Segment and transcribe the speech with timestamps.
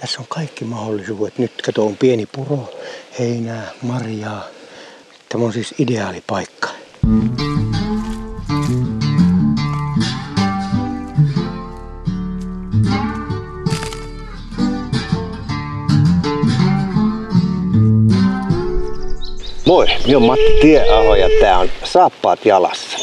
[0.00, 1.38] Tässä on kaikki mahdollisuudet.
[1.38, 2.70] Nyt kato on pieni puro,
[3.18, 4.44] heinää, marjaa.
[5.28, 6.68] Tämä on siis ideaali paikka.
[19.66, 22.98] Moi, minä olen Matti Tieaho ja tää on Saappaat jalassa.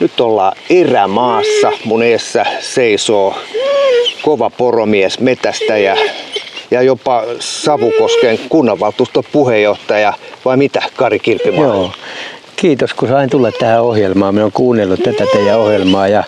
[0.00, 1.72] Nyt ollaan erämaassa.
[1.84, 3.34] Mun eessä seisoo
[4.22, 5.96] kova poromies, metästäjä
[6.70, 10.12] ja jopa Savukosken kunnanvaltuuston puheenjohtaja.
[10.44, 11.64] Vai mitä, Kari Kilpimaa?
[11.64, 11.92] Joo.
[12.56, 14.34] Kiitos kun sain tulla tähän ohjelmaan.
[14.34, 16.24] Minä olen kuunnellut tätä teidän ohjelmaa ja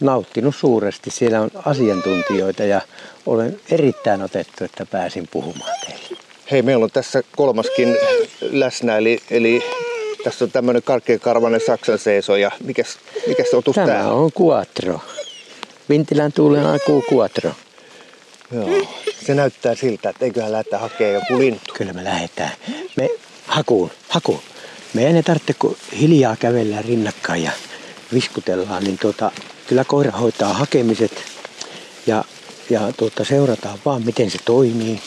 [0.00, 1.10] nauttinut suuresti.
[1.10, 2.80] Siellä on asiantuntijoita ja
[3.26, 6.18] olen erittäin otettu, että pääsin puhumaan teille.
[6.50, 7.96] Hei, meillä on tässä kolmaskin
[8.40, 9.62] läsnä, eli, eli
[10.24, 12.50] tässä on tämmöinen karkeakarvainen Saksan seisoja.
[12.64, 14.24] Mikäs, mikäs otus Tämä tää on?
[14.24, 15.00] on Quattro.
[15.88, 17.50] Vintilän tuulen alku Quattro.
[18.52, 18.86] Joo.
[19.26, 21.74] Se näyttää siltä, että eiköhän lähteä hakemaan joku lintu.
[21.74, 22.50] Kyllä me lähdetään.
[22.96, 23.08] Me
[23.46, 24.40] hakuun, hakuun.
[24.94, 27.50] Me ei tarvitse, kun hiljaa kävellään rinnakkain ja
[28.12, 29.30] viskutellaan, niin tuota,
[29.66, 31.24] kyllä koira hoitaa hakemiset
[32.06, 32.24] ja,
[32.70, 35.00] ja tuota, seurataan vaan, miten se toimii.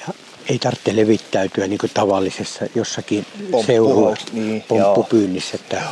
[0.00, 0.14] Ja
[0.48, 5.54] ei tarvitse levittäytyä niin kuin tavallisessa jossakin Pomppu- seurua niin, pomppupyynnissä.
[5.54, 5.82] Että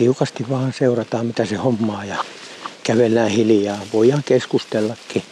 [0.00, 2.24] tiukasti vaan seurataan, mitä se hommaa ja
[2.82, 3.78] kävellään hiljaa.
[3.92, 5.22] Voidaan keskustellakin.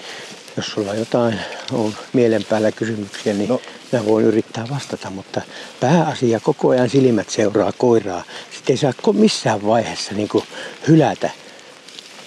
[0.57, 1.41] Jos sulla jotain
[1.73, 3.61] on mielen päällä kysymyksiä, niin No.
[3.93, 5.41] mä voin yrittää vastata, mutta
[5.81, 8.25] pääasia koko ajan silmät seuraa koiraa.
[8.55, 10.45] Sitten ei saa missään vaiheessa niin kuin
[10.89, 11.31] hylätä.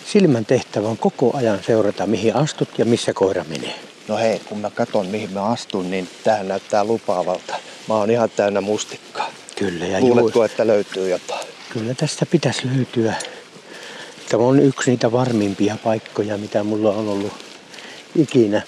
[0.05, 3.75] Silmän tehtävä on koko ajan seurata, mihin astut ja missä koira menee.
[4.07, 7.55] No hei, kun mä katson mihin mä astun, niin tähän näyttää lupaavalta.
[7.87, 9.31] Mä oon ihan täynnä mustikkaa.
[9.55, 11.47] Kyllä, ja Luuletko, juu, että löytyy jotain?
[11.73, 13.13] Kyllä tästä pitäisi löytyä.
[14.29, 17.33] Tämä on yksi niitä varmimpia paikkoja, mitä mulla on ollut
[18.15, 18.61] ikinä.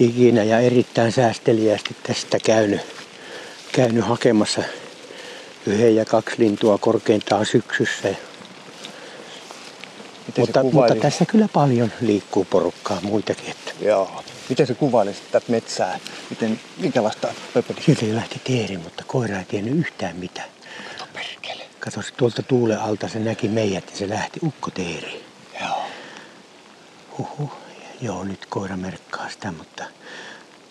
[0.00, 2.80] Ikinä ja erittäin säästeliästi tästä käynyt,
[3.72, 4.62] käynyt hakemassa
[5.66, 8.08] yhden ja kaksi lintua korkeintaan syksyssä.
[10.26, 13.50] Miten Mutta, mutta tässä kyllä paljon liikkuu porukkaa muitakin.
[13.50, 14.22] Että Joo.
[14.48, 15.98] Miten se kuvailisi tätä metsää?
[16.30, 17.82] Miten, minkälaista pöpeliä?
[17.84, 20.48] sieltä lähti teeri, mutta koira ei tiennyt yhtään mitään.
[20.98, 21.67] Kato perkele.
[21.80, 25.24] Kato, se tuolta tuulen alta se näki meidät ja se lähti ukkoteeriin.
[25.60, 25.82] Joo.
[27.18, 27.50] Huhu.
[28.00, 29.84] Joo, nyt koira merkkaa sitä, mutta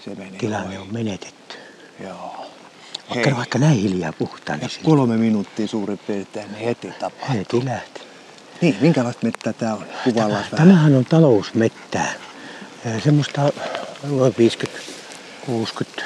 [0.05, 0.77] Se meni tilanne ohi.
[0.77, 1.55] on menetetty.
[2.03, 2.45] Joo.
[3.09, 7.35] Vaikka, vaikka näin hiljaa puhutaan, niin silti kolme minuuttia suurin piirtein niin heti tapahtuu.
[7.37, 8.01] heti lähti.
[8.61, 9.85] Niin, minkälaista mettää tää on?
[10.03, 10.67] Kuvaillaan vähän.
[10.67, 12.13] Tämähän on talousmettää.
[13.03, 13.51] Semmoista
[14.03, 14.79] noin 50,
[15.45, 16.03] 60,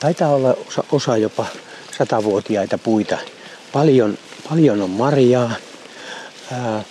[0.00, 1.46] taitaa olla osa, osa jopa
[1.98, 3.18] satavuotiaita puita.
[3.76, 5.50] Paljon, paljon on marjaa.
[6.52, 6.84] Ää,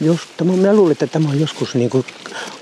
[0.00, 2.06] jos, tämä, minä luulen, että tämä on joskus niin kuin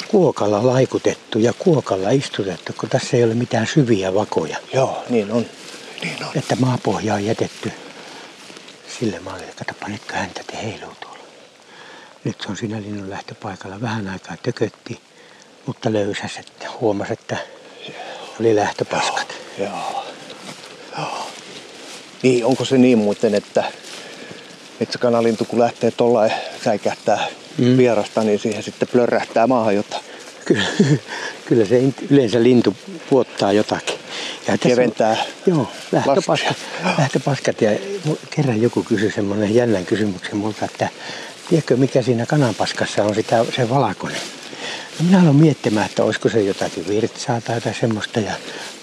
[0.09, 4.57] kuokalla laikutettu ja kuokalla istutettu, kun tässä ei ole mitään syviä vakoja.
[4.75, 5.47] Joo, niin on.
[6.03, 6.31] Niin on.
[6.35, 7.73] Että maapohja on jätetty
[8.99, 9.53] sille mallille.
[9.57, 11.25] Katsopa nyt, häntä te heiluu tuolla.
[12.25, 13.81] Nyt se on siinä linnun lähtöpaikalla.
[13.81, 15.01] Vähän aikaa tökötti,
[15.67, 17.37] mutta löysäs, että huomasi, että
[18.41, 19.35] oli lähtöpaskat.
[19.59, 20.05] Joo.
[20.99, 21.27] Joo.
[22.23, 23.65] Niin, onko se niin muuten, että
[24.81, 26.31] metsäkanalintu kun lähtee tuolla
[26.65, 27.27] säikähtää
[27.59, 27.77] mm.
[27.77, 30.05] Vierasta, niin siihen sitten plörrähtää maahan jotain.
[30.45, 30.65] Kyllä,
[31.49, 32.77] kyllä se yleensä lintu
[33.11, 33.99] puottaa jotakin.
[34.47, 36.57] Ja on- Keventää Joo, lähtöpaskat,
[36.99, 37.61] lähtöpaskat.
[37.61, 37.71] Ja
[38.31, 40.89] kerran joku kysyi semmoinen jännän kysymyksen multa, että
[41.49, 44.21] tiedätkö mikä siinä kananpaskassa on sitä, se valkoinen.
[45.03, 48.33] Minä aloin miettimään, että olisiko se jotakin virtsaa tai jotain semmoista ja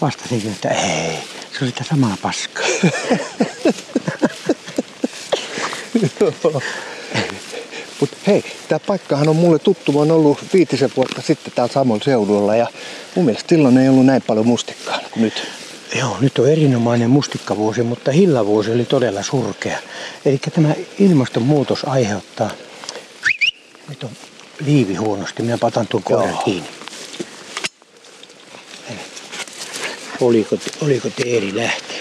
[0.02, 1.18] vastasinkin, että ei,
[1.52, 2.66] se on sitä samaa paskaa.
[8.00, 9.92] Mutta hei, tämä paikkahan on mulle tuttu.
[9.92, 12.68] Mä oon ollut viitisen vuotta sitten täällä samalla seudulla ja
[13.16, 15.48] mun mielestä silloin ei ollut näin paljon mustikkaa kuin nyt.
[15.96, 19.78] Joo, nyt on erinomainen mustikkavuosi, mutta hillavuosi oli todella surkea.
[20.26, 22.52] Eli tämä ilmastonmuutos aiheuttaa...
[23.90, 24.10] Nyt on
[24.66, 26.42] liivi huonosti, minä patan tuon koiran Joo.
[26.46, 26.70] kiinni.
[30.22, 31.96] Oliko, oliko teeri lähti?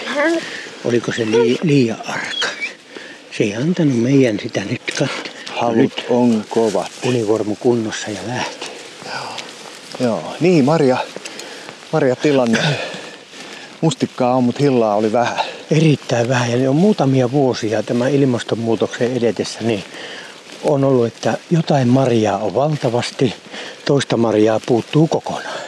[0.85, 2.47] Oliko se lii, liian arka?
[3.37, 5.35] Se ei antanut meidän sitä nyt katsoa.
[5.55, 6.91] Halut on kovat.
[7.05, 8.67] Univormu kunnossa ja lähti.
[9.99, 10.97] Joo, niin Maria,
[11.91, 12.59] Maria tilanne.
[13.81, 15.39] Mustikkaa on, mutta hillaa oli vähän.
[15.71, 19.83] Erittäin vähän ja ne on muutamia vuosia tämän ilmastonmuutoksen edetessä, niin
[20.65, 23.33] on ollut, että jotain marjaa on valtavasti,
[23.85, 25.59] toista marjaa puuttuu kokonaan.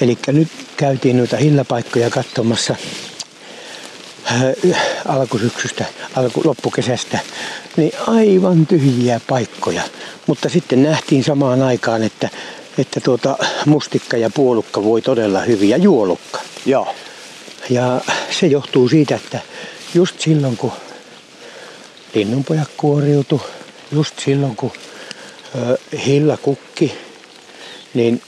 [0.00, 2.76] Eli nyt käytiin noita hillapaikkoja katsomassa.
[4.32, 5.84] äh, alkusyksystä,
[6.16, 7.18] alku, loppukesästä,
[7.76, 9.82] niin aivan tyhjiä paikkoja.
[10.26, 12.28] Mutta sitten nähtiin samaan aikaan, että,
[12.78, 16.40] että tuota, mustikka ja puolukka voi todella hyvin ja juolukka.
[16.66, 16.94] Joo.
[17.70, 18.00] Ja
[18.40, 19.40] se johtuu siitä, että
[19.94, 20.72] just silloin kun
[22.14, 23.42] linnunpojat kuoriutu,
[23.92, 24.72] just silloin kun
[26.06, 26.98] hilla kukki,
[27.94, 28.22] niin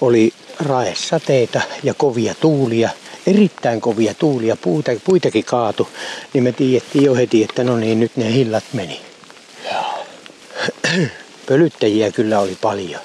[0.00, 2.90] oli raesateita ja kovia tuulia,
[3.26, 5.88] erittäin kovia tuulia, puuta, puitakin kaatu,
[6.32, 9.00] niin me tiedettiin jo heti, että no niin, nyt ne hillat meni.
[11.48, 13.00] Pölyttäjiä kyllä oli paljon.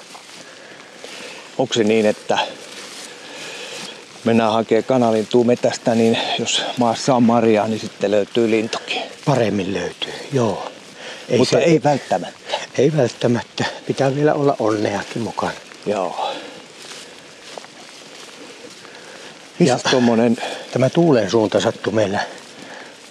[1.58, 2.38] Onko se niin, että
[4.24, 9.02] mennään hakemaan kanalintua metästä, niin jos maassa on marjaa, niin sitten löytyy lintukin.
[9.24, 10.73] Paremmin löytyy, joo.
[11.28, 12.54] Ei Mutta se, ei välttämättä.
[12.78, 13.64] Ei välttämättä.
[13.86, 15.52] Pitää vielä olla onneakin mukana.
[15.86, 16.34] Joo.
[19.58, 20.36] Missä tommonen...
[20.72, 22.20] Tämä tuulen suunta sattui meillä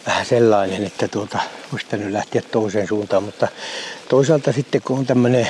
[0.06, 1.39] vähän sellainen, että tuota,
[1.74, 3.48] olisi nyt lähteä toiseen suuntaan, mutta
[4.10, 5.48] toisaalta sitten kun on tämmöinen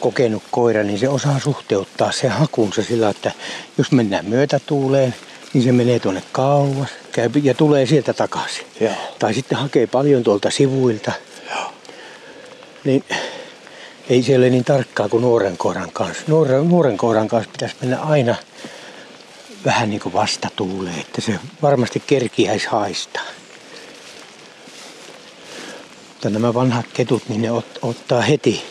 [0.00, 3.32] kokenut koira, niin se osaa suhteuttaa se hakunsa sillä, että
[3.78, 5.14] jos mennään myötätuuleen,
[5.52, 8.66] niin se menee tuonne kauas käy, ja tulee sieltä takaisin.
[8.80, 8.92] Joo.
[9.18, 11.12] Tai sitten hakee paljon tuolta sivuilta.
[12.86, 13.04] Niin
[14.10, 16.22] ei se ole niin tarkkaa kuin nuoren koiran kanssa.
[16.26, 18.34] Nuoren, nuoren koiran kanssa pitäisi mennä aina
[19.64, 23.24] vähän niin kuin vastatuuleen, että se varmasti kerkiäisi haistaa.
[26.08, 28.64] Mutta nämä vanhat ketut, niin ne ot, ottaa heti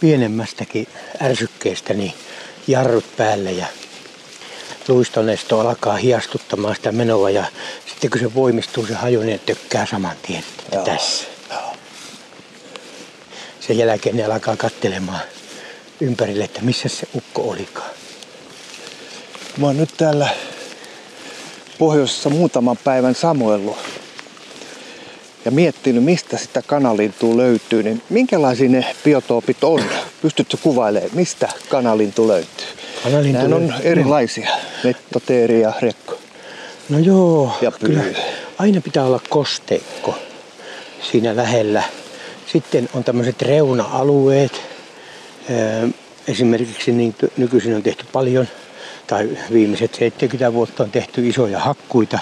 [0.00, 0.86] pienemmästäkin
[1.22, 2.14] ärsykkeestä niin
[2.66, 3.66] jarrut päälle ja
[4.88, 7.44] luistonesto alkaa hiastuttamaan sitä menoa ja
[7.86, 10.44] sitten kun se voimistuu se haju, niin tökkää saman tien
[10.84, 11.31] tässä.
[13.66, 15.20] Sen jälkeen ne alkaa kattelemaan
[16.00, 17.90] ympärille, että missä se ukko olikaan.
[19.56, 20.28] Mä oon nyt täällä
[21.78, 23.76] pohjoisessa muutaman päivän samoillut
[25.44, 29.82] ja miettinyt, mistä sitä kanalintua löytyy, niin minkälaisia ne biotoopit on?
[30.22, 32.66] Pystytkö kuvailemaan, mistä kanalintu löytyy?
[33.02, 34.50] Kanalintu Nämä on erilaisia,
[34.84, 36.18] metto, teeri ja rekko.
[36.88, 38.02] No joo, ja kyllä
[38.58, 40.14] aina pitää olla kosteikko
[41.10, 41.82] siinä lähellä.
[42.52, 44.62] Sitten on tämmöiset reuna-alueet.
[46.28, 48.48] Esimerkiksi niin nykyisin on tehty paljon,
[49.06, 52.18] tai viimeiset 70 vuotta on tehty isoja hakkuita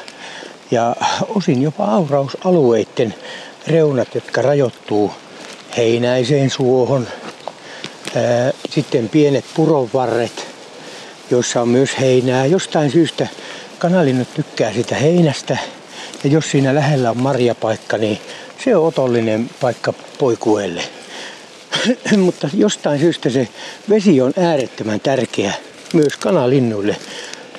[0.71, 0.97] ja
[1.29, 3.15] osin jopa aurausalueiden
[3.67, 5.13] reunat, jotka rajoittuu
[5.77, 7.09] heinäiseen suohon.
[8.71, 10.47] Sitten pienet puronvarret,
[11.31, 12.47] joissa on myös heinää.
[12.47, 13.29] Jostain syystä
[13.79, 15.59] kanalinnut tykkää sitä heinästä.
[16.25, 18.19] Ja jos siinä lähellä on marjapaikka, niin
[18.65, 20.83] se on otollinen paikka poikuelle.
[22.17, 23.49] Mutta jostain syystä se
[23.89, 25.53] vesi on äärettömän tärkeä
[25.93, 26.97] myös kanalinnuille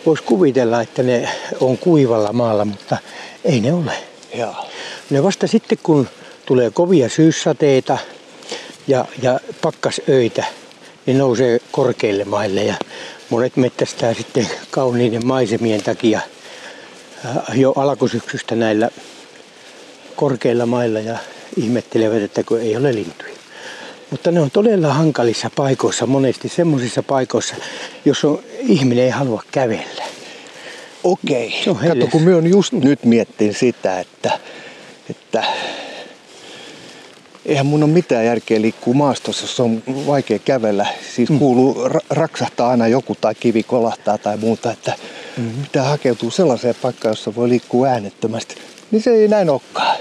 [0.06, 2.98] voisi kuvitella, että ne on kuivalla maalla, mutta
[3.46, 3.94] ei ne ole.
[4.36, 4.56] Joo.
[5.10, 6.10] Ne vasta sitten, kun
[6.46, 7.98] tulee kovia syyssateita
[8.88, 10.44] ja, ja pakkasöitä,
[11.06, 12.76] niin nousee korkeille maille ja
[13.30, 16.20] monet mettästää sitten kauniiden maisemien takia
[17.26, 18.90] äh, jo alkusyksystä näillä
[20.22, 21.18] korkeilla mailla ja
[21.58, 23.34] ihmettelevät, että kun ei ole lintuja.
[24.12, 27.56] Mutta ne on todella hankalissa paikoissa, monesti semmoisissa paikoissa,
[28.06, 30.04] jos on, ihminen ei halua kävellä.
[31.04, 31.62] Okei.
[31.64, 34.40] Se on Kato, kun me on just nyt miettin sitä, että,
[35.10, 35.44] että
[37.46, 40.86] eihän mun ole mitään järkeä liikkua maastossa, jos on vaikea kävellä.
[41.16, 41.40] Siis mm.
[41.40, 44.94] kuuluu, ra- raksahtaa aina joku tai kivi kolahtaa tai muuta, että
[45.38, 45.62] mm-hmm.
[45.62, 48.56] pitää hakeutua sellaiseen paikkaan, jossa voi liikkua äänettömästi.
[48.92, 49.98] Niin se ei näin olekaan,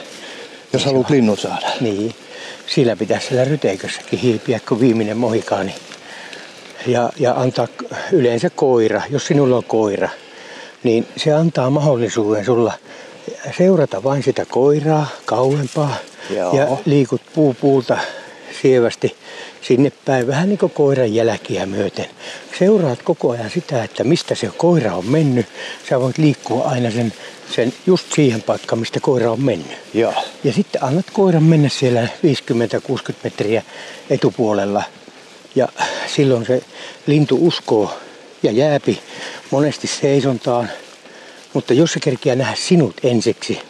[0.73, 1.67] jos haluat linnun saada.
[1.81, 2.15] Niin
[2.67, 5.75] sillä pitäisi siellä ryteikössäkin hiipiä kuin viimeinen mohikaani.
[6.87, 7.69] Ja, ja antaa
[8.13, 10.09] yleensä koira, jos sinulla on koira,
[10.83, 12.73] niin se antaa mahdollisuuden sulla
[13.59, 15.97] seurata vain sitä koiraa kauempaa
[16.37, 16.57] Joo.
[16.57, 17.99] ja liikut puu puulta
[18.63, 19.17] sievästi
[19.63, 22.07] sinne päin, vähän niin kuin koiran jälkiä myöten.
[22.59, 25.47] Seuraat koko ajan sitä, että mistä se koira on mennyt.
[25.89, 27.13] Sä voit liikkua aina sen
[27.51, 29.79] sen just siihen paikkaan, mistä koira on mennyt.
[29.95, 30.15] Joo.
[30.45, 32.09] Ja sitten annat koiran mennä siellä
[33.11, 33.63] 50-60 metriä
[34.11, 34.83] etupuolella.
[35.55, 35.69] Ja
[36.07, 36.63] silloin se
[37.07, 37.95] lintu uskoo
[38.43, 39.01] ja jääpi
[39.51, 40.71] monesti seisontaan.
[41.53, 43.61] Mutta jos se kerkiää nähdä sinut ensiksi,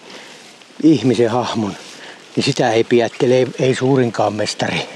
[0.83, 1.77] ihmisen hahmon,
[2.37, 4.89] niin sitä ei piättele, ei, ei suurinkaan mestari.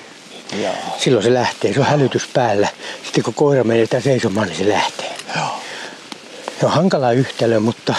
[0.62, 0.74] Joo.
[0.98, 2.68] Silloin se lähtee, se on hälytys päällä.
[3.04, 5.10] Sitten kun koira menee seisomaan, niin se lähtee.
[5.36, 5.60] Joo.
[6.60, 7.94] Se on hankala yhtälö, mutta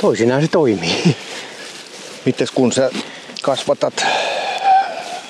[0.00, 1.16] toisinaan se toimii.
[2.26, 2.90] Mites kun sä
[3.42, 4.06] kasvatat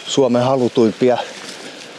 [0.07, 1.19] Suomen halutuimpia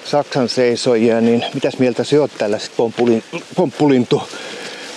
[0.06, 3.24] Saksan seisojia, niin mitäs mieltä sä oot tällaiset pomppulin,
[3.56, 4.22] pomppulintu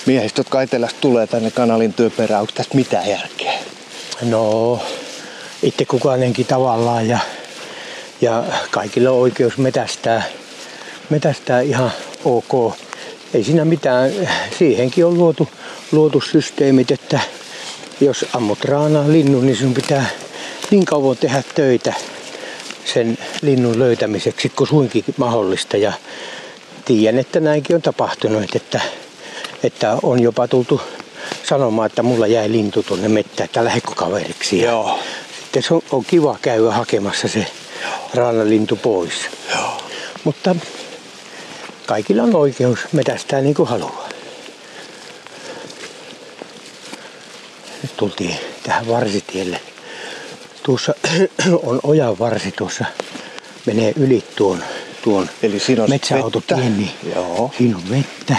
[0.07, 2.41] miehistä, jotka etelästä tulee tänne kanalintyön perään?
[2.41, 3.53] Onko tästä mitään järkeä?
[4.23, 4.81] No,
[5.63, 7.19] itse kukainenkin tavallaan ja,
[8.21, 10.23] ja kaikilla on oikeus metästää,
[11.11, 11.93] metästää ihan
[12.25, 12.75] ok.
[13.35, 14.13] Ei siinä mitään,
[14.59, 15.49] siihenkin on luotu,
[15.93, 17.21] luotu systeemit, että
[18.05, 20.07] jos ammut raanaa linnun, niin sun pitää
[20.71, 21.95] niin kauan tehdä töitä
[22.85, 25.77] sen linnun löytämiseksi, kun suinkin mahdollista.
[25.77, 25.93] Ja
[26.85, 28.81] tiedän, että näinkin on tapahtunut, että,
[29.63, 30.81] että on jopa tultu
[31.49, 34.61] sanomaan, että mulla jäi lintu tuonne mettään, että lähdekö kaveriksi.
[34.61, 34.99] Joo.
[35.43, 37.47] Sitten se on, on kiva käydä hakemassa se
[38.15, 39.13] raanalintu pois.
[39.55, 39.83] Joo.
[40.25, 40.57] Mutta
[41.87, 44.12] kaikilla on oikeus metästää niin kuin haluaa.
[47.93, 49.61] Nyt tultiin tähän varsitielle.
[50.63, 50.95] Tuossa
[51.63, 52.85] on ojan varsi tuossa.
[53.67, 54.65] Menee yli tuon,
[55.05, 56.79] tuon Eli siinä on metsäautotien.
[56.79, 57.51] Niin Joo.
[57.59, 58.37] Siinä on vettä.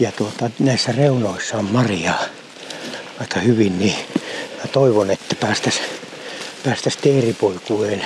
[0.00, 2.24] Ja tuota, näissä reunoissa on marjaa
[3.20, 3.96] aika hyvin, niin
[4.58, 5.86] mä toivon, että päästäisiin
[6.64, 8.04] päästäis teeripoikueen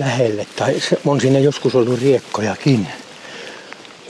[0.00, 0.46] lähelle.
[0.56, 2.86] Tai on siinä joskus ollut riekkojakin.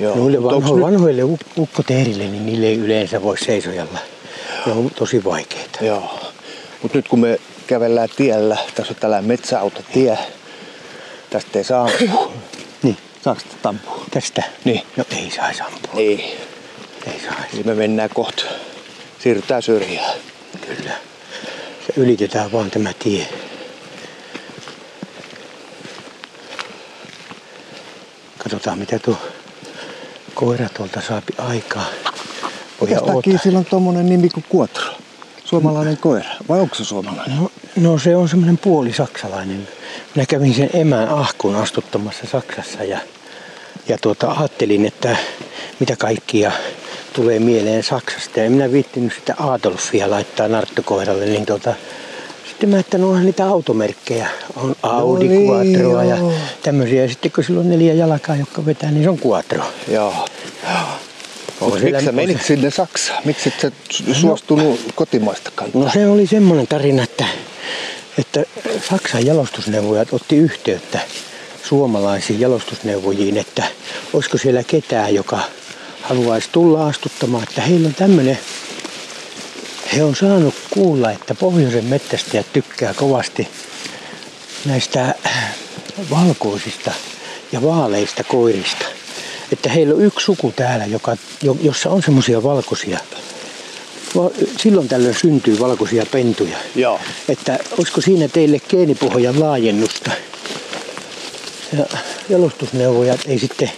[0.01, 0.17] Joo.
[0.17, 3.99] Noille vanho, vanhoille uk- ukkoteerille, niin niille ei yleensä voi seisojalla.
[4.67, 5.85] Ne on tosi vaikeita.
[5.85, 6.33] Joo.
[6.83, 10.19] Mutta nyt kun me kävellään tiellä, tässä on tällainen metsäautotie,
[11.31, 12.33] tästä ei saa ampua.
[12.83, 14.05] Niin, Saako tästä ampua?
[14.11, 14.43] tästä.
[14.65, 14.83] Niin.
[14.97, 15.91] No ei saisi ampua.
[15.95, 16.21] Niin.
[17.07, 17.49] Ei saisi.
[17.55, 18.45] Eli me mennään kohta.
[19.19, 20.15] Siirrytään syrjään.
[20.67, 20.93] Kyllä.
[21.87, 23.27] Se ylitetään vaan tämä tie.
[28.39, 29.17] Katsotaan mitä tuo
[30.35, 31.87] koira tuolta saapi aikaa.
[32.81, 34.93] Voi Mikäs takia sillä on tommonen nimi kuin Kuotro?
[35.45, 36.29] Suomalainen koira.
[36.49, 37.37] Vai onko se suomalainen?
[37.37, 39.69] No, no se on semmoinen puoli saksalainen.
[40.15, 42.99] Minä kävin sen emän ahkuun astuttamassa Saksassa ja,
[43.89, 45.17] ja tuota, ajattelin, että
[45.81, 46.53] mitä kaikkia
[47.13, 48.41] tulee mieleen Saksasta.
[48.41, 51.75] Ja minä viittinyt sitä Adolfia laittaa narttukoiralle, niin tuota,
[52.49, 54.29] sitten mä, että no onhan niitä automerkkejä.
[54.57, 56.17] On Audi, niin, Quattroa ja
[56.63, 57.03] tämmöisiä.
[57.03, 59.65] Ja sitten kun sillä on neljä jalkaa, jotka vetää, niin se on Quattro.
[59.89, 60.15] Joo.
[61.61, 63.23] On Mut siellä- miksi sä menit se- sinne Saksaan?
[63.25, 65.83] Miksi et sä su- suostunut kotimaista kantaa?
[65.83, 67.25] No se oli semmoinen tarina, että,
[68.19, 68.45] että
[68.89, 71.01] Saksan jalostusneuvojat otti yhteyttä
[71.65, 73.65] suomalaisiin jalostusneuvojiin, että
[74.13, 75.41] olisiko siellä ketään, joka
[76.03, 78.39] haluaisi tulla astuttamaan, että heillä on tämmöinen,
[79.97, 83.49] he on saanut kuulla, että pohjoisen metsästäjät tykkää kovasti
[84.65, 85.15] näistä
[86.11, 86.93] valkoisista
[87.53, 88.85] ja vaaleista koirista.
[89.53, 92.99] Että heillä on yksi suku täällä, joka, jo- jossa on semmoisia valkoisia
[94.17, 94.31] Va-
[94.63, 96.57] Silloin tällöin syntyy valkoisia pentuja.
[96.75, 97.01] Joo.
[97.29, 100.11] Että olisiko siinä teille geenipohjan laajennusta?
[101.79, 101.85] Ja
[102.29, 103.71] jalostusneuvojat ei sitten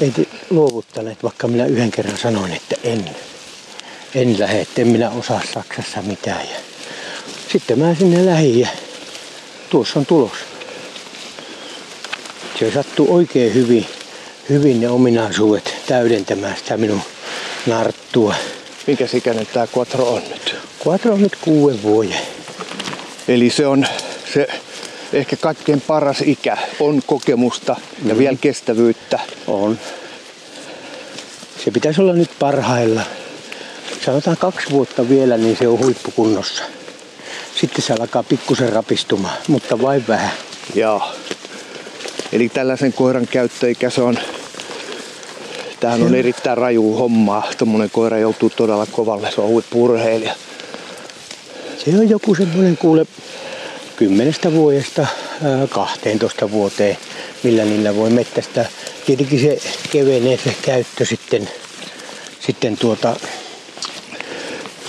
[0.00, 0.12] ei
[0.50, 3.10] luovuttaneet, vaikka minä yhden kerran sanoin, että en,
[4.14, 6.40] en lähde, että en minä osaa Saksassa mitään.
[6.40, 6.56] Ja
[7.52, 8.68] sitten mä sinne lähdin ja
[9.70, 10.32] tuossa on tulos.
[12.58, 13.86] Se sattuu oikein hyvin,
[14.48, 17.00] hyvin ne ominaisuudet täydentämään sitä minun
[17.66, 18.34] narttua.
[18.86, 20.56] Minkä ikäinen tää Quattro on nyt?
[20.86, 22.18] Quattro on nyt kuuden vuoden.
[23.28, 23.86] Eli se on
[24.32, 24.48] se
[25.12, 26.56] ehkä kaikkein paras ikä.
[26.80, 29.18] On kokemusta ja vielä kestävyyttä.
[29.46, 29.78] On.
[31.64, 33.02] Se pitäisi olla nyt parhailla.
[34.04, 36.62] Sanotaan kaksi vuotta vielä, niin se on huippukunnossa.
[37.60, 40.30] Sitten se alkaa pikkusen rapistumaan, mutta vain vähän.
[40.74, 41.02] Joo.
[42.32, 44.18] Eli tällaisen koiran käyttöikä se on,
[45.80, 47.48] tämähän on erittäin raju hommaa.
[47.58, 50.34] Tuommoinen koira joutuu todella kovalle, se on huippu-urheilija.
[51.84, 53.06] Se on joku semmoinen kuule
[53.96, 55.06] kymmenestä vuodesta
[55.44, 56.98] ää, 12 vuoteen,
[57.42, 58.68] millä niillä voi mettästää.
[59.06, 59.58] Tietenkin se
[59.90, 61.48] kevenee se käyttö sitten,
[62.40, 63.16] sitten tuota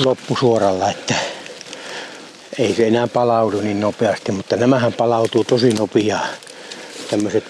[0.05, 1.15] loppusuoralla, että
[2.58, 6.27] ei se enää palaudu niin nopeasti, mutta nämähän palautuu tosi nopeaa.
[7.10, 7.48] Tämmöiset 5-6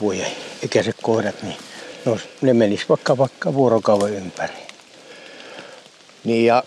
[0.00, 0.26] vuoden
[0.62, 1.56] ikäiset koirat, niin
[2.04, 4.54] no, ne menis vaikka vaikka vuorokauden ympäri.
[6.24, 6.62] Niin ja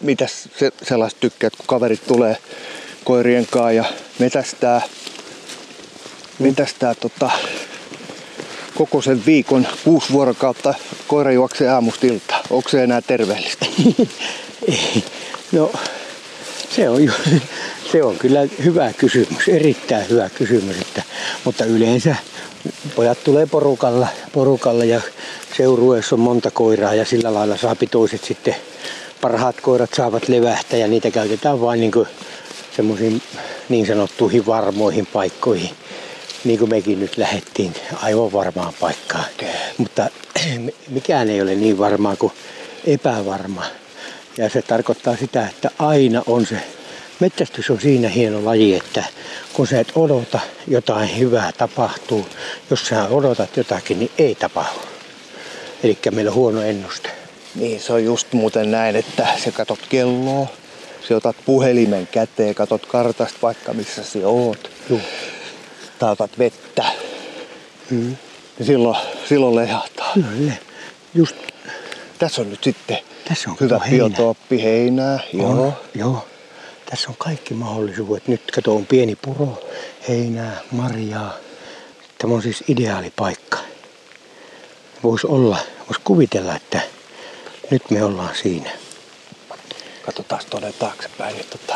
[0.00, 2.36] mitäs se, sellaista tykkäät, kun kaverit tulee
[3.04, 3.84] koirien kanssa ja
[4.18, 4.80] metästää,
[6.38, 7.30] metästää tota,
[8.74, 10.74] koko sen viikon, kuusi vuorokautta,
[11.06, 12.42] koira juoksee aamusta iltaan.
[12.50, 13.66] Onko se enää terveellistä?
[15.52, 15.72] No,
[16.70, 17.12] se on, ju-
[17.92, 20.76] se on kyllä hyvä kysymys, erittäin hyvä kysymys.
[20.76, 21.02] Että,
[21.44, 22.16] mutta yleensä
[22.96, 25.00] pojat tulee porukalla, porukalla ja
[25.56, 28.56] seurueessa on monta koiraa ja sillä lailla saapi toiset sitten,
[29.20, 31.92] parhaat koirat saavat levähtää ja niitä käytetään vain niin
[32.76, 33.22] semmoisiin
[33.68, 35.70] niin sanottuihin varmoihin paikkoihin.
[36.44, 39.24] Niin kuin mekin nyt lähdettiin aivan varmaan paikkaan.
[39.78, 40.08] Mutta
[40.88, 42.32] mikään ei ole niin varmaa kuin
[42.86, 43.64] epävarma.
[44.38, 46.56] Ja se tarkoittaa sitä, että aina on se,
[47.20, 49.04] metsästys on siinä hieno laji, että
[49.52, 52.26] kun sä et odota jotain hyvää tapahtuu,
[52.70, 54.80] jos sä odotat jotakin, niin ei tapahdu.
[55.82, 57.10] Eli meillä on huono ennuste.
[57.54, 60.46] Niin, se on just muuten näin, että sä katot kelloa,
[61.08, 64.70] sä otat puhelimen käteen, katot kartasta vaikka missä sä oot.
[64.90, 65.00] Joo.
[65.98, 66.84] Tai otat vettä.
[67.90, 68.16] Mm.
[68.58, 68.96] Ja silloin,
[69.28, 70.12] silloin lehahtaa.
[70.14, 70.52] Kyllä,
[71.14, 71.36] just
[72.18, 72.98] Tässä on nyt sitten
[73.28, 75.20] tässä on hyvä biotooppi, heinää.
[75.34, 75.72] On, Joo.
[75.94, 76.26] joo.
[76.90, 78.28] Tässä on kaikki mahdollisuudet.
[78.28, 79.62] Nyt kato on pieni puro,
[80.08, 81.34] heinää, marjaa.
[82.18, 83.58] Tämä on siis ideaali paikka.
[85.02, 86.80] Voisi olla, voisi kuvitella, että
[87.70, 88.70] nyt me ollaan siinä.
[90.06, 91.74] Katsotaan tuonne taaksepäin, niin tota,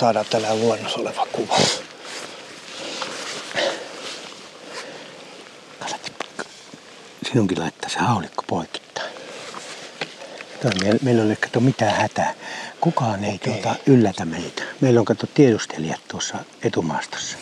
[0.00, 1.58] saadaan tällä luonnossa oleva kuva.
[7.32, 9.10] Sinunkin laittaa se haulikko poikittain.
[11.02, 12.34] Meillä ei ole kato mitään hätää.
[12.80, 13.52] Kukaan ei Okei.
[13.52, 14.62] tuota yllätä meitä.
[14.80, 17.36] Meillä on kato tiedustelijat tuossa etumaastossa.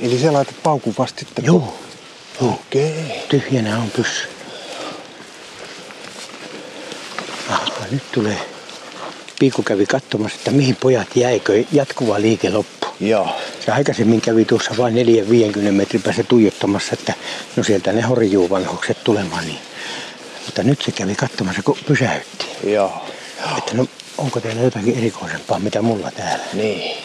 [0.00, 1.44] Eli sä laitat paukun vasta sitten?
[1.44, 1.78] Joo,
[2.40, 3.22] Okei.
[3.28, 4.28] tyhjänä on pyssy.
[7.48, 8.38] Aha, nyt tulee.
[9.38, 12.86] Piikku kävi katsomassa, että mihin pojat jäikö jatkuva liike loppu.
[13.00, 13.36] Joo.
[13.64, 14.94] Se aikaisemmin kävi tuossa vain
[15.68, 17.14] 4-50 metrin päässä tuijottamassa, että
[17.56, 19.44] no sieltä ne horjuu vanhukset tulemaan.
[19.44, 19.58] Niin.
[20.46, 22.46] Mutta nyt se kävi katsomassa, kun pysäytti.
[22.64, 23.06] Joo.
[23.58, 23.86] Että no,
[24.18, 26.44] onko teillä jotakin erikoisempaa, mitä mulla täällä?
[26.52, 26.96] Niin.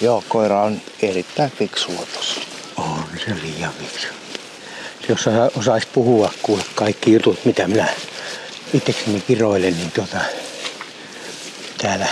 [0.00, 2.40] Joo, koira on erittäin fiksua tossa.
[2.76, 4.06] On se liian fiksu.
[5.08, 7.88] Jos osa- osais puhua kuule kaikki jutut, mitä minä
[8.74, 10.18] itsekseni kiroilen, niin tuota,
[11.78, 12.06] täällä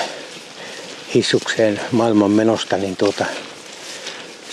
[1.14, 3.24] hissukseen maailman menosta, niin tuota,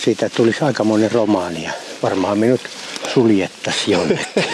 [0.04, 2.60] siitä tulisi aika monen romaani ja varmaan minut
[3.14, 4.26] suljettaisiin jonnekin.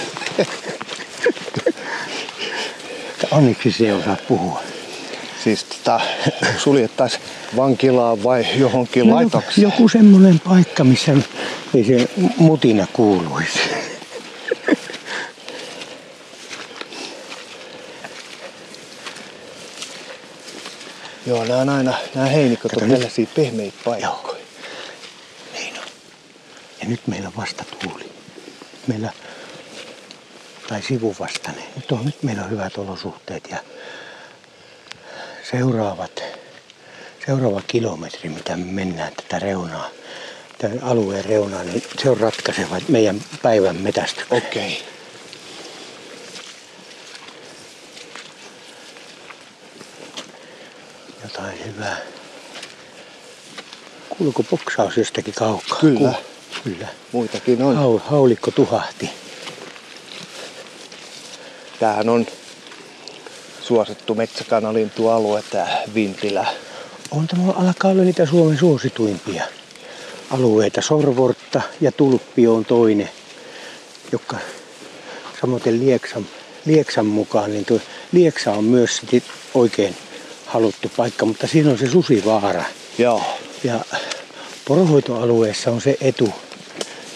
[3.30, 4.62] Mutta Onneksi se ei osaa puhua.
[5.44, 6.00] Siis tota,
[6.64, 7.20] suljettais
[7.56, 9.62] vankilaan vai johonkin No, laitokseen?
[9.62, 11.12] joku semmoinen paikka, missä
[11.74, 13.58] ei se mutina kuuluisi.
[21.26, 24.40] Joo, nämä on aina, nämä heinikot Kato on tällaisia pehmeitä paikkoja.
[25.52, 25.84] Niin on.
[26.82, 28.04] Ja nyt meillä on vasta tuuli.
[28.86, 29.12] Meillä,
[30.70, 31.64] tai sivuvastainen.
[31.76, 33.56] Nyt, on, nyt meillä on hyvät olosuhteet ja
[35.50, 36.22] seuraavat,
[37.26, 39.90] seuraava kilometri, mitä me mennään tätä reunaa,
[40.58, 44.42] tämän alueen reunaa, niin se on ratkaiseva meidän päivän metästykseen.
[44.42, 44.82] Okei.
[51.22, 51.96] Jotain hyvää.
[54.08, 55.78] Kuuluuko poksaus jostakin kaukaa?
[55.80, 56.14] Kyllä.
[56.64, 56.88] Kyllä.
[57.12, 57.76] Muitakin on.
[57.76, 59.10] Hau, haulikko tuhahti.
[61.80, 62.26] Tämähän on
[63.62, 66.46] suosittu metsäkanalintualue, tää Vintilä.
[67.10, 69.44] On tämä alkaa olla niitä Suomen suosituimpia
[70.30, 70.82] alueita.
[70.82, 73.10] Sorvortta ja Tulppi on toinen,
[74.12, 74.36] joka
[75.40, 76.26] samoin Lieksan,
[76.64, 77.80] Lieksan mukaan, niin tuo
[78.12, 79.02] Lieksa on myös
[79.54, 79.96] oikein
[80.46, 82.64] haluttu paikka, mutta siinä on se susivaara.
[82.98, 83.22] Joo.
[83.64, 83.80] Ja
[84.64, 86.28] porohoitoalueessa on se etu,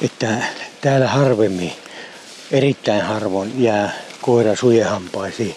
[0.02, 0.42] että
[0.80, 1.72] täällä harvemmin,
[2.50, 5.54] erittäin harvoin jää koira sujehampaisiin.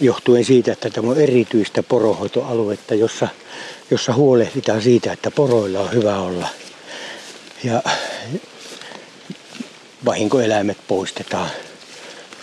[0.00, 3.28] Johtuen siitä, että tämä on erityistä porohoitoaluetta, jossa,
[3.90, 6.48] jossa huolehditaan siitä, että poroilla on hyvä olla.
[7.64, 7.82] Ja
[10.04, 11.50] vahinkoeläimet poistetaan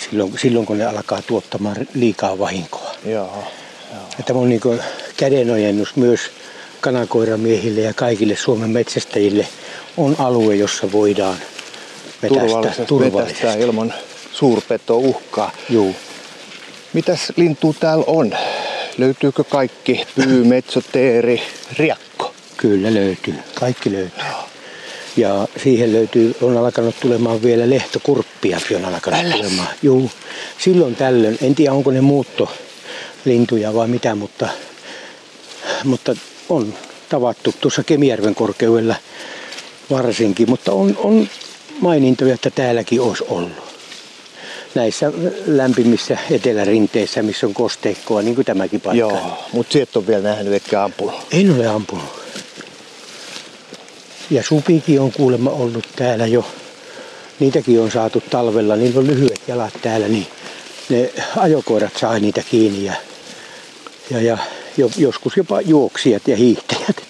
[0.10, 2.92] silloin, silloin kun ne alkaa tuottamaan liikaa vahinkoa.
[3.06, 3.44] Joo.
[4.18, 4.62] Ja tämä on niin
[5.18, 6.22] kädenojennus myös
[6.82, 9.48] kanakoiramiehille ja kaikille Suomen metsästäjille
[9.98, 11.38] on alue, jossa voidaan
[12.22, 13.46] metästää Turvallisesti, turvallisesti.
[13.46, 15.52] metästää ilman suurpeto-uhkaa.
[15.70, 15.96] Juu.
[16.94, 18.32] Mitäs lintua täällä on?
[18.98, 20.06] Löytyykö kaikki?
[20.16, 21.42] Pyy, metso, teeri,
[21.78, 22.34] riakko.
[22.58, 23.36] Kyllä löytyy.
[23.56, 24.26] Kaikki löytyy.
[25.18, 29.38] Ja siihen löytyy, on alkanut tulemaan vielä lehtokurppiakin on alkanut Älläs.
[29.38, 29.68] tulemaan.
[29.82, 30.12] Juu.
[30.58, 34.50] Silloin tällöin, en tiedä onko ne muuttolintuja vai mitä, mutta,
[35.84, 36.16] mutta
[36.50, 36.74] on
[37.10, 38.96] tavattu tuossa Kemijärven korkeudella
[39.90, 41.30] varsinkin, mutta on, on
[41.82, 43.69] mainintoja, että täälläkin olisi ollut.
[44.76, 45.12] Näissä
[45.46, 49.00] lämpimissä etelärinteissä, missä on kosteikkoa, niin kuin tämäkin paikka.
[49.00, 51.16] Joo, mutta sieltä on vielä nähnyt etkä ampunut.
[51.32, 52.20] En ole ampunut.
[54.32, 56.46] Ja supikin on kuulemma ollut täällä jo.
[57.40, 58.76] Niitäkin on saatu talvella.
[58.76, 60.28] Niillä on lyhyet jalat täällä, niin
[60.90, 62.86] ne ajokoirat saa niitä kiinni.
[62.86, 62.94] Ja,
[64.12, 64.38] ja, ja
[64.78, 67.04] jo, joskus jopa juoksijat ja hiihtäjät.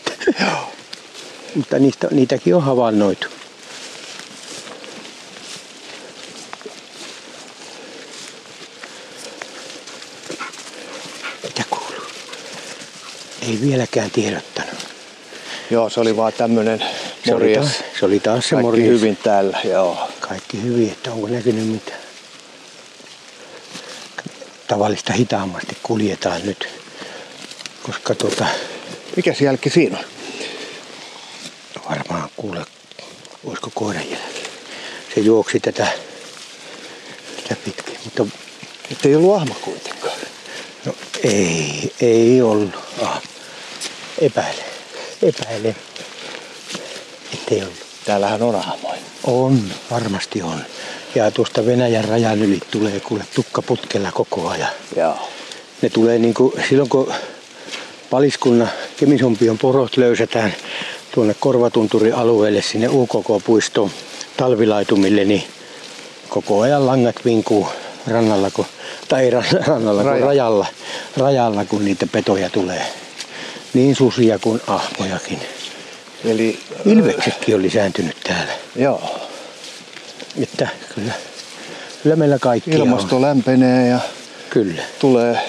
[1.56, 3.28] Mutta niistä, niitäkin on havainnoitu.
[13.62, 14.88] Ei vieläkään tiedottanut.
[15.72, 16.84] Joo, se oli vaan tämmönen
[17.26, 18.88] Se oli, taas, se oli taas se Kaikki morjes.
[18.88, 20.08] hyvin täällä, joo.
[20.20, 22.00] Kaikki hyvin, että onko näkynyt mitään.
[24.68, 26.68] Tavallista hitaammasti kuljetaan nyt,
[27.84, 28.46] koska tuota,
[29.16, 30.06] Mikäs jälki siinä on?
[31.90, 32.66] varmaan kuule,
[33.44, 34.44] olisiko koiran jälki.
[35.16, 35.88] Se juoksi tätä,
[37.44, 38.26] tätä pitkin, mutta
[38.92, 40.18] Että ei ollut ahma kuitenkaan.
[40.86, 40.94] no,
[41.24, 42.72] ei, ei ollut.
[43.02, 43.22] Ah,
[44.22, 44.66] epäilen,
[45.22, 45.76] epäilen,
[47.34, 47.90] ettei ollut.
[48.06, 49.00] Täällähän on ahmoja.
[49.24, 50.60] On, varmasti on.
[51.16, 54.70] Ja tuosta Venäjän rajan yli tulee kuule tukkaputkella koko ajan.
[54.96, 55.30] Joo.
[55.82, 57.14] Ne tulee niin kuin, silloin kun
[58.10, 60.54] paliskunnan Kemisompion porot löysätään
[61.12, 63.92] tuonne Korvatunturin alueelle sinne UKK-puistoon
[64.38, 65.44] talvilaitumille, niin
[66.30, 67.68] koko ajan langat vinkuu
[68.08, 68.66] rannalla, kun,
[69.08, 69.30] tai
[69.68, 70.66] rannalla, kun rajalla,
[71.18, 72.86] rajalla, kun niitä petoja tulee.
[73.74, 75.40] Niin susia kuin ahmojakin.
[76.26, 76.60] Eli...
[76.86, 78.52] Ilveksetkin on lisääntynyt täällä.
[78.76, 79.20] Joo.
[80.42, 81.14] Että kyllä,
[82.04, 83.22] kyllä meillä kaikki Ilmasto on.
[83.22, 84.00] lämpenee ja
[84.50, 84.82] Kyllä.
[85.00, 85.40] tulee...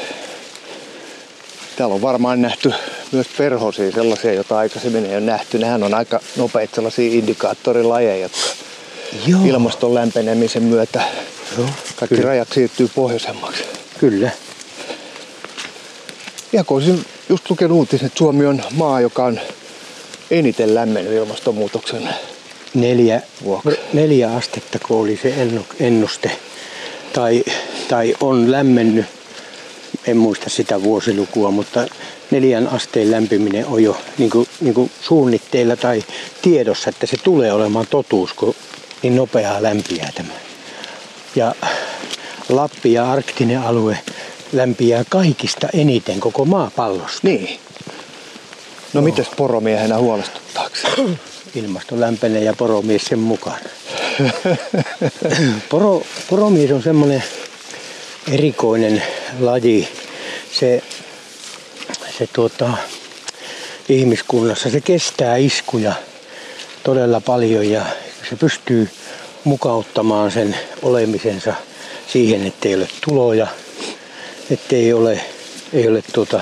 [1.77, 2.73] Täällä on varmaan nähty
[3.13, 5.59] myös perhosia, sellaisia, joita aikaisemmin ei ole nähty.
[5.59, 8.39] Nehän on aika nopeita sellaisia indikaattorilajeja, jotka
[9.27, 9.41] Joo.
[9.45, 11.03] ilmaston lämpenemisen myötä
[11.59, 12.29] Joo, kaikki kyllä.
[12.29, 13.65] rajat siirtyy pohjoisemmaksi.
[13.99, 14.31] Kyllä.
[16.53, 16.83] Ja kun
[17.31, 19.41] just lukenut uutisen, että Suomi on maa, joka on
[20.31, 22.09] eniten lämmennyt ilmastonmuutoksen.
[22.75, 23.69] Neljä, Vuoksi.
[23.93, 26.31] neljä astetta, kun oli se ennu- ennuste.
[27.13, 27.45] Tai,
[27.89, 29.07] tai on lämmennyt,
[30.07, 31.87] en muista sitä vuosilukua, mutta
[32.31, 36.05] neljän asteen lämpiminen on jo niin kuin, niin kuin suunnitteilla tai
[36.43, 38.55] tiedossa, että se tulee olemaan totuus, kun
[39.03, 40.33] niin nopeaa lämpiää tämä.
[41.37, 41.55] Ja
[42.49, 43.99] Lappi ja arktinen alue
[44.53, 47.21] lämpiää kaikista eniten koko maapallosta.
[47.23, 47.61] Niin.
[48.93, 50.77] No mites poromiehenä huolestuttaako?
[51.55, 53.61] Ilmasto lämpenee ja poromies sen mukaan.
[55.69, 57.25] Poro, poromies on semmoinen
[58.33, 59.03] erikoinen
[59.41, 59.89] laji.
[60.53, 60.83] Se,
[62.19, 62.73] se tuota,
[63.89, 65.93] ihmiskunnassa se kestää iskuja
[66.83, 67.83] todella paljon ja
[68.31, 68.89] se pystyy
[69.45, 71.55] mukauttamaan sen olemisensa
[72.13, 73.47] siihen, ettei ole tuloja,
[74.51, 75.21] ettei ole,
[75.73, 76.41] ei ole tuota,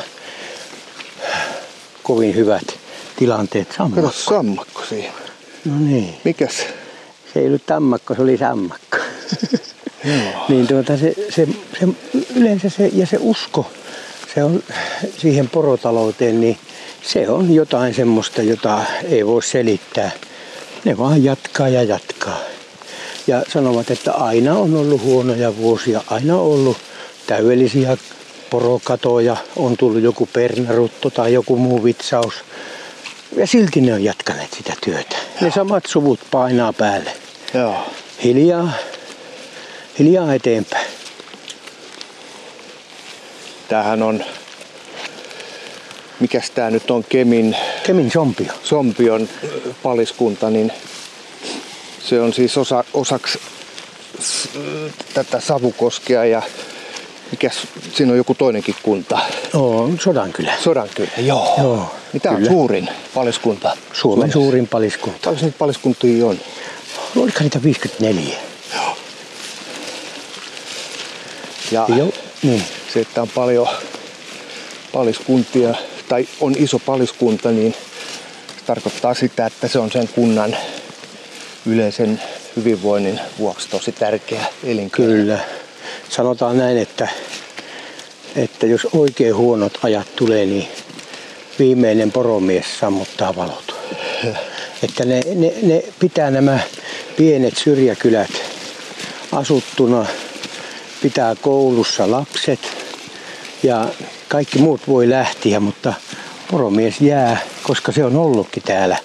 [2.02, 2.78] kovin hyvät
[3.16, 4.12] tilanteet Kato sammakko.
[4.12, 5.12] sammakko siinä.
[5.64, 6.14] No niin.
[6.24, 6.66] Mikäs?
[7.32, 8.96] Se ei ollut tammakko, se oli sammakko.
[10.48, 11.48] Niin tuota, se, se,
[11.80, 11.88] se,
[12.36, 13.70] yleensä se, ja se usko
[14.34, 14.62] se on
[15.18, 16.58] siihen porotalouteen, niin
[17.02, 20.10] se on jotain semmoista, jota ei voi selittää.
[20.84, 22.38] Ne vaan jatkaa ja jatkaa.
[23.26, 26.76] Ja sanovat, että aina on ollut huonoja vuosia, aina on ollut
[27.28, 27.96] täydellisiä
[28.50, 32.34] porokatoja, on tullut joku pernarutto tai joku muu vitsaus.
[33.36, 35.16] Ja silti ne on jatkaneet sitä työtä.
[35.40, 37.12] Ne samat suvut painaa päälle.
[37.54, 37.74] Joo.
[38.24, 38.72] Hiljaa,
[39.98, 40.86] hiljaa eteenpäin.
[43.68, 44.24] Tämähän on...
[46.20, 48.52] Mikäs tää nyt on Kemin Kemin sompio.
[48.62, 49.28] Sompion
[49.82, 50.72] paliskunta, niin
[52.02, 53.38] se on siis osa, osaksi
[55.14, 56.42] tätä Savukoskea ja
[57.30, 57.54] mikäs,
[57.94, 59.18] siinä on joku toinenkin kunta.
[59.54, 60.52] On Sodankylä.
[60.64, 61.54] Sodankylä, joo.
[61.58, 63.68] Joo, Niin tää on suurin paliskunta.
[63.68, 64.32] Suomen Suomessa.
[64.32, 65.18] suurin paliskunta.
[65.24, 66.38] Paljon niitä paliskuntia on?
[67.16, 68.36] Oliko niitä 54?
[71.72, 72.10] Ja Joo.
[72.42, 72.62] Niin.
[72.92, 73.68] se, että on paljon
[74.92, 75.74] paliskuntia
[76.08, 77.72] tai on iso paliskunta, niin
[78.58, 80.56] se tarkoittaa sitä, että se on sen kunnan
[81.66, 82.22] yleisen
[82.56, 85.12] hyvinvoinnin vuoksi tosi tärkeä elinkeino.
[85.12, 85.38] Kyllä.
[86.08, 87.08] Sanotaan näin, että,
[88.36, 90.68] että jos oikein huonot ajat tulee, niin
[91.58, 93.74] viimeinen poromies sammuttaa valot.
[94.82, 96.58] Että ne, ne, ne pitää nämä
[97.16, 98.30] pienet syrjäkylät
[99.32, 100.06] asuttuna,
[101.02, 102.60] pitää koulussa lapset
[103.62, 103.88] ja
[104.28, 105.92] kaikki muut voi lähteä, mutta
[106.50, 108.96] poromies jää, koska se on ollutkin täällä.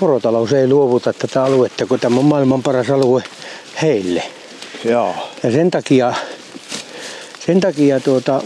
[0.00, 3.22] Porotalous ei luovuta tätä aluetta, kun tämä on maailman paras alue
[3.82, 4.22] heille.
[4.84, 5.14] Joo.
[5.42, 6.14] Ja sen takia,
[7.46, 8.42] sen takia tuota,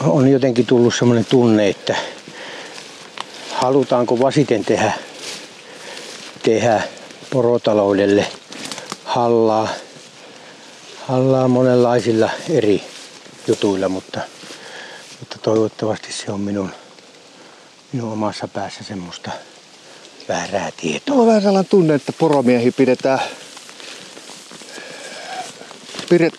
[0.00, 1.96] on jotenkin tullut semmoinen tunne, että
[3.50, 4.92] halutaanko vasiten tehdä,
[6.42, 6.82] tehdä
[7.30, 8.26] porotaloudelle
[9.04, 9.68] hallaa,
[11.06, 12.82] hallaa monenlaisilla eri
[13.48, 14.20] jutuilla, mutta,
[15.20, 16.70] mutta toivottavasti se on minun,
[17.92, 19.30] minun omassa päässä semmoista
[20.28, 21.14] väärää tietoa.
[21.14, 23.53] Mulla on vähän sellainen tunne, että poromiehiä pidetään, pidet-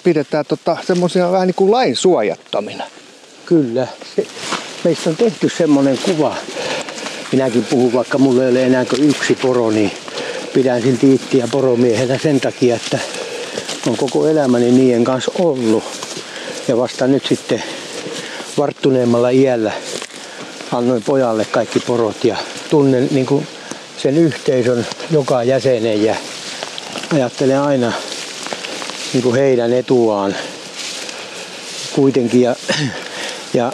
[0.03, 2.83] pidetään tota, semmoisia vähän niin kuin lain suojattomina.
[3.45, 4.27] Kyllä, se,
[4.83, 6.35] meistä on tehty semmoinen kuva.
[7.31, 9.91] Minäkin puhun, vaikka mulla ei ole enää kuin yksi poro, niin
[10.53, 12.99] pidän silti ittiä poromiehenä sen takia, että
[13.87, 15.83] on koko elämäni niiden kanssa ollut.
[16.67, 17.63] Ja vasta nyt sitten
[18.57, 19.71] varttuneemmalla iällä
[20.71, 22.37] annoin pojalle kaikki porot ja
[22.69, 23.47] tunnen niin kuin
[23.97, 26.15] sen yhteisön joka jäsenen ja
[27.13, 27.93] ajattelen aina
[29.15, 30.35] niin kuin heidän etuaan
[31.93, 32.41] kuitenkin.
[32.41, 32.55] Ja,
[33.53, 33.71] ja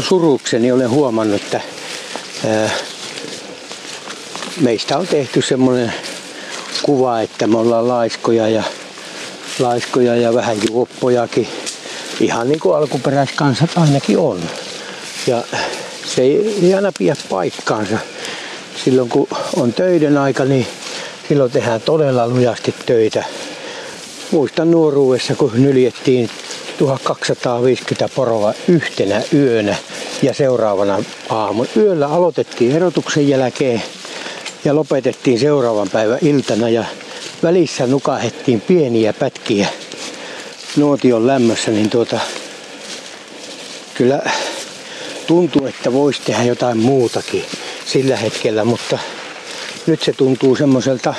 [0.00, 1.60] surukseni olen huomannut, että
[2.46, 2.70] ää,
[4.60, 5.92] meistä on tehty semmoinen
[6.82, 8.62] kuva, että me ollaan laiskoja ja,
[9.58, 11.48] laiskoja ja vähän juoppojakin.
[12.20, 14.40] Ihan niin kuin alkuperäiskansat ainakin on.
[15.26, 15.42] Ja
[16.06, 17.98] se ei, ei aina pidä paikkaansa.
[18.84, 20.66] Silloin kun on töiden aika, niin
[21.28, 23.24] silloin tehdään todella lujasti töitä.
[24.34, 26.30] Muistan nuoruudessa, kun nyljettiin
[26.78, 29.76] 1250 poroa yhtenä yönä
[30.22, 31.66] ja seuraavana aamun.
[31.76, 33.82] Yöllä aloitettiin erotuksen jälkeen
[34.64, 36.84] ja lopetettiin seuraavan päivän iltana ja
[37.42, 39.68] välissä nukahettiin pieniä pätkiä
[40.76, 42.20] nuotion lämmössä, niin tuota,
[43.94, 44.22] kyllä
[45.26, 47.44] tuntuu, että voisi tehdä jotain muutakin
[47.86, 48.98] sillä hetkellä, mutta
[49.86, 51.14] nyt se tuntuu semmoiselta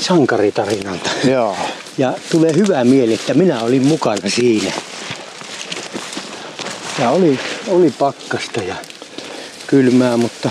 [0.00, 1.10] sankaritarinalta.
[1.30, 1.56] Joo.
[1.98, 4.72] Ja tulee hyvä mieli, että minä olin mukana siinä.
[6.98, 8.74] Ja oli, oli pakkasta ja
[9.66, 10.50] kylmää, mutta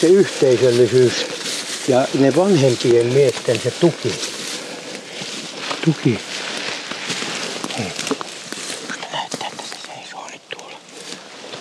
[0.00, 1.12] se yhteisöllisyys
[1.88, 4.14] ja ne vanhempien miesten se tuki.
[5.84, 6.18] Tuki.
[7.78, 7.86] Hei,
[8.86, 10.76] musta näyttää, että se seisoo nyt tuolla.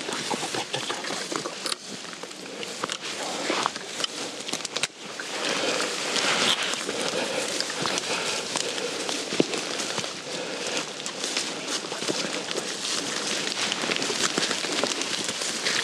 [0.10, 1.52] Pakko lopettaa tuo.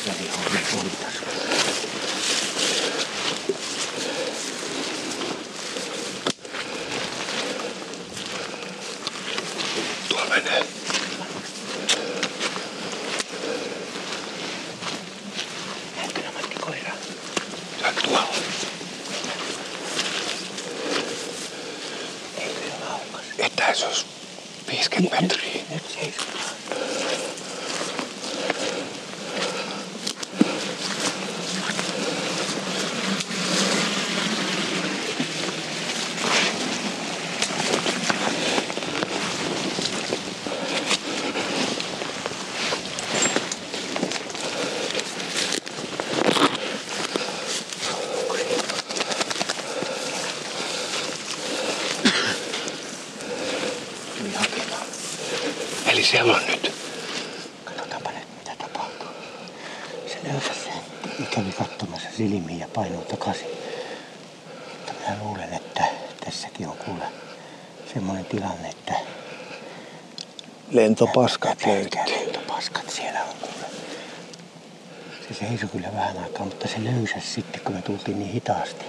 [0.07, 1.13] Välihommi voitas.
[10.09, 10.65] Tuolla menee.
[15.97, 16.91] Näytkö Matti koira?
[17.79, 18.27] Se on tuolla.
[22.37, 23.21] Ei kyllä laukas.
[23.39, 24.05] Etäisyys
[24.67, 25.61] 50 metriä.
[25.73, 26.27] Nyt seisoo.
[54.17, 54.85] Tuli hakemaan.
[55.85, 56.71] Eli siellä on nyt.
[57.65, 59.07] Katsotaanpa nyt mitä tapahtuu.
[60.07, 60.73] Se löysäsi sen.
[61.19, 63.47] Ja kävi katsomassa silmiin ja painui takaisin.
[64.75, 65.83] Mutta minä luulen, että
[66.25, 67.03] tässäkin on kuule
[67.93, 68.93] semmoinen tilanne, että
[70.99, 72.01] Lentopaskat löytyy.
[72.07, 73.65] lentopaskat siellä on kuule.
[75.27, 78.85] Se seisoi kyllä vähän aikaa, mutta se löysäsi sitten, kun me tultiin niin hitaasti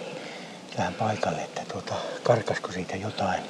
[0.77, 3.43] tähän paikalle, että tuota, karkasko siitä jotain.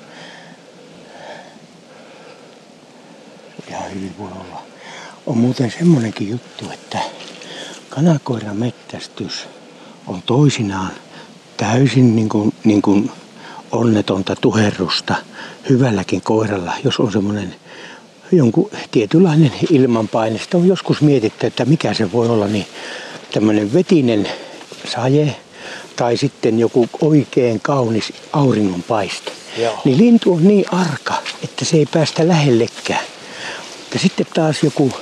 [3.68, 4.62] Ihan hyvin voi olla.
[5.26, 6.98] On muuten semmonenkin juttu, että
[7.88, 9.48] kanakoiran mettästys
[10.06, 10.92] on toisinaan
[11.56, 13.10] täysin niin kuin, niin kuin
[13.72, 15.14] onnetonta tuherrusta
[15.68, 17.54] hyvälläkin koiralla, jos on semmoinen
[18.32, 20.38] jonkun tietynlainen ilmanpaine.
[20.38, 22.66] Sitä on joskus mietitty, että mikä se voi olla, niin
[23.32, 24.28] tämmöinen vetinen
[24.92, 25.36] saje
[25.96, 29.32] tai sitten joku oikein kaunis auringonpaiste.
[29.58, 29.80] Joo.
[29.84, 31.14] Niin lintu on niin arka,
[31.44, 33.04] että se ei päästä lähellekään.
[33.94, 34.92] Ja sitten taas joku,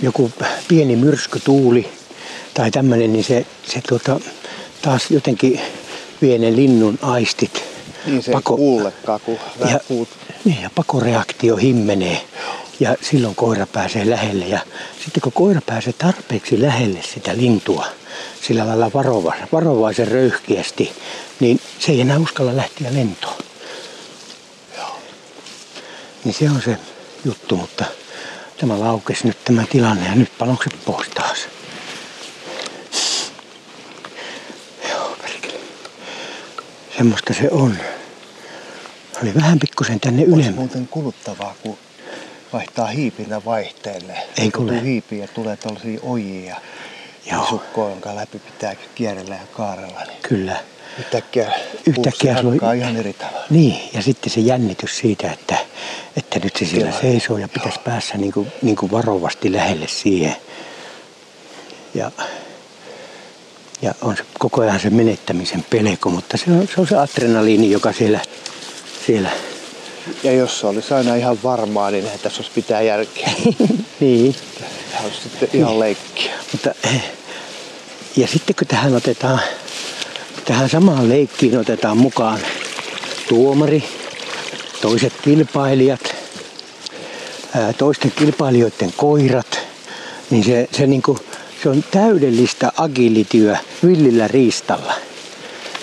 [0.00, 0.32] joku
[0.68, 1.88] pieni myrskytuuli
[2.54, 4.20] tai tämmöinen, niin se, se tuota,
[4.82, 5.60] taas jotenkin
[6.22, 7.67] vie ne linnun aistit.
[8.08, 9.38] Niin se ei kuullekaan, kun
[9.70, 10.08] ja, puut.
[10.44, 12.20] niin, ja pakoreaktio himmenee.
[12.80, 14.44] Ja silloin koira pääsee lähelle.
[14.44, 14.60] Ja
[15.04, 17.86] sitten kun koira pääsee tarpeeksi lähelle sitä lintua,
[18.42, 20.92] sillä lailla varova, varovaisen röyhkeästi,
[21.40, 23.36] niin se ei enää uskalla lähteä lentoon.
[26.24, 26.76] Niin se on se
[27.24, 27.84] juttu, mutta
[28.60, 31.38] tämä laukesi nyt tämä tilanne ja nyt panokset pois taas.
[34.90, 35.60] Joo, perkele.
[36.96, 37.78] Semmoista se on.
[39.22, 40.54] Oli vähän pikkusen tänne Olisi ylemmäs.
[40.54, 41.78] muuten kuluttavaa, kun
[42.52, 44.12] vaihtaa hiipinä vaihteelle.
[44.38, 44.82] Ei kun kuule.
[44.82, 46.56] hiipiä ja tulee tällaisia ojia
[47.26, 47.46] ja Joo.
[47.48, 50.00] sukkoa, jonka läpi pitää kierrellä ja kaarella.
[50.06, 50.56] Niin Kyllä.
[50.98, 51.52] Yhtäkkiä,
[51.86, 53.46] Yhtäkkiä sulla- hakkaa ihan eri tavalla.
[53.50, 55.56] Niin, ja sitten se jännitys siitä, että,
[56.16, 57.00] että nyt se siellä Kyllä.
[57.00, 60.36] seisoo ja pitäisi päässä niin kuin, niin kuin varovasti lähelle siihen.
[61.94, 62.10] Ja,
[63.82, 67.70] ja on se koko ajan se menettämisen pelko, mutta se on se, on se adrenaliini,
[67.70, 68.20] joka siellä,
[69.08, 69.30] siellä
[70.22, 73.30] Ja jos se olisi aina ihan varmaa, niin eihän tässä olisi pitää järkeä.
[74.00, 74.34] niin.
[74.90, 76.32] Tämä olisi sitten ihan leikkiä.
[76.52, 77.04] Mutta, eh,
[78.16, 79.40] ja sitten kun tähän otetaan,
[80.44, 82.38] tähän samaan leikkiin otetaan mukaan
[83.28, 83.84] tuomari,
[84.80, 86.14] toiset kilpailijat,
[87.78, 89.58] toisten kilpailijoiden koirat,
[90.30, 91.18] niin se, se, niinku,
[91.62, 94.94] se on täydellistä agilityä villillä riistalla.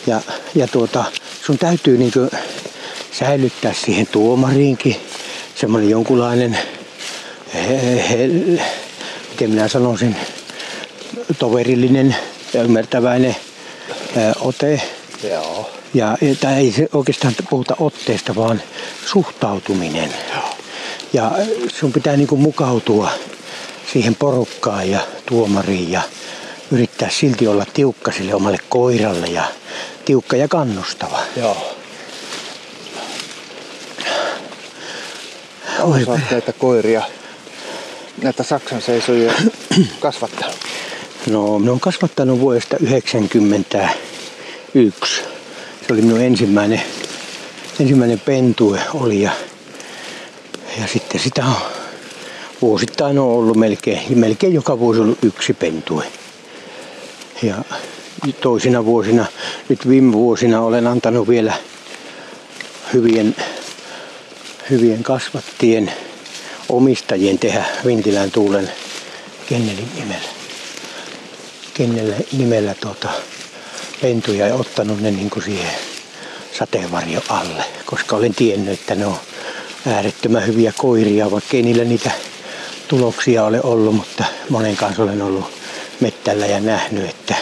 [0.08, 0.22] Ja,
[0.56, 1.04] ja tuota,
[1.46, 2.20] sun täytyy niinku
[3.20, 4.96] säilyttää siihen tuomariinkin
[5.56, 6.58] semmoinen jonkunlainen,
[7.54, 8.28] he, he,
[9.32, 10.16] miten minä sanoisin,
[11.40, 12.16] toverillinen
[12.54, 13.36] ja ymmärtäväinen
[14.18, 14.82] ää, ote.
[15.30, 15.70] Joo.
[15.94, 18.62] Ja, tää ei se oikeastaan puhuta otteesta, vaan
[19.06, 20.14] suhtautuminen.
[21.14, 21.32] Ja
[21.68, 23.10] sun pitää niinku mukautua
[23.94, 26.02] siihen porukkaan ja tuomariin ja
[26.72, 29.44] yrittää silti olla tiukka sille omalle koiralle ja
[30.06, 31.20] tiukka ja kannustava.
[31.38, 31.76] Joo.
[35.80, 37.04] Oot näitä koiria,
[38.22, 39.34] näitä Saksan seisojia
[40.00, 40.56] kasvattanut.
[41.30, 45.24] No, minä olen kasvattanut vuodesta 1991.
[45.88, 46.82] Se oli minun ensimmäinen,
[47.80, 49.32] ensimmäinen pentue oli ja,
[50.82, 51.56] ja sitten sitä on
[52.62, 56.06] vuosittain on ollut melkein, melkein joka vuosi ollut yksi pentue.
[57.44, 57.56] Ja
[58.42, 59.26] toisina vuosina,
[59.70, 61.54] nyt viime vuosina olen antanut vielä
[62.94, 63.36] hyvien,
[64.70, 65.94] hyvien kasvattien
[66.70, 68.72] omistajien tehdä Vintilän tuulen
[69.50, 70.36] kennelin nimellä
[71.74, 73.10] kennellä nimellä tuota,
[74.02, 75.72] pentuja ja ottanut ne niin kuin siihen
[76.60, 79.18] sateenvarjo alle, koska olen tiennyt, että ne on
[79.88, 82.12] äärettömän hyviä koiria, vaikka ei niillä niitä
[82.88, 85.46] tuloksia ole ollut, mutta monen kanssa olen ollut
[86.00, 87.36] mettällä ja nähnyt, että,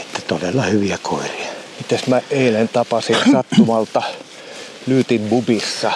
[0.00, 1.48] että todella hyviä koiria.
[1.78, 4.02] Mites mä eilen tapasin sattumalta
[4.88, 5.92] Lyytin bubissa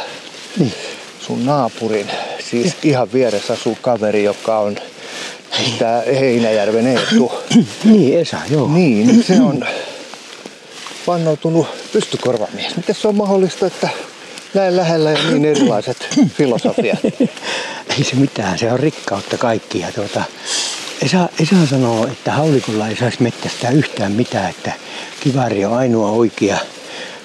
[0.59, 0.72] Niin.
[1.20, 2.11] sun naapurin.
[2.50, 4.76] Siis ihan vieressä asuu kaveri, joka on
[5.57, 7.33] siis tää Heinäjärven Eetu.
[7.85, 8.68] Niin, Esa, joo.
[8.68, 9.64] Niin, se on
[11.07, 12.76] vannoutunut pystykorvamies.
[12.76, 13.88] Miten se on mahdollista, että
[14.55, 16.98] näin lähellä ja niin erilaiset filosofiat?
[17.98, 19.81] ei se mitään, se on rikkautta kaikki.
[19.81, 20.22] Ja tuota,
[21.02, 24.72] Esa, Esa sanoo, että haulikolla ei saisi mettästää yhtään mitään, että
[25.20, 26.57] kiväri on ainoa oikea.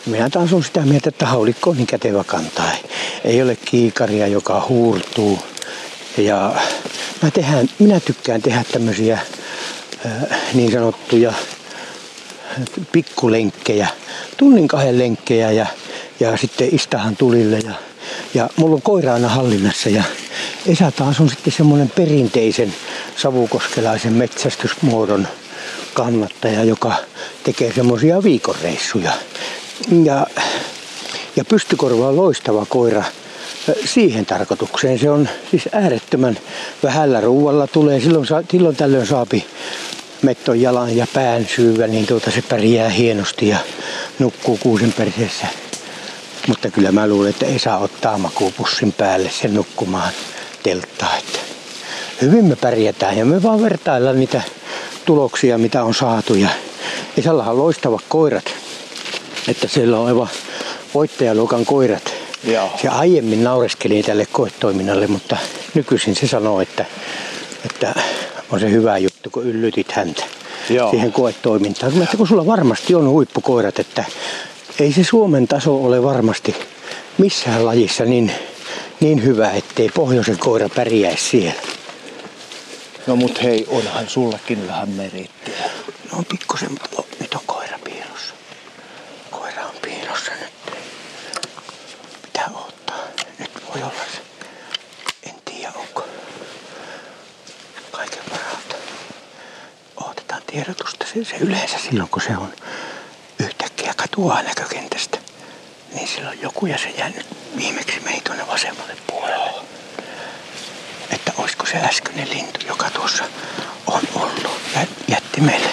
[0.08, 2.72] Minä taas on sitä mieltä, että haulikko on niin kätevä kantaa.
[3.24, 5.40] Ei ole kiikaria, joka huurtuu.
[6.18, 6.56] Ja
[7.22, 9.20] mä, tehdään, minä tykkään tehdä tämmöisiä
[10.06, 10.12] äh,
[10.54, 11.34] niin sanottuja
[12.92, 13.88] pikkulenkkejä,
[14.38, 15.66] tunnin kahden lenkkejä ja,
[16.20, 17.74] ja sitten istahan tulille ja,
[18.34, 20.04] ja mulla on koira aina hallinnassa ja
[20.68, 22.74] Esa taas on sitten semmoinen perinteisen
[23.18, 25.28] savukoskelaisen metsästysmuodon
[25.94, 26.94] kannattaja, joka
[27.44, 29.12] tekee semmoisia viikonreissuja.
[30.04, 30.28] Ja,
[31.36, 33.04] ja pystykorva on loistava koira
[33.86, 35.00] siihen tarkoitukseen.
[35.00, 36.38] Se on siis äärettömän
[36.84, 38.00] vähällä ruualla tulee.
[38.00, 39.46] Silloin, saa, silloin tällöin saapi
[40.22, 43.58] metton jalan ja pään syyvä, niin tuota se pärjää hienosti ja
[44.20, 45.48] nukkuu kuusen perseessä.
[46.48, 50.14] Mutta kyllä mä luulen, että Esa ottaa makuupussin päälle sen nukkumaan
[50.64, 51.18] telttaa.
[51.18, 51.40] Että
[52.22, 54.42] hyvin me pärjätään ja me vaan vertaillaan niitä
[55.06, 56.36] tuloksia, mitä on saatu.
[56.36, 56.50] Ja
[57.18, 58.67] Esallahan on loistavat koirat.
[59.48, 60.30] Että siellä on aivan
[60.94, 62.14] voittajaluokan koirat.
[62.44, 62.70] Joo.
[62.82, 65.38] Se aiemmin naureskeli tälle koetoiminnalle, mutta
[65.74, 66.86] nykyisin se sanoo, että,
[67.66, 67.94] että
[68.52, 70.24] on se hyvä juttu, kun yllytit häntä
[70.70, 70.90] Joo.
[70.90, 71.94] siihen koetoimintaan.
[71.94, 74.06] Mä ajattelin, kun sulla varmasti on huippukoirat, että
[74.80, 76.56] ei se Suomen taso ole varmasti
[77.18, 78.32] missään lajissa niin,
[79.00, 81.62] niin hyvä, ettei pohjoisen koira pärjäisi siellä.
[83.08, 85.70] No mut hei, onhan sullakin vähän merittiä.
[86.12, 88.34] No on pikkusen, mutta o, nyt on koira piilossa.
[89.32, 90.78] Koira on piilossa nyt.
[92.22, 93.00] Pitää odottaa.
[93.40, 94.04] Nyt voi olla.
[95.24, 96.08] En tiedä onko
[97.92, 98.76] kaiken varalta.
[99.98, 101.06] Odotetaan tiedotusta.
[101.06, 102.54] Se, se yleensä silloin kun se on
[103.40, 105.18] yhtäkkiä katoaa näkökentästä.
[105.94, 109.62] Niin silloin joku ja se jää nyt viimeksi meni tuonne vasemmalle puolelle.
[111.12, 113.24] Että olisiko se äskeinen lintu, joka tuossa
[113.88, 115.70] on ollut ja jätti meille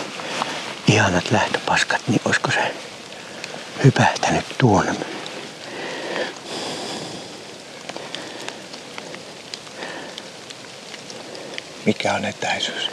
[0.89, 2.75] ihanat lähtöpaskat, niin olisiko se
[3.85, 4.95] hypähtänyt tuonne.
[11.87, 12.91] Mikä on etäisyys?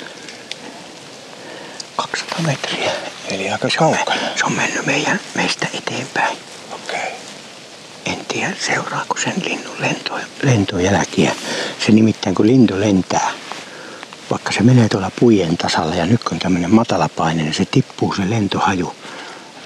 [1.96, 2.92] 200 metriä.
[3.30, 4.22] Eli aika Se on, kaukana.
[4.36, 6.38] se on mennyt meidän, meistä eteenpäin.
[6.72, 7.00] Okei.
[7.00, 7.12] Okay.
[8.06, 11.32] En tiedä, seuraako sen linnun lento, lentojälkiä.
[11.86, 13.32] Se nimittäin kun lintu lentää,
[14.32, 18.30] vaikka se menee tuolla pujen tasalla ja nyt kun tämmöinen matalapaine, niin se tippuu se
[18.30, 18.96] lentohaju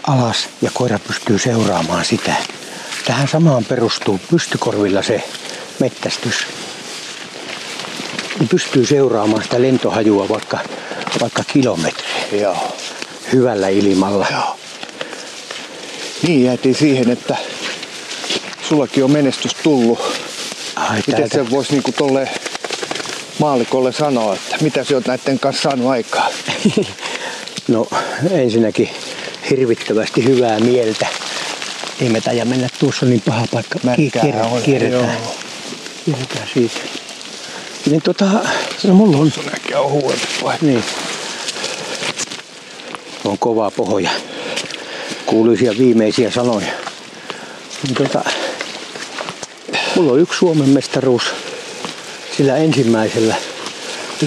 [0.07, 2.35] alas ja koira pystyy seuraamaan sitä.
[3.05, 5.23] Tähän samaan perustuu pystykorvilla se
[5.79, 6.47] mettästys.
[8.39, 10.59] Ne pystyy seuraamaan sitä lentohajua vaikka,
[11.21, 12.05] vaikka kilometri
[12.41, 12.57] Joo.
[13.33, 14.27] hyvällä ilmalla.
[14.31, 14.57] Joo.
[16.27, 17.35] Niin jäätiin siihen, että
[18.69, 19.99] sullakin on menestys tullut.
[20.75, 22.29] Ai, Miten täältä- se voisi niinku tolle
[23.39, 26.27] maalikolle sanoa, että mitä sä oot näiden kanssa saanut aikaa?
[27.67, 27.87] No
[28.31, 28.89] ensinnäkin
[29.49, 31.07] hirvittävästi hyvää mieltä.
[32.01, 33.79] Ei me taida mennä tuossa niin paha paikka.
[33.83, 35.35] Märkää Kier- on, kierretään, joo.
[36.05, 36.79] kierretään siitä.
[37.85, 38.25] Niin tota,
[38.87, 40.57] no mulla on, Näkee on huonompi vai?
[40.61, 40.83] niin.
[43.25, 44.09] On kova pohja.
[45.25, 46.67] Kuuluisia viimeisiä sanoja.
[47.83, 48.23] Niin tota,
[49.95, 51.23] mulla on yksi Suomen mestaruus
[52.37, 53.35] sillä ensimmäisellä.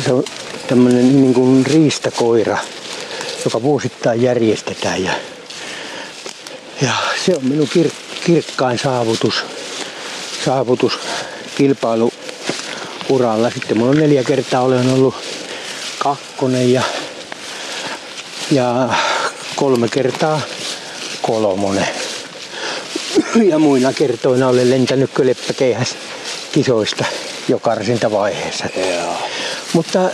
[0.04, 0.24] Se on
[0.68, 2.58] tämmönen niin kuin riistakoira,
[3.44, 5.04] joka vuosittain järjestetään.
[5.04, 5.12] Ja,
[6.82, 6.92] ja
[7.24, 7.90] se on minun kir,
[8.26, 9.34] kirkkain saavutus,
[10.44, 10.98] saavutus
[13.08, 13.50] kilpailuuralla.
[13.50, 15.14] Sitten mulla on neljä kertaa olen ollut
[15.98, 16.82] kakkonen ja,
[18.50, 18.88] ja
[19.56, 20.40] kolme kertaa
[21.22, 21.88] kolmonen.
[23.48, 25.96] Ja muina kertoina olen lentänyt kölppäkeihäs
[26.52, 27.04] kisoista
[27.48, 28.64] jo karsintavaiheessa.
[28.76, 29.14] Joo.
[29.72, 30.10] Mutta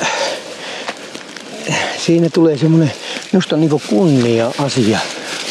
[2.07, 2.93] siinä tulee semmoinen,
[3.33, 4.99] minusta on niin kunnia asia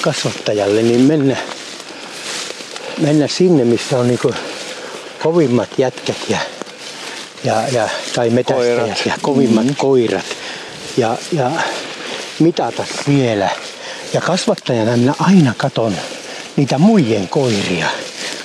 [0.02, 1.38] kasvattajalle, niin mennä,
[3.02, 4.20] mennä sinne, missä on niin
[5.24, 6.38] kovimmat jätkät ja,
[7.44, 9.06] ja, ja, tai metästäjät Koirat.
[9.06, 9.76] ja kovimmat mm.
[9.76, 10.26] koirat
[10.98, 11.52] ja, ja
[12.40, 13.50] mitata siellä.
[14.14, 15.96] Ja kasvattajana minä aina katon
[16.56, 17.88] niitä muiden koiria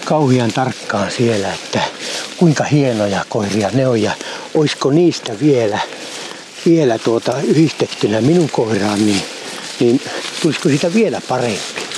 [0.04, 1.80] kauhean tarkkaan siellä, että
[2.36, 4.12] kuinka hienoja koiria ne on ja
[4.54, 5.78] olisiko niistä vielä,
[6.66, 9.22] vielä tuota yhdistettynä minun koiraan, niin,
[9.80, 10.00] niin
[10.42, 11.88] tulisiko sitä vielä parempi.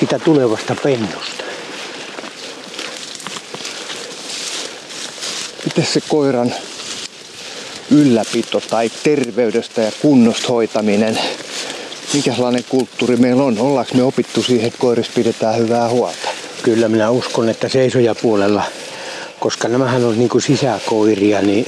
[0.00, 1.43] Sitä tulevasta pennusta.
[5.76, 6.54] Miten se koiran
[7.90, 11.18] ylläpito tai terveydestä ja kunnosta hoitaminen,
[12.12, 13.58] minkälainen kulttuuri meillä on?
[13.58, 16.28] Ollaanko me opittu siihen, että koirista pidetään hyvää huolta?
[16.62, 18.62] Kyllä minä uskon, että seisojapuolella,
[19.40, 21.66] koska nämähän on niin kuin sisäkoiria, niin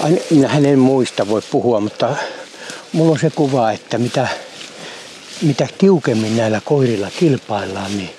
[0.00, 2.16] aina, minähän en muista voi puhua, mutta
[2.92, 4.28] mulla on se kuva, että mitä,
[5.42, 8.10] mitä tiukemmin näillä koirilla kilpaillaan, niin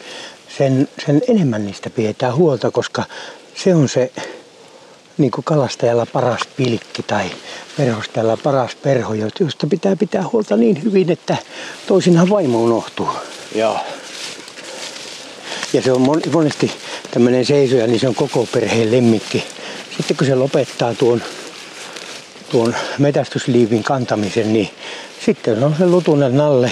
[0.57, 3.03] sen, sen enemmän niistä pidetään huolta, koska
[3.55, 4.11] se on se
[5.17, 7.31] niin kuin kalastajalla paras pilkki tai
[7.77, 11.37] perhostajalla paras perho, josta pitää pitää huolta niin hyvin, että
[11.87, 13.09] toisinaan vaimo unohtuu.
[13.55, 13.79] Joo.
[15.73, 16.71] Ja se on mon- monesti
[17.11, 19.43] tämmöinen seisoja, niin se on koko perheen lemmikki.
[19.97, 21.23] Sitten kun se lopettaa tuon,
[22.51, 24.69] tuon metästysliivin kantamisen, niin
[25.25, 26.71] sitten on se lutunen nalle,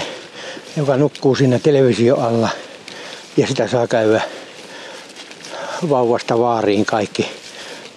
[0.76, 2.48] joka nukkuu siinä televisio alla.
[3.36, 4.22] Ja sitä saa käydä
[5.88, 7.41] vauvasta vaariin kaikki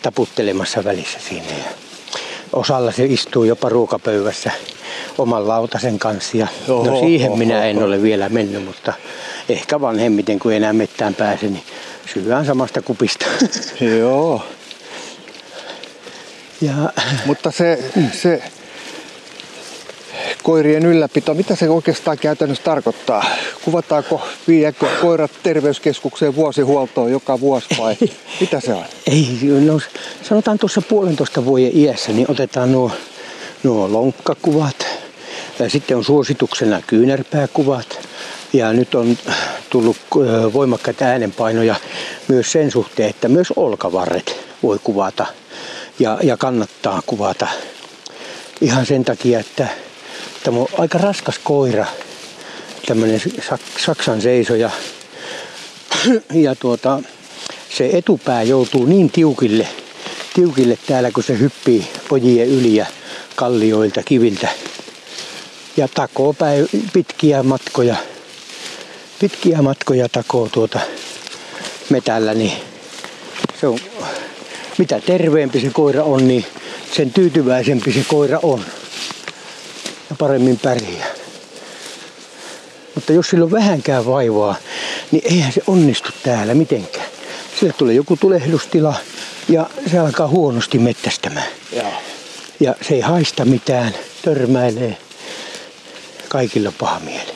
[0.06, 1.48] taputtelemassa välissä siinä.
[1.48, 1.72] Ja
[2.54, 4.52] osalla se istuu jopa ruokapöydässä
[5.18, 6.38] oman lautasen kanssa.
[6.38, 7.86] Ja no Oho, siihen oho, minä en oho.
[7.86, 8.94] ole vielä mennyt, mutta
[9.50, 11.64] ehkä vanhemmiten kun enää mettään pääse, niin
[12.14, 13.26] syödään samasta kupista.
[14.00, 14.42] Joo.
[16.62, 16.74] ja
[17.26, 17.80] Mutta se,
[18.22, 18.44] se
[20.46, 23.26] koirien ylläpito, mitä se oikeastaan käytännössä tarkoittaa?
[23.62, 27.96] Kuvataanko, viiäkö koirat terveyskeskukseen vuosihuoltoon joka vuosi vai
[28.42, 28.84] mitä se on?
[29.08, 29.80] ei, no,
[30.22, 32.92] sanotaan tuossa puolentoista vuoden iässä, niin otetaan nuo,
[33.64, 34.86] nuo lonkkakuvat.
[35.60, 38.00] Ja sitten on suosituksena kyynärpääkuvat.
[38.54, 39.18] Ja nyt on
[39.70, 39.98] tullut
[40.54, 41.76] voimakkaita äänenpainoja
[42.28, 45.26] myös sen suhteen, että myös olkavarret voi kuvata
[46.00, 47.48] ja, ja kannattaa kuvata.
[48.62, 49.68] Ihan sen takia, että
[50.46, 51.86] tämä on aika raskas koira,
[52.86, 54.70] tämmöinen sak- Saksan seisoja.
[56.34, 57.02] Ja tuota,
[57.78, 59.68] se etupää joutuu niin tiukille,
[60.34, 62.86] tiukille täällä, kun se hyppii pojien yli ja
[63.36, 64.48] kallioilta, kiviltä.
[65.78, 67.96] Ja takoo päiv- pitkiä matkoja,
[69.20, 70.80] pitkiä matkoja takoo tuota
[71.90, 72.54] metällä, niin
[73.62, 73.80] se on,
[74.78, 76.46] mitä terveempi se koira on, niin
[76.96, 78.66] sen tyytyväisempi se koira on.
[80.10, 81.08] Ja paremmin pärjää.
[82.96, 84.56] Mutta jos sillä on vähänkään vaivaa,
[85.12, 87.06] niin eihän se onnistu täällä mitenkään.
[87.60, 88.96] Sille tulee joku tulehdustila
[89.50, 91.48] ja se alkaa huonosti mettästämään.
[91.76, 91.94] Joo.
[92.60, 94.98] Ja se ei haista mitään, törmäilee.
[96.30, 97.36] Kaikilla paha mieli.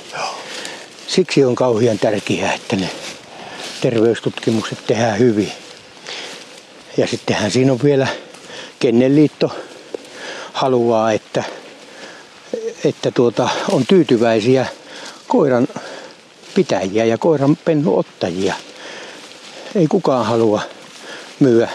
[1.07, 2.89] Siksi on kauhean tärkeää, että ne
[3.81, 5.51] terveystutkimukset tehdään hyvin.
[6.97, 8.07] Ja sittenhän siinä on vielä
[8.79, 9.51] Kennelliitto
[10.53, 11.43] haluaa, että,
[12.85, 14.65] että tuota, on tyytyväisiä
[15.27, 15.67] koiran
[16.55, 18.53] pitäjiä ja koiran pennuottajia.
[19.75, 20.61] Ei kukaan halua
[21.39, 21.69] myyä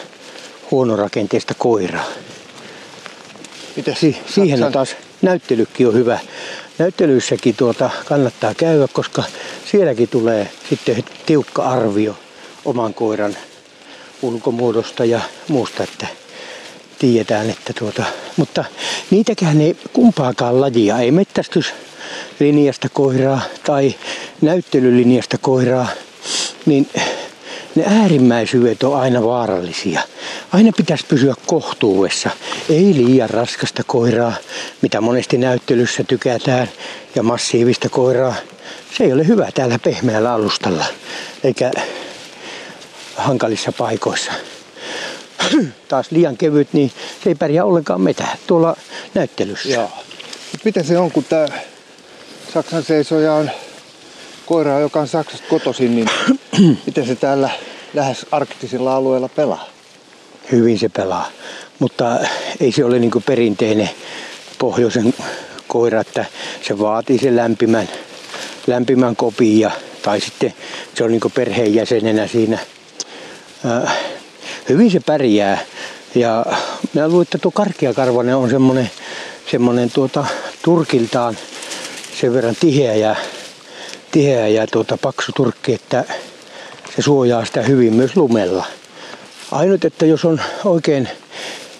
[0.70, 2.04] huonorakenteista koiraa.
[3.76, 6.18] Mites Si- siihen on taas näyttelykin on hyvä.
[6.78, 9.22] Näyttelyissäkin tuota kannattaa käydä, koska
[9.70, 12.16] sielläkin tulee sitten tiukka arvio
[12.64, 13.36] oman koiran
[14.22, 16.06] ulkomuodosta ja muusta, että
[16.98, 18.04] tiedetään, että tuota,
[18.36, 18.64] mutta
[19.10, 23.94] niitäkään ei kumpaakaan lajia, ei mettästyslinjasta koiraa tai
[24.40, 25.88] näyttelylinjasta koiraa,
[26.66, 26.88] niin
[27.74, 30.00] ne äärimmäisyydet on aina vaarallisia.
[30.52, 32.30] Aina pitäisi pysyä kohtuudessa.
[32.68, 34.32] Ei liian raskasta koiraa,
[34.82, 36.68] mitä monesti näyttelyssä tykätään,
[37.14, 38.34] ja massiivista koiraa.
[38.98, 40.84] Se ei ole hyvä täällä pehmeällä alustalla,
[41.44, 41.70] eikä
[43.16, 44.32] hankalissa paikoissa.
[45.88, 46.92] Taas liian kevyt, niin
[47.24, 48.76] se ei pärjää ollenkaan metään tuolla
[49.14, 49.68] näyttelyssä.
[49.68, 49.90] Joo.
[50.64, 51.46] Miten se on, kun tämä
[52.54, 53.50] Saksan seisoja on
[54.46, 56.08] koira, joka on Saksasta kotoisin, niin
[56.86, 57.50] miten se täällä
[57.94, 59.74] lähes arktisilla alueilla pelaa?
[60.52, 61.30] hyvin se pelaa.
[61.78, 62.20] Mutta
[62.60, 63.90] ei se ole niin perinteinen
[64.58, 65.14] pohjoisen
[65.68, 66.24] koira, että
[66.62, 67.88] se vaatii sen lämpimän,
[68.66, 69.70] lämpimän kopin ja,
[70.02, 70.54] tai sitten
[70.94, 72.58] se on niin perheenjäsenenä siinä.
[73.66, 73.96] Äh,
[74.68, 75.58] hyvin se pärjää.
[76.14, 76.46] Ja
[76.92, 78.90] minä luulen, että tuo karkeakarvainen on semmoinen,
[79.50, 80.26] semmoinen tuota,
[80.62, 81.38] turkiltaan
[82.20, 83.16] sen verran tiheä ja,
[84.10, 86.04] tiheä ja tuota, paksu turkki, että
[86.96, 88.64] se suojaa sitä hyvin myös lumella.
[89.52, 91.08] Ainut, että jos on oikein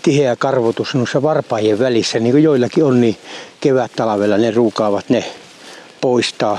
[0.03, 3.17] tiheä karvotus noissa varpaajien välissä, niin kuin joillakin on, niin
[3.61, 5.25] kevät talvella ne ruukaavat ne
[6.01, 6.59] poistaa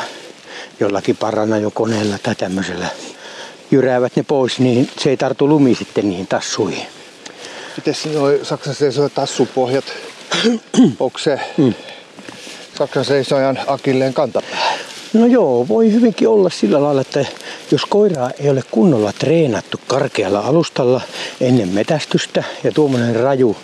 [0.80, 2.88] jollakin paranajokoneella tai tämmöisellä.
[3.72, 6.88] Jyräävät ne pois, niin se ei tartu lumi sitten niihin tassuihin.
[7.78, 9.86] Miten nuo Saksan seisojan tassupohjat,
[11.00, 11.40] onko se
[12.78, 14.74] Saksan seisojan akilleen kantapää?
[15.14, 17.26] No joo, voi hyvinkin olla sillä lailla, että
[17.72, 21.02] jos koiraa ei ole kunnolla treenattu karkealla alustalla
[21.42, 23.58] ennen metästystä ja tuommoinen raju,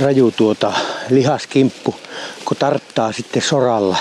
[0.00, 0.72] raju tuota
[1.10, 1.94] lihaskimppu,
[2.44, 3.96] kun tarttaa sitten soralla,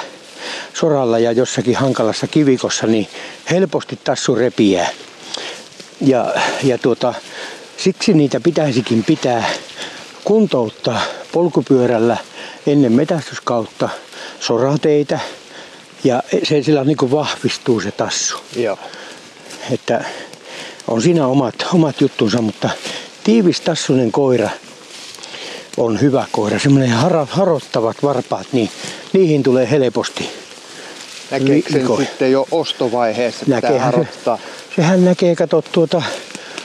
[0.73, 3.07] soralla ja jossakin hankalassa kivikossa, niin
[3.49, 4.89] helposti tassu repiää.
[6.05, 6.33] Ja,
[6.63, 7.13] ja tuota,
[7.77, 9.43] siksi niitä pitäisikin pitää
[10.23, 11.01] kuntouttaa
[11.31, 12.17] polkupyörällä
[12.67, 13.89] ennen metästyskautta
[14.39, 15.19] sorateitä
[16.03, 18.37] ja se sillä niin vahvistuu se tassu.
[18.55, 18.77] Joo.
[19.71, 20.03] Että
[20.87, 22.69] on siinä omat, omat juttunsa, mutta
[23.23, 24.49] tiivis tassunen koira
[25.77, 26.59] on hyvä koira.
[26.59, 28.69] Semmoinen haro, harottavat varpaat, niin
[29.13, 30.29] niihin tulee helposti.
[31.31, 34.39] Näkeekö sen sitten jo ostovaiheessa, pitää Näkeehän se, harottaa?
[34.75, 36.01] Sehän näkee, kato tuota,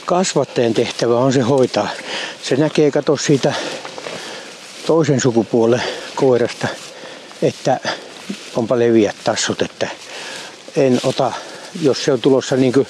[0.05, 1.87] kasvattajan tehtävä on se hoitaa.
[2.43, 3.53] Se näkee, kato siitä
[4.85, 5.83] toisen sukupuolen
[6.15, 6.67] koirasta,
[7.41, 7.79] että
[8.55, 9.87] onpa leviät tassut, että
[10.75, 11.31] en ota,
[11.81, 12.87] jos se on tulossa niin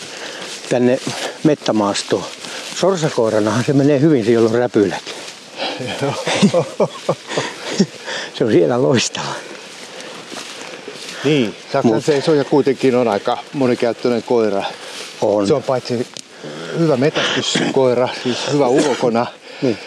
[0.69, 0.99] tänne
[1.43, 2.23] mettämaastoon.
[2.75, 5.03] Sorsakoiranahan se menee hyvin, se jolla on räpylät.
[8.37, 9.33] se on siellä loistava.
[11.23, 14.63] Niin, Saksan seisoja kuitenkin on aika monikäyttöinen koira.
[15.21, 15.47] On.
[15.47, 16.07] Se on paitsi
[16.79, 19.25] hyvä metästyskoira, siis hyvä ulkona.
[19.61, 19.77] Niin.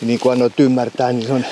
[0.00, 1.44] niin kuin annoit ymmärtää, niin se on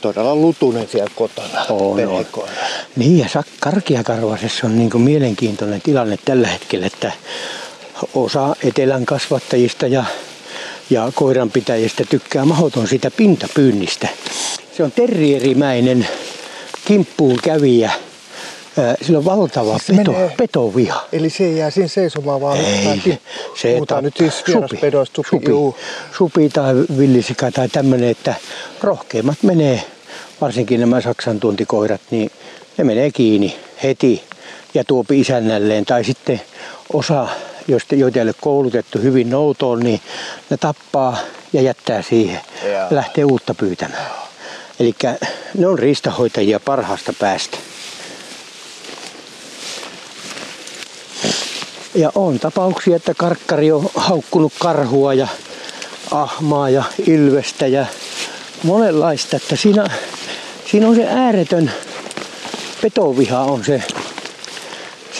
[0.00, 1.64] todella lutunen siellä kotona.
[1.68, 2.52] On, perhekoira.
[2.96, 7.12] Niin ja karkeakarvaisessa on niin mielenkiintoinen tilanne tällä hetkellä, että
[8.14, 10.04] osa etelän kasvattajista ja,
[10.90, 14.08] ja koiranpitäjistä tykkää mahdoton siitä pintapyynnistä.
[14.76, 16.08] Se on terrierimäinen
[16.84, 17.92] kimppuun kävijä.
[19.02, 21.04] Sillä on valtava se peto, menee- petoviha.
[21.12, 23.18] Eli se ei jää siinä seisomaan, vaan Ei, se,
[23.60, 25.76] se Puhutaan nyt siis vieraspedoista, supi, supi, juu.
[26.18, 28.34] supi tai villisika tai tämmöinen, että
[28.82, 29.82] rohkeimmat menee,
[30.40, 32.30] varsinkin nämä Saksan tuntikoirat, niin
[32.78, 34.22] ne menee kiinni heti
[34.74, 35.84] ja tuopi isännälleen.
[35.84, 36.40] Tai sitten
[36.92, 37.28] osa,
[37.68, 40.00] joista- joita ei ole koulutettu hyvin noutoon, niin
[40.50, 41.16] ne tappaa
[41.52, 42.40] ja jättää siihen.
[42.72, 42.86] Jaa.
[42.90, 44.10] Lähtee uutta pyytämään.
[44.80, 44.94] Eli
[45.58, 47.58] ne on riistahoitajia parhaasta päästä.
[51.94, 55.28] Ja on tapauksia, että karkkari on haukkunut karhua ja
[56.10, 57.86] ahmaa ja ilvestä ja
[58.62, 59.36] monenlaista.
[59.36, 59.90] Että siinä,
[60.70, 61.72] siinä on se ääretön
[62.82, 63.82] petoviha on se,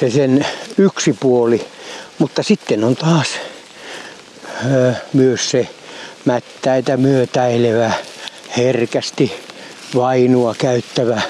[0.01, 0.47] se sen
[0.79, 1.67] yksi puoli.
[2.19, 3.29] Mutta sitten on taas
[4.73, 5.69] ö, myös se
[6.25, 7.93] mättäitä myötäilevä,
[8.57, 9.33] herkästi
[9.95, 11.23] vainua käyttävä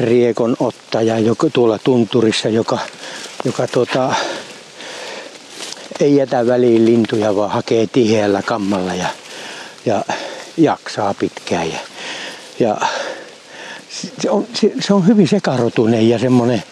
[0.00, 2.78] riekon ottaja joka, tuolla tunturissa, joka,
[3.44, 4.14] joka tota,
[6.00, 9.08] ei jätä väliin lintuja, vaan hakee tiheällä kammalla ja,
[9.86, 10.04] ja
[10.56, 11.68] jaksaa pitkään.
[11.68, 11.78] Ja,
[12.58, 12.76] ja
[14.22, 16.62] se, on, se, se on hyvin sekarotunen ja semmoinen,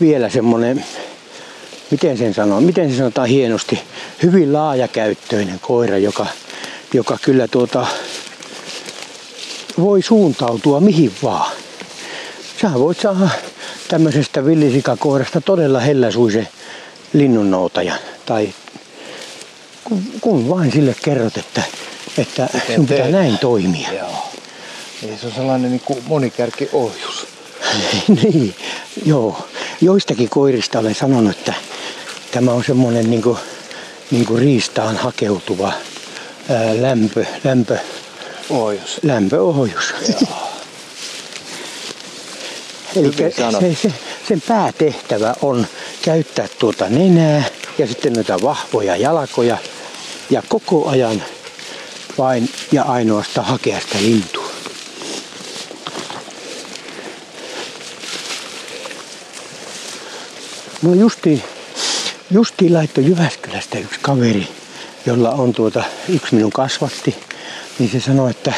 [0.00, 0.84] vielä semmoinen,
[1.90, 3.82] miten sen sanoo, miten se sanotaan hienosti,
[4.22, 6.26] hyvin laajakäyttöinen koira, joka,
[6.94, 7.86] joka kyllä tuota,
[9.78, 11.52] voi suuntautua mihin vaan.
[12.62, 13.28] Sä voit saada
[13.88, 16.48] tämmöisestä villisikakoirasta todella helläsuisen
[17.12, 17.98] linnunnoutajan.
[18.26, 18.54] Tai
[19.84, 21.62] kun, kun vain sille kerrot, että,
[22.18, 23.10] että sun pitää teet?
[23.10, 23.92] näin toimia.
[23.92, 24.28] Joo.
[25.02, 27.26] Eli se on sellainen niin kuin monikärkiohjus.
[28.22, 28.54] niin,
[29.04, 29.48] joo.
[29.80, 31.54] Joistakin koirista olen sanonut, että
[32.30, 33.38] tämä on semmoinen niin kuin,
[34.10, 35.72] niin kuin riistaan hakeutuva
[36.48, 37.78] ää, lämpö, lämpö,
[38.50, 39.00] ohjus.
[39.02, 39.94] lämpöohjus.
[42.96, 43.32] Eli se,
[43.82, 43.92] se,
[44.28, 45.66] sen päätehtävä on
[46.02, 47.44] käyttää tuota nenää
[47.78, 49.58] ja sitten noita vahvoja jalkoja
[50.30, 51.22] ja koko ajan
[52.18, 54.52] vain ja ainoastaan hakea sitä lintua.
[60.82, 61.44] No justi,
[62.30, 64.48] justi laittoi Jyväskylästä yksi kaveri,
[65.06, 67.16] jolla on tuota, yksi minun kasvatti,
[67.78, 68.52] niin se sanoi, että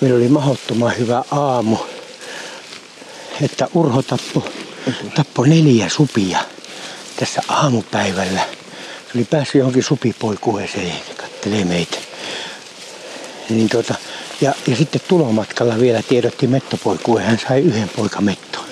[0.00, 1.76] meillä oli mahdottoman hyvä aamu,
[3.42, 4.48] että Urho tappo,
[5.14, 6.38] tappo neljä supia
[7.16, 8.40] tässä aamupäivällä.
[9.06, 11.98] Se oli päässyt johonkin supipoikueeseen kattelee meitä.
[13.50, 13.94] Niin tuota,
[14.40, 18.64] ja, ja sitten tulomatkalla vielä tiedotti mettopoikue, hän sai yhden poikametton.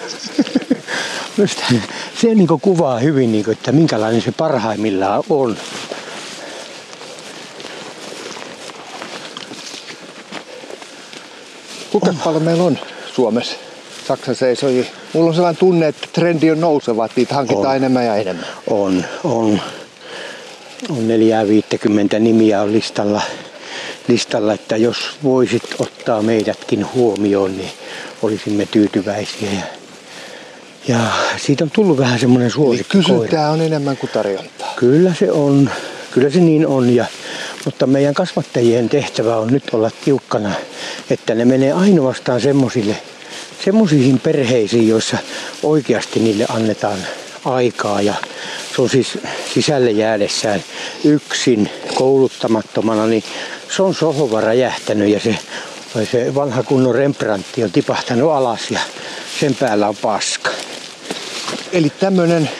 [2.21, 5.57] se niin kuvaa hyvin, niin kuin, että minkälainen se parhaimmillaan on.
[11.91, 12.79] Kuinka paljon meillä on
[13.15, 13.66] Suomessa
[14.09, 14.87] Saksan seisoi.
[15.13, 17.77] Mulla on sellainen tunne, että trendi on nouseva, että niitä hankitaan on.
[17.77, 18.47] enemmän ja enemmän.
[18.71, 19.61] On, on.
[20.89, 23.23] On 450 nimiä on listalla,
[24.09, 27.71] listalla, että jos voisit ottaa meidätkin huomioon, niin
[28.23, 29.51] olisimme tyytyväisiä.
[29.53, 29.63] Ja,
[30.89, 30.99] ja
[31.37, 32.99] siitä on tullut vähän semmoinen suosikki.
[32.99, 34.73] kysyntää on enemmän kuin tarjontaa.
[34.77, 35.71] Kyllä se on.
[36.11, 36.95] Kyllä se niin on.
[36.95, 37.05] Ja,
[37.65, 40.53] mutta meidän kasvattajien tehtävä on nyt olla tiukkana,
[41.11, 42.97] että ne menee ainoastaan semmoisille
[43.65, 45.19] semmoisiin perheisiin, joissa
[45.63, 46.99] oikeasti niille annetaan
[47.45, 48.15] aikaa ja
[48.77, 49.19] se on siis
[49.55, 50.65] sisälle jäädessään
[51.05, 53.25] yksin kouluttamattomana, niin
[53.77, 55.39] se on sohova räjähtänyt ja se,
[56.11, 58.81] se vanha kunnon Rembrandti on tipahtanut alas ja
[59.41, 60.51] sen päällä on paska.
[61.73, 62.51] Eli tämmöinen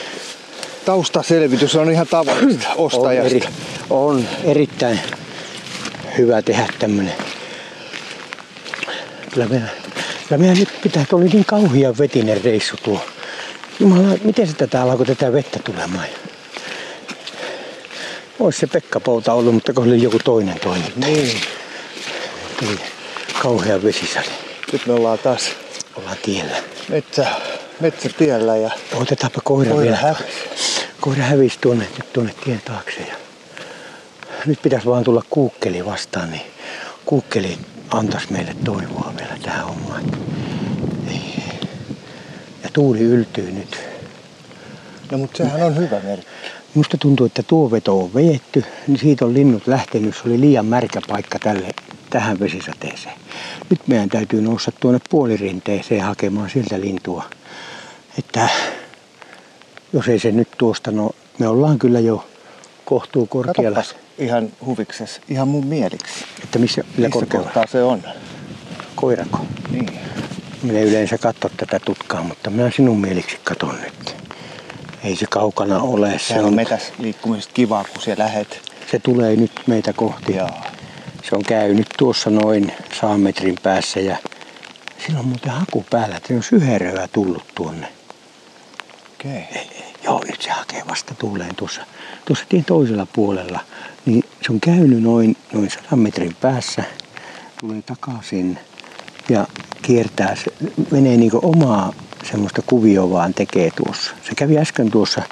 [0.85, 3.37] taustaselvitys on ihan tavallista ostajasta.
[3.37, 3.43] On, eri,
[3.91, 5.01] on erittäin
[6.19, 7.15] hyvä tehdä tämmöinen.
[9.31, 9.71] Kyllä meidän
[10.31, 13.01] ja meidän nyt pitää, että oli niin kauhia vetinen reissu tuo.
[13.81, 16.07] Jumala, miten se tätä alkoi tätä vettä tulemaan?
[18.41, 21.07] Olisi se Pekka Pouta ollut, mutta kun oli joku toinen toimittaja.
[21.07, 21.41] Niin.
[22.61, 22.79] Tuli
[23.43, 24.31] kauhea vesisade.
[24.73, 25.51] Nyt me ollaan taas
[25.97, 26.57] ollaan tiellä.
[26.89, 27.27] Metsä,
[27.81, 28.71] metsätiellä ja...
[28.95, 29.97] Otetaanpa koira, koira vielä.
[29.97, 30.25] Hävisi.
[31.01, 33.01] Koira hävisi tuonne, nyt tuonne tien taakse.
[33.01, 33.15] Ja
[34.47, 36.43] nyt pitäisi vaan tulla kuukkeli vastaan, niin
[37.05, 37.59] kuukkeli
[37.91, 40.03] antaisi meille toivoa vielä tähän hommaan.
[42.63, 43.79] Ja tuuli yltyy nyt.
[45.11, 46.27] No mutta sehän on hyvä merkki.
[46.75, 50.17] Musta tuntuu, että tuo veto on vejetty, niin siitä on linnut lähtenyt.
[50.17, 51.69] Se oli liian märkä paikka tälle,
[52.11, 53.15] tähän vesisateeseen.
[53.71, 57.25] Nyt meidän täytyy nousta tuonne puolirinteeseen hakemaan siltä lintua.
[58.19, 58.49] Että
[59.93, 62.29] jos ei se nyt tuosta, no me ollaan kyllä jo
[62.85, 63.77] kohtuu korkealla.
[63.77, 66.25] Katsopas ihan huvikses, ihan mun mieliksi.
[66.45, 68.03] Että missä, missä kohtaa se on?
[68.95, 69.47] Koirako?
[69.71, 69.99] Niin.
[70.63, 74.17] Minä yleensä katso tätä tutkaa, mutta minä sinun mieliksi katon nyt.
[75.05, 76.19] Ei se kaukana ole.
[76.19, 78.61] Se, se on metäs liikkumisesta kivaa, kun siellä lähet.
[78.91, 80.37] Se tulee nyt meitä kohti.
[80.37, 80.51] Joo.
[81.23, 84.17] Se on käynyt tuossa noin saan metrin päässä ja
[85.07, 87.89] sillä on muuten haku päällä, että se on syheröä tullut tuonne.
[89.15, 89.47] Okei.
[89.51, 89.63] Okay.
[90.05, 91.81] Joo, nyt se hakee vasta tuuleen tuossa,
[92.25, 93.61] tuossa tien toisella puolella.
[94.07, 96.85] Niin se on käynyt noin, noin 100 metrin päässä,
[97.61, 98.59] tulee takaisin
[99.29, 99.47] ja
[99.83, 100.53] kiertää, se
[100.91, 101.93] menee niin omaa
[102.31, 104.15] semmoista kuvioa vaan tekee tuossa.
[104.23, 105.23] Se kävi äsken tuossa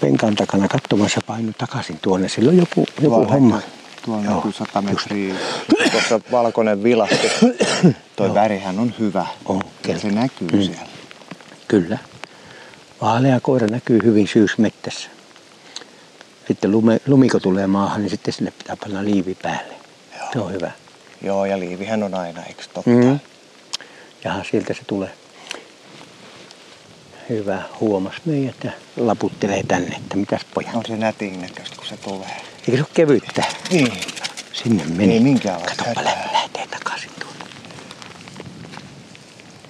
[0.00, 2.28] penkan takana katsomassa painu takaisin tuonne.
[2.28, 3.60] Sillä on joku, joku tuolla homma.
[4.04, 5.34] Tuolla Joo, näkyy 100 metriä.
[5.92, 7.30] Tuossa valkoinen vilasti.
[8.16, 9.26] Toi värihän on hyvä.
[9.44, 10.62] On, ja se näkyy mm.
[10.62, 10.88] siellä.
[11.68, 11.98] Kyllä.
[13.00, 15.10] Vaalea koira näkyy hyvin syysmettässä.
[16.48, 19.74] Sitten lume, lumiko tulee maahan, niin sitten sille pitää panna liivi päälle.
[20.18, 20.28] Joo.
[20.32, 20.70] Se on hyvä.
[21.22, 22.90] Joo, ja liivihän on aina, eikö totta?
[22.90, 23.18] Mm.
[24.24, 25.10] Jaha, sieltä se tulee.
[27.28, 30.74] Hyvä, huomas meidät ja laputtelee tänne, että mitäs pojat.
[30.74, 32.36] On se nätin näköistä, kun se tulee.
[32.60, 33.44] Eikö se ole kevyttä?
[33.70, 33.92] Niin.
[34.52, 35.12] Sinne meni.
[35.12, 37.44] Ei minkäänlaista Katoppa, lä- lähtee takaisin tuolta.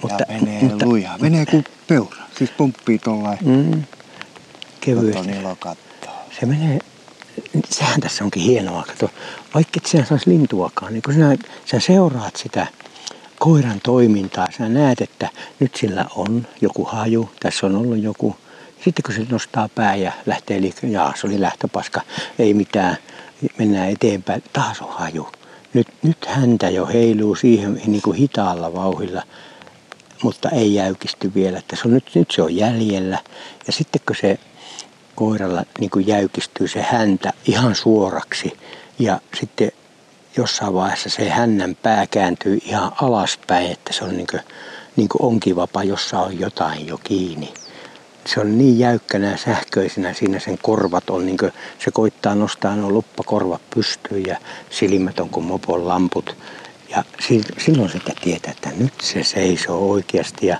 [0.01, 1.17] Mutta, ja menee mutta, lujaa.
[1.17, 2.23] Menee kuin peura.
[2.37, 3.37] Siis pomppii tollain.
[3.41, 3.83] Mm,
[4.81, 5.23] kevyesti.
[5.23, 5.88] Totta ilo kattoo.
[6.39, 6.79] Se menee,
[7.69, 9.11] sehän tässä onkin hienoa, kato,
[9.53, 11.35] vaikka et sinä saisi lintuakaan, niin kun sinä,
[11.65, 12.67] sinä seuraat sitä
[13.39, 15.29] koiran toimintaa, sinä näet, että
[15.59, 18.35] nyt sillä on joku haju, tässä on ollut joku,
[18.83, 22.01] sitten kun se nostaa pää ja lähtee liikkeelle, jaa, se oli lähtöpaska,
[22.39, 22.97] ei mitään,
[23.57, 25.29] mennään eteenpäin, taas on haju.
[25.73, 29.23] Nyt, nyt häntä jo heiluu siihen niin kuin hitaalla vauhilla,
[30.23, 33.19] mutta ei jäykisty vielä, että se on, nyt, nyt se on jäljellä.
[33.67, 34.39] Ja sitten kun se
[35.19, 38.57] koiralla niin kuin jäykistyy se häntä ihan suoraksi
[38.99, 39.71] ja sitten
[40.37, 44.41] jossain vaiheessa se hännän pää kääntyy ihan alaspäin, että se on niin kuin,
[44.95, 47.53] niin kuin onkivapa, jossa on jotain jo kiinni.
[48.25, 52.75] Se on niin jäykkänä ja sähköisenä siinä sen korvat on, niin kuin, se koittaa nostaa
[52.75, 54.37] nuo luppakorvat pystyyn ja
[54.69, 56.35] silmät on kuin mopon lamput.
[56.89, 60.47] Ja si- silloin sitä tietää, että nyt se seisoo oikeasti.
[60.47, 60.57] Ja,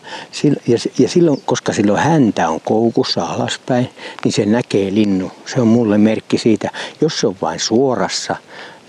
[1.07, 3.89] silloin, koska silloin häntä on koukussa alaspäin,
[4.23, 5.31] niin se näkee linnu.
[5.45, 6.71] Se on mulle merkki siitä,
[7.01, 8.35] jos se on vain suorassa,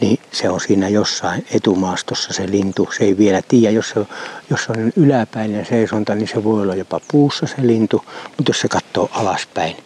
[0.01, 2.88] niin se on siinä jossain etumaastossa se lintu.
[2.99, 4.01] Se ei vielä tiedä, jos se
[4.51, 8.05] jos on yläpäinen seisonta, niin se voi olla jopa puussa se lintu.
[8.36, 9.76] Mutta jos se katsoo alaspäin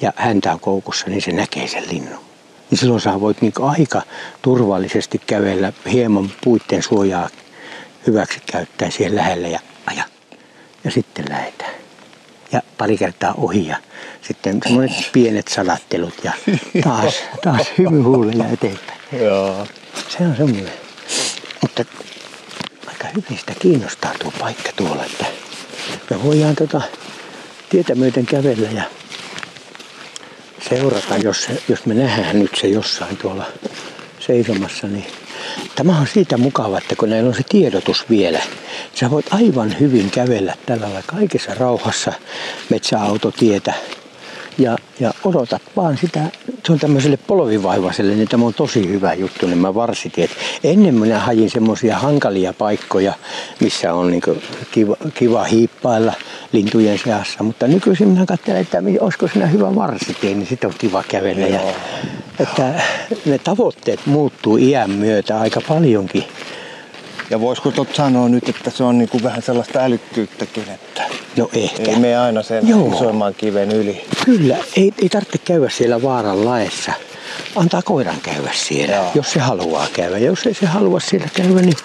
[0.00, 2.25] ja häntä on koukussa, niin se näkee sen linnun
[2.70, 4.02] niin silloin sä voit niin aika
[4.42, 7.28] turvallisesti kävellä hieman puitten suojaa
[8.06, 10.04] hyväksi käyttäen siihen lähelle ja aja.
[10.84, 11.74] Ja sitten lähetään.
[12.52, 13.76] Ja pari kertaa ohi ja
[14.22, 16.32] sitten semmoiset pienet salattelut ja
[16.84, 17.14] taas,
[17.44, 19.00] taas hymy huulella eteenpäin.
[19.12, 19.66] Joo.
[20.08, 20.72] Se on semmoinen.
[21.62, 21.84] Mutta
[22.86, 25.26] aika hyvin sitä kiinnostaa tuo paikka tuolla, että
[26.10, 26.80] me voidaan tota
[27.68, 28.82] tietä myöten kävellä ja
[30.68, 33.46] seurata, jos, se, jos me nähdään nyt se jossain tuolla
[34.18, 35.06] seisomassa, niin
[35.74, 38.40] tämä on siitä mukava, että kun näillä on se tiedotus vielä,
[38.94, 42.12] sä voit aivan hyvin kävellä tällä kaikessa rauhassa
[42.70, 43.74] metsäautotietä
[44.58, 46.20] ja, ja odotat vaan sitä,
[46.66, 50.30] se on tämmöiselle polvivaivaiselle, niin tämä on tosi hyvä juttu, nämä varsitiet.
[50.64, 53.12] Ennen minä hajin semmoisia hankalia paikkoja,
[53.60, 54.22] missä on niin
[54.70, 56.12] kiva, kiva hiippailla
[56.52, 61.04] lintujen seassa, mutta nykyisin minä katselen, että olisiko siinä hyvä varsitie, niin sitten on kiva
[61.08, 61.46] kävellä.
[61.46, 61.60] Ja,
[62.40, 62.74] että
[63.26, 66.24] ne tavoitteet muuttuu iän myötä aika paljonkin.
[67.30, 71.02] Ja voisiko tot sanoa nyt, että se on niinku vähän sellaista älykkyyttäkin, että
[71.36, 71.82] No ehkä.
[71.90, 72.92] ei mene aina sen Joo.
[72.94, 74.04] isoimman kiven yli.
[74.24, 76.92] Kyllä, ei, ei tarvitse käydä siellä vaaran laessa.
[77.56, 79.10] Antaa koiran käydä siellä, Joo.
[79.14, 80.18] jos se haluaa käydä.
[80.18, 81.76] Ja jos ei se halua siellä käydä, niin,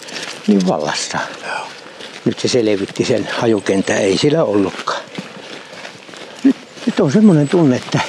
[0.48, 1.18] niin vallassa.
[2.26, 5.02] Nyt se selvitti sen hajukentän, ei sillä ollutkaan.
[6.44, 8.00] Nyt, nyt on semmoinen tunne, että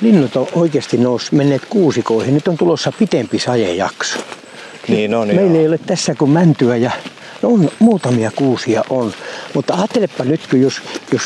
[0.00, 2.34] linnut on oikeasti nous, menneet kuusikoihin.
[2.34, 4.18] Nyt on tulossa pitempi sajejakso.
[4.90, 5.60] Niin on Meillä joo.
[5.60, 6.90] ei ole tässä kuin mäntyä ja
[7.42, 9.12] no on, muutamia kuusia on.
[9.54, 10.82] Mutta ajattelepa nyt, kun jos,
[11.12, 11.22] jos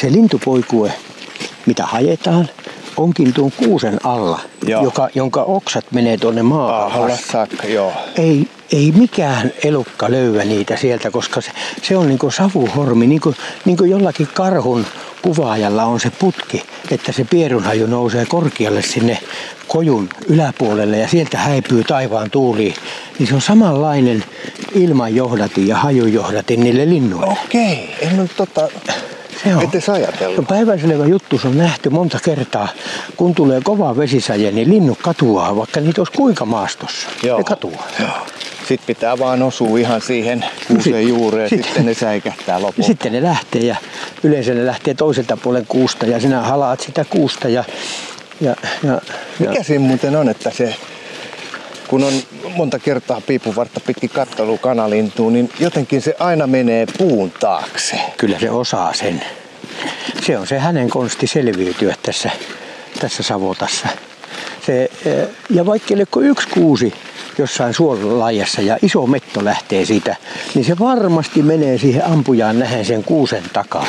[0.00, 0.92] se lintupoikue,
[1.66, 2.48] mitä hajetaan,
[2.96, 4.84] onkin tuon kuusen alla, Joo.
[4.84, 7.00] joka, jonka oksat menee tuonne maahan.
[8.18, 11.50] Ei, ei mikään elukka löyä niitä sieltä, koska se,
[11.82, 14.86] se on niinku savuhormi, niin kuin, niin kuin jollakin karhun
[15.22, 19.18] kuvaajalla on se putki, että se pierunhaju nousee korkealle sinne
[19.68, 22.74] kojun yläpuolelle ja sieltä häipyy taivaan tuuliin.
[23.18, 24.24] Niin se on samanlainen
[24.74, 27.36] ilmanjohdatin ja hajujohdatin niille linnuille.
[27.44, 28.68] Okei, en ole tota...
[29.44, 29.62] Se on.
[29.62, 30.48] Ette ajatellut.
[30.48, 32.68] päivänselvä juttu, se on nähty monta kertaa.
[33.16, 37.08] Kun tulee kova vesisaje, niin linnut katuaa, vaikka niitä olisi kuinka maastossa.
[37.38, 37.86] Ne katuaa.
[38.00, 38.26] Joo.
[38.72, 42.86] Sitten pitää vaan osua ihan siihen kuuseen sit- juureen, sit- sitten ne säikähtää Ja lopulta.
[42.86, 43.76] sitten ne lähtee ja
[44.22, 47.64] yleensä ne lähtee toiselta puolen kuusta ja sinä halaat sitä kuusta ja,
[48.40, 48.92] ja, ja,
[49.40, 50.74] ja Mikä siinä muuten on, että se,
[51.88, 52.12] kun on
[52.56, 58.00] monta kertaa piipuvartta pitkin kattelu kanalintuun, niin jotenkin se aina menee puun taakse.
[58.18, 59.22] kyllä se osaa sen.
[60.26, 62.30] Se on se hänen konsti selviytyä tässä,
[63.00, 63.88] tässä savotassa.
[64.66, 66.92] Se, eh, ja vaikka ei ole yksi kuusi
[67.38, 70.16] jossain suolajassa ja iso metto lähtee siitä,
[70.54, 73.86] niin se varmasti menee siihen ampujaan nähen sen kuusen takaa.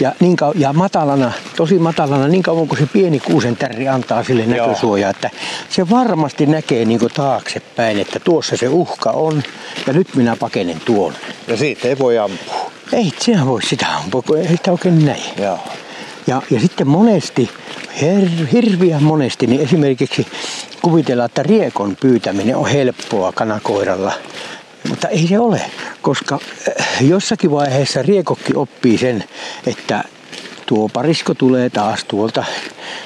[0.00, 4.24] Ja, niin kau- ja matalana, tosi matalana, niin kauan kuin se pieni kuusen tärri antaa
[4.24, 4.66] sille Joo.
[4.66, 5.30] näkösuojaa, että
[5.68, 9.42] se varmasti näkee niin kuin taaksepäin, että tuossa se uhka on
[9.86, 11.18] ja nyt minä pakenen tuonne.
[11.48, 12.70] Ja siitä ei voi ampua.
[12.92, 15.22] Ei sinä voi sitä ampua, kun ei sitä oikein näe.
[15.38, 15.58] Joo.
[16.26, 17.50] Ja, ja sitten monesti,
[18.02, 20.26] her, hirviän monesti, niin esimerkiksi
[20.82, 24.12] kuvitellaan, että riekon pyytäminen on helppoa kanakoiralla.
[24.88, 25.60] Mutta ei se ole,
[26.02, 26.38] koska
[26.80, 29.24] äh, jossakin vaiheessa riekokki oppii sen,
[29.66, 30.04] että
[30.66, 32.44] tuo parisko tulee taas tuolta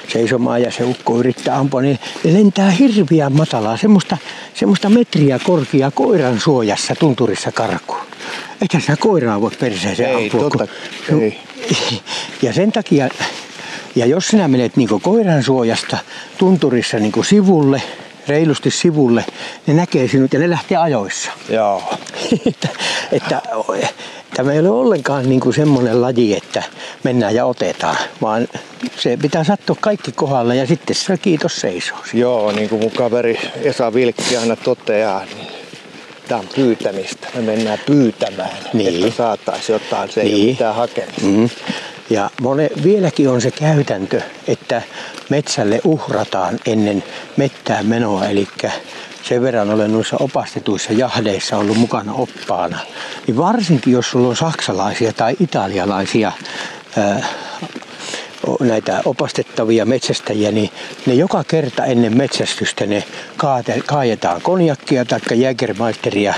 [0.07, 4.17] seisomaan ja se ukko yrittää ampua, niin lentää hirviä matalaa, semmoista,
[4.53, 8.01] semmoista metriä korkeaa koiran suojassa tunturissa karkuun.
[8.61, 10.41] Ethän sä koiraa voi perseeseen Ei, ampua.
[10.49, 10.67] totta,
[11.09, 11.39] kun- ei.
[12.41, 13.09] Ja sen takia,
[13.95, 15.97] ja jos sinä menet niin koiran suojasta
[16.37, 17.81] tunturissa niin sivulle,
[18.27, 19.25] reilusti sivulle,
[19.67, 21.31] ne näkee sinut ja ne lähtee ajoissa.
[21.49, 21.83] Joo.
[22.47, 22.67] että,
[23.11, 23.41] että
[24.35, 26.63] tämä ei ole ollenkaan niin kuin semmoinen laji, että
[27.03, 28.47] mennään ja otetaan, vaan
[28.97, 31.97] se pitää sattua kaikki kohdalle ja sitten se kiitos seisoo.
[32.13, 35.47] Joo, niin kuin mun kaveri Esa Vilkki aina toteaa, niin
[36.27, 37.27] tämä on pyytämistä.
[37.35, 39.03] Me mennään pyytämään, Niin.
[39.05, 40.11] että saataisiin jotain.
[40.11, 40.43] Se ei Niin.
[40.43, 41.21] ole mitään hakemista.
[41.21, 41.49] Mm.
[42.09, 44.81] Ja mone, vieläkin on se käytäntö, että
[45.29, 47.03] metsälle uhrataan ennen
[47.37, 48.47] mettään menoa, eli
[49.23, 52.79] sen verran olen noissa opastetuissa jahdeissa ollut mukana oppaana,
[53.27, 56.31] niin varsinkin jos sulla on saksalaisia tai italialaisia
[56.97, 57.25] ää,
[58.47, 60.69] o- näitä opastettavia metsästäjiä, niin
[61.05, 63.03] ne joka kerta ennen metsästystä ne
[63.37, 66.33] kaate, kaajetaan konjakkia tai jägermeisteria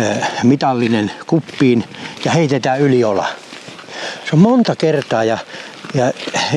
[0.00, 1.84] ää, mitallinen kuppiin
[2.24, 3.26] ja heitetään yli ola.
[4.24, 5.38] Se on monta kertaa ja,
[5.94, 6.12] ja,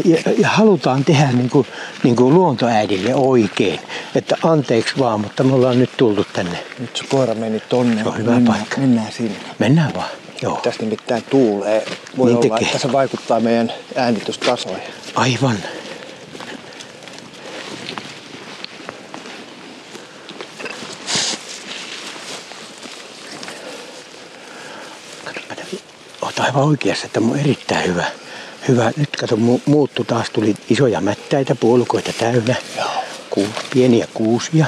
[0.06, 1.68] ja, ja halutaan tehdä niin kuin,
[2.04, 3.80] niin kuin luontoäidille oikein.
[4.16, 6.58] Että anteeksi vaan, mutta me ollaan nyt tultu tänne.
[6.80, 8.04] Nyt se koira meni tonne.
[8.04, 8.78] Se on hyvä mennään, paikka.
[8.78, 9.36] Mennään sinne.
[9.60, 10.10] Mennään vaan.
[10.42, 11.86] Joo, Tässä nimittäin tuulee.
[12.18, 12.68] Voi Niin olla, tekee.
[12.68, 14.84] että se vaikuttaa meidän äänitystasoihin.
[15.16, 15.58] aivan.
[26.24, 28.06] Oot aivan oikeassa, että on erittäin hyvä.
[28.68, 28.92] Hyvä.
[28.98, 32.56] Nyt kato, mu- muuttu taas tuli isoja mättäitä, puolukoita täynnä.
[32.78, 32.88] Joo.
[33.30, 34.66] Ku, pieniä kuusia.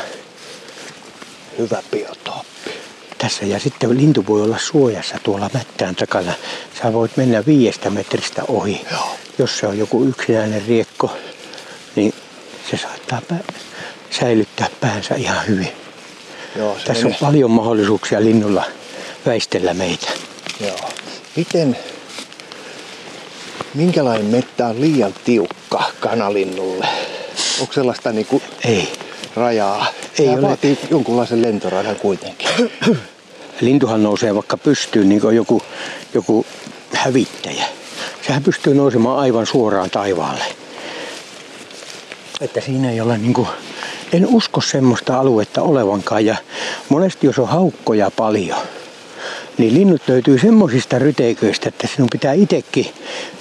[1.58, 2.72] Hyvä biotooppi.
[3.18, 6.34] tässä ja sitten lintu voi olla suojassa tuolla mättään takana.
[6.82, 8.82] Sä voit mennä viiestä metristä ohi.
[8.92, 9.16] Joo.
[9.38, 11.18] Jos se on joku yksinäinen riekko,
[11.96, 12.14] niin
[12.72, 13.54] se saattaa pä-
[14.20, 15.72] säilyttää päänsä ihan hyvin.
[16.56, 17.18] Joo, Tässä menee.
[17.22, 18.64] on paljon mahdollisuuksia linnulla
[19.26, 20.08] väistellä meitä.
[20.60, 20.90] Joo.
[21.36, 21.78] Miten,
[23.74, 26.88] minkälainen mettä on liian tiukka kanalinnulle?
[27.62, 28.94] Onko sellaista niinku Ei.
[29.36, 29.86] rajaa?
[30.20, 30.42] Ei Tää ole.
[30.42, 32.50] vaatii jonkunlaisen lentoradan kuitenkin.
[33.62, 35.62] Lintuhan nousee vaikka pystyyn niin kuin joku,
[36.14, 36.46] joku
[36.94, 37.66] hävittäjä.
[38.28, 40.44] Sehän pystyy nousemaan aivan suoraan taivaalle.
[42.42, 43.48] Että siinä ei ole niin kuin,
[44.14, 46.26] en usko semmoista aluetta olevankaan.
[46.26, 46.36] Ja
[46.90, 48.58] monesti jos on haukkoja paljon,
[49.58, 52.88] niin linnut löytyy semmoisista ryteiköistä, että sinun pitää itsekin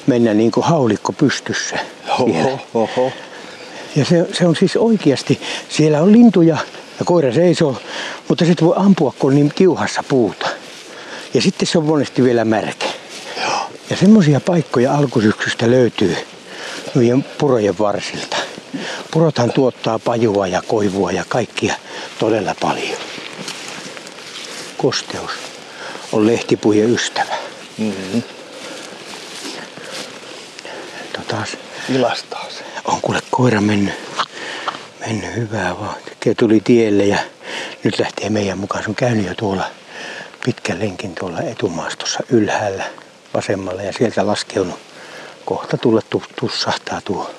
[0.07, 1.79] mennä niin kuin haulikko pystyssä.
[2.09, 3.13] Oho, oho.
[3.97, 6.59] Ja se, se on siis oikeasti, siellä on lintuja
[6.99, 7.77] ja koira seisoo,
[8.29, 10.49] mutta sitten voi ampua, kun on niin kiuhassa puuta.
[11.35, 12.87] Ja sitten se on monesti vielä märkä.
[13.91, 16.17] Ja semmoisia paikkoja alkusyksystä löytyy
[16.95, 18.37] noiden purojen varsilta.
[19.11, 21.75] Purothan tuottaa pajua ja koivua ja kaikkia
[22.19, 22.99] todella paljon.
[24.77, 25.31] Kosteus
[26.15, 27.35] on lehtipujen ystävä.
[27.79, 28.23] Mm-hmm.
[31.13, 31.57] Totas,
[31.95, 32.65] Ilastaa se.
[32.85, 33.95] on kuule koira mennyt,
[35.07, 35.95] mennyt hyvää vaan.
[36.05, 37.19] Tekee tuli tielle ja
[37.83, 38.85] nyt lähtee meidän mukaan.
[38.85, 39.65] Se on käynyt jo tuolla
[40.45, 42.85] pitkän lenkin tuolla etumaastossa ylhäällä
[43.35, 44.79] vasemmalla ja sieltä laskeunut.
[45.45, 47.31] Kohta tulla tu- tussahtaa tuo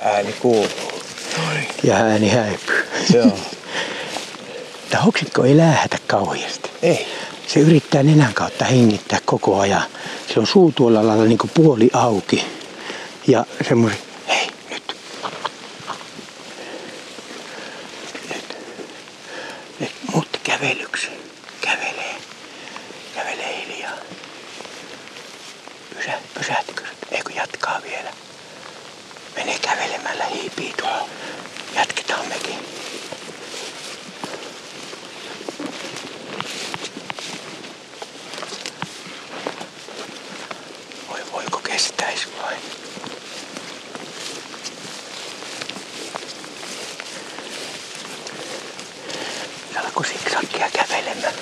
[0.00, 0.68] Ääni kuuluu.
[1.82, 2.86] ja ääni häipyy.
[3.14, 3.38] Joo.
[4.90, 6.70] Tämä hoksikko ei läähätä kauheasti.
[6.82, 7.06] Ei.
[7.46, 9.82] Se yrittää nenän kautta hengittää koko ajan.
[10.34, 12.44] Se on suu tuolla lailla niin kuin puoli auki.
[13.26, 14.96] Ja semmoinen, hei nyt.
[18.28, 18.56] Nyt.
[19.80, 21.08] Nyt muutti kävelyksi.
[21.60, 22.14] Kävelee.
[23.14, 23.96] Kävelee hiljaa.
[25.96, 26.82] Pysä, pysähtikö?
[27.10, 28.10] Eikö jatkaa vielä?
[29.36, 31.08] Menee kävelemällä hiipii tuolla.
[31.74, 32.56] Jatketaan mekin.
[41.08, 42.58] Voi voiko kestäis vain.
[49.72, 51.34] Se alkoi siksakkia kävelemään.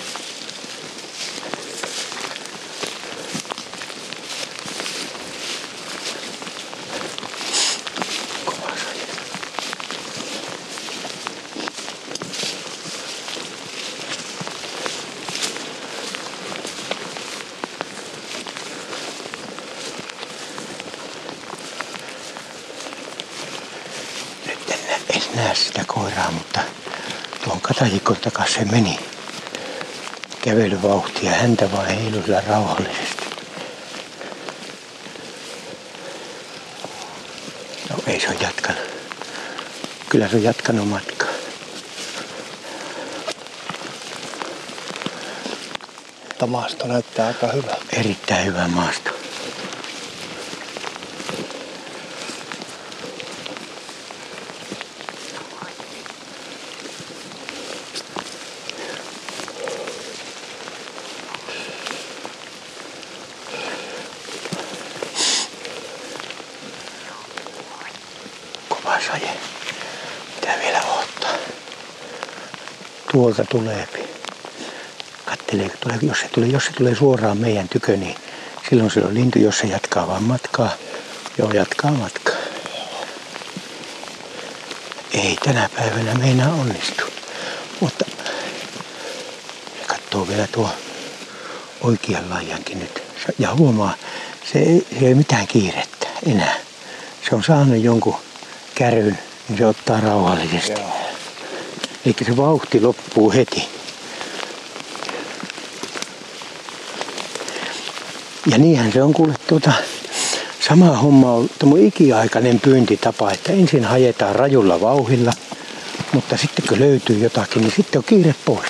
[8.44, 9.06] Kova saja.
[24.46, 28.98] Nyt en, nä- en näe sitä koiraa, mutta tuo tuohon katajikon takas se meni
[31.60, 33.24] Häntä vaan heilui sillä rauhallisesti.
[37.90, 38.82] No ei se ole jatkanut.
[40.08, 41.28] Kyllä se on jatkanut matkaa.
[46.28, 47.76] Mutta maasto näyttää aika hyvä.
[47.92, 49.10] Erittäin hyvä maasto.
[68.68, 69.30] Kova saje.
[70.40, 71.32] Pitää vielä odottaa.
[73.46, 73.88] Tuolta tulee.
[75.24, 78.16] Kattelee, tulee, jos se tulee, jos se tulee suoraan meidän tykö, niin
[78.70, 80.70] silloin se on lintu, jos se jatkaa vaan matkaa.
[81.38, 82.34] Joo, jatkaa matkaa.
[85.12, 87.04] Ei tänä päivänä meinaa onnistu.
[87.80, 88.04] Mutta
[89.86, 90.70] katsoo vielä tuo
[91.80, 93.02] oikean laajankin nyt.
[93.38, 93.94] Ja huomaa,
[94.52, 96.54] se ei, se ei mitään kiirettä enää.
[97.28, 98.16] Se on saanut jonkun
[98.74, 99.18] käryn,
[99.48, 100.80] niin se ottaa rauhallisesti.
[100.80, 100.93] Joo.
[102.06, 103.68] Eli se vauhti loppuu heti.
[108.50, 109.72] Ja niinhän se on kuule tuota,
[110.68, 115.32] sama homma on tuo ikiaikainen pyyntitapa, että ensin hajetaan rajulla vauhilla,
[116.12, 118.68] mutta sitten kun löytyy jotakin, niin sitten on kiire pois.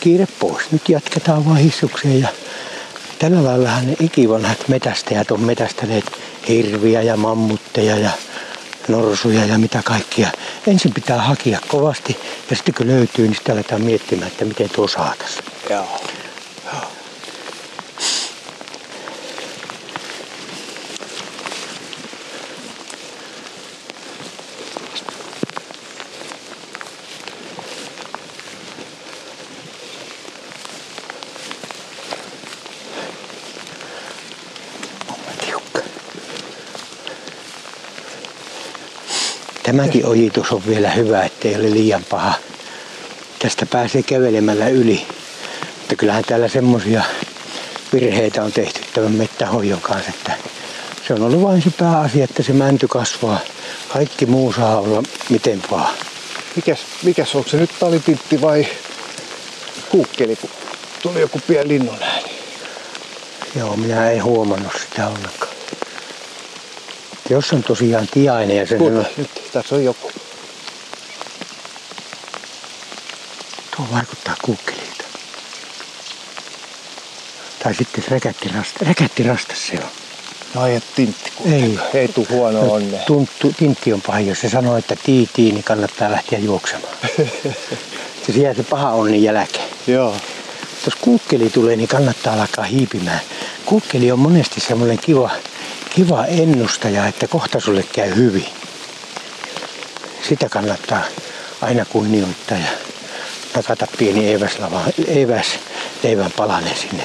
[0.00, 0.72] Kiire pois.
[0.72, 2.28] Nyt jatketaan vaan hissukseen ja
[3.18, 6.04] tällä laillahan ne ikivanhat metästäjät on metästäneet
[6.48, 8.10] hirviä ja mammutteja ja
[8.88, 10.30] norsuja ja mitä kaikkia.
[10.66, 12.16] Ensin pitää hakea kovasti
[12.50, 15.44] ja sitten kun löytyy, niin sitten aletaan miettimään, että miten tuo saataisiin.
[15.70, 15.95] Joo.
[39.66, 42.34] Tämäkin ojitus on vielä hyvä, ettei ole liian paha.
[43.38, 45.06] Tästä pääsee kävelemällä yli.
[45.78, 47.02] Mutta kyllähän täällä semmosia
[47.92, 50.32] virheitä on tehty tämän mettähoidon kanssa, että
[51.06, 53.40] se on ollut vain se pääasia, että se mänty kasvaa.
[53.92, 55.94] Kaikki muu saa olla miten vaan.
[56.56, 58.66] Mikäs, mikäs onko se nyt talitintti vai
[59.88, 60.50] kuukkeli, kun
[61.02, 62.30] tuli joku pieni linnun ääni?
[63.56, 65.56] Joo, minä en huomannut sitä ollenkaan.
[67.30, 70.10] Jos on tosiaan tiainen ja sen Kuule, nyt tässä on joku.
[73.76, 75.04] Tuo vaikuttaa kuukkelilta.
[77.62, 78.84] Tai sitten se räkättirasta.
[78.84, 79.90] Räkättirastas se on.
[80.54, 81.78] No ei, tintti Ei.
[81.94, 82.98] Ei tuu huono onne.
[82.98, 84.20] Tunttu, tintti on paha.
[84.20, 86.94] Jos se sanoo, että tiitii, niin kannattaa lähteä juoksemaan.
[88.26, 89.68] se jää se paha onni jälkeen.
[89.86, 90.16] Joo.
[90.84, 93.20] Jos kuukkeli tulee, niin kannattaa alkaa hiipimään.
[93.64, 95.30] Kuukkeli on monesti semmoinen kiva,
[95.90, 98.46] kiva ennustaja, että kohta sulle käy hyvin.
[100.28, 101.02] Sitä kannattaa
[101.62, 102.68] aina kunnioittaa ja
[103.56, 105.46] nakata pieni eväslava, eväs
[106.02, 107.04] leivän palanen sinne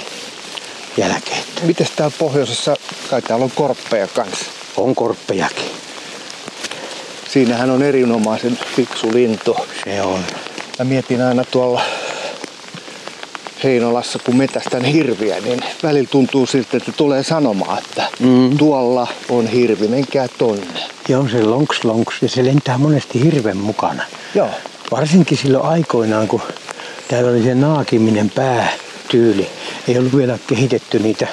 [0.97, 1.43] jälkeen.
[1.63, 2.75] Mites täällä pohjoisessa,
[3.09, 4.45] kai täällä on korppeja kanssa.
[4.77, 5.71] On korppejakin.
[7.29, 9.57] Siinähän on erinomaisen fiksu lintu.
[9.83, 10.19] Se on.
[10.79, 11.81] Mä mietin aina tuolla
[13.63, 18.57] Heinolassa, kun metästän hirviä, niin välillä tuntuu siltä, että tulee sanomaan, että Mm.
[18.57, 20.90] tuolla on hirvi, menkää tonne.
[21.09, 24.03] Ja on se lonks lonks ja se lentää monesti hirven mukana.
[24.35, 24.49] Joo.
[24.91, 26.41] Varsinkin silloin aikoinaan, kun
[27.07, 29.49] täällä oli se naakiminen päätyyli.
[29.87, 31.27] Ei ollut vielä kehitetty niitä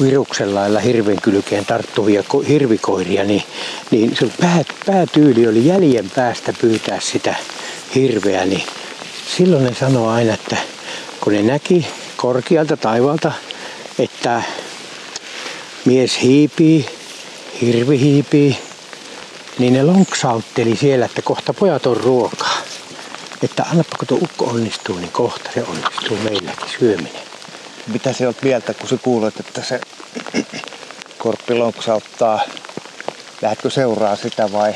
[0.00, 3.42] viruksen lailla hirven kylkeen tarttuvia ko- hirvikoiria, niin,
[3.90, 7.34] niin se pää, päätyyli oli jäljen päästä pyytää sitä
[7.94, 8.44] hirveä.
[8.44, 8.62] Niin
[9.36, 10.56] silloin ne sanoi aina, että
[11.20, 11.86] kun ne näki
[12.16, 13.32] korkealta taivaalta,
[13.98, 14.42] että
[15.84, 16.86] mies hiipii,
[17.60, 18.58] hirvi hiipii,
[19.58, 22.58] niin ne lonksautteli siellä, että kohta pojat on ruokaa.
[23.42, 27.22] Että annapa kun tuo ukko onnistuu, niin kohta se onnistuu meilläkin syöminen.
[27.86, 29.80] Mitä se oot mieltä, kun sä kuulet, että se
[31.18, 32.40] korppi lonksauttaa?
[33.42, 34.74] Lähdetkö seuraa sitä vai?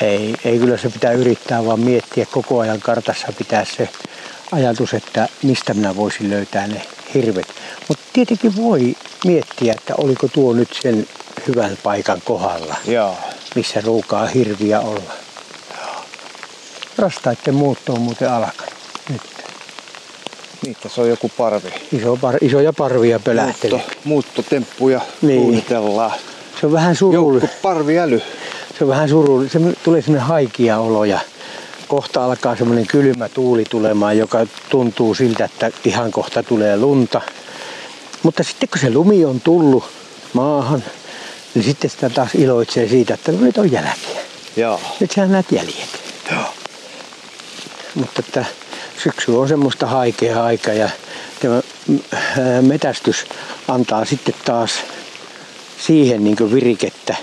[0.00, 3.88] Ei, ei kyllä se pitää yrittää vaan miettiä koko ajan kartassa pitää se
[4.52, 6.82] ajatus, että mistä minä voisin löytää ne
[7.14, 7.46] hirvet.
[7.88, 11.06] Mutta tietenkin voi miettiä, että oliko tuo nyt sen
[11.48, 13.14] hyvän paikan kohdalla, Joo.
[13.54, 15.12] missä ruukaa hirviä olla.
[16.98, 18.72] Rastaiden muutto on muuten alkanut
[19.10, 19.20] nyt.
[20.64, 21.68] Niin, tässä on joku parvi.
[21.92, 23.72] Iso par, isoja parvia pölähteli.
[23.74, 25.40] Muutto, muuttotemppuja Niin.
[25.42, 26.12] suunnitellaan.
[26.60, 27.48] Se on vähän Joukko surullista.
[27.62, 28.22] parviäly.
[28.78, 29.58] Se on vähän surullista.
[29.58, 31.20] Se tulee semmoinen haikia olo ja
[31.88, 37.20] kohta alkaa semmoinen kylmä tuuli tulemaan, joka tuntuu siltä, että ihan kohta tulee lunta.
[38.22, 39.84] Mutta sitten kun se lumi on tullut
[40.32, 40.84] maahan,
[41.58, 44.20] niin sitten sitä taas iloitsee siitä, että no nyt on jälkiä.
[44.56, 44.80] Joo.
[45.00, 46.00] Nyt sä näet jäljet.
[46.30, 46.54] Joo.
[47.94, 48.44] Mutta että
[49.02, 50.90] syksy on semmoista haikea aika ja
[51.40, 51.62] tämä
[52.60, 53.26] metästys
[53.68, 54.70] antaa sitten taas
[55.86, 57.16] siihen niin virikettä.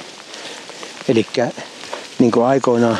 [1.07, 1.25] Eli
[2.19, 2.97] niin kuin aikoinaan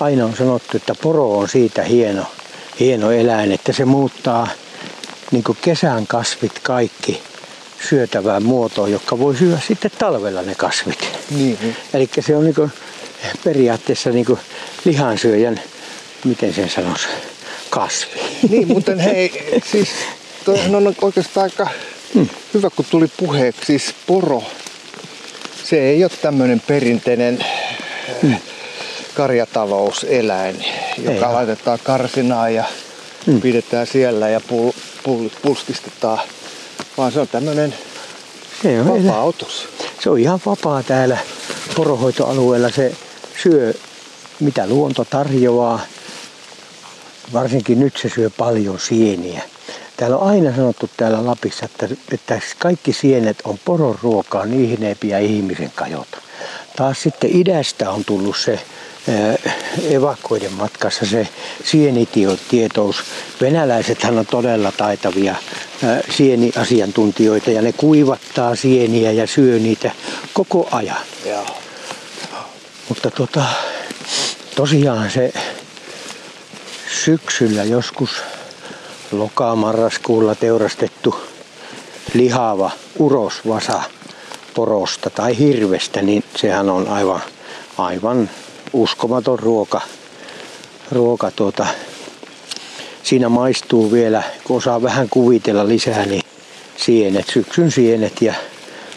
[0.00, 2.26] aina on sanottu, että poro on siitä hieno,
[2.80, 4.48] hieno eläin, että se muuttaa
[5.30, 7.22] niin kesän kasvit kaikki
[7.88, 10.98] syötävään muotoon, joka voi syödä sitten talvella ne kasvit.
[11.30, 11.76] Niin.
[11.94, 12.72] Eli se on niin
[13.44, 14.26] periaatteessa niin
[14.84, 15.60] lihansyöjän,
[16.24, 17.08] miten sen sanoisi,
[17.70, 18.20] kasvi.
[18.48, 19.32] Niin, mutta hei,
[19.72, 19.88] siis
[20.44, 21.68] toihan on oikeastaan aika
[22.14, 22.28] hmm.
[22.54, 23.66] hyvä, kun tuli puheeksi.
[23.66, 24.42] Siis poro,
[25.64, 27.44] se ei ole tämmöinen perinteinen
[28.22, 28.36] hmm.
[29.14, 30.64] karjatalouseläin,
[30.98, 32.64] joka ei laitetaan karsinaan ja
[33.26, 33.40] hmm.
[33.40, 34.72] pidetään siellä ja pul,
[35.02, 36.20] pul, pulskistetaan,
[36.98, 37.74] vaan se on tämmöinen
[38.62, 39.68] se on vapautus.
[40.00, 41.18] Se on ihan vapaa täällä
[41.76, 42.70] porohoitoalueella.
[42.70, 42.92] Se
[43.42, 43.74] syö
[44.40, 45.80] mitä luonto tarjoaa.
[47.32, 49.42] Varsinkin nyt se syö paljon sieniä.
[49.96, 54.94] Täällä on aina sanottu täällä Lapissa, että, että kaikki sienet on poron ruokaa, niihin ei
[54.94, 56.18] pidä ihmisen kajota.
[56.76, 58.60] Taas sitten idästä on tullut se
[59.90, 61.28] evakkoiden matkassa se
[61.64, 62.96] sienitietous.
[63.40, 65.34] Venäläisethän on todella taitavia
[66.10, 69.90] sieniasiantuntijoita ja ne kuivattaa sieniä ja syö niitä
[70.32, 71.00] koko ajan.
[71.24, 71.46] Joo.
[72.88, 73.44] Mutta tota,
[74.56, 75.32] tosiaan se
[77.04, 78.10] syksyllä joskus
[79.12, 81.20] lokamarraskuulla teurastettu
[82.14, 83.82] lihava urosvasa
[84.54, 87.20] porosta tai hirvestä, niin sehän on aivan,
[87.78, 88.30] aivan
[88.72, 89.80] uskomaton ruoka.
[90.92, 91.66] ruoka tuota.
[93.02, 96.22] Siinä maistuu vielä, kun osaa vähän kuvitella lisää, niin
[96.76, 98.34] sienet, syksyn sienet ja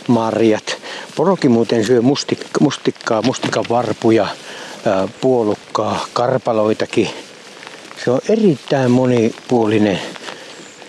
[0.07, 0.77] marjat.
[1.15, 4.27] Porokin muuten syö mustikka, mustikkaa, mustikan varpuja,
[5.21, 7.09] puolukkaa, karpaloitakin.
[8.03, 9.99] Se on erittäin monipuolinen.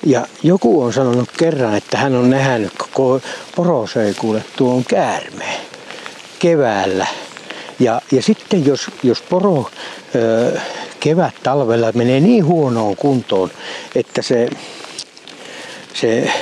[0.06, 3.20] Ja joku on sanonut kerran, että hän on nähnyt koko
[3.56, 5.60] poro söi kuule tuon käärmeen
[6.38, 7.06] keväällä.
[7.80, 9.70] Ja, ja sitten jos, jos poro
[10.14, 10.58] ö,
[11.00, 13.50] kevät talvella menee niin huonoon kuntoon,
[13.94, 14.48] että se,
[15.94, 16.32] se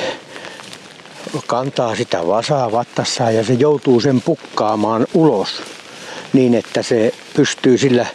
[1.46, 5.62] kantaa sitä vasaa vattassaan ja se joutuu sen pukkaamaan ulos
[6.32, 8.06] niin, että se pystyy sillä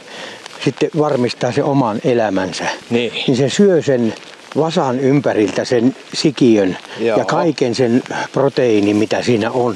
[0.64, 2.66] sitten varmistaa se oman elämänsä.
[2.90, 3.14] Niin.
[3.28, 4.14] niin se syö sen
[4.58, 7.18] vasan ympäriltä sen sikiön Joo.
[7.18, 9.76] ja kaiken sen proteiinin, mitä siinä on.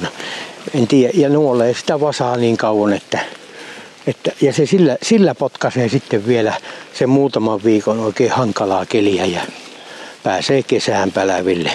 [0.74, 3.18] En tiedä, ja nuolee sitä vasaa niin kauan, että,
[4.06, 6.52] että ja se sillä, sillä potkaisee sitten vielä
[6.94, 9.40] sen muutaman viikon oikein hankalaa keliä ja
[10.22, 11.70] pääsee kesään päläville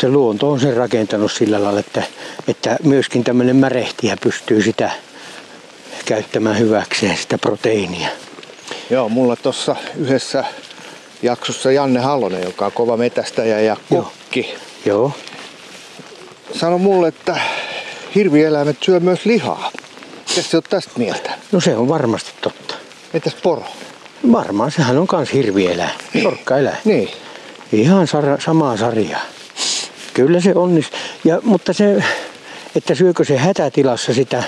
[0.00, 2.02] se luonto on sen rakentanut sillä lailla, että,
[2.48, 4.90] että myöskin tämmöinen märehtiä pystyy sitä
[6.04, 8.08] käyttämään hyväkseen sitä proteiinia.
[8.90, 10.44] Joo, mulla tuossa yhdessä
[11.22, 14.54] jaksossa Janne Hallonen, joka on kova metästäjä ja kokki.
[14.84, 14.96] Joo.
[14.96, 15.12] Joo.
[16.60, 17.40] Sano mulle, että
[18.14, 19.72] hirvieläimet syö myös lihaa.
[20.28, 21.30] Mitä se on tästä mieltä?
[21.52, 22.74] No se on varmasti totta.
[23.12, 23.64] Mitäs poro?
[24.32, 26.22] Varmaan, sehän on kans hirvieläin, niin.
[26.22, 26.76] sorkkaeläin.
[26.84, 27.08] Niin.
[27.72, 29.20] Ihan sar- samaa sarjaa.
[30.14, 30.98] Kyllä se onnistuu.
[31.24, 32.02] Ja, mutta se,
[32.76, 34.42] että syökö se hätätilassa sitä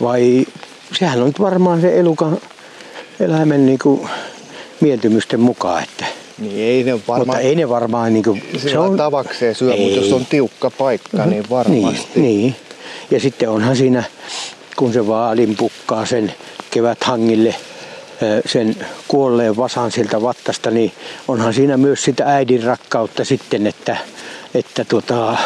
[0.00, 0.46] vai
[0.92, 2.38] sehän on nyt varmaan se elukan
[3.20, 4.08] eläimen niin kuin,
[4.80, 5.82] mieltymysten mukaan.
[5.82, 6.04] Että,
[6.38, 9.80] niin ei ne varmaan, mutta ei ne varmaan niin kuin, se on tavakseen syö, ei.
[9.80, 11.30] mutta jos on tiukka paikka, mm-hmm.
[11.30, 12.20] niin varmasti.
[12.20, 12.56] Niin, niin.
[13.10, 14.04] Ja sitten onhan siinä,
[14.76, 16.34] kun se vaalin pukkaa sen
[16.70, 17.54] keväthangille
[18.46, 18.76] sen
[19.08, 20.92] kuolleen vasan sieltä vattasta, niin
[21.28, 23.96] onhan siinä myös sitä äidin rakkautta sitten, että
[24.54, 25.36] että tota,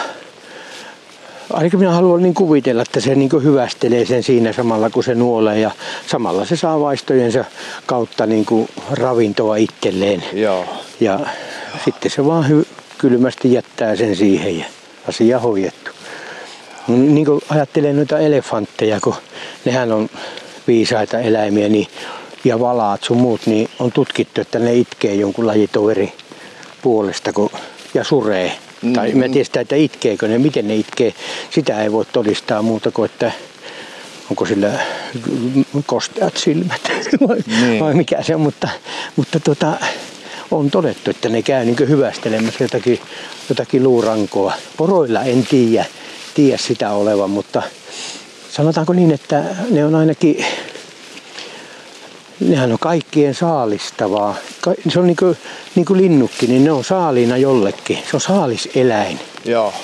[1.53, 5.61] ainakin minä haluan niin kuvitella, että se niin hyvästelee sen siinä samalla kun se nuolee
[5.61, 5.70] ja
[6.07, 7.45] samalla se saa vaistojensa
[7.87, 10.25] kautta niin kuin ravintoa itselleen.
[10.33, 10.65] Joo.
[11.01, 11.20] Ja
[11.85, 12.66] sitten se vaan hy-
[12.99, 14.65] kylmästi jättää sen siihen ja
[15.09, 15.91] asia hoidettu.
[16.89, 19.15] Niin kuin ajattelen noita elefantteja, kun
[19.65, 20.09] nehän on
[20.66, 21.87] viisaita eläimiä niin,
[22.45, 26.12] ja valaat sun muut, niin on tutkittu, että ne itkee jonkun lajitoveri
[26.83, 27.51] puolesta kun,
[27.95, 28.53] ja suree.
[28.83, 28.93] Mm-hmm.
[28.93, 31.15] Tai mä tiedän sitä, että itkeekö ne, miten ne itkee.
[31.51, 33.33] Sitä ei voi todistaa muuta kuin, että
[34.31, 34.73] onko sillä
[35.87, 36.81] kosteat silmät
[37.29, 37.85] vai, niin.
[37.85, 38.41] vai mikä se on.
[38.41, 38.69] Mutta,
[39.17, 39.77] mutta tota,
[40.51, 43.01] on todettu, että ne käy niin hyvästelemässä jotakin,
[43.49, 44.53] jotakin luurankoa.
[44.77, 45.85] Poroilla en tiedä,
[46.35, 47.63] tiedä sitä olevan, mutta
[48.51, 50.45] sanotaanko niin, että ne on ainakin
[52.40, 54.36] nehän on kaikkien saalistavaa.
[54.89, 55.36] Se on niin kuin,
[55.74, 57.98] niin kuin linnukki, niin ne on saaliina jollekin.
[58.10, 59.20] Se on saaliseläin.
[59.44, 59.74] Joo.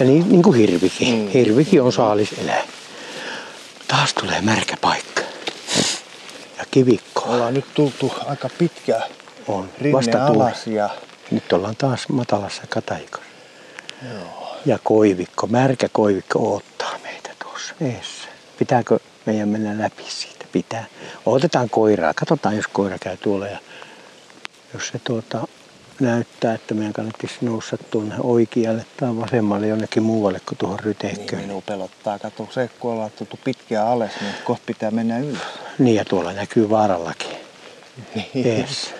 [0.00, 1.14] Ja niin, niin kuin hirvikin.
[1.14, 1.28] Mm.
[1.28, 2.68] Hirvikin on saaliseläin.
[3.88, 5.22] Taas tulee märkä paikka.
[6.58, 7.20] Ja kivikko.
[7.26, 9.02] Ollaan nyt tultu aika pitkään
[9.48, 9.68] on.
[9.80, 10.90] rinne Vasta alas ja
[11.30, 13.26] Nyt ollaan taas matalassa kataikossa.
[14.66, 18.28] Ja koivikko, märkä koivikko odottaa meitä tuossa eessä.
[18.58, 20.35] Pitääkö meidän mennä läpi siitä?
[20.56, 20.84] Pitää.
[21.26, 22.14] Otetaan koiraa.
[22.14, 23.46] Katsotaan, jos koira käy tuolla.
[23.46, 23.58] Ja
[24.74, 25.48] jos se tuota,
[26.00, 31.42] näyttää, että meidän kannattaisi nousta tuonne oikealle tai vasemmalle jonnekin muualle kuin tuohon niin ryteikköön.
[31.42, 32.18] minua pelottaa.
[32.18, 35.38] Kato se, kun ollaan tultu pitkään alas, niin kohta pitää mennä ylös.
[35.78, 37.36] Niin ja tuolla näkyy vaarallakin.
[38.34, 38.94] Ees.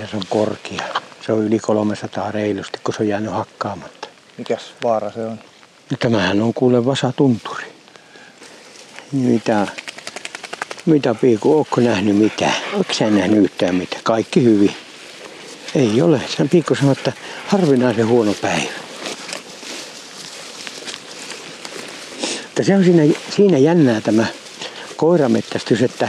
[0.00, 0.84] Ja se on korkea.
[1.26, 4.08] Se on yli 300 reilusti, kun se on jäänyt hakkaamatta.
[4.38, 5.40] Mikäs vaara se on?
[5.90, 7.79] No tämähän on kuule vasatunturi.
[9.12, 9.66] Mitä,
[10.86, 12.54] mitä Piiku, ootko nähnyt mitään?
[12.74, 14.02] Ootko sä nähnyt yhtään mitään?
[14.04, 14.74] Kaikki hyvin.
[15.74, 16.20] Ei ole.
[16.36, 17.12] Sen Piikku sanoi, että
[17.46, 18.70] harvinaisen huono päivä.
[22.44, 24.26] Mutta se on siinä, siinä jännää tämä
[24.96, 26.08] koiramettästys, että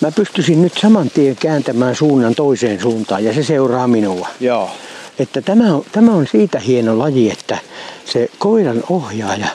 [0.00, 4.28] mä pystyisin nyt saman tien kääntämään suunnan toiseen suuntaan ja se seuraa minua.
[4.40, 4.70] Joo.
[5.18, 7.58] Että tämä on, tämä on siitä hieno laji, että
[8.04, 9.48] se koiran ohjaaja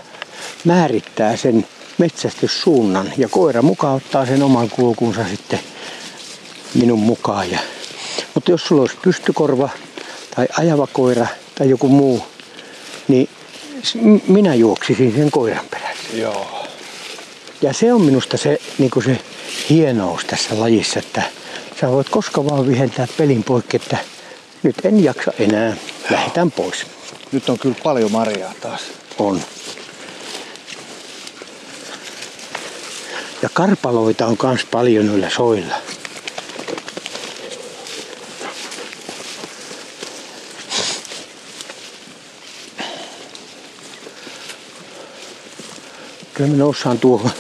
[0.66, 5.60] määrittää sen metsästyssuunnan ja koira mukaan ottaa sen oman kulkunsa sitten
[6.74, 7.52] minun mukaan.
[7.52, 7.60] Ja,
[8.34, 9.70] mutta jos sulla olisi pystykorva
[10.36, 12.26] tai ajava koira tai joku muu,
[13.08, 13.30] niin
[14.28, 16.18] minä juoksisin sen koiran perässä.
[16.18, 16.66] Joo.
[17.62, 19.20] Ja se on minusta se, niin se
[19.70, 21.24] hienous tässä lajissa, että
[21.82, 23.98] sä voit koska vaan vihentää pelin poikki, että
[24.64, 25.76] nyt en jaksa enää,
[26.10, 26.86] lähdetään pois.
[27.32, 28.82] Nyt on kyllä paljon marjaa taas.
[29.18, 29.42] On.
[33.46, 35.76] Ja karpaloita on myös paljon noilla soilla.
[46.34, 47.32] Kyllä me noussaan tuohon,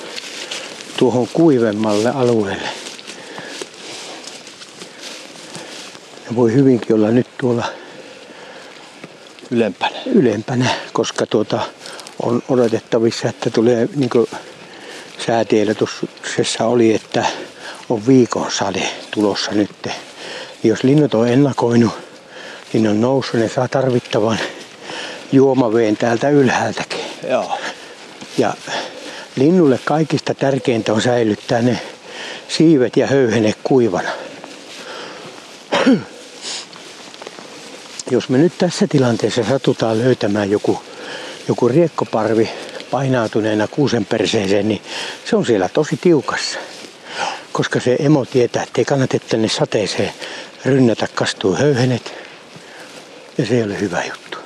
[0.97, 2.69] tuohon kuivemmalle alueelle.
[6.25, 7.65] Ja voi hyvinkin olla nyt tuolla
[9.51, 9.95] Ylempänä.
[10.05, 11.59] ylempänä, koska tuota,
[12.21, 14.09] on odotettavissa, että tulee niin
[15.27, 17.25] säätiedotuksessa oli, että
[17.89, 19.87] on viikon sade tulossa nyt.
[20.63, 21.93] Jos linnut on ennakoinut,
[22.73, 24.39] niin on noussut, ne saa tarvittavan
[25.31, 26.99] juomaveen täältä ylhäältäkin.
[27.29, 27.57] Joo.
[28.37, 28.53] Ja
[29.35, 31.79] linnulle kaikista tärkeintä on säilyttää ne
[32.47, 34.09] siivet ja höyhenet kuivana.
[38.11, 40.81] Jos me nyt tässä tilanteessa satutaan löytämään joku,
[41.47, 42.49] joku riekkoparvi
[42.91, 44.81] painautuneena kuusen perseeseen, niin
[45.25, 46.59] se on siellä tosi tiukassa.
[47.51, 50.13] Koska se emo tietää, että ei kannata tänne sateeseen
[50.65, 52.13] rynnätä kastuu höyhenet.
[53.37, 54.37] Ja se ei ole hyvä juttu.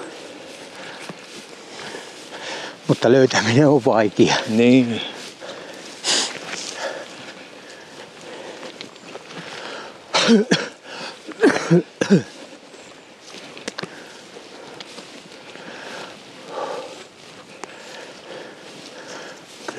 [2.88, 4.36] Mutta löytäminen on vaikea.
[4.48, 5.02] Niin.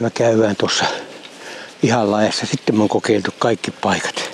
[0.01, 0.85] Me käydään tuossa
[1.83, 2.47] ihan laajassa.
[2.47, 4.31] Sitten me on kokeiltu kaikki paikat.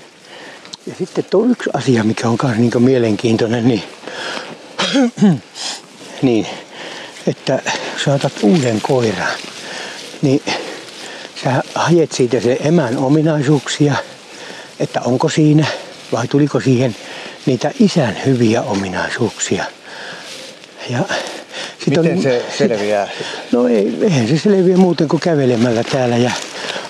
[0.87, 3.83] Ja sitten tuo yksi asia, mikä on myös niin mielenkiintoinen, niin,
[6.23, 6.47] niin
[7.27, 7.63] että
[8.05, 9.33] sä otat uuden koiran,
[10.23, 10.43] niin
[11.45, 13.95] sä haet siitä se emän ominaisuuksia,
[14.81, 15.67] että onko siinä
[16.13, 16.97] vai tuliko siihen
[17.47, 19.65] niitä isän hyviä ominaisuuksia.
[20.91, 20.99] Ja
[21.78, 23.09] sit Miten se selviää?
[23.53, 26.31] No ei, eihän se selviä muuten kuin kävelemällä täällä ja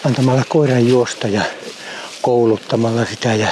[0.05, 1.43] antamalla koiran juosta ja
[2.23, 3.35] kouluttamalla sitä.
[3.35, 3.49] Ja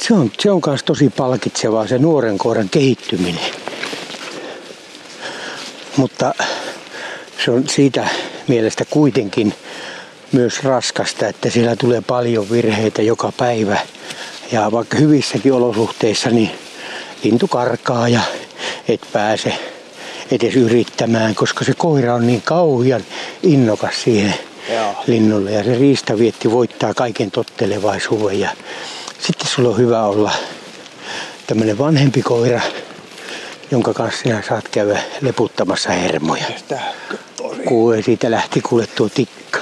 [0.00, 3.44] se on, se on myös tosi palkitsevaa se nuoren koiran kehittyminen.
[5.96, 6.34] Mutta
[7.44, 8.08] se on siitä
[8.48, 9.54] mielestä kuitenkin
[10.32, 13.78] myös raskasta, että siellä tulee paljon virheitä joka päivä.
[14.52, 16.50] Ja vaikka hyvissäkin olosuhteissa, niin
[17.24, 18.20] lintu karkaa ja
[18.88, 19.54] et pääse
[20.30, 23.04] edes yrittämään, koska se koira on niin kauhean
[23.42, 24.34] innokas siihen
[24.74, 24.94] Joo.
[25.06, 25.52] linnulle.
[25.52, 28.40] Ja se riistavietti voittaa kaiken tottelevaisuuden.
[28.40, 28.50] Ja
[29.18, 30.32] sitten sulla on hyvä olla
[31.46, 32.60] tämmöinen vanhempi koira,
[33.70, 36.44] jonka kanssa sinä saat käydä leputtamassa hermoja.
[37.68, 39.58] Kuule, siitä lähti kuule tuo tikka.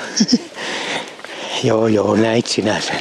[1.65, 3.01] joo, joo, näit sinä sen.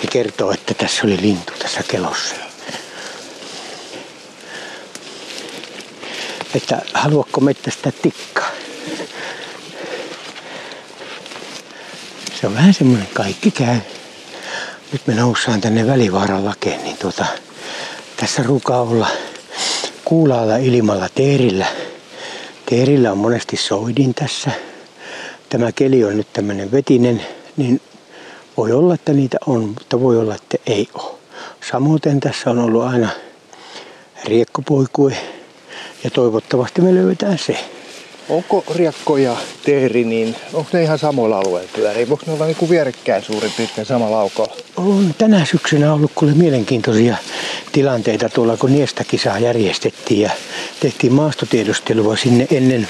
[0.00, 2.45] Se kertoo, että tässä oli lintu tässä kelossa.
[6.56, 8.50] Että haluatko metsästää tikkaa?
[12.40, 13.76] se on vähän semmoinen kaikki käy.
[14.92, 17.26] Nyt me noussaan tänne välivaaran lakeen, niin tuota,
[18.16, 19.08] tässä ruukaa olla
[20.04, 21.66] kuulaalla ilmalla teerillä.
[22.66, 24.50] Teerillä on monesti soidin tässä.
[25.48, 27.22] Tämä keli on nyt tämmöinen vetinen,
[27.56, 27.80] niin
[28.56, 31.14] voi olla, että niitä on, mutta voi olla, että ei ole.
[31.70, 33.08] Samoin tässä on ollut aina
[34.24, 35.16] riekkopoikue
[36.06, 37.58] ja toivottavasti me löydetään se.
[38.28, 42.08] Onko riekko ja teeri, niin onko ne ihan samoilla alueilla pyörii?
[42.08, 44.56] Voiko ne olla niin kuin vierekkäin suurin piirtein samalla laukolla?
[44.76, 47.16] On tänä syksynä ollut kuule mielenkiintoisia
[47.72, 50.30] tilanteita tuolla, kun Niesta-kisaa järjestettiin ja
[50.80, 52.88] tehtiin maastotiedustelua sinne ennen,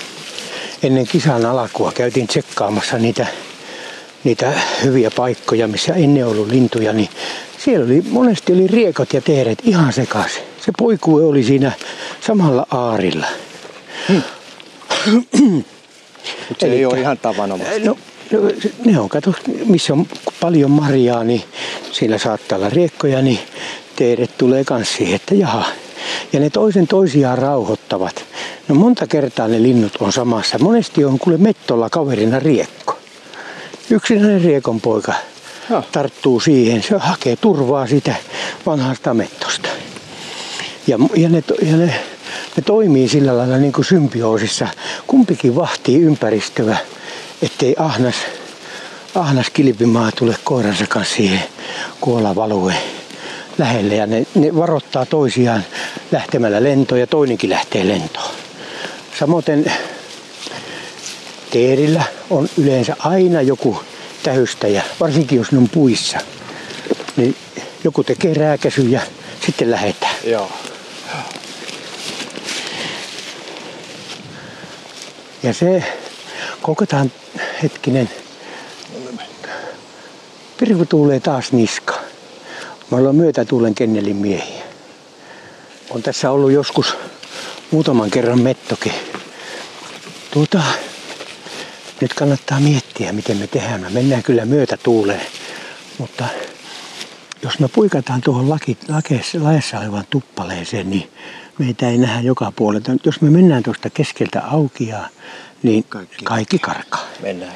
[0.83, 1.93] ennen kisan alkua.
[1.93, 3.27] Käytiin tsekkaamassa niitä,
[4.25, 4.53] niitä
[4.85, 7.09] hyviä paikkoja, missä ennen ollut lintuja, niin
[7.59, 10.43] siellä oli, monesti oli riekot ja teeret ihan sekaisin.
[10.67, 11.73] Se poikue oli siinä
[12.21, 13.27] samalla aarilla.
[14.09, 14.23] Hmm.
[16.49, 17.85] Mutta se Elikkä, ei ole ihan tavanomaista.
[17.85, 17.97] No,
[18.33, 18.41] no,
[18.85, 19.35] ne on, kato,
[19.65, 20.07] missä on
[20.41, 21.43] paljon marjaa, niin
[21.93, 23.39] siellä saattaa olla riekkoja, niin
[23.97, 25.65] teeret tulee kans siihen, että jaha.
[26.33, 28.25] Ja ne toisen toisiaan rauhoittavat.
[28.69, 30.59] No monta kertaa ne linnut on samassa.
[30.59, 32.99] Monesti on kuule mettolla kaverina riekko.
[33.91, 35.15] Yksinäinen riekon poika
[35.69, 35.85] no.
[35.93, 36.83] tarttuu siihen.
[36.83, 38.15] Se hakee turvaa sitä
[38.67, 39.69] vanhasta mettosta.
[40.87, 41.95] Ja, ja, ne, ja ne
[42.57, 44.69] ne toimii sillä lailla niin kuin symbioosissa.
[45.07, 46.77] Kumpikin vahtii ympäristöä,
[47.43, 48.15] ettei ahnas,
[49.15, 51.43] ahnas kilpimaa tule koiransa kanssa siihen
[52.01, 52.79] kuolavalueen
[53.59, 53.95] lähelle.
[53.95, 55.65] Ja ne, ne varoittaa toisiaan
[56.13, 58.31] lähtemällä lentoon ja toinenkin lähtee lentoon.
[59.19, 59.45] Samoin
[61.51, 63.83] teerillä on yleensä aina joku
[64.23, 66.19] tähystäjä, varsinkin jos ne on puissa.
[67.17, 67.37] Niin
[67.85, 69.01] joku tekee rääkäsy ja
[69.47, 70.15] sitten lähetään.
[70.25, 70.51] Joo.
[75.43, 75.85] Ja se
[76.63, 77.13] kokotaan
[77.63, 78.11] hetkinen.
[80.59, 81.95] Pirku tuulee taas niska.
[82.91, 84.63] Me ollaan myötätuulen kennelin miehiä.
[85.91, 86.97] On tässä ollut joskus
[87.71, 88.93] muutaman kerran mettokin.
[90.31, 90.63] Tuota,
[92.01, 93.81] nyt kannattaa miettiä, miten me tehdään.
[93.81, 95.27] Me mennään kyllä myötätuuleen,
[95.99, 96.25] mutta
[97.43, 101.11] jos me puikataan tuohon laki, lakeessa, laessa olevaan tuppaleeseen, niin
[101.59, 102.93] meitä ei nähdä joka puolelta.
[103.05, 105.09] Jos me mennään tuosta keskeltä auki ja
[105.63, 107.05] niin kaikki, kaikki karkaa.
[107.23, 107.53] Mennään.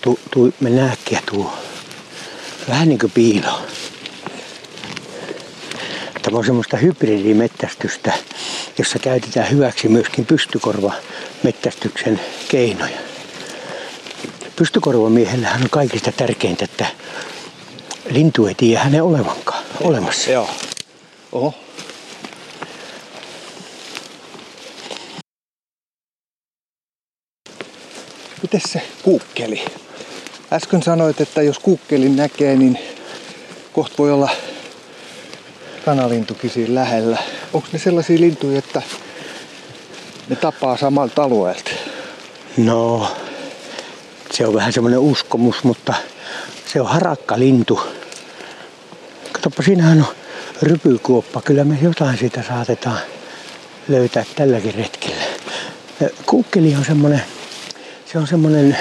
[0.00, 1.58] Tu, tu, mennään äkkiä tuo.
[2.68, 3.60] Vähän niin kuin piilo.
[6.22, 8.12] Tämä on semmoista hybridimettästystä,
[8.78, 10.92] jossa käytetään hyväksi myöskin pystykorva
[11.42, 12.98] mettästyksen keinoja.
[14.56, 16.86] Pystykorvamiehellähän on kaikista tärkeintä, että
[18.10, 20.30] lintu ei tiedä hänen olevankaan olemassa.
[20.30, 20.48] Joo.
[21.32, 21.54] Oho.
[28.42, 29.64] Miten se kuukkeli?
[30.52, 32.78] Äsken sanoit, että jos kuukkelin näkee, niin
[33.72, 34.30] kohta voi olla
[35.84, 37.18] kanalintukin siinä lähellä.
[37.52, 38.82] Onko ne sellaisia lintuja, että
[40.28, 41.70] ne tapaa samalta alueelta?
[42.56, 43.08] No,
[44.32, 45.94] se on vähän semmoinen uskomus, mutta
[46.66, 47.80] se on harakkalintu.
[49.32, 50.06] Katsopa, siinähän on
[50.62, 51.40] rypykuoppa.
[51.40, 52.98] Kyllä me jotain siitä saatetaan
[53.88, 55.22] löytää tälläkin retkellä.
[56.26, 57.22] Kuukkeli on semmoinen
[58.12, 58.76] se on semmoinen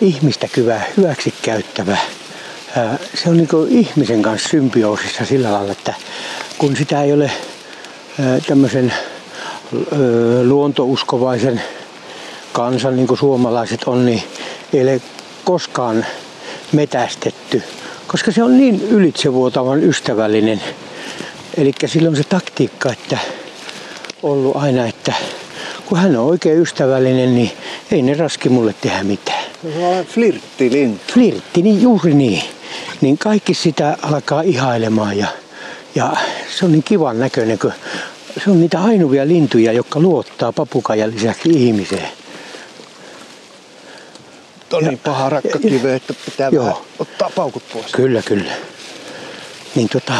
[0.00, 1.98] ihmistä kyvä, hyväksi käyttävä.
[3.14, 5.94] Se on niin ihmisen kanssa symbioosissa sillä lailla, että
[6.58, 7.30] kun sitä ei ole
[8.46, 8.92] tämmöisen
[10.44, 11.62] luontouskovaisen
[12.52, 14.22] kansan, niin kuin suomalaiset on, niin
[14.72, 15.00] ei ole
[15.44, 16.06] koskaan
[16.72, 17.62] metästetty,
[18.06, 20.62] koska se on niin ylitsevuotavan ystävällinen.
[21.56, 23.18] Eli silloin se taktiikka, että
[24.22, 25.12] ollut aina, että
[25.86, 27.50] kun hän on oikein ystävällinen, niin
[27.90, 29.44] ei ne raski mulle tehdä mitään.
[29.62, 31.12] Se on flirttilintu.
[31.12, 32.42] Flirtti, niin juuri niin.
[33.00, 35.26] Niin kaikki sitä alkaa ihailemaan ja,
[35.94, 36.16] ja
[36.58, 37.72] se on niin kivan näköinen, kun
[38.44, 42.08] se on niitä ainuvia lintuja, jotka luottaa papukajan lisäksi ihmiseen.
[44.72, 46.64] Tuo on niin paha rakkakive, että pitää joo.
[46.64, 47.92] vähän ottaa paukut pois.
[47.92, 48.52] Kyllä, kyllä.
[49.74, 50.12] Niin tota,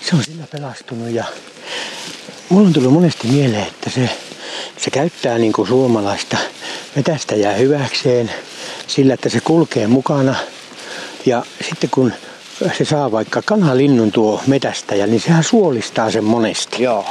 [0.00, 1.24] se on sillä pelastunut ja
[2.48, 4.10] mulla on tullut monesti mieleen, että se,
[4.76, 6.36] se käyttää niin kuin suomalaista
[6.96, 8.30] metästäjää hyväkseen
[8.86, 10.34] sillä, että se kulkee mukana.
[11.26, 12.12] Ja sitten kun
[12.78, 16.82] se saa vaikka kanalinnun tuo metästäjä, niin sehän suolistaa sen monesti.
[16.82, 17.06] Joo.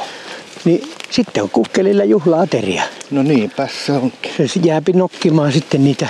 [0.66, 2.84] Niin sitten on kukkelilla juhlaateria.
[3.12, 4.32] No niinpä se onkin.
[4.48, 6.08] Se jääpi nokkimaan sitten niitä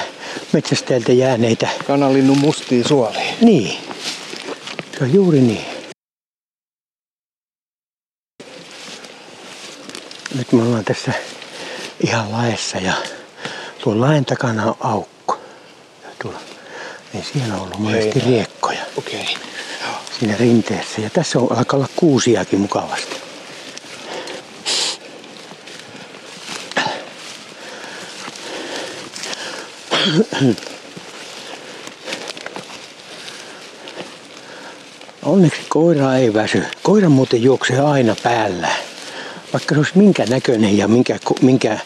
[0.53, 1.67] metsästäjältä jääneitä.
[1.87, 3.33] Kanalinnun mustia suolia.
[3.41, 3.77] Niin.
[4.97, 5.65] Se on juuri niin.
[10.37, 11.11] Nyt me ollaan tässä
[12.07, 12.93] ihan laessa ja
[13.83, 15.37] tuon laen takana on aukko.
[16.21, 16.39] tuolla.
[17.13, 19.21] Niin siellä on ollut monesti riekkoja Okei.
[19.21, 19.33] Okay.
[20.19, 21.01] siinä rinteessä.
[21.01, 23.28] Ja tässä on alkaa olla kuusiakin mukavasti.
[35.23, 36.63] Onneksi koira ei väsy.
[36.83, 38.69] Koira muuten juoksee aina päällä.
[39.53, 41.79] Vaikka se olisi minkä näköinen ja minkä, minkä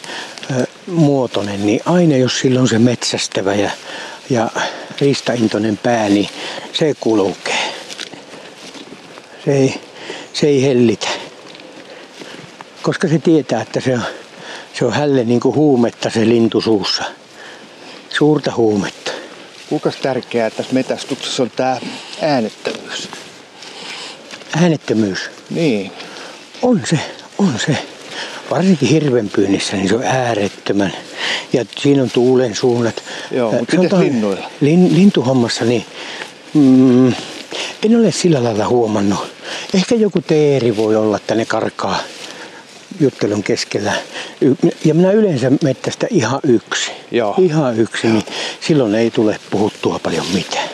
[0.86, 3.70] muotoinen, niin aina jos sillä on se metsästävä ja,
[4.30, 4.50] ja
[5.00, 6.28] riistaintoinen pää, niin
[6.72, 7.74] se kulkee.
[9.44, 9.80] Se ei,
[10.32, 11.08] se ei hellitä.
[12.82, 14.02] Koska se tietää, että se on,
[14.78, 17.04] se on hälle niin kuin huumetta se lintu suussa.
[18.18, 19.10] Suurta huumetta.
[19.68, 21.80] Kuinka tärkeää tässä metästyksessä on tämä
[22.22, 23.08] äänettömyys?
[24.56, 25.30] Äänettömyys.
[25.50, 25.92] Niin.
[26.62, 26.98] On se,
[27.38, 27.76] on se.
[28.50, 30.92] Varsinkin hirvenpyynnissä, niin se on äärettömän.
[31.52, 33.02] Ja siinä on tuulen suunnat.
[33.30, 34.50] Joo, Äh, mutta sanotaan, linnuilla?
[34.60, 35.84] Lin, lintuhommassa, niin
[36.54, 37.08] mm,
[37.82, 39.26] en ole sillä lailla huomannut.
[39.74, 41.98] Ehkä joku teeri voi olla, että ne karkaa
[43.00, 43.92] juttelun keskellä.
[44.84, 46.90] Ja minä yleensä mettästä ihan yksi.
[47.10, 47.34] Joo.
[47.38, 48.24] Ihan yksi, niin
[48.60, 50.68] silloin ei tule puhuttua paljon mitään.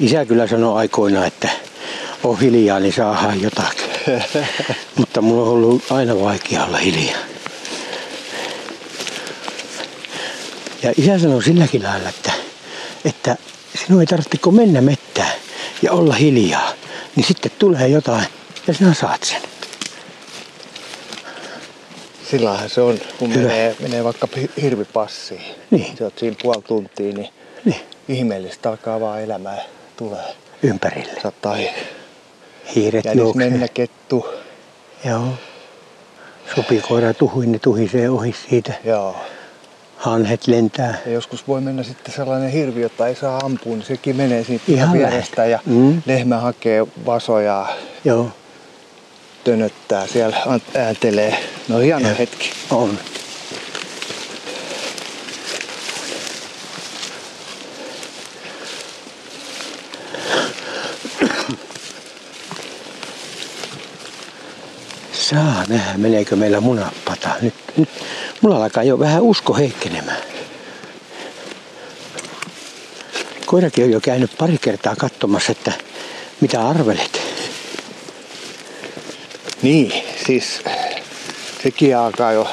[0.00, 1.48] Isä kyllä sanoi aikoina, että
[2.24, 3.90] on hiljaa, niin saadaan jotakin.
[4.96, 7.18] Mutta mulla on ollut aina vaikea olla hiljaa.
[10.82, 12.32] Ja isä sanoi silläkin lailla, että,
[13.04, 13.36] että
[13.74, 15.32] sinun ei tarvitse mennä mettään
[15.82, 16.72] ja olla hiljaa,
[17.16, 18.26] niin sitten tulee jotain
[18.70, 19.40] ja sinä saat sen.
[22.30, 23.48] Sillähän se on, kun Hyvä.
[23.48, 25.42] menee, menee vaikka hi- hirvipassiin.
[25.70, 25.96] Niin.
[25.96, 27.28] Se on siinä puoli tuntia, niin
[27.64, 29.58] Niin, ihmeellistä alkaa vaan elämää
[29.96, 30.24] tulee.
[30.62, 31.12] ympärille.
[31.22, 31.56] Saattaa
[32.74, 33.50] Hiiret juoksee.
[33.50, 34.26] mennä kettu.
[35.04, 35.24] Joo.
[36.54, 38.72] Supikoira tuhui, ne tuhisee ohi siitä.
[38.84, 39.16] Joo.
[39.96, 40.94] Hanhet lentää.
[41.06, 44.64] Ja joskus voi mennä sitten sellainen hirvi, jota ei saa ampua, niin sekin menee siitä
[44.68, 46.02] Ihan ihan vierestä ja Mm.
[46.06, 47.66] lehmä hakee vasoja,
[48.04, 48.30] Joo,
[49.44, 50.36] tönöttää siellä,
[50.76, 51.44] ääntelee.
[51.68, 52.18] No hieno Joo.
[52.18, 52.50] hetki.
[52.70, 52.98] on.
[65.12, 67.28] Saa nähdä, meneekö meillä munapata.
[67.42, 67.88] Nyt, nyt
[68.40, 70.22] mulla alkaa jo vähän usko heikkenemään.
[73.46, 75.72] Koirakin on jo käynyt pari kertaa katsomassa, että
[76.40, 77.20] mitä arvelet.
[79.62, 79.92] Niin,
[80.26, 80.62] siis
[81.62, 82.48] sekin alkaa jo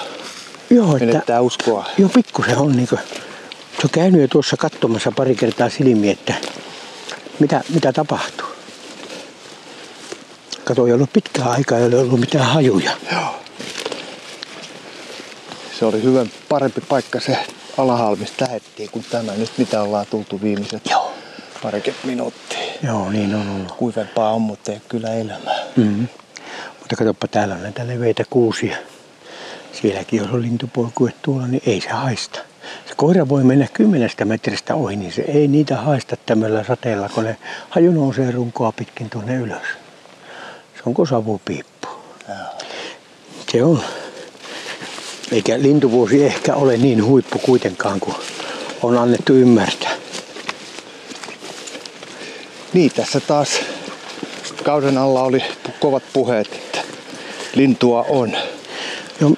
[0.69, 1.85] Joo, että menettää uskoa.
[1.97, 2.99] Joo, pikkusen on niin kuin,
[3.75, 6.33] se on käynyt jo tuossa katsomassa pari kertaa silmiä, että
[7.39, 8.47] mitä, mitä tapahtuu.
[10.63, 12.91] Kato, ei ollut pitkään aikaa, ei ole ollut mitään hajuja.
[13.11, 13.35] Joo.
[15.79, 17.37] Se oli hyvä, parempi paikka se
[17.77, 21.13] alahalli, mistä lähettiin, kuin tämä nyt, mitä ollaan tultu viimeiset Joo.
[21.63, 22.59] parikymmentä minuuttia.
[22.83, 23.71] Joo, niin on ollut.
[23.71, 25.59] Kuivempaa on, mutta ei kyllä elämää.
[25.75, 26.07] Mm-hmm.
[26.87, 28.77] Mutta katsoppa, täällä on näitä leveitä kuusia.
[29.81, 32.39] Sielläkin jos on lintupoikue tuolla, niin ei se haista.
[32.85, 37.23] Se koira voi mennä kymmenestä metristä ohi, niin se ei niitä haista tämmöllä sateella, kun
[37.23, 37.37] ne
[37.69, 39.61] haju nousee runkoa pitkin tuonne ylös.
[40.75, 41.87] Se on kuin savupiippu.
[43.51, 43.81] Se on.
[45.31, 48.15] Eikä lintuvuosi ehkä ole niin huippu kuitenkaan kuin
[48.83, 49.91] on annettu ymmärtää.
[52.73, 53.49] Niin, tässä taas
[54.63, 55.43] kauden alla oli
[55.79, 56.79] kovat puheet, että
[57.55, 58.37] lintua on.
[59.21, 59.31] Jo,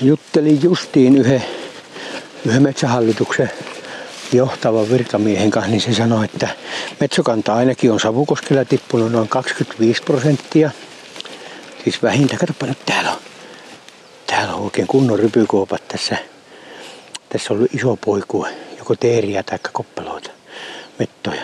[0.00, 1.44] juttelin justiin yhden,
[2.46, 3.50] yhden metsähallituksen
[4.32, 6.48] johtavan virkamiehen kanssa, niin se sanoi, että
[7.00, 10.70] metsokanta ainakin on Savukoskella tippunut noin 25 prosenttia.
[11.84, 13.18] Siis vähintään, katsoppa nyt täällä on.
[14.26, 16.16] Täällä on oikein kunnon rypykuopat tässä.
[17.28, 18.48] Tässä on ollut iso poikue,
[18.78, 20.30] joko teeriä tai koppeloita,
[20.98, 21.42] mettoja.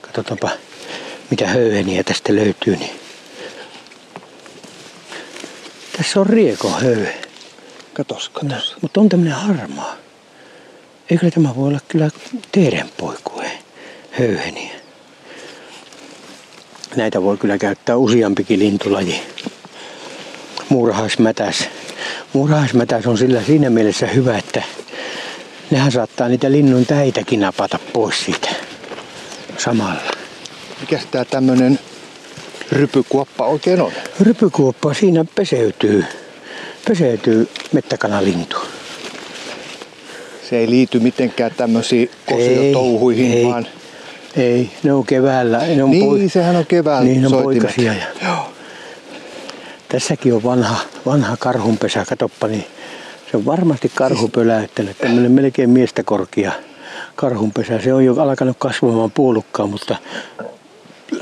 [0.00, 0.50] Katsotaanpa
[1.30, 2.76] mitä höyheniä tästä löytyy.
[2.76, 3.00] Niin.
[5.96, 7.14] Tässä on rieko höyhe.
[7.92, 8.76] Katos, katos.
[8.82, 9.96] Mutta on tämmöinen harmaa.
[11.10, 12.10] Eikö tämä voi olla kyllä
[12.52, 13.50] teerenpoikue,
[14.18, 14.74] höyheniä.
[16.96, 19.22] Näitä voi kyllä käyttää useampikin lintulaji.
[20.68, 21.68] Muurahaismätäs.
[22.32, 24.62] Muurahaismätäs on sillä siinä mielessä hyvä, että
[25.70, 28.48] nehän saattaa niitä linnun täitäkin napata pois siitä
[29.58, 30.15] samalla.
[30.80, 31.78] Mikäs tää tämmönen
[32.72, 33.92] rypykuoppa oikein on?
[34.20, 36.04] Rypykuoppa siinä peseytyy,
[36.88, 38.56] peseytyy mettäkanalintu.
[40.50, 43.66] Se ei liity mitenkään tämmöisiin kosiotouhuihin, ei, vaan...
[44.36, 45.58] Ei, ne on keväällä.
[45.58, 47.92] Ne on Niin, sehän on keväällä Niin on poikasia.
[47.92, 48.52] Ja Joo.
[49.88, 50.76] tässäkin on vanha,
[51.06, 52.64] vanha karhunpesä, katoppa, niin
[53.30, 54.98] se on varmasti karhu pöläyttänyt.
[54.98, 56.52] Tämmöinen melkein miestä korkea
[57.14, 57.80] karhunpesä.
[57.80, 59.96] Se on jo alkanut kasvamaan puolukkaan, mutta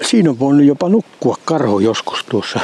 [0.03, 2.61] siinä on voinut jopa nukkua karhu joskus tuossa.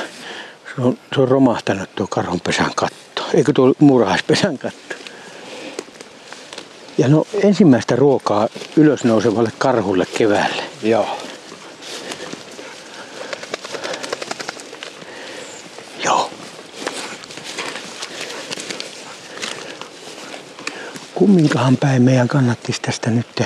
[0.76, 3.22] Se on, se on romahtanut tuo karhunpesän katto.
[3.34, 4.94] Eikö tuo murahaispesän katto?
[6.98, 10.62] Ja no ensimmäistä ruokaa ylösnousevalle karhulle keväällä.
[10.82, 11.18] Joo.
[16.04, 16.30] Joo.
[21.14, 23.42] Kumminkahan päin meidän kannattisi tästä nyt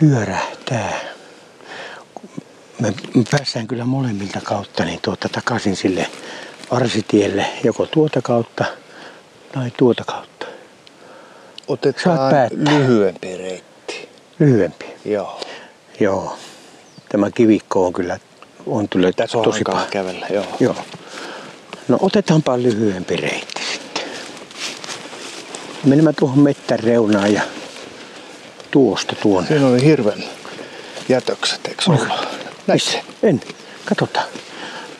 [0.00, 1.11] pyörähtää.
[2.82, 2.94] Me
[3.30, 6.06] päästään kyllä molemmilta kautta niin tuota takaisin sille
[6.70, 8.64] varsitielle, joko tuota kautta
[9.52, 10.46] tai tuota kautta.
[11.68, 14.08] Otetaan lyhyempi reitti.
[14.38, 14.86] Lyhyempi.
[15.04, 15.40] Joo.
[16.00, 16.38] Joo.
[17.08, 18.18] Tämä kivikko on kyllä
[18.66, 19.86] on kyllä Tässä on tosi paha.
[19.90, 20.44] kävellä, joo.
[20.60, 20.76] Joo.
[21.88, 24.04] No otetaanpa lyhyempi reitti sitten.
[25.84, 27.42] Menemme tuohon mettän reunaan ja
[28.70, 29.48] tuosta tuonne.
[29.48, 30.24] Siinä oli hirven
[31.08, 32.08] jätökset, eikö ollut?
[32.66, 32.98] Näissä.
[33.22, 33.40] En.
[33.84, 34.26] Katsotaan.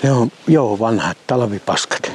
[0.03, 2.13] Joo, joo, vanhat talvipaskat.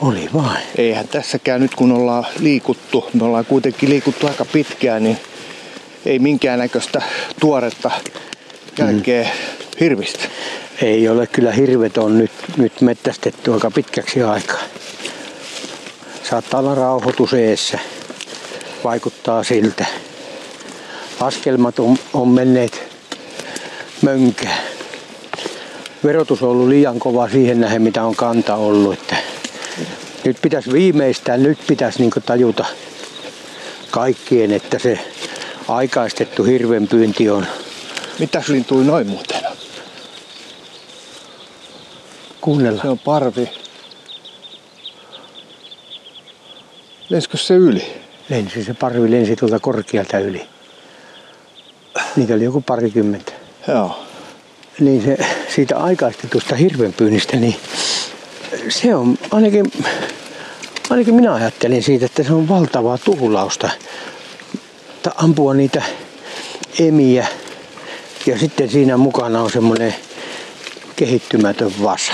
[0.00, 0.62] Oli vain.
[0.78, 5.18] Eihän tässäkään nyt kun ollaan liikuttu, me ollaan kuitenkin liikuttu aika pitkään, niin
[6.06, 7.02] ei minkäännäköistä
[7.40, 7.90] tuoretta
[8.78, 9.28] jälkeä Mm.
[9.80, 10.24] hirvistä.
[10.82, 14.60] Ei ole kyllä hirvet on nyt, nyt mettästetty aika pitkäksi aikaa.
[16.30, 17.78] Saattaa olla rauhoitus eessä.
[18.84, 19.86] Vaikuttaa siltä.
[21.20, 22.82] Askelmat on, on menneet
[24.02, 24.60] mönkään.
[26.04, 28.94] Verotus on ollut liian kova siihen nähden, mitä on kanta ollut.
[28.94, 29.16] Että
[30.24, 32.64] nyt pitäisi viimeistään, nyt pitäisi niin tajuta
[33.90, 34.98] kaikkien, että se
[35.68, 37.46] aikaistettu hirvenpyynti on
[38.18, 39.40] Mitäs lintui noin muuten?
[42.46, 42.82] kuunnella.
[42.82, 43.50] Se on parvi.
[47.08, 48.02] Lenskö se yli?
[48.28, 50.55] Lensi se parvi lensi tuolta korkealta yli.
[52.16, 53.32] Niitä oli joku parikymmentä.
[53.68, 54.06] Joo.
[54.80, 55.16] Niin se
[55.54, 57.56] siitä aikaistetusta hirvenpyynnistä, niin
[58.68, 59.72] se on ainakin,
[60.90, 63.70] ainakin minä ajattelin siitä, että se on valtavaa tuhlausta.
[65.02, 65.82] Ta- ampua niitä
[66.80, 67.26] emiä
[68.26, 69.94] ja sitten siinä mukana on semmoinen
[70.96, 72.12] kehittymätön vasa.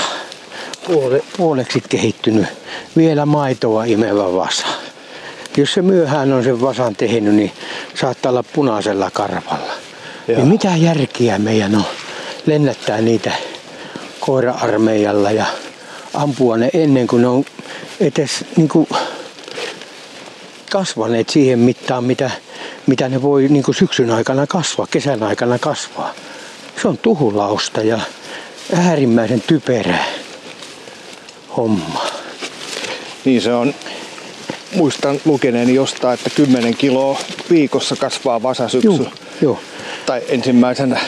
[0.86, 2.46] Puole, puoleksi kehittynyt,
[2.96, 4.66] vielä maitoa imevä vasa.
[5.56, 7.52] Jos se myöhään on sen vasan tehnyt, niin
[7.94, 9.72] saattaa olla punaisella karvalla.
[10.28, 10.38] Joo.
[10.38, 11.84] Niin mitä järkiä meidän on
[12.46, 13.32] lennättää niitä
[14.20, 15.46] koira-armeijalla ja
[16.14, 17.44] ampua ne ennen kuin ne on
[18.00, 18.88] edes niin kuin
[20.70, 22.30] kasvaneet siihen mittaan, mitä,
[22.86, 26.14] mitä ne voi niin kuin syksyn aikana kasvaa, kesän aikana kasvaa.
[26.82, 28.00] Se on tuhulausta ja
[28.76, 30.04] äärimmäisen typerää
[31.56, 32.06] homma.
[33.24, 33.74] Niin se on.
[34.74, 37.18] Muistan lukeneeni jostain, että 10 kiloa
[37.50, 38.88] viikossa kasvaa vasa syksy.
[38.88, 39.10] Joo,
[39.42, 39.58] joo.
[40.06, 41.00] Tai ensimmäisenä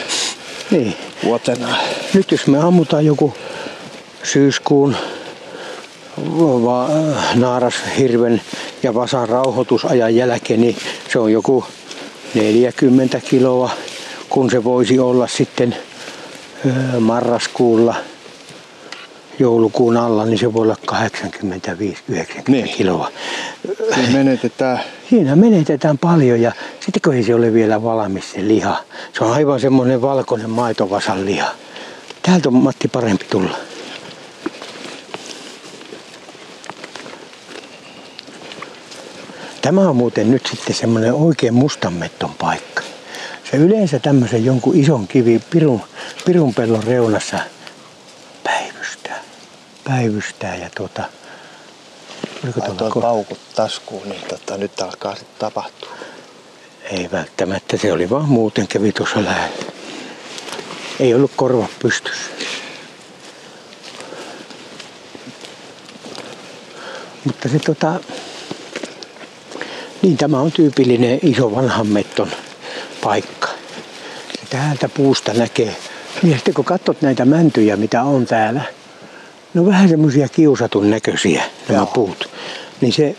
[0.70, 0.95] Niin.
[1.24, 1.77] vuotena.
[2.15, 3.35] Nyt jos me ammutaan joku
[4.23, 4.97] syyskuun
[6.65, 6.89] va-
[7.35, 8.41] naarashirven
[8.82, 10.77] ja vasan rauhoitusajan jälkeen, niin
[11.12, 11.65] se on joku
[12.35, 13.70] 40 kiloa,
[14.28, 15.77] kun se voisi olla sitten
[17.01, 17.95] marraskuulla
[19.39, 20.97] joulukuun alla, niin se voi olla 85-90
[22.48, 22.69] Niin.
[22.69, 23.11] kiloa.
[23.97, 24.81] Niin menetetään.
[25.11, 28.77] Siinä menetetään paljon ja sitten kun ei se ole vielä valmis se liha.
[29.19, 31.48] Se on aivan semmoinen valkoinen maitovasan liha.
[32.23, 33.56] Täältä on Matti parempi tulla.
[39.62, 42.82] Tämä on muuten nyt sitten semmoinen oikein mustanmetton paikka.
[43.51, 45.81] Se yleensä tämmöisen jonkun ison kivi pirun,
[46.27, 47.39] pirunpellon reunassa
[48.44, 48.74] päivystää.
[49.85, 51.05] Päivystää ja tuota...
[52.44, 55.90] Oliko tuolla Laitoin ko- paukut taskuun, niin tota, nyt alkaa sitten tapahtua.
[56.82, 59.56] Ei välttämättä, se oli vaan muuten kävi tuossa lähellä.
[61.01, 62.31] Ei ollut korva pystyssä.
[67.24, 68.01] Mutta se tota,
[70.02, 72.31] niin tämä on tyypillinen iso vanhan metton
[73.02, 73.48] paikka.
[74.40, 75.77] Ja täältä puusta näkee.
[76.23, 78.62] Ja sitten kun katsot näitä mäntyjä, mitä on täällä,
[79.55, 81.86] ne on vähän semmoisia kiusatun näköisiä nämä Joo.
[81.86, 82.31] puut.
[82.81, 83.16] Niin se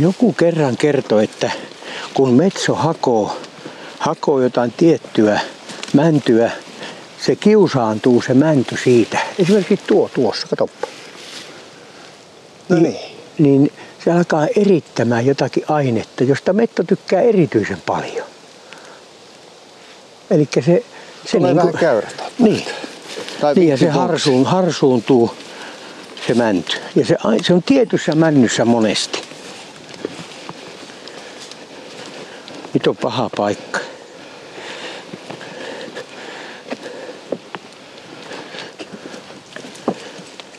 [0.00, 1.50] joku kerran kertoi, että
[2.14, 3.36] kun metso hakoo,
[3.98, 5.40] hakoo jotain tiettyä
[5.92, 6.50] mäntyä,
[7.26, 9.18] se kiusaantuu se mänty siitä.
[9.38, 10.86] Esimerkiksi tuo tuossa, katoppa.
[12.68, 13.18] No niin.
[13.38, 13.72] Niin
[14.04, 18.26] se alkaa erittämään jotakin ainetta, josta metto tykkää erityisen paljon.
[20.30, 20.84] Eli se...
[21.26, 22.64] se Tulee vähän käyrät Niin.
[23.40, 25.34] Tai niin ja se harsuun, harsuuntuu
[26.26, 26.76] se mänty.
[26.96, 29.22] Ja se, se on tietyssä männyssä monesti.
[32.74, 33.80] Nyt on paha paikka.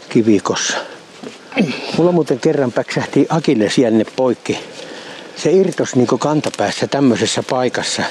[0.10, 0.78] Kivikossa.
[1.98, 4.60] Mulla muuten kerran päksähti akilles jänne poikki.
[5.36, 8.04] Se irtos niinku kantapäässä tämmöisessä paikassa.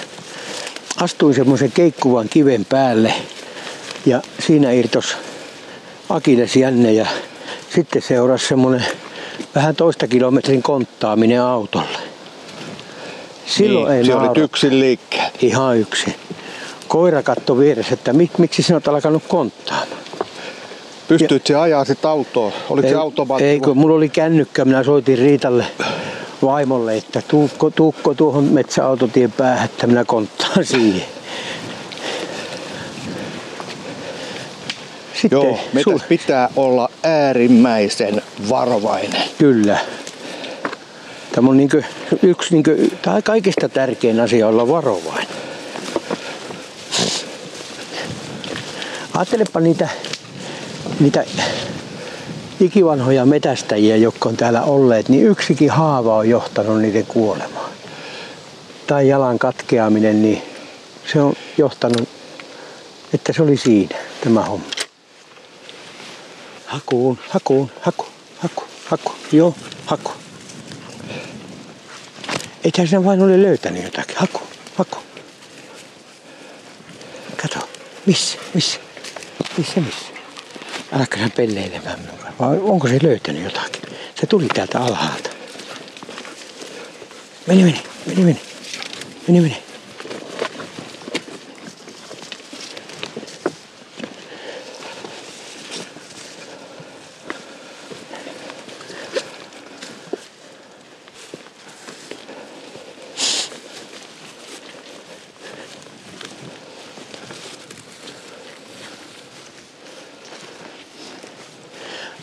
[0.97, 3.15] Astuin semmoisen keikkuvan kiven päälle
[4.09, 5.17] ja siinä irtos
[6.09, 7.07] akilles jänne ja
[7.75, 8.85] sitten seurasi semmoinen
[9.55, 11.99] vähän toista kilometrin konttaaminen autolle.
[13.47, 15.31] Silloin niin, ei se oli yksin liikkeellä.
[15.43, 16.17] Ihan yksi.
[16.89, 19.89] Koira katto vieressä, että mik, miksi sinä olet alkanut konttaamaan.
[21.09, 22.53] Pystyit se ajaa sit autoon?
[22.71, 23.45] Oliko se automaatti?
[23.45, 25.67] ei, kun mulla oli kännykkä, minä soitin Riitalle
[26.43, 31.18] vaimolle, että tuukko, tuukko tuohon metsäautotien päähän, että minä konttaan siihen.
[35.21, 39.23] Sitten Joo, metäs pitää olla äärimmäisen varovainen.
[39.39, 39.79] Kyllä.
[41.33, 41.71] Tämä on niin
[42.23, 45.27] yksi niin tai kaikista tärkein asia olla varovainen.
[49.15, 49.89] Ajattelepa niitä,
[51.01, 51.25] niitä
[52.61, 57.71] ikivanhoja metästäjiä, jotka on täällä olleet, niin yksikin haava on johtanut niiden kuolemaan.
[58.87, 60.43] Tai jalan katkeaminen, niin
[61.13, 62.09] se on johtanut,
[63.15, 64.67] että se oli siinä tämä homma.
[66.69, 68.07] Hakuun, hakuun, haku,
[68.39, 69.55] haku, haku, joo,
[69.87, 70.13] haku.
[72.65, 74.17] Eikä sinä vain ole löytänyt jotakin.
[74.17, 74.41] Haku,
[74.77, 74.99] haku.
[77.43, 77.69] Kato,
[78.07, 78.81] missä, missä,
[79.57, 80.07] missä, missä.
[80.93, 83.83] Äläkö sinä pelleilemään kanssa, vai onko se löytänyt jotakin?
[84.21, 85.31] Se tuli täältä alhaalta.
[87.47, 88.41] Meni, meni, meni, meni,
[89.29, 89.69] meni, meni.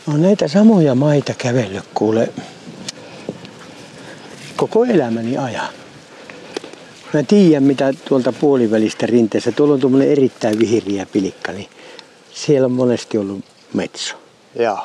[0.07, 2.29] No näitä samoja maita kävellyt kuule
[4.55, 5.69] koko elämäni ajan.
[7.13, 9.51] Mä tiedän mitä tuolta puolivälistä rinteessä.
[9.51, 11.69] Tuolla on tuommoinen erittäin vihreä pilikka, niin
[12.33, 14.15] siellä on monesti ollut metso.
[14.59, 14.79] Joo.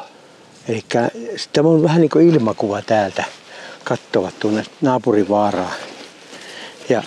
[0.68, 0.84] Eli
[1.52, 3.24] tämä on vähän niin kuin ilmakuva täältä
[3.84, 5.72] kattovat tuonne naapurivaaraa.
[6.88, 7.02] Ja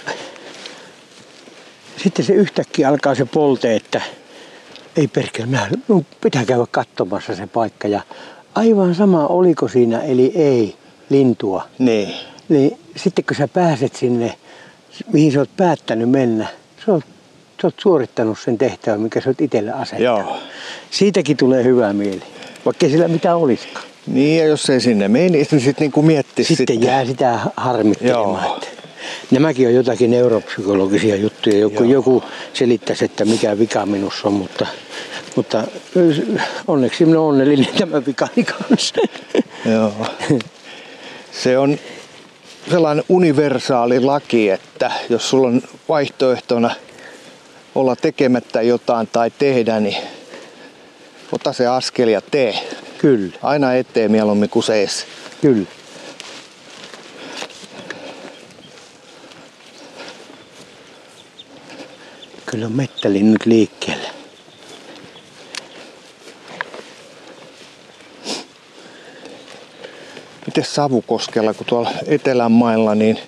[2.03, 4.01] sitten se yhtäkkiä alkaa se polte, että
[4.97, 7.87] ei perkele, minä, minun pitää käydä katsomassa se paikka.
[7.87, 8.01] Ja
[8.55, 10.75] aivan sama, oliko siinä eli ei
[11.09, 11.67] lintua.
[11.79, 12.13] Niin.
[12.49, 14.35] Niin sitten kun sä pääset sinne,
[15.13, 16.47] mihin sä oot päättänyt mennä,
[16.85, 17.03] sä oot,
[17.61, 20.25] sä oot suorittanut sen tehtävän, mikä sä oot itselle asettanut.
[20.25, 20.37] Joo.
[20.91, 22.23] Siitäkin tulee hyvä mieli,
[22.65, 23.85] vaikka sillä mitään olisikaan.
[24.07, 28.43] Niin ja jos ei sinne menisi, niin sitten niinku miettisi Sitten, jää sitä harmittelemaan.
[28.43, 28.59] Joo.
[29.31, 31.57] Nämäkin on jotakin neuropsykologisia juttuja.
[31.57, 31.91] Joku, Joo.
[31.93, 32.23] joku
[32.53, 34.67] selittäisi, että mikä vika minussa on, mutta,
[35.35, 35.63] mutta
[36.67, 38.95] onneksi minä olen onnellinen tämän vikani kanssa.
[39.71, 39.93] Joo.
[41.31, 41.77] Se on
[42.71, 46.75] sellainen universaali laki, että jos sulla on vaihtoehtona
[47.75, 49.97] olla tekemättä jotain tai tehdä, niin
[51.31, 52.59] ota se askel ja tee.
[52.97, 55.05] Kyllä, Aina eteen mieluummin kuin sees.
[55.41, 55.67] kyllä.
[62.53, 64.07] Kyllä on mettälinnut liikkeelle.
[70.45, 73.19] Miten Savukoskella, kun tuolla etelän mailla, niin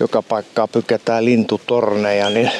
[0.00, 2.50] joka paikkaa pykätään lintutorneja, niin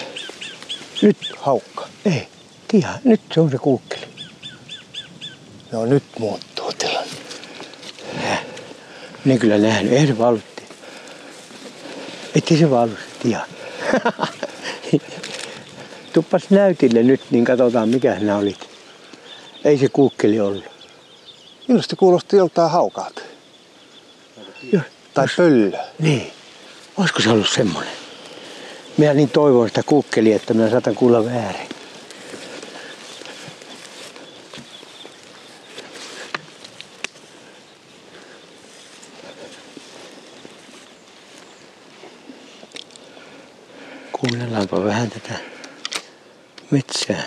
[1.03, 1.89] Nyt, haukka.
[2.07, 2.29] ei,
[2.69, 4.07] tiha, nyt se on se kuukkeli.
[5.73, 7.11] No nyt muuttuu tilanne.
[9.25, 10.63] Minä kyllä nähnyt, eihän se valutti.
[12.35, 13.47] Ettei se valu se tiha.
[16.13, 18.69] Tuppas näytille nyt, niin katsotaan mikä sinä olit.
[19.65, 20.65] Ei se kuukkeli ollut.
[21.69, 23.23] Minusta kuulosti joltain haukalta.
[24.73, 24.83] Joo,
[25.15, 25.79] Tai pöllö.
[25.99, 26.33] Niin.
[26.97, 27.93] Olisiko se ollut semmoinen?
[28.97, 31.69] Minä niin toivon sitä kukkelia, että minä saatan kuulla väärin.
[44.13, 45.60] Kuunnellaanpa vähän tätä
[46.71, 47.23] metsää.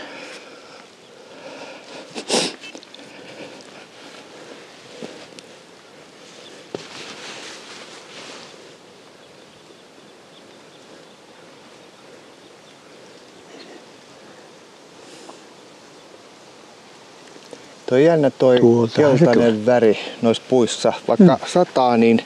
[17.85, 20.93] Toi jännä toi Tuoltahan se keltainen väri noissa puissa.
[21.07, 21.47] Vaikka mm.
[21.53, 22.25] sataa, niin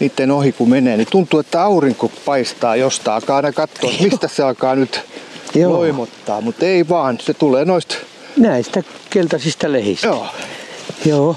[0.00, 3.14] niiden ohi kun menee, niin tuntuu, että aurinko paistaa jostain.
[3.14, 5.00] Alkaa aina katsoa, mistä se alkaa nyt
[5.54, 5.72] Joo.
[5.72, 6.40] loimottaa.
[6.40, 7.94] Mutta ei vaan, se tulee noista.
[8.36, 10.06] Näistä keltaisista lehistä.
[10.06, 10.26] Joo,
[11.04, 11.36] Joo.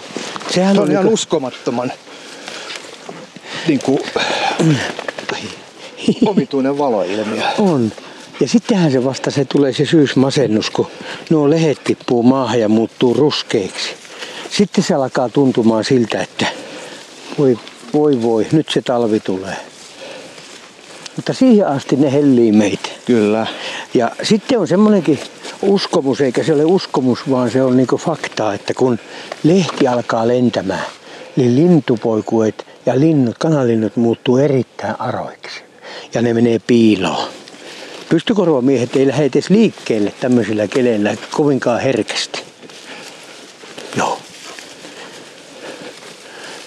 [0.51, 1.91] Sehän se on on ihan niinku- uskomattoman
[3.67, 3.99] niin kuin,
[6.25, 7.43] omituinen valoilmiö.
[7.57, 7.91] On.
[8.39, 10.87] Ja sittenhän se vasta se tulee se syysmasennus, kun
[11.29, 13.89] nuo lehet tippuu maahan ja muuttuu ruskeiksi.
[14.49, 16.45] Sitten se alkaa tuntumaan siltä, että
[17.37, 17.57] voi
[17.93, 19.55] voi, voi nyt se talvi tulee.
[21.17, 22.89] Mutta siihen asti ne hellii meitä.
[23.05, 23.47] Kyllä.
[23.93, 25.19] Ja sitten on semmoinenkin
[25.61, 28.99] uskomus, eikä se ole uskomus, vaan se on niinku faktaa, että kun
[29.43, 30.85] lehti alkaa lentämään,
[31.35, 35.61] niin lintupoikuet ja linnut, kanalinnut muuttuu erittäin aroiksi.
[36.13, 37.27] Ja ne menee piiloon.
[38.09, 42.43] Pystykorvamiehet ei lähde edes liikkeelle tämmöisillä keleillä kovinkaan herkästi.
[43.95, 44.19] Joo.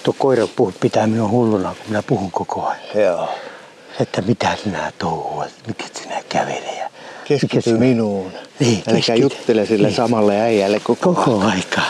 [0.03, 0.47] Tuo koira
[0.79, 3.05] pitää minua hulluna, kun minä puhun koko ajan.
[3.05, 3.29] Joo.
[3.99, 6.77] Että mitä sinä touhuat, mikä sinä kävelee.
[6.79, 8.31] ja mikä Keskity sinä- minuun.
[8.59, 9.19] Niin, Äläkä keskity.
[9.21, 9.95] juttele sille Niin.
[9.95, 11.81] samalle äijälle koko, Koko aika.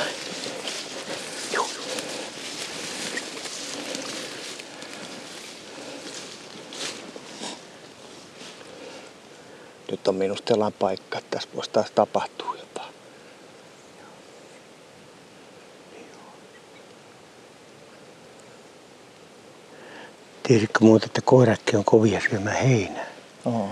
[9.91, 12.55] Nyt on minusta sellainen paikka, että tässä voisi taas tapahtua
[20.51, 23.05] Tiesitkö muuten, että koiratkin on kovia syömään heinää?
[23.45, 23.69] Oo.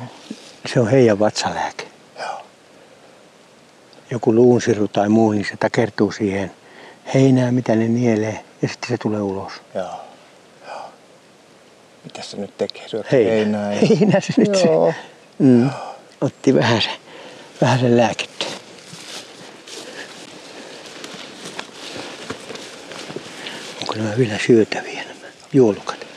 [0.73, 1.87] Se on heidän vatsalääke.
[2.19, 2.41] Joo.
[4.11, 6.51] Joku luunsiru tai muu, niin se takertuu siihen
[7.13, 9.53] heinään, mitä ne nielee, ja sitten se tulee ulos.
[9.75, 10.01] Joo.
[10.67, 10.81] Joo.
[12.03, 12.87] Mitäs se nyt tekee?
[12.87, 13.31] Syö Heinä.
[13.31, 13.79] heinää ja...
[13.87, 14.91] Heinä se nyt Joo.
[14.91, 14.97] se.
[15.39, 15.69] Mm.
[16.21, 16.89] Otti vähän se,
[17.61, 18.45] vähän sen lääkettä.
[23.81, 26.08] Onko nämä vielä syötäviä nämä juolukat?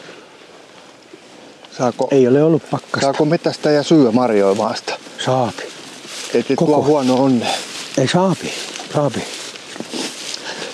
[1.78, 3.00] Saako, Ei ole ollut pakkasta.
[3.00, 4.94] saako metästä ja syö marjoja maasta?
[5.24, 5.62] Saapi.
[6.34, 6.72] Ei se Koko.
[6.72, 7.46] tuo huono onne.
[7.98, 8.52] Ei saapi.
[8.94, 9.24] Saapi.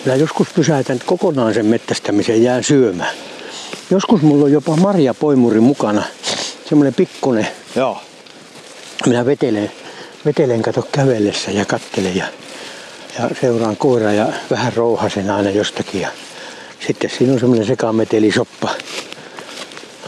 [0.04, 3.14] Minä joskus pysäytän kokonaan sen mettästämisen jään syömään.
[3.90, 6.02] Joskus mulla on jopa marjapoimuri mukana.
[6.68, 7.48] Semmoinen pikkunen.
[7.76, 8.00] Joo.
[9.06, 9.72] Minä vetelen,
[10.24, 12.24] vetelen kato kävellessä ja kattelen ja,
[13.18, 16.00] ja seuraan koiraa ja vähän rouhasen aina jostakin.
[16.00, 16.08] Ja
[16.86, 18.68] sitten siinä on semmoinen sekametelisoppa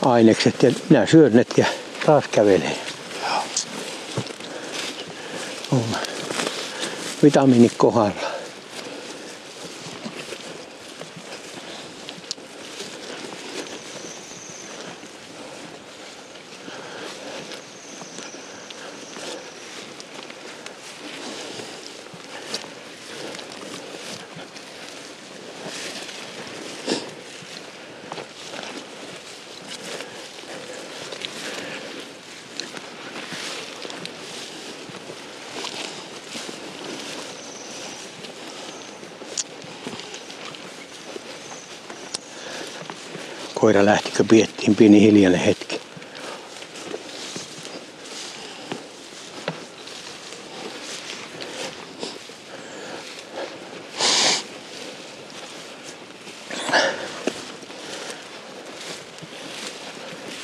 [0.03, 1.67] ainekset ja minä syön ne ja
[2.07, 2.77] taas kävelen.
[5.73, 5.85] On.
[7.23, 8.30] Vitamiinit kohdalla.
[43.71, 45.81] Koira lähtikö piettiin pieni hiljainen hetki.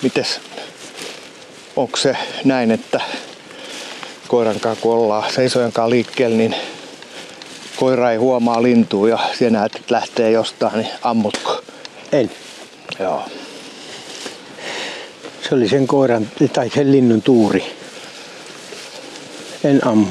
[0.03, 0.41] Mites?
[1.77, 3.01] Onko se näin, että
[4.29, 6.55] koiran kanssa kun ollaan seisojan kanssa liikkeellä, niin
[7.77, 11.63] koira ei huomaa lintua ja sinä näet, että lähtee jostain, niin ammutko?
[12.13, 12.31] En.
[13.01, 13.23] Joo.
[15.49, 17.65] Se oli sen koiran tai sen linnun tuuri.
[19.65, 20.07] En ammu.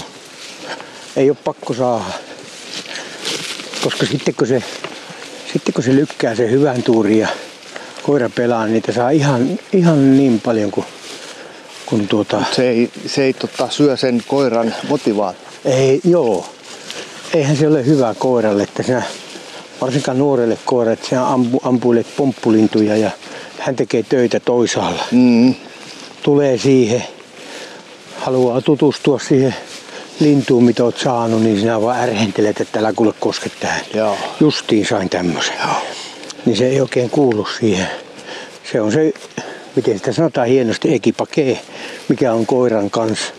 [1.16, 2.03] Ei ole pakko saada.
[3.84, 4.64] Koska sitten kun se,
[5.53, 7.28] sitten kun se lykkää sen hyvän tuurin ja
[8.03, 10.86] koira pelaa, niin niitä saa ihan, ihan niin paljon kuin,
[11.86, 12.44] kuin tuota...
[12.56, 15.41] Se ei, se ei tota, syö sen koiran motivaatio.
[15.66, 16.45] Ei, joo.
[17.34, 19.03] Eihän se ole hyvä koiralle, että sinä,
[19.81, 23.11] varsinkaan nuorelle koiralle, että sinä ampu, ampuilet pomppulintuja ja
[23.60, 25.03] hän tekee töitä toisaalla.
[25.11, 25.56] Mm.
[26.23, 27.03] Tulee siihen,
[28.19, 29.56] haluaa tutustua siihen
[30.19, 33.81] lintuun, mitä oot saanut, niin sinä vaan ärhentelet, että älä kuule koske tähän.
[33.93, 34.18] Joo.
[34.39, 35.56] Justiin sain tämmöisen.
[36.45, 37.88] Niin se ei oikein kuulu siihen.
[38.72, 39.14] Se on se,
[39.76, 41.60] miten sitä sanotaan hienosti, ekipakee,
[42.07, 43.34] mikä on koiran kanssa.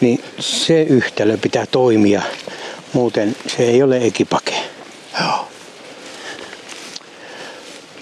[0.00, 2.22] Niin se yhtälö pitää toimia.
[2.92, 4.54] Muuten se ei ole ekipake.
[5.20, 5.49] Joo.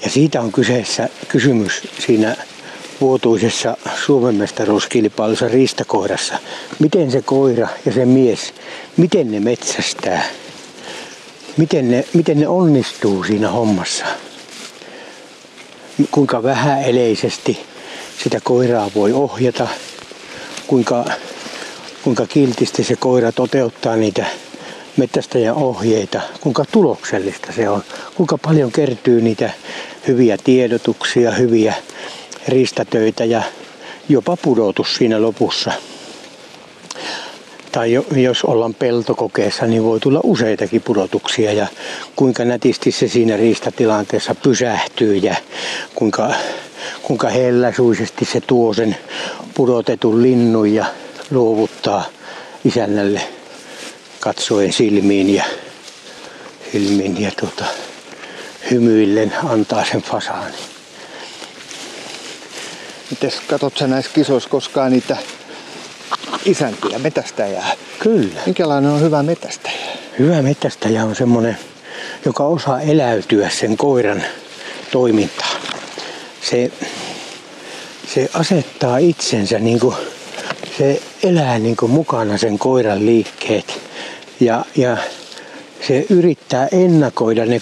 [0.02, 2.36] Ja siitä on kyseessä kysymys siinä
[3.00, 3.76] vuotuisessa
[4.06, 6.38] Suomen mestaruuskilpailussa riistakoirassa.
[6.78, 8.54] Miten se koira ja se mies,
[8.96, 10.24] miten ne metsästää.
[11.56, 14.04] miten ne, miten ne onnistuu siinä hommassa.
[16.10, 17.58] Kuinka vähäeleisesti
[18.22, 19.68] sitä koiraa voi ohjata,
[20.66, 21.04] kuinka,
[22.02, 24.26] kuinka kiltisti se koira toteuttaa niitä
[24.98, 27.82] mettästäjän ohjeita, kuinka tuloksellista se on,
[28.14, 29.50] kuinka paljon kertyy niitä
[30.08, 31.74] hyviä tiedotuksia, hyviä
[32.48, 33.42] ristatöitä ja
[34.08, 35.72] jopa pudotus siinä lopussa.
[37.72, 41.66] Tai jos ollaan peltokokeessa, niin voi tulla useitakin pudotuksia ja
[42.16, 45.34] kuinka nätisti se siinä riistatilanteessa pysähtyy ja
[45.94, 46.34] kuinka,
[47.02, 48.96] kuinka helläsuisesti se tuo sen
[49.54, 50.86] pudotetun linnun ja
[51.30, 52.04] luovuttaa
[52.64, 53.37] isännälle
[54.20, 55.44] katsoen silmiin ja,
[56.72, 57.64] silmiin ja tuota,
[58.70, 60.56] hymyillen antaa sen fasaani.
[63.10, 65.16] Mites katot sä näissä kisoissa koskaan niitä
[66.44, 67.72] isäntiä, metästäjää?
[67.98, 68.40] Kyllä.
[68.46, 69.86] Minkälainen on hyvä metästäjä?
[70.18, 71.58] Hyvä metästäjä on semmoinen,
[72.24, 74.22] joka osaa eläytyä sen koiran
[74.92, 75.60] toimintaan.
[76.50, 76.72] Se,
[78.14, 79.96] se asettaa itsensä, niin kuin,
[80.78, 83.80] se elää niin kuin mukana sen koiran liikkeet.
[84.40, 84.96] Ja, ja
[85.86, 87.60] se yrittää ennakoida, ne,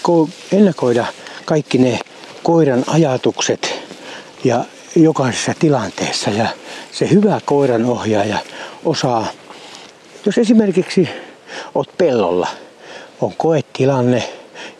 [0.51, 1.05] ennakoida
[1.45, 1.99] kaikki ne
[2.43, 3.73] koiran ajatukset
[4.43, 4.65] ja
[4.95, 6.29] jokaisessa tilanteessa.
[6.29, 6.47] Ja
[6.91, 8.37] se hyvä koiran ohjaaja
[8.85, 9.27] osaa,
[10.25, 11.09] jos esimerkiksi
[11.75, 12.47] oot pellolla,
[13.21, 14.29] on koetilanne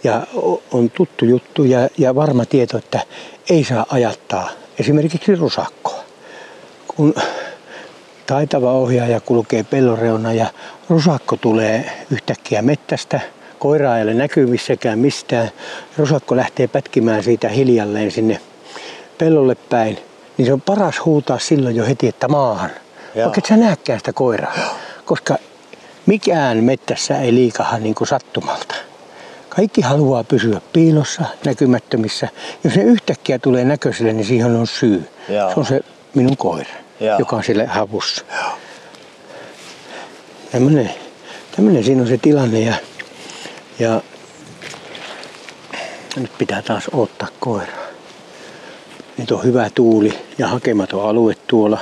[0.04, 0.28] ja
[0.72, 3.00] on tuttu juttu ja, ja varma tieto, että
[3.50, 4.50] ei saa ajattaa
[4.80, 6.04] esimerkiksi rusakkoa.
[6.88, 7.14] Kun
[8.28, 10.46] taitava ohjaaja kulkee pelloreuna ja
[10.90, 13.20] rusakko tulee yhtäkkiä mettästä,
[13.60, 15.50] koira ei ole näkyvissäkään mistään,
[15.98, 18.40] rusakko lähtee pätkimään siitä hiljalleen sinne
[19.18, 19.98] pellolle päin,
[20.38, 22.70] niin se on paras huutaa silloin jo heti, että maahan.
[23.16, 23.24] Joo.
[23.24, 24.54] Vaikka et sä näekään sitä koiraa.
[24.58, 24.70] Joo.
[25.06, 25.38] Koska
[26.06, 28.76] mikään mettässä ei liikaha niin kuin sattumalta.
[29.50, 32.28] Kaikki haluaa pysyä piilossa, näkymättömissä.
[32.64, 35.10] Jos ne yhtäkkiä tulee näköiselle, niin siihen on syy.
[35.30, 35.50] Joo.
[35.50, 35.82] Se on se
[36.16, 37.20] minun koira, Joo.
[37.20, 38.26] joka on sille havussa.
[40.52, 40.92] Tämmönen,
[41.56, 42.76] tämmönen siinä on se tilanne ja,
[43.80, 44.02] ja
[46.16, 47.88] nyt pitää taas ottaa koiraa.
[49.18, 51.80] Nyt on hyvä tuuli ja hakematon alue tuolla.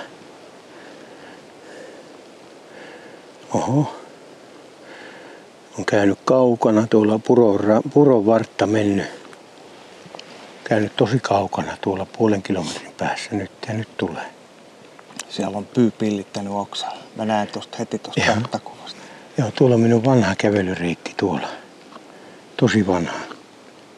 [3.53, 3.95] Oho.
[5.79, 9.07] On käynyt kaukana tuolla puron, puron vartta mennyt.
[10.63, 14.34] Käynyt tosi kaukana tuolla puolen kilometrin päässä nyt ja nyt tulee.
[15.35, 16.97] Siellä on pyy pillittänyt oksalla.
[17.15, 18.99] Mä näen tuosta heti tuosta karttakuvasta.
[19.37, 21.47] Joo, tuolla on minun vanha kävelyreitti tuolla.
[22.57, 23.19] Tosi vanha.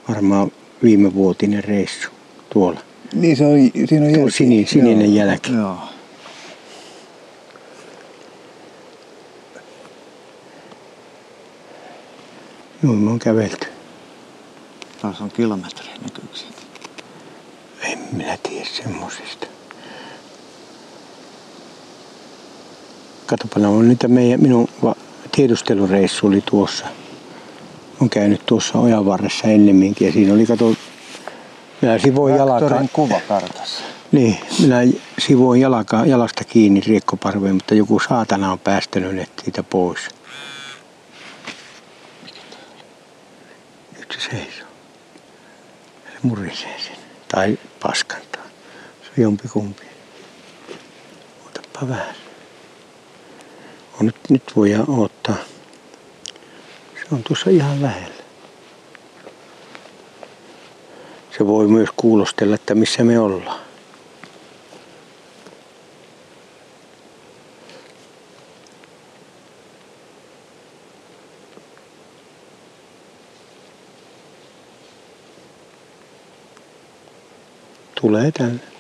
[0.10, 0.52] Varmaan
[0.84, 2.10] viimevuotinen reissu
[2.50, 2.80] tuolla.
[3.14, 4.32] Niin se on, siinä on jälki.
[4.32, 5.28] Sini, sininen Joo.
[5.28, 5.54] jälki.
[5.54, 5.78] Joo.
[12.82, 13.68] Noin mä oon kävelty.
[15.02, 16.40] Taas on kilometri näkyykö
[17.82, 19.48] En minä tiedä semmosista.
[23.28, 24.68] Katopana on niitä meidän, minun
[25.32, 26.86] tiedustelureissu oli tuossa.
[28.02, 30.74] On käynyt tuossa ojan varressa ennemminkin ja siinä oli kato
[31.82, 32.84] minä sivoin jalaka...
[32.94, 33.84] kuva kartassa.
[34.12, 34.78] Niin, minä
[35.20, 40.00] sivoin jalaka, jalasta kiinni riekkoparveen, mutta joku saatana on päästänyt ne siitä pois.
[44.00, 44.68] Nyt se seisoo.
[46.06, 46.98] Se murisee sen.
[47.28, 48.44] Tai paskantaa.
[49.02, 49.84] Se on jompikumpi.
[51.48, 52.27] Otapa vähän.
[54.00, 55.38] On nyt, nyt voidaan ottaa.
[56.96, 58.18] Se on tuossa ihan lähellä.
[61.38, 63.60] se voi myös kuulostella, että missä me ollaan.
[78.02, 78.77] Tulee tänne.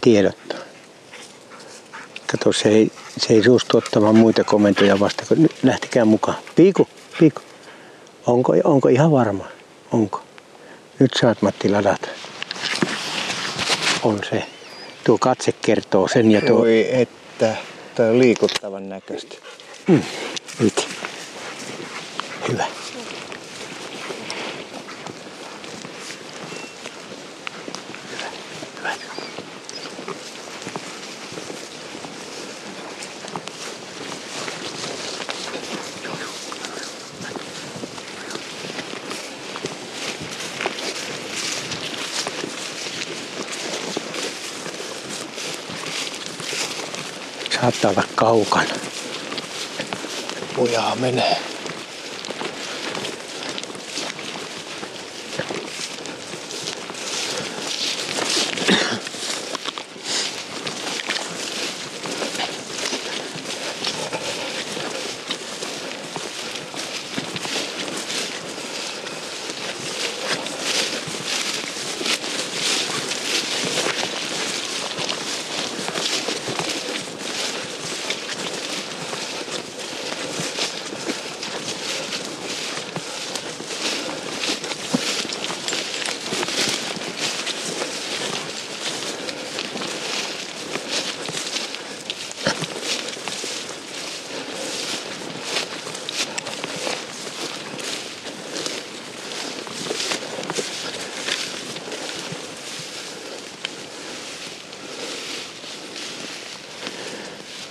[0.00, 0.58] Tiedottaa.
[2.26, 6.38] Kato, se ei, se ei suostu ottamaan muita komentoja vasta, kun nyt lähtikää mukaan.
[6.56, 7.40] Piiku, piiku.
[8.26, 9.46] Onko, onko ihan varma?
[9.92, 10.22] Onko?
[10.98, 12.08] Nyt saat Matti ladata.
[14.02, 14.42] On se.
[15.04, 16.58] Tuo katse kertoo sen ja tuo...
[16.58, 17.56] Voi että,
[17.94, 19.36] tämä on liikuttavan näköistä.
[19.86, 20.02] Mm,
[47.94, 48.74] saattaa olla kaukana.
[50.56, 51.36] Lujaa menee.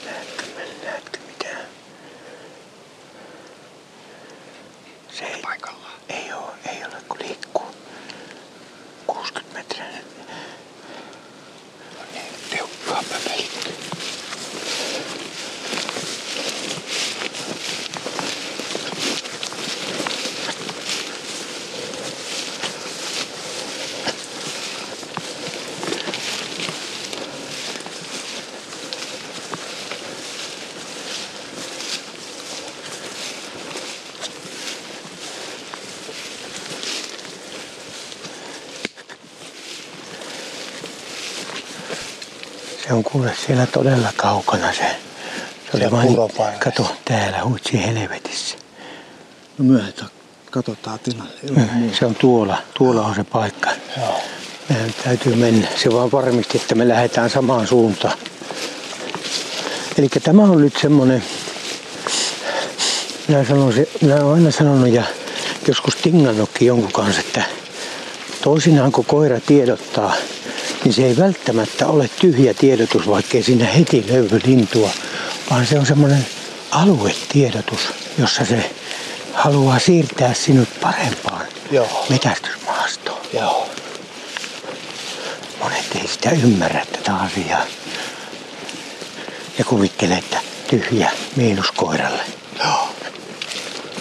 [0.05, 0.43] Näetkö,
[0.85, 1.65] näetkö mitään?
[5.11, 5.91] Se ei, Paikallaan.
[6.09, 7.75] ei ole, ei ole kun liikkuu.
[9.07, 9.85] 60 metriä.
[11.97, 13.49] No niin, tiukkaa pöpeli.
[42.84, 44.95] Se on kuule siellä todella kaukana se.
[45.71, 46.63] Se oli vain, puropaineessa.
[46.63, 48.57] kato täällä huitsi helvetissä.
[49.57, 49.93] No myöhemmin
[50.51, 51.33] katsotaan tilanne.
[51.51, 51.97] muuta.
[51.99, 53.69] Se on tuolla, tuolla on se paikka.
[53.97, 54.21] Joo.
[54.69, 55.67] Meidän täytyy mennä.
[55.75, 58.17] Se vaan varmisti, että me lähdetään samaan suuntaan.
[59.97, 61.23] Eli tämä on nyt semmonen,
[63.27, 65.03] minä, sanoisin, minä olen aina sanonut ja
[65.67, 67.43] joskus tingannutkin jonkun kanssa, että
[68.43, 70.13] toisinaan kun koira tiedottaa,
[70.85, 74.89] niin se ei välttämättä ole tyhjä tiedotus, vaikkei siinä heti löydy lintua,
[75.49, 76.25] vaan se on semmoinen
[76.71, 77.79] aluetiedotus,
[78.17, 78.71] jossa se
[79.33, 82.05] haluaa siirtää sinut parempaan Joo.
[82.09, 83.21] metästysmaastoon.
[83.33, 83.69] Joo.
[85.63, 87.65] Monet ei sitä ymmärrä tätä asiaa.
[89.57, 90.37] Ja kuvittelee, että
[90.69, 92.23] tyhjä miinus koiralle.
[92.59, 92.89] Joo.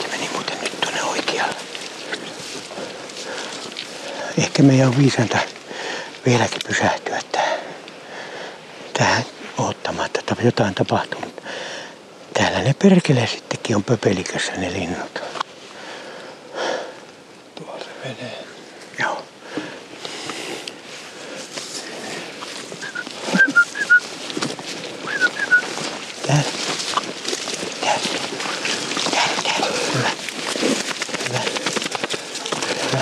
[0.03, 1.55] Se meni muuten nyt tuonne oikealle.
[4.39, 5.39] Ehkä meidän on viisanta
[6.27, 7.59] vieläkin pysähtyä tähän,
[8.99, 9.25] tähän
[9.59, 11.21] odottamaan, että jotain tapahtuu.
[11.21, 11.43] Mutta
[12.35, 15.23] Täällä ne perkele sittenkin on pöpelikössä ne linnut.
[17.55, 18.45] Tuolla se menee.
[19.01, 19.23] Joo.
[26.27, 26.45] Täällä.
[27.81, 28.01] Täällä.
[29.11, 29.67] Täällä, täällä.
[29.95, 30.11] Hyvä.
[31.29, 31.41] Hyvä.
[32.93, 33.01] Hyvä.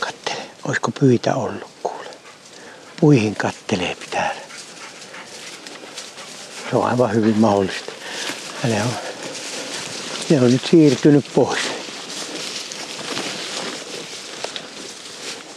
[0.00, 0.42] Kattele,
[1.10, 2.08] pyitä ollut kuule?
[3.00, 4.34] Puihin kattelee pitää.
[6.70, 7.92] Se on aivan hyvin mahdollista.
[8.64, 8.88] Ne on,
[10.30, 11.60] ne on nyt siirtynyt pois.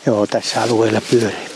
[0.05, 1.49] Joo, tässä alueella pyörii.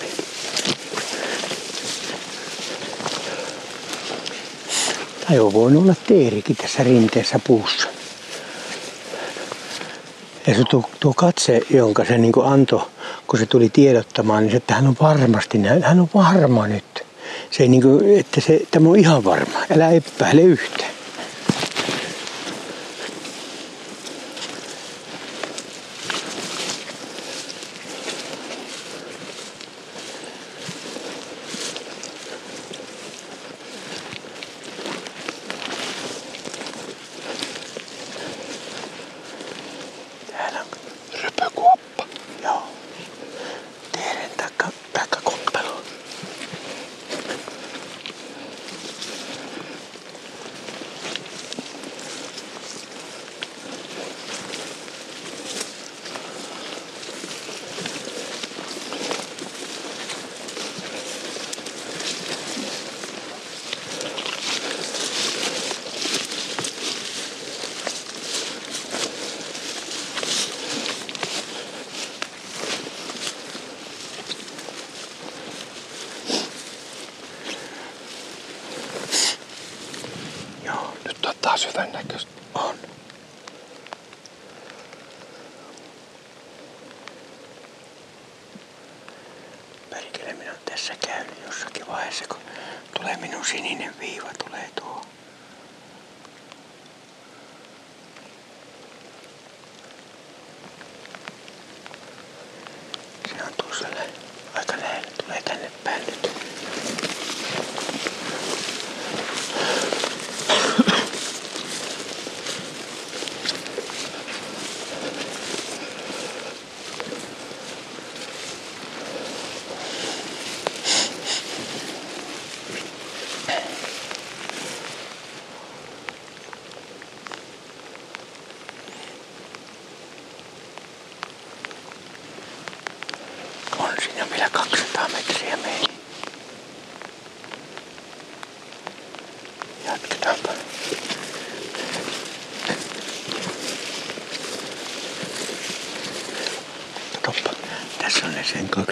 [5.28, 7.88] Tai on voinut olla teerikin tässä rinteessä puussa.
[10.48, 12.82] Ja se tuo, tuo katse, jonka se niin antoi,
[13.28, 16.84] kun se tuli tiedottamaan, niin se, että hän on varmasti, hän on varma nyt.
[17.52, 19.60] Se ei niin kuin, että se, tämä on ihan varma.
[19.76, 20.77] Älä epäile yhtään.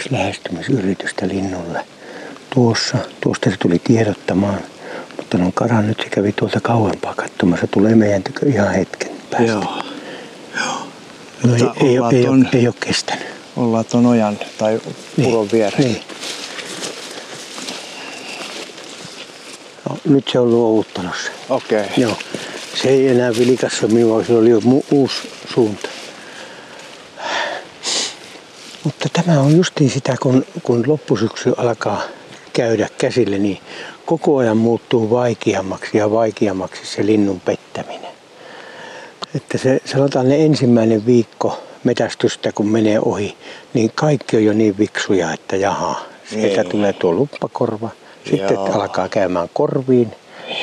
[0.05, 1.85] Kaksi lähestymisyritystä linnulle.
[2.49, 4.59] Tuossa, tuosta se tuli tiedottamaan,
[5.17, 7.67] mutta on karannut, se kävi tuolta kauempaa katsomassa.
[7.67, 9.51] Tulee meidän tykö ihan hetken päästä.
[9.51, 9.83] Joo.
[11.43, 13.25] No, Mutta ei, ei, ollaan ei, ton- ole, ei ole kestänyt.
[13.55, 14.81] Ollaan ton ojan tai
[15.23, 15.81] puron vieressä.
[15.83, 16.01] Niin.
[19.89, 21.31] No, nyt se on luovuttanut.
[21.49, 21.81] Okei.
[21.81, 21.93] Okay.
[21.97, 22.17] Joo.
[22.81, 25.15] Se ei enää vilikassa minua, se oli jo mu- uusi
[25.53, 25.89] suunta.
[28.83, 32.01] Mutta tämä on justiin sitä, kun, kun loppusyksy alkaa
[32.53, 33.59] käydä käsille, niin
[34.05, 38.11] koko ajan muuttuu vaikeammaksi ja vaikeammaksi se linnun pettäminen.
[39.35, 43.37] Että se, sanotaan ne ensimmäinen viikko metästystä, kun menee ohi,
[43.73, 46.71] niin kaikki on jo niin viksuja, että jaha, sieltä Niin.
[46.71, 47.89] tulee tuo luppakorva,
[48.29, 48.81] sitten Joo.
[48.81, 50.11] alkaa käymään korviin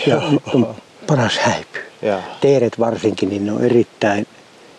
[0.06, 0.74] ja nyt on
[1.06, 1.78] paras häipy.
[2.40, 4.26] Teeret varsinkin, niin ne on erittäin,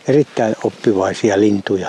[0.07, 1.87] erittäin oppivaisia lintuja.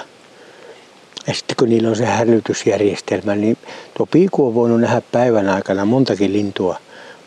[1.27, 3.57] Ja sitten kun niillä on se hälytysjärjestelmä, niin
[3.97, 6.79] tuo piiku on voinut nähdä päivän aikana montakin lintua,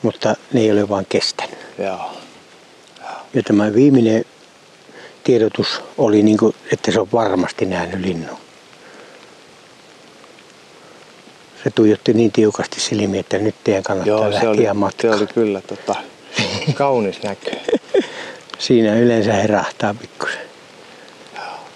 [0.01, 1.57] mutta ne ei ole vaan kestänyt.
[1.79, 2.11] Joo.
[3.33, 4.25] Ja tämä viimeinen
[5.23, 8.37] tiedotus oli, niin kuin, että se on varmasti nähnyt linnun.
[11.63, 15.17] Se tuijotti niin tiukasti silmiä, että nyt teidän kannattaa Joo, se lähteä oli, se matkaan.
[15.17, 15.95] oli kyllä tota,
[16.73, 17.51] kaunis näkö.
[18.59, 20.46] Siinä yleensä herähtää pikkusen.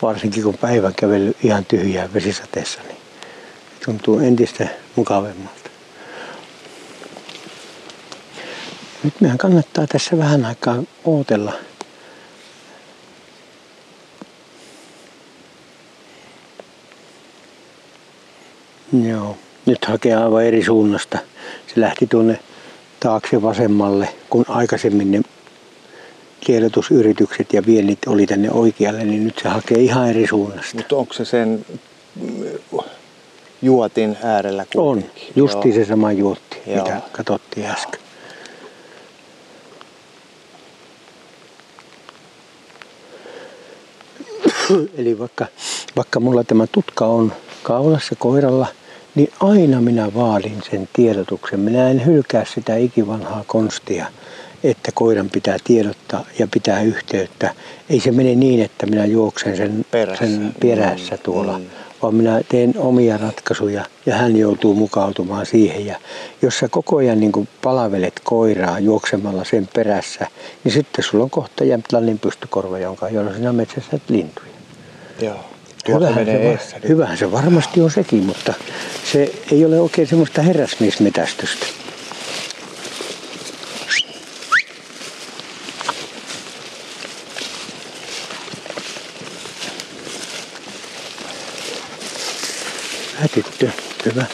[0.01, 2.97] Varsinkin kun päivän kävely ihan tyhjää vesisateessa, niin
[3.85, 5.69] tuntuu entistä mukavemmalta.
[9.03, 11.53] Nyt meidän kannattaa tässä vähän aikaa ootella.
[19.09, 21.17] Joo, nyt hakee aivan eri suunnasta.
[21.67, 22.39] Se lähti tuonne
[22.99, 25.21] taakse vasemmalle, kun aikaisemmin ne
[26.45, 30.77] tiedotusyritykset ja viennit oli tänne oikealle, niin nyt se hakee ihan eri suunnasta.
[30.77, 31.65] Mutta onko se sen
[32.15, 32.79] mm,
[33.61, 35.27] juotin äärellä On, kuitenkin?
[35.35, 35.85] justiin Joo.
[35.85, 36.83] se sama juotti, Joo.
[36.83, 37.99] mitä katsottiin äsken.
[44.97, 45.45] Eli vaikka,
[45.95, 48.67] vaikka mulla tämä tutka on kaulassa koiralla,
[49.15, 51.59] niin aina minä vaadin sen tiedotuksen.
[51.59, 54.05] Minä en hylkää sitä ikivanhaa konstia,
[54.63, 57.53] että koiran pitää tiedottaa ja pitää yhteyttä.
[57.89, 60.25] Ei se mene niin, että minä juoksen sen Perässä.
[60.25, 61.65] sen perässä Mm, tuolla, mm.
[62.01, 65.85] vaan minä teen omia ratkaisuja ja hän joutuu mukautumaan siihen.
[65.85, 65.95] Ja
[66.41, 70.27] jos sä koko ajan niin kuin palavelet koiraa juoksemalla sen perässä,
[70.63, 74.47] niin sitten sulla on kohta Jämtlannin pystykorva, jonka jolla sinä metsästät lintuja.
[75.21, 75.35] Joo.
[75.87, 78.53] Hyvähän se, eessä hyvähän se varmasti on sekin, mutta
[79.11, 81.65] se ei ole oikein semmoista herrasmiesmetästystä.
[93.21, 93.69] Hyvä tyttö,
[94.05, 94.25] hyvä.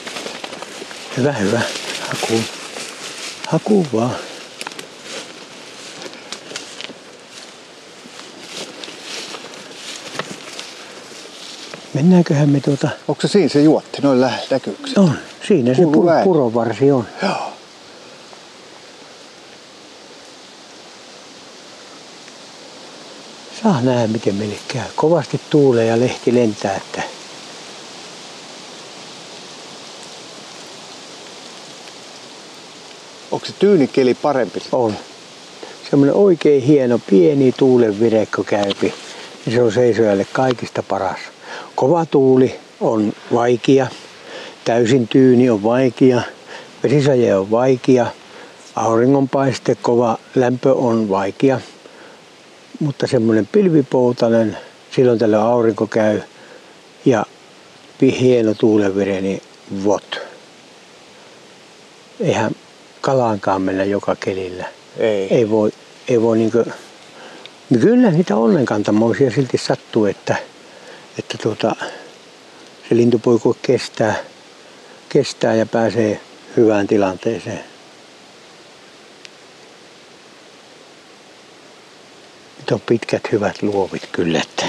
[1.17, 1.61] Hyvä, hyvä.
[2.09, 2.39] Haku.
[3.47, 4.15] Haku vaan.
[11.93, 12.89] Mennäänköhän me tuota...
[13.07, 16.23] Onko se siinä se juotti, noin lähe näkyykö On, siinä se Kuuluu ääni.
[16.23, 17.07] purovarsi on.
[17.23, 17.53] Joo.
[23.63, 24.87] Saa nähdä miten meille käy.
[24.95, 27.16] Kovasti tuulee ja lehti lentää, että
[33.31, 34.61] Onko se tyynikeli parempi?
[34.71, 34.93] on.
[35.89, 38.93] Semmoinen oikein hieno pieni tuulenvirekko käypi.
[39.53, 41.19] Se on seisojalle kaikista paras.
[41.75, 43.87] Kova tuuli on vaikea.
[44.65, 46.21] Täysin tyyni on vaikea.
[46.83, 48.05] Vesisaje on vaikea.
[48.75, 51.61] Auringonpaiste, kova lämpö on vaikea.
[52.79, 54.57] Mutta semmoinen pilvipoutainen,
[54.91, 56.21] silloin tällä aurinko käy
[57.05, 57.25] ja
[58.01, 59.41] hieno tuulenvire, niin
[59.83, 60.19] vot.
[62.19, 62.51] Eihän
[63.07, 64.65] kalaankaan mennä joka kelillä.
[64.97, 65.27] Ei.
[65.33, 65.71] Ei voi,
[66.07, 66.73] ei voi niin kuin,
[67.81, 70.35] kyllä niitä onnenkantamoisia silti sattuu, että,
[71.19, 71.75] että tuota,
[72.89, 74.15] se lintupoiku kestää,
[75.09, 76.21] kestää ja pääsee
[76.57, 77.63] hyvään tilanteeseen.
[82.57, 84.41] Nyt on pitkät hyvät luovit kyllä.
[84.41, 84.65] Että.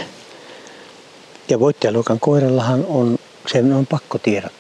[1.49, 4.58] Ja voittajaluokan koirallahan on, sen on pakko tiedottaa.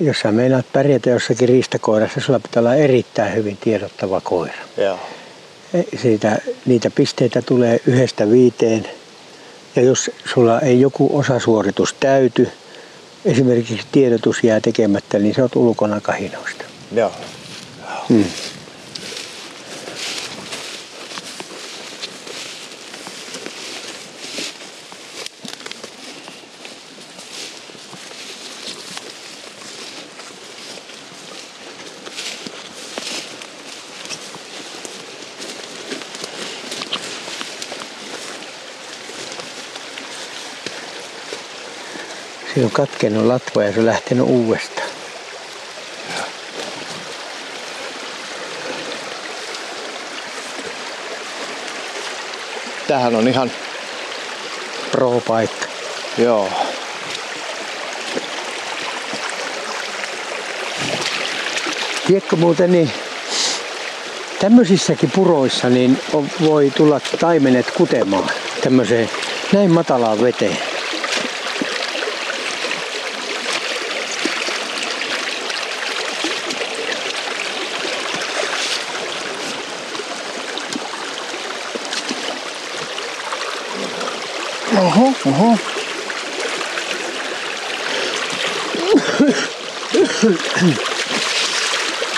[0.00, 4.54] Jos sä meinaat pärjätä jossakin riistakoirassa, sulla pitää olla erittäin hyvin tiedottava koira.
[4.76, 4.98] Joo.
[5.74, 8.88] E, Siitä, niitä pisteitä tulee yhdestä viiteen.
[9.76, 12.48] Ja jos sulla ei joku osasuoritus täyty,
[13.24, 16.64] esimerkiksi tiedotus jää tekemättä, niin se on ulkona kahinoista.
[16.92, 17.12] Joo.
[18.08, 18.24] Hmm.
[42.60, 44.88] Se on katkenut latva ja se on lähtenyt uudestaan.
[52.88, 53.50] Tähän on ihan,
[54.90, 55.66] Pro-paikka.
[56.18, 56.48] joo.
[62.06, 62.90] Tiedätkö muuten, niin
[64.38, 65.98] tämmöisissäkin puroissa niin
[66.40, 68.30] voi tulla taimenet kutemaan
[68.62, 69.10] tämmöiseen
[69.52, 70.69] näin matalaan veteen.
[84.78, 85.58] Oho, oho.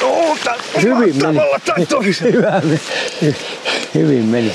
[0.03, 1.39] Oota, Hyvin meni.
[1.65, 1.87] tai.
[2.33, 2.81] Hyvä meni.
[3.95, 4.55] Hyvin meni.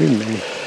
[0.00, 0.57] Hyvin meni.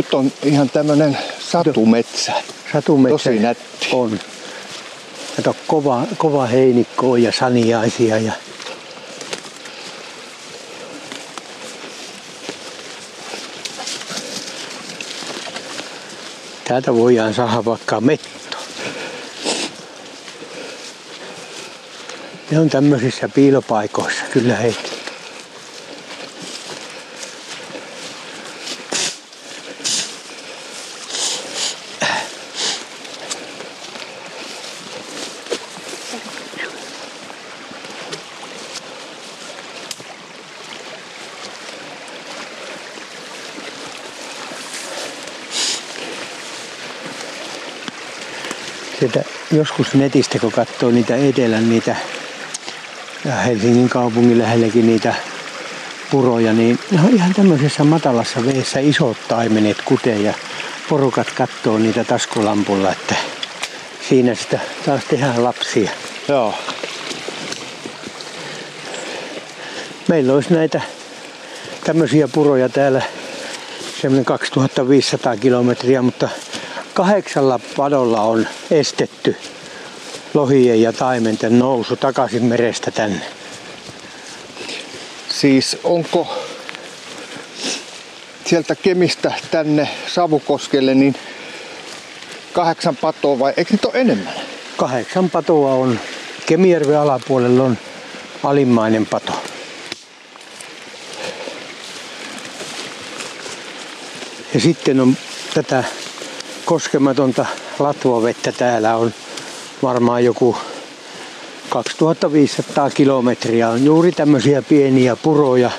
[0.00, 2.32] Nyt on ihan tämmönen satumetsä.
[2.72, 3.88] Satumetsä Tosi nätti.
[3.92, 4.20] on.
[5.36, 8.32] Kato, kova, kova heinikko ja saniaisia ja
[16.64, 18.56] Täältä voidaan saada vaikka metto.
[22.50, 24.90] Ne on tämmöisissä piilopaikoissa kyllä heitä.
[49.00, 51.96] Sieltä joskus netistä, kun katsoo niitä etelän niitä
[53.24, 55.14] ja Helsingin kaupungin lähelläkin niitä
[56.10, 60.34] puroja, niin ne on ihan tämmöisessä matalassa veessä isot taimenet kutee ja
[60.88, 63.14] porukat katsoo niitä taskulampulla, että
[64.08, 65.90] siinä sitä taas tehdään lapsia.
[66.28, 66.54] Joo.
[70.08, 70.80] Meillä olisi näitä
[71.84, 73.02] tämmöisiä puroja täällä
[74.00, 76.28] semmoinen 2500 kilometriä, mutta
[76.94, 79.36] kahdeksalla padolla on estetty
[80.34, 83.24] lohien ja taimenten nousu takaisin merestä tänne.
[85.28, 86.44] Siis onko
[88.44, 91.14] sieltä Kemistä tänne Savukoskelle niin
[92.52, 94.34] kahdeksan patoa vai eikö nyt ole enemmän?
[94.76, 96.00] Kahdeksan patoa on.
[96.46, 97.78] Kemijärven alapuolella on
[98.44, 99.32] alimmainen pato.
[104.54, 105.16] Ja sitten on
[105.54, 105.84] tätä
[106.70, 107.46] koskematonta
[107.78, 109.14] latvovettä täällä on
[109.82, 110.56] varmaan joku
[111.68, 113.68] 2500 kilometriä.
[113.68, 115.70] On juuri tämmöisiä pieniä puroja,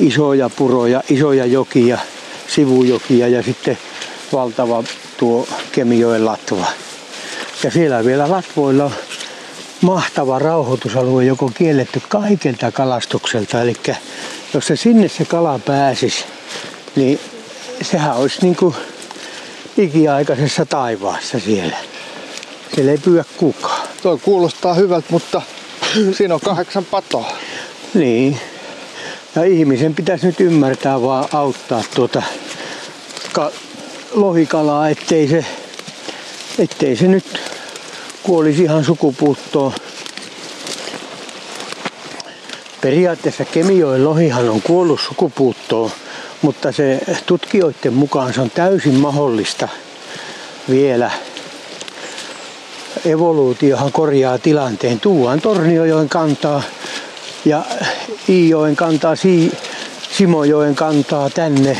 [0.00, 1.98] isoja puroja, isoja jokia,
[2.48, 3.78] sivujokia ja sitten
[4.32, 4.84] valtava
[5.16, 6.66] tuo Kemijoen latva.
[7.64, 8.92] Ja siellä vielä latvoilla on
[9.80, 13.62] mahtava rauhoitusalue, joka on kielletty kaikelta kalastukselta.
[13.62, 13.74] Eli
[14.54, 16.24] jos se sinne se kala pääsisi,
[16.96, 17.20] niin
[17.82, 18.74] sehän olisi niin kuin
[19.78, 21.76] ikiaikaisessa taivaassa siellä.
[22.74, 23.88] Siellä ei pyydä kukaan.
[24.02, 25.42] Toi kuulostaa hyvältä, mutta
[26.12, 27.32] siinä on kahdeksan patoa.
[27.94, 28.40] Niin.
[29.34, 32.22] Ja ihmisen pitäisi nyt ymmärtää vaan auttaa tuota
[33.32, 33.52] ka-
[34.12, 35.44] lohikalaa, ettei se,
[36.58, 37.40] ettei se nyt
[38.22, 39.72] kuolisi ihan sukupuuttoon.
[42.80, 45.90] periaatteessa Kemijoen lohihan on kuollut sukupuuttoon,
[46.42, 49.68] mutta se tutkijoiden mukaan se on täysin mahdollista
[50.70, 51.10] vielä.
[53.04, 55.00] Evoluutiohan korjaa tilanteen.
[55.00, 56.62] Tuuan Torniojoen kantaa
[57.44, 57.64] ja
[58.28, 59.14] Iijoen kantaa,
[60.16, 61.76] Simojoen kantaa tänne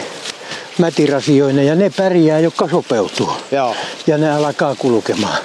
[0.79, 3.33] mätirasioina ja ne pärjää, jotka sopeutuu.
[3.51, 3.75] Joo.
[4.07, 5.39] Ja ne alkaa kulkemaan.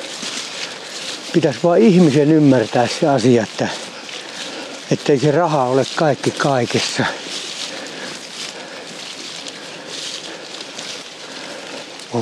[1.33, 3.67] Pitäisi vaan ihmisen ymmärtää se asia, että
[4.91, 7.05] ettei se raha ole kaikki kaikessa.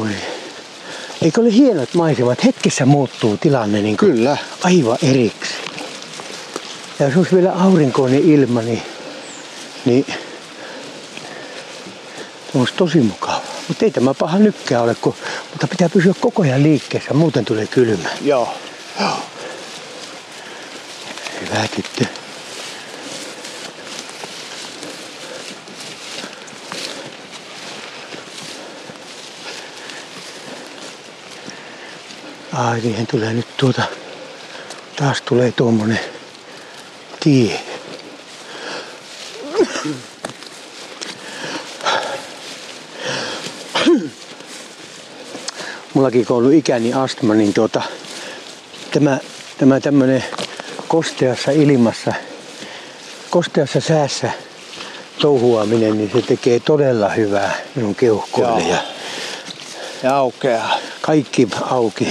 [0.02, 0.10] Oi.
[1.22, 2.44] Eikö ole hienot maisemat?
[2.46, 4.38] Hetkessä muuttuu tilanne niin kuin Kyllä.
[4.64, 5.54] aivan eriksi.
[7.00, 8.82] Ja jos olisi vielä aurinkoinen ilma, niin,
[9.86, 10.06] niin
[12.56, 13.42] olisi tosi mukava.
[13.68, 15.16] Mutta ei tämä paha nykkää ole, kun,
[15.52, 18.10] mutta pitää pysyä koko ajan liikkeessä, muuten tulee kylmä.
[18.22, 18.54] Joo.
[21.42, 22.23] Hyvä tyttö.
[32.54, 33.82] Ai siihen tulee nyt tuota,
[34.96, 36.00] taas tulee tuommoinen
[37.20, 37.60] tie.
[45.94, 47.82] Mullakin kun ollut ikäni astma, niin tuota,
[48.92, 49.18] tämä,
[49.58, 50.24] tämä tämmönen
[50.88, 52.14] kosteassa ilmassa,
[53.30, 54.32] kosteassa säässä
[55.22, 58.70] touhuaminen, niin se tekee todella hyvää minun keuhkoille Joo.
[58.70, 58.84] ja
[60.04, 60.78] Ja aukeaa.
[61.02, 62.08] kaikki auki.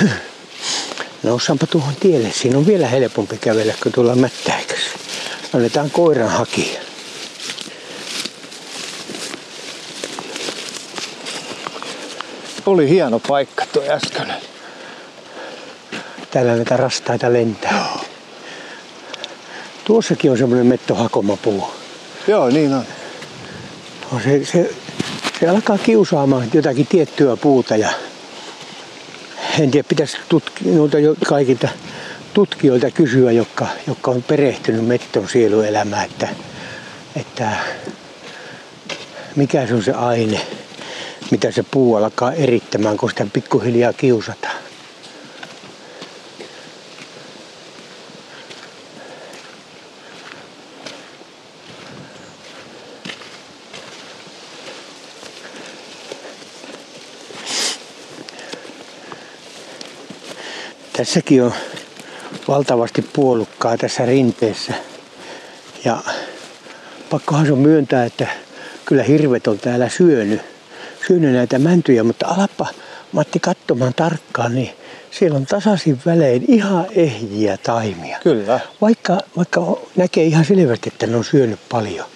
[1.22, 2.30] Noussaanpa tuohon tielle.
[2.32, 4.90] Siinä on vielä helpompi kävellä kuin tuolla mättäikössä.
[5.54, 6.80] Annetaan koiran hakia.
[12.66, 14.34] Oli hieno paikka tuo äsken.
[16.30, 17.98] Täällä näitä rastaita lentää.
[19.84, 21.70] Tuossakin on semmoinen mettohakomapuu.
[22.28, 22.84] Joo, niin on.
[24.12, 24.74] No se, se,
[25.40, 27.88] se alkaa kiusaamaan jotakin tiettyä puuta ja
[29.58, 31.68] en tiedä, pitäisi tutki, noilta jo kaikilta
[32.34, 36.28] tutkijoilta kysyä, jotka, jotka on perehtynyt metton sieluelämään, että,
[37.16, 37.50] että
[39.36, 40.40] mikä se on se aine,
[41.30, 44.69] mitä se puu alkaa erittämään, kun sitä pikkuhiljaa kiusataan.
[61.00, 61.52] Tässäkin on
[62.48, 64.74] valtavasti puolukkaa tässä rinteessä.
[65.84, 65.98] Ja
[67.10, 68.26] pakkohan se on myöntää, että
[68.84, 70.40] kyllä hirvet on täällä syönyt,
[71.06, 72.66] syönyt näitä mäntyjä, mutta alappa
[73.12, 74.70] Matti katsomaan tarkkaan, niin
[75.10, 78.18] siellä on tasaisin välein ihan ehjiä taimia.
[78.22, 78.60] Kyllä.
[78.80, 79.60] Vaikka, vaikka
[79.96, 82.06] näkee ihan selvästi, että ne on syönyt paljon,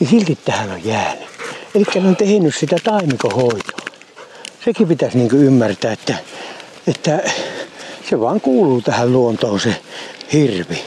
[0.00, 1.28] niin silti tähän on jäänyt.
[1.74, 3.86] Eli ne on tehnyt sitä taimikohoitoa.
[4.64, 6.14] Sekin pitäisi niin ymmärtää, että,
[6.86, 7.20] että
[8.12, 9.76] se vaan kuuluu tähän luontoon se
[10.32, 10.84] hirvi.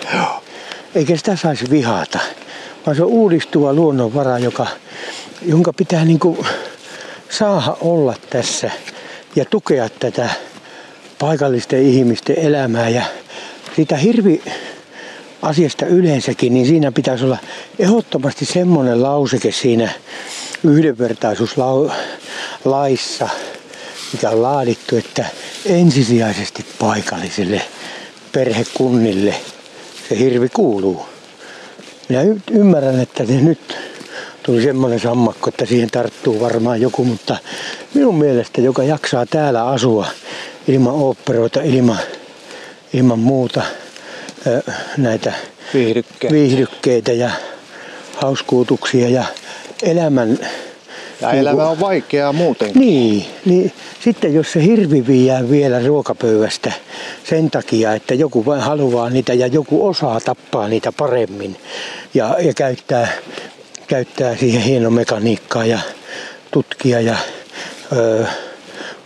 [0.95, 2.19] Eikä sitä saisi vihata,
[2.85, 4.67] vaan se on uudistuva luonnonvara, joka,
[5.41, 6.19] jonka pitää niin
[7.29, 8.71] saada olla tässä
[9.35, 10.29] ja tukea tätä
[11.19, 12.89] paikallisten ihmisten elämää.
[12.89, 13.03] Ja
[13.75, 14.41] siitä hirvi
[15.41, 17.37] asiasta yleensäkin, niin siinä pitäisi olla
[17.79, 19.89] ehdottomasti semmoinen lauseke siinä
[20.63, 23.29] yhdenvertaisuuslaissa,
[24.13, 25.25] mikä on laadittu, että
[25.65, 27.61] ensisijaisesti paikallisille
[28.31, 29.35] perhekunnille
[30.09, 31.05] se hirvi kuuluu.
[32.09, 32.21] Minä
[32.51, 33.77] ymmärrän, että se nyt
[34.43, 37.37] tuli semmoinen sammakko, että siihen tarttuu varmaan joku, mutta
[37.93, 40.07] minun mielestä, joka jaksaa täällä asua
[40.67, 41.99] ilman oopperoita, ilman,
[42.93, 43.61] ilman muuta
[44.97, 45.33] näitä
[45.73, 46.33] Viihdykkeet.
[46.33, 47.31] viihdykkeitä ja
[48.15, 49.25] hauskuutuksia ja
[49.83, 50.39] elämän
[51.21, 52.79] Ja niinku- elämä on vaikeaa muutenkin.
[52.79, 53.71] niin, niin
[54.03, 56.71] sitten jos se hirvi viiää vielä ruokapöydästä
[57.29, 61.55] sen takia, että joku vain haluaa niitä ja joku osaa tappaa niitä paremmin
[62.13, 63.07] ja, ja käyttää,
[63.87, 65.79] käyttää siihen hieno mekaniikkaa ja
[66.51, 67.15] tutkia ja
[67.95, 68.25] ö,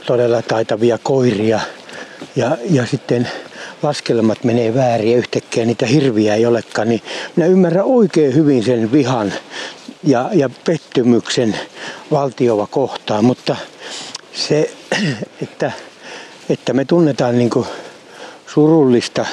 [0.05, 1.59] todella taitavia koiria
[2.35, 3.27] ja, ja sitten
[3.83, 7.01] laskelmat menee väärin ja yhtäkkiä niitä hirviä ei olekaan, niin
[7.35, 9.33] minä ymmärrän oikein hyvin sen vihan
[10.03, 11.59] ja, ja pettymyksen
[12.11, 13.55] valtiova kohtaan, mutta
[14.33, 14.71] se,
[15.43, 15.71] että,
[16.49, 17.49] että me tunnetaan niin
[18.47, 19.25] surullista,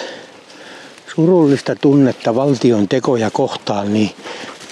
[1.14, 4.10] surullista tunnetta valtion tekoja kohtaan, niin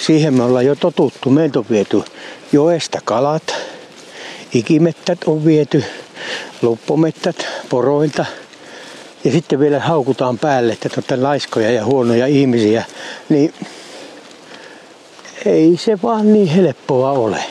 [0.06, 1.30] siihen me ollaan jo totuttu.
[1.30, 2.02] Meiltä on viety
[2.52, 3.54] joesta kalat,
[4.54, 5.84] ikimettät on viety,
[6.62, 8.24] luppomettät poroilta
[9.24, 12.84] ja sitten vielä haukutaan päälle, että laiskoja ja huonoja ihmisiä,
[13.28, 13.54] niin
[15.46, 17.44] ei se vaan niin helppoa ole.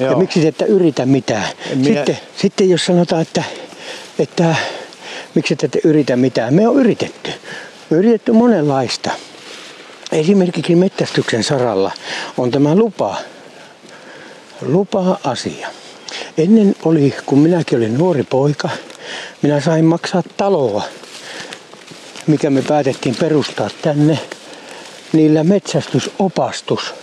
[0.00, 0.10] Joo.
[0.10, 1.48] Ja miksi te ette yritä mitään?
[1.74, 1.84] Minä...
[1.84, 3.42] Sitten, sitten jos sanotaan, että,
[4.18, 4.54] että
[5.34, 7.30] miksi te ette yritä mitään, me on yritetty.
[7.90, 9.10] Me on yritetty monenlaista.
[10.12, 11.92] Esimerkiksi mettästyksen saralla
[12.38, 13.16] on tämä lupa,
[14.62, 15.68] lupa-asia.
[16.38, 18.68] Ennen oli, kun minäkin olin nuori poika,
[19.42, 20.82] minä sain maksaa taloa,
[22.26, 24.18] mikä me päätettiin perustaa tänne
[25.12, 26.94] niillä metsästysopastus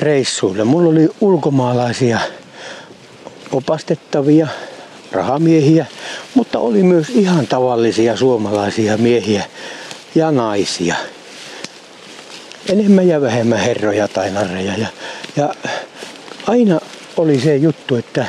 [0.00, 0.64] reissuilla.
[0.64, 2.18] Mulla oli ulkomaalaisia
[3.52, 4.48] opastettavia
[5.12, 5.86] rahamiehiä,
[6.34, 9.44] mutta oli myös ihan tavallisia suomalaisia miehiä
[10.14, 10.94] ja naisia.
[12.68, 14.72] Enemmän ja vähemmän herroja tai narreja.
[14.78, 14.86] Ja,
[15.36, 15.54] ja
[16.46, 16.80] aina
[17.16, 18.26] oli se juttu, että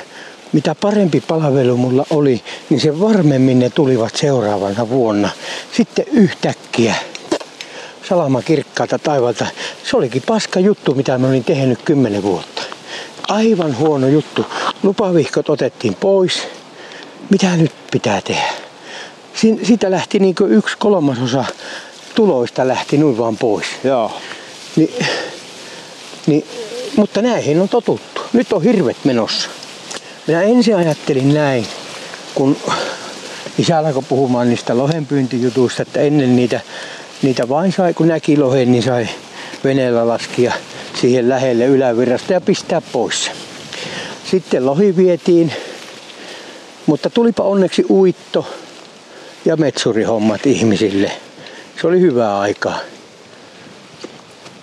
[0.54, 5.30] mitä parempi palvelu mulla oli, niin se varmemmin ne tulivat seuraavana vuonna.
[5.72, 6.96] Sitten yhtäkkiä
[8.10, 9.46] salama kirkkaalta taivalta.
[9.84, 12.62] Se olikin paska juttu, mitä mä olin tehnyt kymmenen vuotta.
[13.28, 14.46] Aivan huono juttu.
[14.84, 16.48] Lupavihkot otettiin pois.
[17.30, 18.54] Mitä nyt pitää tehdä?
[19.64, 21.46] Siitä lähti niin yksi kolmasosa
[22.16, 23.66] tuloista lähti noin vaan pois.
[23.84, 24.12] Joo.
[24.76, 24.94] Ni,
[26.28, 26.46] niin,
[26.96, 28.22] mutta näihin on totuttu.
[28.34, 29.50] Nyt on hirvet menossa.
[30.28, 31.68] Minä ensin ajattelin näin,
[32.36, 32.58] kun
[33.58, 36.62] isä alkoi puhumaan niistä lohenpyyntijutuista, että ennen niitä,
[37.22, 39.08] niitä vain sai, kun näki lohen, niin sai
[39.64, 40.54] veneellä laskia
[41.02, 43.32] siihen lähelle ylävirrasta ja pistää pois.
[44.32, 45.54] Sitten lohi vietiin,
[46.86, 48.48] mutta tulipa onneksi uitto
[49.46, 51.12] ja metsurihommat ihmisille.
[51.82, 52.80] Se oli hyvää aikaa.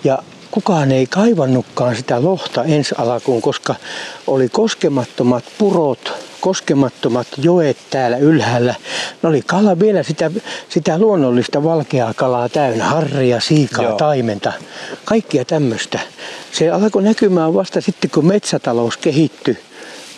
[0.03, 0.19] Ja
[0.51, 3.75] kukaan ei kaivannutkaan sitä lohta ensi alkuun, koska
[4.27, 6.13] oli koskemattomat purot,
[6.43, 8.75] koskemattomat joet täällä ylhäällä.
[9.23, 10.31] Ne oli kala vielä sitä,
[10.69, 13.97] sitä luonnollista valkeaa kalaa täynnä, harria, siikaa, Joo.
[13.97, 14.53] taimenta,
[15.05, 15.99] kaikkia tämmöistä.
[16.51, 19.57] Se alkoi näkymään vasta sitten, kun metsätalous kehittyi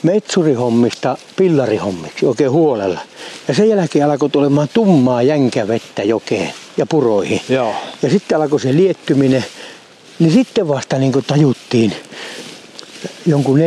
[0.04, 3.00] metsurihommista pillarihommiksi oikein huolella.
[3.48, 7.42] Ja sen jälkeen alkoi tulemaan tummaa jänkävettä jokeen ja puroihin.
[7.50, 7.76] Joo.
[8.02, 9.46] Ja sitten alkoi se liettyminen
[10.20, 11.94] niin sitten vasta niin tajuttiin
[13.26, 13.60] jonkun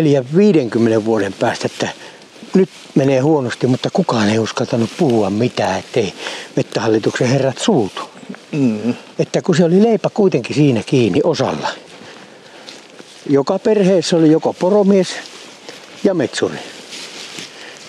[1.01, 2.07] 4-50 vuoden päästä, että
[2.54, 6.14] nyt menee huonosti, mutta kukaan ei uskaltanut puhua mitään, ettei
[6.56, 8.02] mettähallituksen herrat suutu.
[8.52, 8.94] Mm.
[9.18, 11.68] Että kun se oli leipä kuitenkin siinä kiinni osalla.
[13.28, 15.08] Joka perheessä oli joko poromies
[16.04, 16.58] ja metsuri,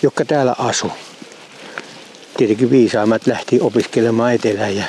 [0.02, 0.92] jotka täällä asu.
[2.36, 4.84] Tietenkin viisaammat lähti opiskelemaan etelään ja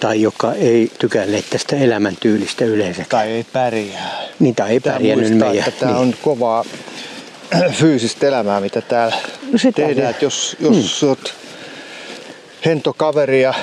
[0.00, 3.04] tai joka ei tykänneet tästä elämäntyylistä yleensä.
[3.08, 4.20] Tai ei pärjää.
[4.38, 5.68] Niin, tai ei pärjännyt meidän.
[5.68, 6.00] Että tämä niin.
[6.00, 6.64] on kovaa
[7.80, 9.16] fyysistä elämää, mitä täällä
[9.52, 10.10] no tehdään.
[10.10, 11.08] Että jos jos hmm.
[11.08, 11.34] olet
[12.64, 13.54] hentokaveri ja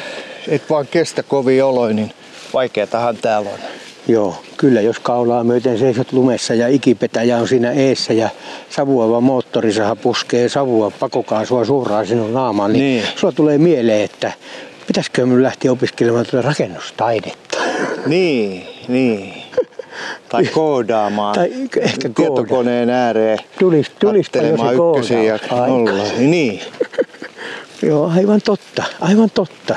[0.48, 2.12] et vaan kestä kovia oloja, niin
[2.54, 3.60] vaikeatahan täällä on.
[4.08, 8.30] Joo, kyllä jos kaulaa myöten seisot lumessa ja ikipetäjä on siinä eessä ja
[8.70, 13.04] savuava moottorisaha puskee savua pakokaasua suoraan sinun naamaan, niin, niin.
[13.16, 14.32] sulla tulee mieleen, että
[14.88, 17.58] pitäisikö minun lähteä opiskelemaan tuota rakennustaidetta?
[18.06, 19.45] Niin, niin.
[20.30, 21.36] Tai koodaamaan.
[21.36, 23.40] Tai ehkä tietokoneen ääreen.
[23.60, 24.40] Tulis, tulispa
[24.72, 26.04] jo se ja nolla.
[26.18, 26.62] Niin.
[27.82, 29.76] Joo, aivan totta, aivan totta.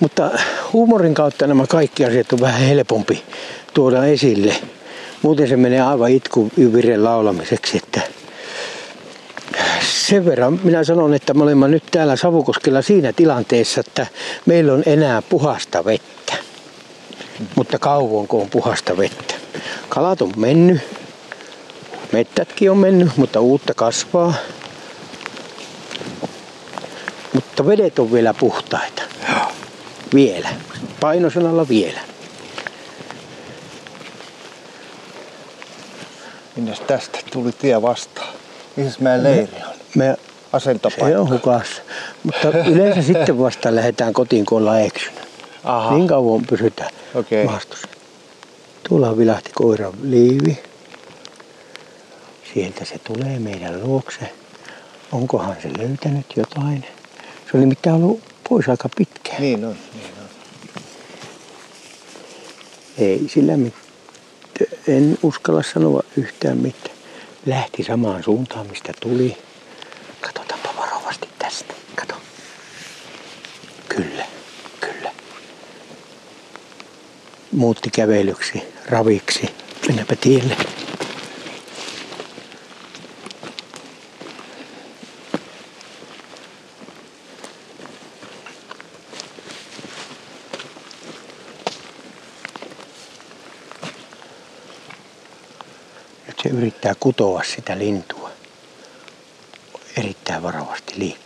[0.00, 0.30] Mutta
[0.72, 3.22] huumorin kautta nämä kaikki asiat on vähän helpompi
[3.74, 4.54] tuoda esille.
[5.22, 8.00] Muuten se menee aivan itku vireen laulamiseksi, että
[10.06, 14.06] sen verran minä sanon, että me olemme nyt täällä Savukoskella siinä tilanteessa, että
[14.46, 16.34] meillä on enää puhasta vettä.
[17.56, 19.34] Mutta kauanko on puhasta vettä.
[19.88, 20.80] Kalat on mennyt,
[22.12, 24.34] mettätkin on mennyt, mutta uutta kasvaa.
[27.32, 29.02] Mutta vedet on vielä puhtaita.
[30.14, 30.48] Vielä.
[31.00, 32.00] Painosanalla vielä.
[36.56, 38.34] Minnes tästä tuli tie vastaan?
[38.76, 39.74] Missä meidän leiri on?
[39.94, 40.16] Me,
[40.52, 41.08] Asentopaikka.
[41.08, 41.82] Se on hukas.
[42.22, 45.25] Mutta yleensä sitten vasta lähdetään kotiin, kun ollaan eksynyt.
[45.66, 45.96] Aha.
[45.96, 47.44] Niin kauan pysytään okay.
[47.44, 47.88] maastossa.
[48.88, 50.58] Tuolla vilahti koiran liivi.
[52.54, 54.32] Sieltä se tulee meidän luokse.
[55.12, 56.84] Onkohan se löytänyt jotain?
[57.44, 59.42] Se on nimittäin ollut pois aika pitkään.
[59.42, 60.28] Niin on, niin on.
[62.98, 63.82] Ei sillä mitään.
[64.88, 66.96] En uskalla sanoa yhtään mitään.
[67.46, 69.36] Lähti samaan suuntaan, mistä tuli.
[70.20, 70.95] Katsotaanpa varovasti
[77.52, 79.48] muutti kävelyksi, raviksi.
[79.86, 80.56] Mennäänpä tielle.
[96.26, 98.30] Nyt se yrittää kutoa sitä lintua
[99.96, 101.25] erittäin varovasti liikkeelle.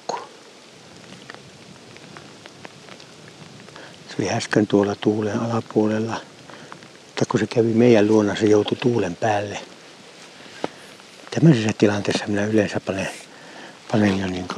[4.20, 6.20] Oli äsken tuolla tuulen alapuolella.
[7.06, 9.58] Mutta kun se kävi meidän luona, se joutui tuulen päälle.
[11.30, 13.08] Tämmöisessä tilanteessa minä yleensä panen,
[13.92, 14.48] panen jo niin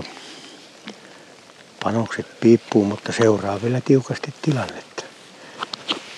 [1.84, 5.04] panokset piippuun, mutta seuraa vielä tiukasti tilannetta.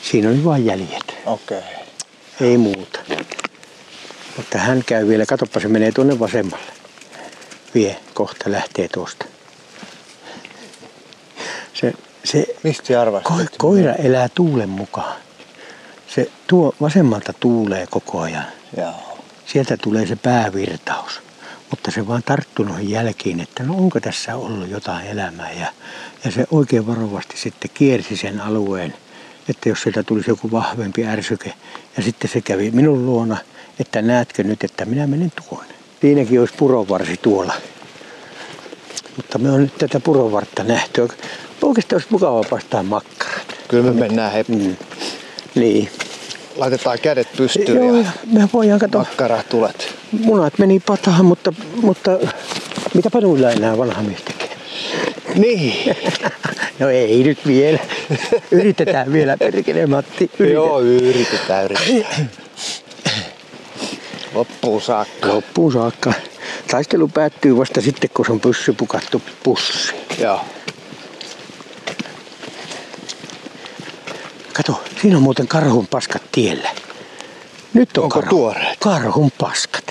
[0.02, 1.14] Siinä oli vain jäljet.
[1.26, 1.58] Okei.
[1.58, 1.70] Okay.
[2.40, 2.98] Ei muuta.
[4.36, 6.72] Mutta hän käy vielä, katoppa se menee tuonne vasemmalle.
[7.74, 9.24] Vie, kohta lähtee tuosta.
[11.74, 11.92] Se,
[12.24, 13.28] se Mistä arvasit?
[13.28, 15.16] ko, koira elää tuulen mukaan.
[16.06, 18.44] Se tuo vasemmalta tuulee koko ajan.
[18.76, 19.18] Joo.
[19.46, 21.20] Sieltä tulee se päävirtaus.
[21.70, 25.52] Mutta se vaan tarttui noihin jälkiin, että no onko tässä ollut jotain elämää.
[25.52, 25.66] Ja,
[26.24, 28.94] ja se oikein varovasti sitten kiersi sen alueen,
[29.48, 31.54] että jos sieltä tulisi joku vahvempi ärsyke.
[31.96, 33.36] Ja sitten se kävi minun luona,
[33.80, 35.74] että näetkö nyt, että minä menen tuonne.
[36.00, 37.54] Siinäkin olisi purovarsi tuolla.
[39.16, 41.08] Mutta me on nyt tätä purovartta nähty.
[41.64, 43.46] Oikeastaan olisi mukava paistaa makkarat.
[43.68, 44.48] Kyllä me mennään hep.
[44.48, 44.76] Mm.
[45.54, 45.90] Niin.
[46.56, 49.00] Laitetaan kädet pystyyn Joo, ja me voidaan katsoa.
[49.00, 49.94] makkarat tulet.
[50.12, 52.10] Munat meni patahan, mutta, mutta
[52.94, 54.56] mitä panuilla enää vanha mies tekee?
[55.34, 55.96] Niin.
[56.78, 57.78] No ei nyt vielä.
[58.50, 60.30] Yritetään vielä, perkele Matti.
[60.38, 60.50] Yritetään.
[60.52, 62.30] Joo, yritetään, yritetään.
[64.34, 65.28] Loppuun saakka.
[65.28, 66.12] Loppuun saakka.
[66.70, 69.94] Taistelu päättyy vasta sitten, kun se on pyssy pukattu pussi.
[70.18, 70.40] Joo.
[74.55, 76.70] Kato, siinä on muuten karhun paskat tiellä.
[77.74, 78.78] Nyt on Onko karhu, tuoreet?
[78.81, 79.85] karhun paskat.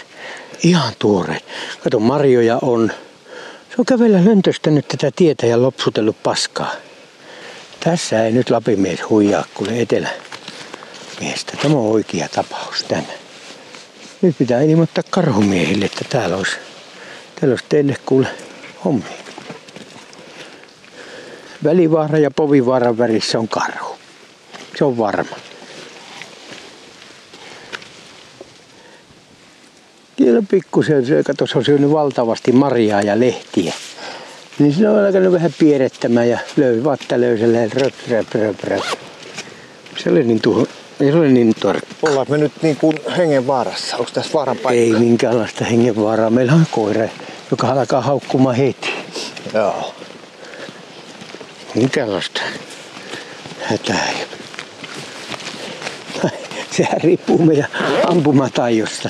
[0.64, 1.44] Ihan tuoreet.
[1.84, 2.92] Kato, marjoja on.
[3.70, 6.72] Se on kävellä löntöstänyt tätä tietä ja lopsutellut paskaa.
[7.80, 10.10] Tässä ei nyt Lapimies huijaa kuule etelä
[11.20, 11.58] miestä.
[11.62, 13.14] Tämä on oikea tapaus tänne.
[14.22, 16.56] Nyt pitää ilmoittaa karhumiehille, että täällä olisi,
[17.40, 18.28] täällä olisi teille kuule
[18.86, 19.04] hommi.
[21.64, 24.03] Välivaara ja Povivaaran värissä on karhu.
[24.84, 25.36] Se on varma.
[30.18, 33.74] Siellä pikkusen, se kato, se on syönyt valtavasti marjaa ja lehtiä.
[34.60, 38.84] Niin sillä on alkanut vähän pierettämään ja löy vatta löysällä röp, röp, röp, röp.
[39.98, 40.68] Se oli niin tuho,
[41.00, 41.88] ei se oli niin tarkka.
[42.02, 43.98] Ollaan me nyt niin kuin hengen vaarassa.
[43.98, 44.82] Onko tässä vaaran paikka?
[44.82, 46.30] Ei minkäänlaista hengenvaaraa.
[46.30, 47.08] Meillä on koira,
[47.52, 48.94] joka alkaa haukkumaan heti.
[49.54, 49.94] Joo.
[51.76, 52.42] Minkäänlaista
[53.62, 54.34] hätää ei ole.
[56.78, 57.68] Sehän riippuu meidän
[58.08, 59.10] ampumataidosta.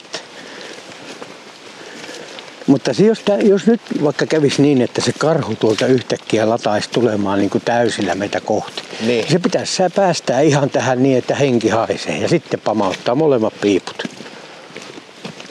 [2.68, 7.40] Mutta se, jos, jos nyt vaikka kävisi niin, että se karhu tuolta yhtäkkiä lataisi tulemaan
[7.40, 8.81] niin kuin täysillä meitä kohti.
[9.06, 9.31] Niin.
[9.31, 14.03] Se pitäisi päästää ihan tähän niin, että henki haisee ja sitten pamauttaa molemmat piiput.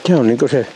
[0.07, 0.67] Se on niin kuin se,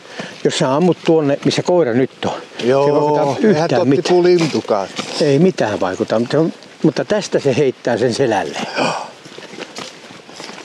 [0.43, 2.31] jos sä ammut tuonne, missä koira nyt on.
[2.57, 4.23] se ei Joo, eihän yhtään totti mitään.
[4.23, 4.87] lintukaan.
[5.21, 6.53] Ei mitään vaikuta, mutta, se
[6.83, 8.59] mutta tästä se heittää sen selälle.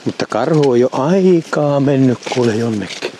[0.05, 3.11] Mutta karhu on jo aikaa mennyt kuule jonnekin.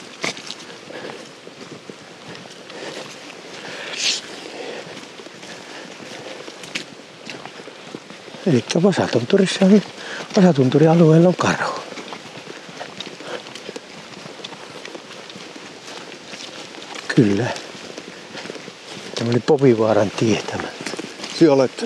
[8.48, 9.82] Eli Vasatunturissa on,
[10.38, 11.80] Vasatunturialueella on karhu.
[17.16, 17.48] Kyllä.
[19.16, 20.68] Tämä oli Povivaaran tie tämä.
[21.40, 21.86] Sinä olet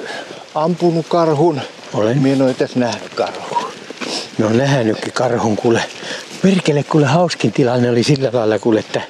[0.56, 1.62] ampunut karhun.
[1.94, 2.18] Olen.
[2.18, 3.77] Minä en ole edes nähnyt karhua.
[4.38, 5.84] Ne on nähnytkin karhun kuule.
[6.44, 9.02] Merkele kuule hauskin tilanne oli sillä lailla kuule, että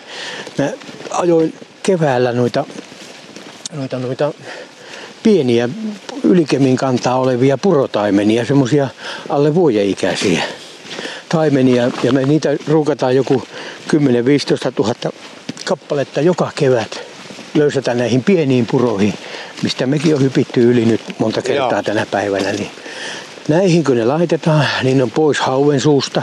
[0.57, 0.69] mä
[1.11, 2.65] ajoin keväällä noita,
[3.73, 4.33] noita, noita
[5.23, 5.69] pieniä
[6.23, 8.87] ylikemin kantaa olevia purotaimenia, semmosia
[9.29, 10.43] alle vuodenikäisiä
[11.29, 11.91] taimenia.
[12.03, 13.43] Ja me niitä ruukataan joku
[13.95, 13.97] 10-15
[14.79, 14.93] 000
[15.65, 16.99] kappaletta joka kevät
[17.53, 19.13] löysätään näihin pieniin puroihin,
[19.63, 21.83] mistä mekin on hypitty yli nyt monta kertaa Joo.
[21.83, 22.51] tänä päivänä.
[22.51, 22.71] Niin
[23.47, 26.21] näihin kun ne laitetaan, niin ne on pois hauen suusta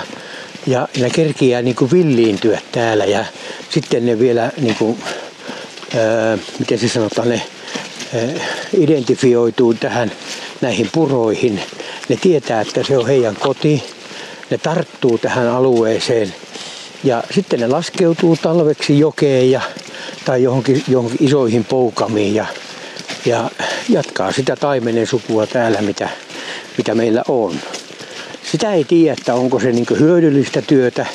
[0.67, 3.25] ja ne kerkiää niin kuin villiintyä täällä ja
[3.71, 4.99] sitten ne vielä niin kuin,
[5.97, 7.43] ää, miten se sanotaan, ne
[8.15, 8.23] ää,
[8.79, 10.13] identifioituu tähän
[10.61, 11.61] näihin puroihin.
[12.09, 13.83] Ne tietää, että se on heidän koti.
[14.51, 16.35] Ne tarttuu tähän alueeseen
[17.05, 19.61] ja sitten ne laskeutuu talveksi jokeen ja,
[20.25, 22.47] tai johonkin, johonkin isoihin poukamiin ja,
[23.27, 23.51] ja
[23.89, 26.09] jatkaa sitä taimenen sukua täällä, mitä,
[26.77, 27.55] mitä meillä on.
[28.53, 31.07] Sitä ei tiedä, että onko se niin hyödyllistä työtä.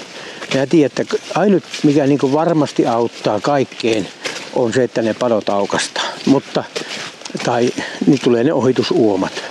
[0.56, 4.08] Mä tiedän, että ainut mikä niin varmasti auttaa kaikkeen
[4.54, 6.04] on se, että ne padot aukastaa.
[6.26, 6.64] Mutta,
[7.46, 7.70] tai
[8.06, 9.44] niin tulee ne ohitusuomat.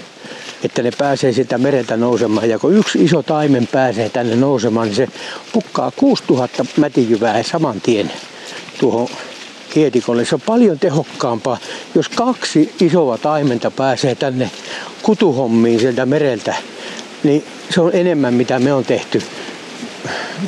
[0.65, 2.49] että ne pääsee sitä mereltä nousemaan.
[2.49, 5.09] Ja kun yksi iso taimen pääsee tänne nousemaan, niin se
[5.53, 8.13] pukkaa 6000 mätijyvää saman tien
[8.81, 9.09] tuohon
[9.79, 10.25] hietikolle.
[10.25, 11.59] Se on paljon tehokkaampaa,
[11.95, 14.51] jos kaksi isoa taimenta pääsee tänne
[15.03, 16.55] kutuhommiin sieltä mereltä,
[17.23, 19.23] niin se on enemmän mitä me on tehty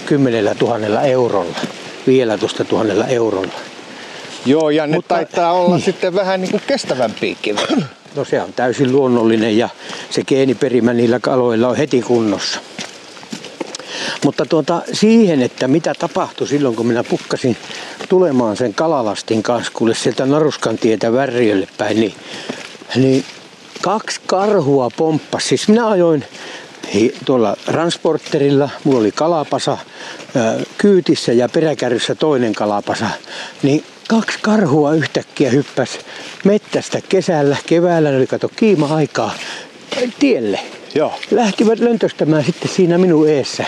[0.07, 1.57] kymmenellä tuhannella eurolla,
[2.07, 3.53] vielä tuosta tuhannella eurolla.
[4.47, 5.85] Joo, ja ne Mutta- taitaa olla niin.
[5.85, 7.57] sitten vähän niin kuin kestävämpiäkin.
[8.17, 9.69] No se on täysin luonnollinen ja
[10.11, 12.61] se geeniperimä niillä kaloilla on heti kunnossa.
[14.25, 17.57] Mutta tuota, siihen, että mitä tapahtui silloin, kun minä pukkasin
[18.09, 22.15] tulemaan sen kalalastin kanssa, kuule sieltä Naruskan tietä Värriölle päin, niin,
[22.97, 23.25] niin
[23.83, 25.49] kaksi karhua pomppasi.
[25.49, 26.25] Siis minä ajoin
[27.25, 29.79] tuolla transporterilla, mulla oli kalapasa
[30.79, 33.07] kyytissä ja peräkärryssä toinen kalapasa,
[33.63, 35.99] niin kaksi karhua yhtäkkiä hyppäsi
[36.45, 39.35] mettästä kesällä, keväällä, ne oli kato kiima-aikaa,
[40.19, 40.61] tielle.
[40.95, 41.15] Joo.
[41.31, 43.65] Lähtivät löntöstämään sitten siinä minun eessä,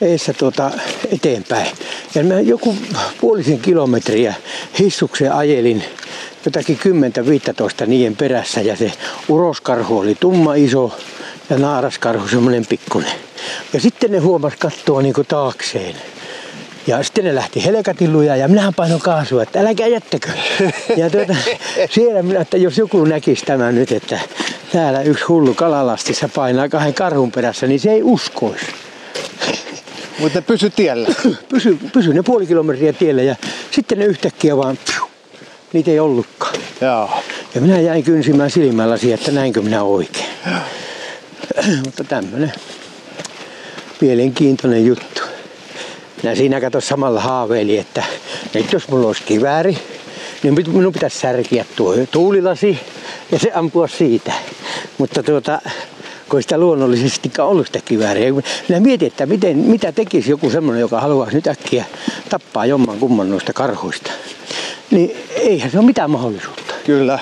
[0.00, 0.70] eessä tuota
[1.12, 1.66] eteenpäin.
[2.14, 2.76] Ja mä joku
[3.20, 4.34] puolisen kilometriä
[4.78, 5.84] hissukseen ajelin
[6.44, 6.78] jotakin
[7.82, 8.92] 10-15 niiden perässä ja se
[9.28, 10.98] uroskarhu oli tumma iso
[11.50, 13.12] ja naaraskarhu semmoinen pikkunen.
[13.72, 15.94] Ja sitten ne huomas kattoa niinku taakseen.
[16.86, 20.28] Ja sitten ne lähti helkatilluja ja minähän painoin kaasua, että älkää jättäkö.
[20.96, 21.36] Ja tuota,
[21.94, 24.18] siellä minä, että jos joku näkisi tämän nyt, että
[24.72, 28.66] täällä yksi hullu kalalastissa painaa kahden karhun perässä, niin se ei uskoisi.
[30.18, 31.08] Mutta ne pysy tiellä.
[31.52, 33.36] Pysy, pysy ne puoli kilometriä tiellä ja
[33.70, 35.10] sitten ne yhtäkkiä vaan, pfiu,
[35.72, 36.54] niitä ei ollutkaan.
[36.80, 37.10] Joo.
[37.54, 40.30] Ja minä jäin kynsimään silmällä siihen, että näinkö minä oikein.
[41.84, 42.52] Mutta tämmönen
[44.00, 45.20] mielenkiintoinen juttu.
[46.22, 48.04] Minä siinä kato samalla haaveili, että
[48.54, 49.78] nyt jos mulla olisi kivääri,
[50.42, 52.78] niin minun pitäisi särkiä tuo tuulilasi
[53.32, 54.32] ja se ampua siitä.
[54.98, 55.60] Mutta tuota,
[56.28, 58.32] kun sitä luonnollisestikaan ollut sitä kivääriä.
[58.68, 61.84] Minä mietin, että miten, mitä tekisi joku semmoinen, joka haluaisi nyt äkkiä
[62.28, 64.10] tappaa jomman kumman noista karhuista.
[64.90, 66.74] Niin eihän se ole mitään mahdollisuutta.
[66.86, 67.18] Kyllä.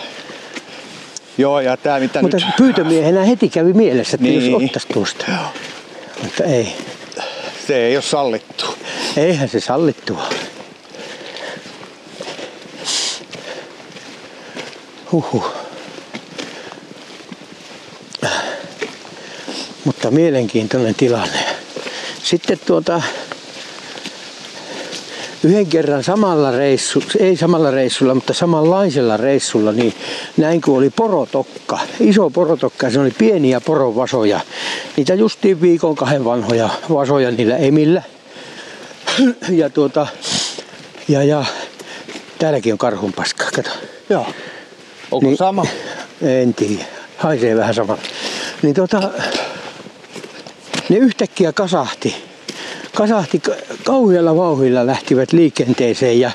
[1.39, 2.47] Joo, ja tämä mitä Mutta nyt...
[2.57, 4.52] pyytömiehenä heti kävi mielessä, että Niin.
[4.52, 5.26] jos ottaisi tuosta.
[6.23, 6.76] Mutta ei.
[7.67, 8.65] Se ei ole sallittu.
[9.17, 10.23] Eihän se sallittua.
[15.12, 15.52] Huhhuh.
[19.86, 21.39] Mutta mielenkiintoinen tilanne.
[22.23, 23.02] Sitten tuota,
[25.44, 29.94] yhden kerran samalla reissulla, ei samalla reissulla, mutta samanlaisella reissulla, niin
[30.36, 34.40] näin kun oli porotokka, iso porotokka, se oli pieniä porovasoja.
[34.97, 38.02] Niitä justiin viikon kahden vanhoja vasoja niillä emillä.
[39.48, 40.06] Ja tuota,
[41.08, 41.44] ja, ja
[42.39, 43.70] täälläkin on karhun paskaa, kato.
[44.10, 44.26] Joo.
[45.10, 45.66] Onko Niin- sama?
[46.23, 46.84] En tiedä.
[47.16, 48.02] Haisee vähän samalla.
[48.62, 49.10] Niin tota,
[50.89, 52.16] ne yhtäkkiä kasahti.
[52.94, 53.52] Kasahti ka-
[53.84, 56.31] kauhealla vauhdilla lähtivät liikenteeseen ja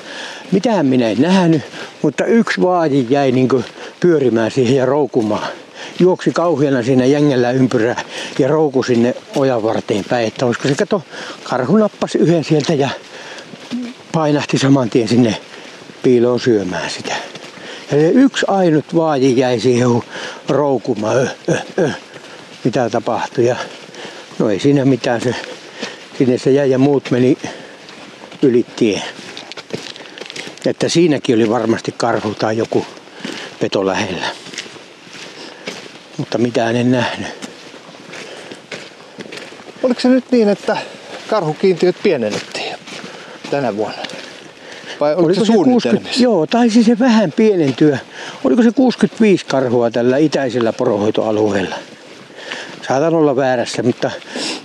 [0.52, 1.62] mitään minä en nähnyt,
[2.02, 3.48] mutta yksi vaaji jäi niin
[4.00, 5.48] pyörimään siihen ja roukumaan.
[5.98, 8.04] Juoksi kauheana siinä jängellä ympyrää
[8.38, 11.02] ja rouku sinne ojan varteen päin, että olisiko se kato,
[11.44, 12.88] karhu nappasi yhden sieltä ja
[14.12, 15.36] painahti saman tien sinne
[16.02, 17.14] piiloon syömään sitä.
[17.90, 19.88] Ja se yksi ainut vaaji jäi siihen
[20.48, 21.96] roukumaan, öh, öh, öh,
[22.64, 23.46] mitä tapahtui.
[23.46, 23.56] Ja
[24.38, 25.34] no ei siinä mitään, se,
[26.18, 27.38] sinne se jäi ja muut meni
[28.42, 29.02] ylittie.
[30.66, 32.86] Että siinäkin oli varmasti karhu tai joku
[33.60, 34.26] peto lähellä.
[36.16, 37.28] Mutta mitään en nähnyt.
[39.82, 40.76] Oliko se nyt niin, että
[41.28, 42.76] karhukiintiöt pienennettiin
[43.50, 44.02] tänä vuonna?
[45.00, 46.22] Vai oliko, se suunnitelmissa?
[46.22, 47.98] joo, taisi se vähän pienentyä.
[48.44, 51.76] Oliko se 65 karhua tällä itäisellä poronhoitoalueella?
[52.92, 54.10] Saatan olla väärässä, mutta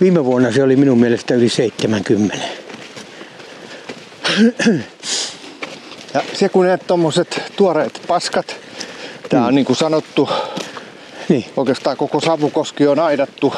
[0.00, 2.36] viime vuonna se oli minun mielestä yli 70.
[6.14, 8.56] Ja se kun ne tommoset tuoreet paskat,
[9.28, 10.28] tää on niin kuin sanottu,
[11.28, 13.54] Niin, oikeastaan koko Savukoski on aidattu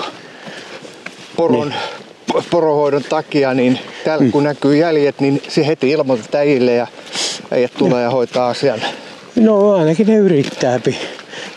[1.36, 2.44] poron, niin.
[2.50, 4.32] porohoidon takia, niin täällä mm.
[4.32, 6.86] kun näkyy jäljet, niin se heti ilmoitetaan äijille ja
[7.50, 8.80] äijät tulee ja hoitaa asian.
[9.36, 10.98] no ainakin ne yrittääpi.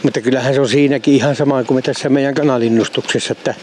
[0.03, 3.53] Mutta kyllähän se on siinäkin ihan sama kuin me tässä meidän kanalinnustuksessa, että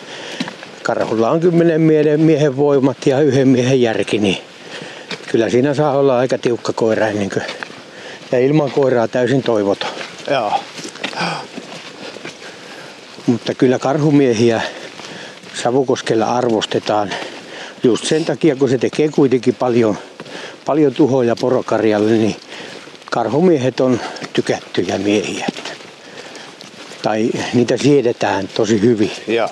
[0.82, 4.38] karhulla on kymmenen miehen, miehen voimat ja yhden miehen järki, niin
[5.28, 7.42] kyllä siinä saa olla aika tiukka koira ennen kuin,
[8.32, 9.88] ja ilman koiraa täysin toivoton.
[10.30, 10.52] Joo.
[13.26, 14.60] Mutta kyllä karhumiehiä
[15.62, 17.10] Savukoskella arvostetaan
[17.82, 19.98] just sen takia, kun se tekee kuitenkin paljon,
[20.66, 22.36] paljon tuhoja porokarjalle, niin
[23.10, 24.00] karhumiehet on
[24.32, 25.46] tykättyjä miehiä.
[27.02, 29.10] Tai niitä siedetään tosi hyvin.
[29.26, 29.48] Joo.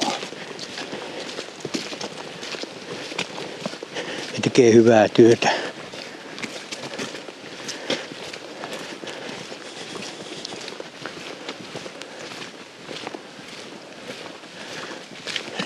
[4.33, 5.49] Ne tekee hyvää työtä.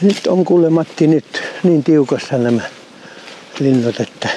[0.02, 2.62] Nyt on kuule Matti nyt niin tiukassa nämä
[3.60, 4.28] linnut, että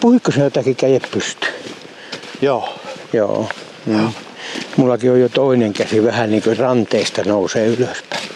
[0.00, 1.52] Puhuitko se jotakin käje pystyyn?
[2.42, 2.68] Joo.
[3.12, 3.48] Joo.
[3.86, 4.12] Mm.
[4.76, 8.28] Mullakin on jo toinen käsi vähän niin kuin ranteesta nousee ylöspäin.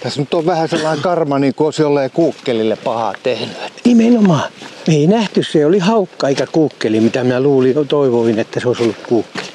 [0.00, 3.56] Tässä nyt on vähän sellainen karma, niin kuin olisi jolleen kuukkelille pahaa tehnyt.
[3.84, 4.50] Nimenomaan.
[4.86, 8.82] Me ei nähty, se oli haukka eikä kuukkeli, mitä minä luulin, toivoin, että se olisi
[8.82, 9.46] ollut kuukkeli.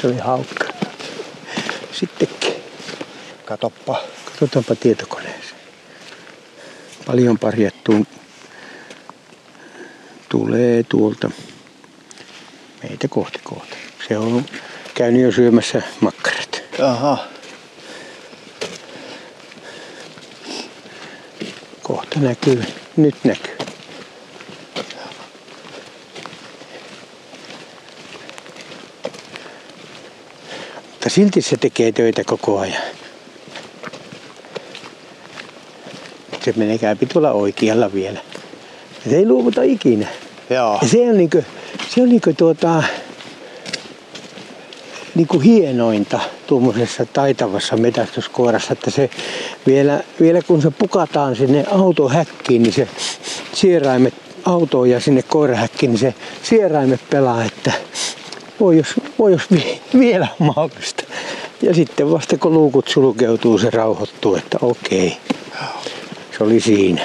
[0.00, 0.64] Se oli haukka.
[1.92, 2.54] Sittenkin.
[3.44, 4.00] Katoppa.
[4.24, 5.53] Katsotaanpa tietokoneeseen.
[7.06, 8.06] Paljon parjattuun
[10.28, 11.30] tulee tuolta
[12.82, 13.76] meitä kohti kohti.
[14.08, 14.44] Se on
[14.94, 16.62] käynyt jo syömässä makkarat.
[16.82, 17.18] Aha.
[21.82, 22.62] Kohta näkyy.
[22.96, 23.56] Nyt näkyy.
[30.90, 32.82] Mutta silti se tekee töitä koko ajan.
[36.44, 38.20] Se menee käypi tuolla oikealla vielä.
[39.10, 40.06] Se ei luovuta ikinä.
[40.50, 40.78] Joo.
[40.82, 41.44] Ja se on niinku,
[41.88, 42.82] se on niinku tuota,
[45.14, 49.10] niinku hienointa tuommoisessa taitavassa metästyskoirassa, että se
[49.66, 52.88] vielä, vielä kun se pukataan sinne autohäkkiin, niin se
[53.52, 54.14] sieraimet
[54.44, 57.72] autoon ja sinne koirahäkkiin, niin se sieraimet pelaa, että
[58.60, 61.04] voi jos, voi jos vi, vielä mahdollista.
[61.62, 65.16] Ja sitten vasta kun luukut sulkeutuu, se rauhoittuu, että okei.
[66.38, 67.02] Se oli siinä.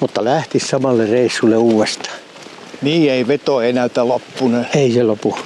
[0.00, 2.18] Mutta lähti samalle reissulle uudestaan.
[2.82, 4.66] Niin ei veto ei näytä loppunut.
[4.76, 5.38] Ei se lopu.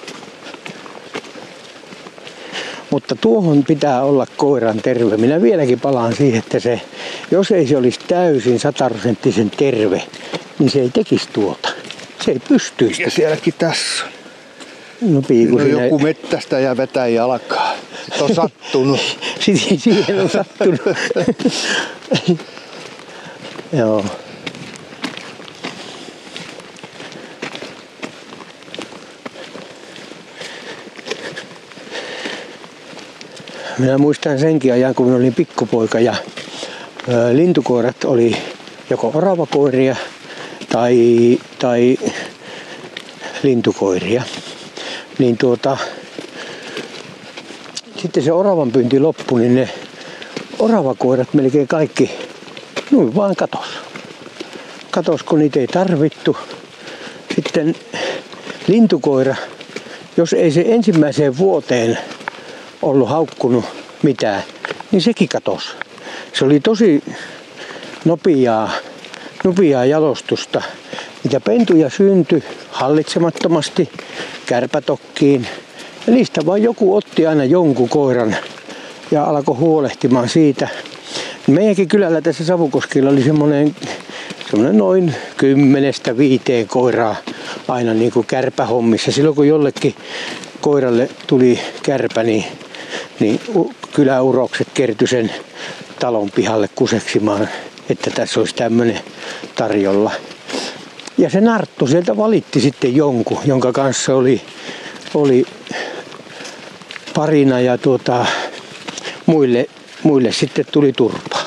[2.90, 5.16] Mutta tuohon pitää olla koiran terve.
[5.16, 6.80] Minä vieläkin palaan siihen, että se,
[7.30, 10.02] jos ei se olisi täysin sataprosenttisen terve,
[10.58, 11.68] niin se ei tekisi tuota.
[12.24, 13.02] Se ei pystyisi.
[13.02, 14.04] Ja sielläkin tässä.
[15.02, 17.74] No No joku mettästä ja vetää jalkaa.
[18.04, 19.00] Sitten on sattunut.
[19.40, 20.80] Sitten siihen on sattunut.
[23.78, 24.04] Joo.
[33.78, 36.14] Minä muistan senkin ajan, kun minä olin pikkupoika ja
[37.08, 38.36] ö, lintukoirat oli
[38.90, 39.96] joko oravakoiria
[40.68, 41.98] tai, tai
[43.42, 44.22] lintukoiria.
[45.22, 45.76] Niin tuota,
[48.02, 49.68] sitten se oravan pyynti loppui, niin ne
[50.58, 52.10] oravakoirat melkein kaikki
[52.90, 53.66] noin vaan katos.
[54.90, 56.36] Katos, kun niitä ei tarvittu.
[57.34, 57.74] Sitten
[58.66, 59.34] lintukoira,
[60.16, 61.98] jos ei se ensimmäiseen vuoteen
[62.82, 63.64] ollut haukkunut
[64.02, 64.42] mitään,
[64.90, 65.76] niin sekin katos.
[66.32, 67.04] Se oli tosi
[68.04, 68.70] nopeaa,
[69.44, 70.62] nopeaa jalostusta.
[71.24, 73.88] Niitä pentuja syntyi hallitsemattomasti
[74.52, 75.46] kärpätokkiin.
[76.06, 78.36] Ja niistä vaan joku otti aina jonkun koiran
[79.10, 80.68] ja alkoi huolehtimaan siitä.
[81.46, 83.76] Meidänkin kylällä tässä Savukoskilla oli semmoinen,
[84.50, 87.16] semmoinen noin kymmenestä viiteen koiraa
[87.68, 89.12] aina niin kuin kärpähommissa.
[89.12, 89.94] Silloin kun jollekin
[90.60, 92.44] koiralle tuli kärpä, niin,
[93.20, 93.40] niin
[93.94, 95.32] kyläurokset kertyi sen
[95.98, 97.48] talon pihalle kuseksimaan,
[97.90, 99.00] että tässä olisi tämmöinen
[99.54, 100.10] tarjolla.
[101.22, 104.42] Ja se narttu sieltä valitti sitten jonkun, jonka kanssa oli,
[105.14, 105.44] oli
[107.14, 108.26] parina ja tuota,
[109.26, 109.66] muille,
[110.02, 111.44] muille sitten tuli turpaa.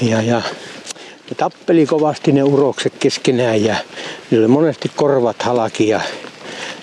[0.00, 0.42] Ja, ja
[1.30, 3.76] ne tappeli kovasti ne urokset keskenään ja
[4.30, 6.00] niillä oli monesti korvat halki ja,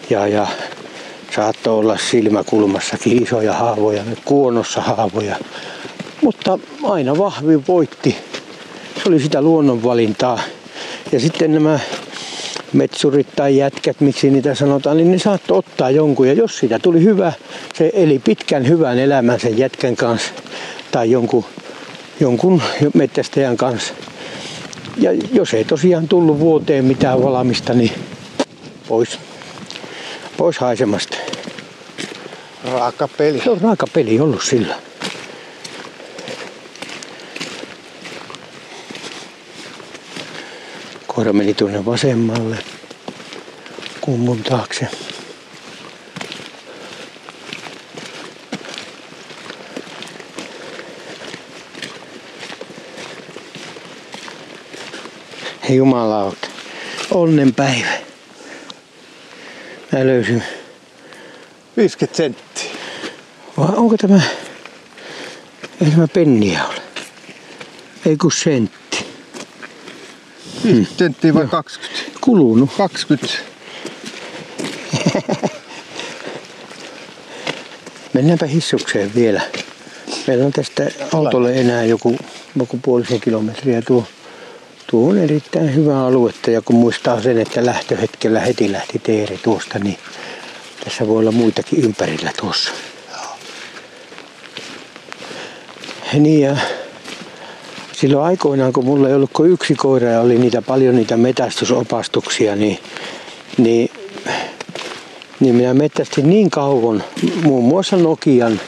[0.10, 0.48] ja, ja
[1.36, 5.36] saattoi olla silmäkulmassakin isoja haavoja, kuonossa haavoja.
[6.22, 8.16] Mutta aina vahvin voitti.
[8.96, 10.40] Se oli sitä luonnonvalintaa.
[11.12, 11.80] Ja sitten nämä
[12.74, 16.28] metsurit tai jätkät, miksi niitä sanotaan, niin ne saattoi ottaa jonkun.
[16.28, 17.34] Ja jos siitä tuli hyvä,
[17.74, 20.32] se eli pitkän hyvän elämän sen jätkän kanssa
[20.92, 21.46] tai jonkun,
[22.20, 22.62] jonkun
[22.94, 23.94] metsästäjän kanssa.
[24.98, 27.92] Ja jos ei tosiaan tullut vuoteen mitään valmista, niin
[28.88, 29.20] pois,
[30.38, 31.18] pois haisemasta.
[32.72, 33.42] Raaka peli.
[33.44, 34.76] Se on raaka peli ollut sillä.
[41.20, 42.58] koira meni tuonne vasemmalle
[44.02, 44.88] kummun taakse.
[55.70, 56.48] Hei jumalauta,
[57.12, 57.88] onnenpäivä.
[59.92, 60.44] Mä löysin
[61.78, 62.72] 50 senttiä.
[63.58, 64.22] Vai onko tämä,
[65.86, 66.82] ei tämä penniä ole,
[68.06, 68.79] ei kun sentti.
[70.64, 72.20] 50 senttiä vai 20?
[72.22, 72.70] Kulunut.
[72.78, 73.38] 20.
[78.14, 79.42] Mennäänpä hissukseen vielä.
[80.28, 82.18] Meillä on tästä autolle enää joku,
[82.60, 83.82] joku puolisen kilometriä.
[83.82, 84.06] Tuo,
[84.88, 89.80] tuo on erittäin hyvä aluetta ja kun muistaa sen, että lähtöhetkellä heti lähti teeri tuosta,
[89.80, 89.98] niin
[90.84, 92.72] tässä voi olla muitakin ympärillä tuossa.
[96.14, 96.58] Niin ja
[98.02, 102.56] silloin aikoinaan, kun mulla ei ollut kuin yksi koira ja oli niitä paljon niitä metästysopastuksia,
[102.56, 102.80] niin,
[103.58, 103.90] niin
[105.40, 107.04] niin minä mettästin niin kauan
[107.44, 108.60] muun muassa Nokian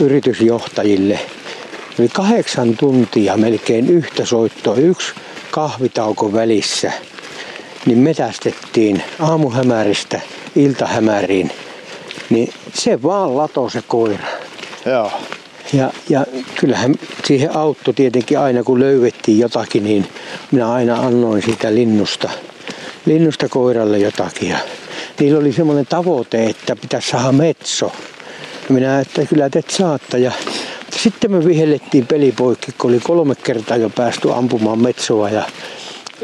[0.00, 1.20] yritysjohtajille.
[1.98, 5.14] Eli kahdeksan tuntia melkein yhtä soittoa, yksi
[5.50, 6.92] kahvitauko välissä.
[7.86, 10.20] Niin metästettiin aamuhämäristä
[10.56, 11.50] iltahämäriin.
[12.30, 14.26] Niin se vaan latoi se koira.
[14.86, 15.12] Joo.
[15.72, 16.26] Ja, ja
[16.60, 16.94] kyllähän
[17.24, 20.08] siihen auttoi tietenkin aina kun löydettiin jotakin, niin
[20.50, 22.30] minä aina annoin siitä linnusta,
[23.06, 24.48] linnusta koiralle jotakin.
[24.48, 24.58] Ja
[25.20, 27.92] niillä oli semmoinen tavoite, että pitäisi saada metso.
[28.68, 30.18] Minä että kyllä te saatte.
[30.18, 30.32] Ja
[30.96, 35.44] sitten me vihellettiin pelipoikki, kun oli kolme kertaa jo päästy ampumaan metsoa ja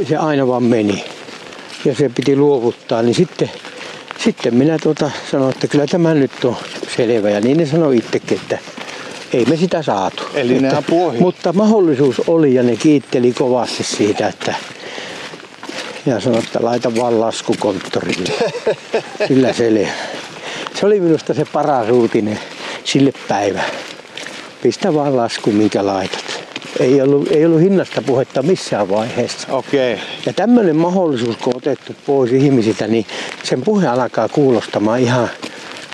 [0.09, 1.05] se aina vaan meni.
[1.85, 3.51] Ja se piti luovuttaa, niin sitten,
[4.25, 6.57] sitten minä tuota sanoin, että kyllä tämä nyt on
[6.97, 7.31] selvä.
[7.31, 8.59] Ja niin ne sanoi itsekin, että
[9.33, 10.23] ei me sitä saatu.
[10.34, 11.18] Eli että, ne apu ohi.
[11.18, 14.55] Mutta mahdollisuus oli ja ne kiitteli kovasti siitä, että
[16.07, 18.33] ja sanoi, että laita vaan laskukonttorille.
[19.28, 19.89] Kyllä selvä.
[20.75, 22.41] Se oli minusta se paras uutinen
[22.84, 23.62] sille päivä.
[24.62, 26.25] Pistä vaan lasku, minkä laitat.
[26.81, 29.49] Ei ollut, ei ollut hinnasta puhetta missään vaiheessa.
[29.52, 29.94] Okei.
[29.94, 30.07] Okay.
[30.26, 33.07] Ja tämmöinen mahdollisuus, kun on otettu pois ihmisiltä, niin
[33.42, 35.31] sen puhe alkaa kuulostamaan ihan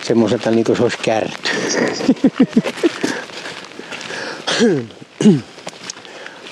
[0.03, 1.49] semmoiselta niin kuin se olisi kärty.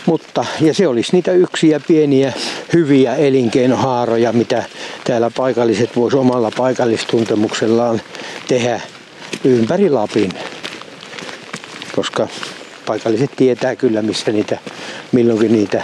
[0.05, 2.33] Mutta, ja se olisi niitä yksiä pieniä
[2.73, 4.63] hyviä elinkeinohaaroja, mitä
[5.03, 8.01] täällä paikalliset voisi omalla paikallistuntemuksellaan
[8.47, 8.81] tehdä
[9.43, 10.31] ympäri Lapin.
[11.95, 12.27] Koska
[12.85, 14.57] paikalliset tietää kyllä, missä niitä,
[15.11, 15.83] milloinkin niitä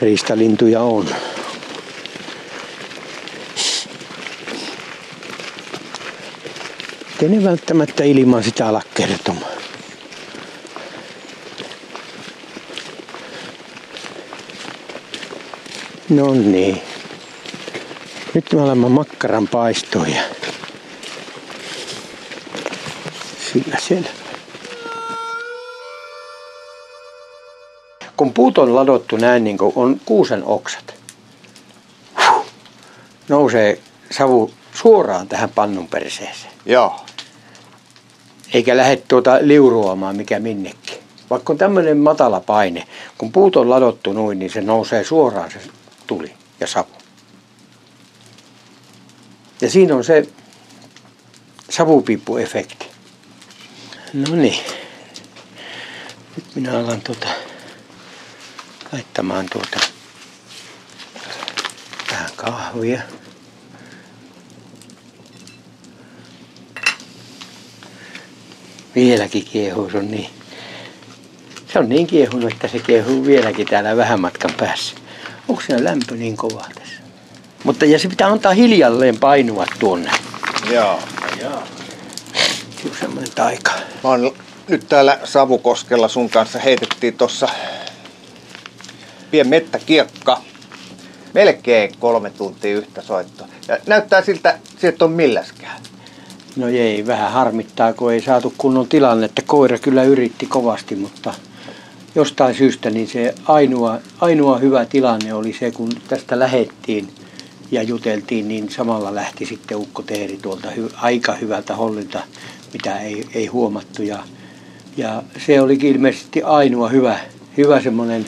[0.00, 1.06] riistalintuja on.
[7.22, 9.54] Ei ne välttämättä ilman sitä ala kertomaan.
[16.10, 16.82] No niin.
[18.34, 20.22] Nyt me olemme makkaran paistoja.
[23.52, 24.08] Sillä selvä.
[28.16, 30.94] Kun puut on ladottu näin niin kuin on kuusen oksat,
[33.28, 33.78] nousee
[34.10, 36.52] savu suoraan tähän pannun perseeseen.
[36.66, 37.00] Joo.
[38.54, 40.98] Eikä lähde tuota liuruamaan mikä minnekin.
[41.30, 42.86] Vaikka on tämmöinen matala paine,
[43.18, 45.58] kun puut on ladottu noin, niin se nousee suoraan se
[46.06, 46.90] tuli ja savu.
[49.60, 50.28] Ja siinä on se
[51.70, 52.86] savupiippuefekti.
[54.12, 54.64] No niin.
[56.36, 57.28] Nyt minä alan tuota
[58.92, 59.80] laittamaan tuota
[62.10, 63.02] vähän kahvia.
[68.94, 70.30] Vieläkin kiehuu, se on niin.
[71.72, 74.94] Se on niin kiehunut, että se kiehuu vieläkin täällä vähän matkan päässä.
[75.48, 76.94] Onko siinä lämpö niin kova tässä?
[77.64, 80.10] Mutta ja se pitää antaa hiljalleen painua tuonne.
[80.70, 80.98] Joo.
[81.40, 81.62] Joo.
[82.84, 83.72] On semmoinen taika.
[84.04, 84.32] Mä oon
[84.68, 87.48] nyt täällä Savukoskella sun kanssa heitettiin tossa
[89.30, 90.40] pien mettäkiekka.
[91.34, 93.48] Melkein kolme tuntia yhtä soittoa.
[93.68, 95.80] Ja näyttää siltä, että on milläskään.
[96.56, 99.42] No ei, vähän harmittaa, kun ei saatu kunnon tilannetta.
[99.42, 101.34] Koira kyllä yritti kovasti, mutta
[102.14, 107.08] jostain syystä niin se ainoa, ainoa hyvä tilanne oli se, kun tästä lähettiin
[107.70, 112.20] ja juteltiin, niin samalla lähti sitten Ukko Teeri tuolta hy, aika hyvältä hollilta,
[112.72, 114.02] mitä ei, ei huomattu.
[114.02, 114.24] Ja,
[114.96, 117.18] ja se olikin ilmeisesti ainoa hyvä,
[117.56, 118.26] hyvä semmoinen,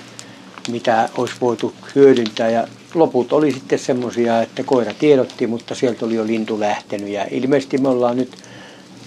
[0.69, 2.51] mitä olisi voitu hyödyntää.
[2.51, 7.09] Ja loput oli sitten semmoisia, että koira tiedotti, mutta sieltä oli jo lintu lähtenyt.
[7.09, 8.37] Ja ilmeisesti me ollaan nyt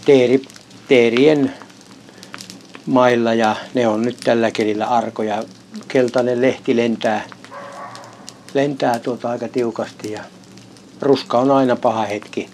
[0.06, 0.42] teeri,
[0.88, 1.54] teerien
[2.90, 5.44] mailla ja ne on nyt tällä kelillä arkoja.
[5.88, 7.24] Keltainen lehti lentää,
[8.54, 10.24] lentää tuota aika tiukasti ja
[11.02, 12.50] ruska on aina paha hetki.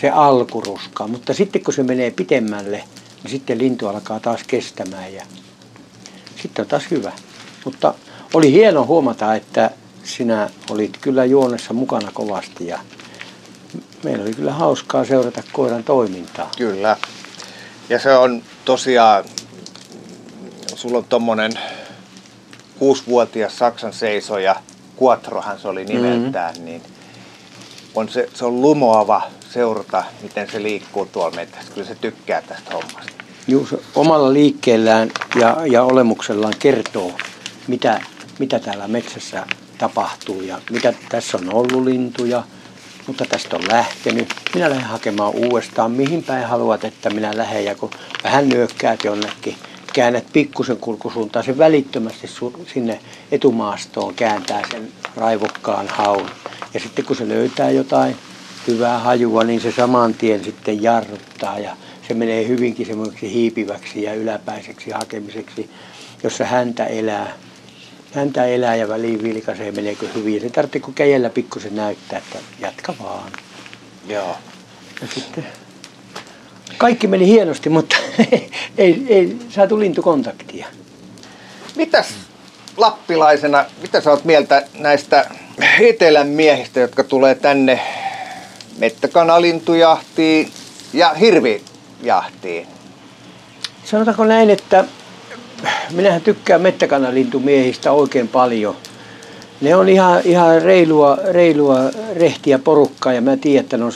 [0.00, 2.84] Se alkuruska, mutta sitten kun se menee pitemmälle,
[3.22, 5.22] niin sitten lintu alkaa taas kestämään ja
[6.42, 7.12] sitten on taas hyvä.
[7.64, 7.94] Mutta
[8.34, 9.70] oli hieno huomata, että
[10.04, 12.78] sinä olit kyllä juonessa mukana kovasti ja
[14.02, 16.50] meillä oli kyllä hauskaa seurata koiran toimintaa.
[16.58, 16.96] Kyllä.
[17.88, 19.24] Ja se on tosiaan,
[20.74, 21.52] sulla on tommonen
[22.78, 24.56] kuusivuotias Saksan seisoja,
[25.02, 26.64] Quattrohan se oli nimeltään, mm-hmm.
[26.64, 26.82] niin
[27.94, 31.72] on se, se on lumoava seurata, miten se liikkuu tuolla metässä.
[31.74, 33.12] Kyllä se tykkää tästä hommasta.
[33.48, 37.12] Juu, se omalla liikkeellään ja, ja olemuksellaan kertoo,
[37.66, 38.00] mitä,
[38.38, 39.46] mitä täällä metsässä
[39.78, 42.42] tapahtuu ja mitä tässä on ollut lintuja,
[43.06, 44.34] mutta tästä on lähtenyt.
[44.54, 47.64] Minä lähden hakemaan uudestaan, mihin päin haluat, että minä lähden.
[47.64, 47.90] Ja kun
[48.24, 49.56] vähän nyökkäät jonnekin,
[49.92, 52.30] käännät pikkusen kulkusuuntaan, se välittömästi
[52.74, 53.00] sinne
[53.32, 56.30] etumaastoon kääntää sen raivokkaan haun.
[56.74, 58.16] Ja sitten kun se löytää jotain
[58.66, 61.76] hyvää hajua, niin se saman tien sitten jarruttaa ja
[62.08, 65.70] se menee hyvinkin semmoiseksi hiipiväksi ja yläpäiseksi hakemiseksi,
[66.22, 67.32] jossa häntä elää.
[68.12, 70.40] Häntä elää ja väliin vilkaisee, meneekö hyvin.
[70.40, 73.32] Se tarvitsee kun käjellä pikkusen näyttää, että jatka vaan.
[74.06, 74.36] Joo.
[75.00, 75.46] Ja sitten
[76.78, 77.96] kaikki meni hienosti, mutta
[78.78, 80.66] ei, ei saatu lintukontaktia.
[81.76, 82.06] Mitäs
[82.76, 85.30] lappilaisena, mitä sä oot mieltä näistä
[85.80, 87.80] etelän miehistä, jotka tulee tänne
[88.78, 90.52] mettäkanalintujahtiin
[90.92, 92.66] ja hirvijahtiin?
[93.84, 94.84] Sanotaanko näin, että
[95.90, 98.76] minähän tykkään mettäkanalintumiehistä oikein paljon.
[99.60, 101.78] Ne on ihan, ihan reilua, reilua
[102.16, 103.92] rehtiä porukkaa ja mä tiedän, että ne on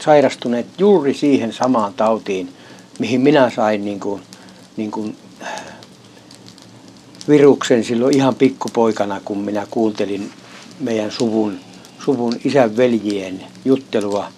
[0.00, 2.48] sairastuneet juuri siihen samaan tautiin,
[2.98, 4.22] mihin minä sain niin kuin,
[4.76, 5.16] niin kuin
[7.28, 10.30] viruksen silloin ihan pikkupoikana, kun minä kuuntelin
[10.80, 11.58] meidän suvun,
[12.04, 14.28] suvun isän veljien juttelua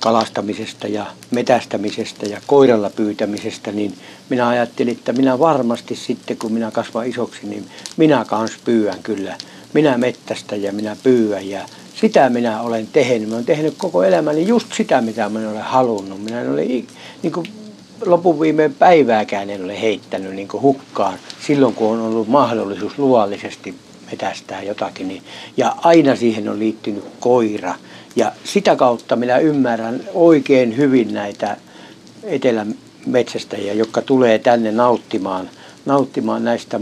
[0.00, 3.94] kalastamisesta ja metästämisestä ja koiralla pyytämisestä, niin
[4.28, 9.36] minä ajattelin, että minä varmasti sitten, kun minä kasvan isoksi, niin minä kans pyyän kyllä.
[9.76, 11.60] Minä mettästä ja minä pyyän ja
[11.94, 13.28] sitä minä olen tehnyt.
[13.28, 16.24] Mä olen tehnyt koko elämäni just sitä, mitä minä olen halunnut.
[16.24, 16.60] Minä en ole
[17.22, 17.46] niin kuin
[18.06, 23.74] lopun viimeen päivääkään en ole heittänyt niin hukkaan silloin, kun on ollut mahdollisuus luollisesti
[24.10, 25.08] metästää jotakin.
[25.08, 25.22] Niin,
[25.56, 27.74] ja aina siihen on liittynyt koira.
[28.16, 31.56] Ja sitä kautta minä ymmärrän oikein hyvin näitä
[32.22, 32.74] etelän
[33.06, 35.50] metsästäjiä, jotka tulee tänne nauttimaan,
[35.86, 36.80] nauttimaan näistä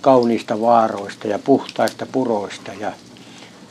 [0.00, 2.72] kauniista vaaroista ja puhtaista puroista.
[2.80, 2.92] Ja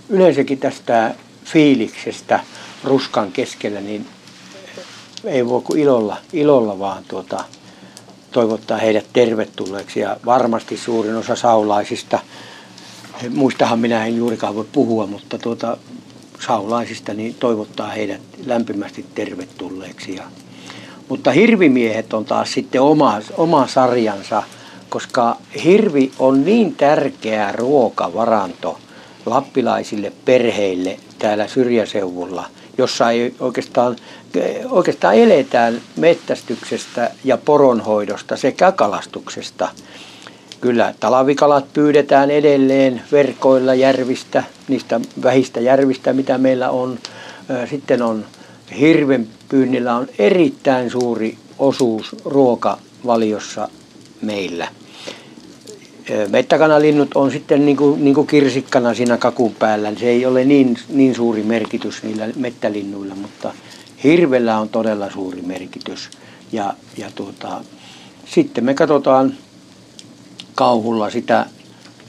[0.10, 2.40] yleensäkin tästä fiiliksestä
[2.84, 4.08] ruskan keskellä, niin
[5.24, 7.44] ei voi kuin ilolla, ilolla vaan tuota,
[8.32, 10.00] toivottaa heidät tervetulleeksi.
[10.00, 12.20] Ja varmasti suurin osa saulaisista,
[13.30, 15.78] muistahan minä en juurikaan voi puhua, mutta tuota,
[16.40, 20.16] saulaisista niin toivottaa heidät lämpimästi tervetulleeksi.
[20.16, 20.24] Ja,
[21.10, 24.44] mutta hirvimiehet on taas sitten oma, oma sarjansa,
[24.90, 28.80] koska hirvi on niin tärkeä ruokavaranto
[29.26, 32.46] lappilaisille perheille täällä syrjäseuvulla,
[32.78, 33.96] jossa ei oikeastaan
[34.70, 39.70] oikeastaan eletään mettästyksestä ja poronhoidosta sekä kalastuksesta.
[40.62, 47.00] Kyllä talavikalat pyydetään edelleen verkoilla järvistä, niistä vähistä järvistä, mitä meillä on.
[47.70, 48.26] Sitten on
[48.80, 53.68] hirven pyynnillä on erittäin suuri osuus ruokavaliossa
[54.22, 54.68] meillä.
[56.30, 59.92] Mettäkanalinnut on sitten niin kuin, niin kuin kirsikkana siinä kakun päällä.
[60.00, 63.54] Se ei ole niin, niin suuri merkitys niillä mettälinnuilla, mutta
[64.04, 66.10] hirvellä on todella suuri merkitys.
[66.52, 67.62] Ja, ja tuota,
[68.26, 69.34] sitten me katsotaan
[70.56, 71.46] kauhulla sitä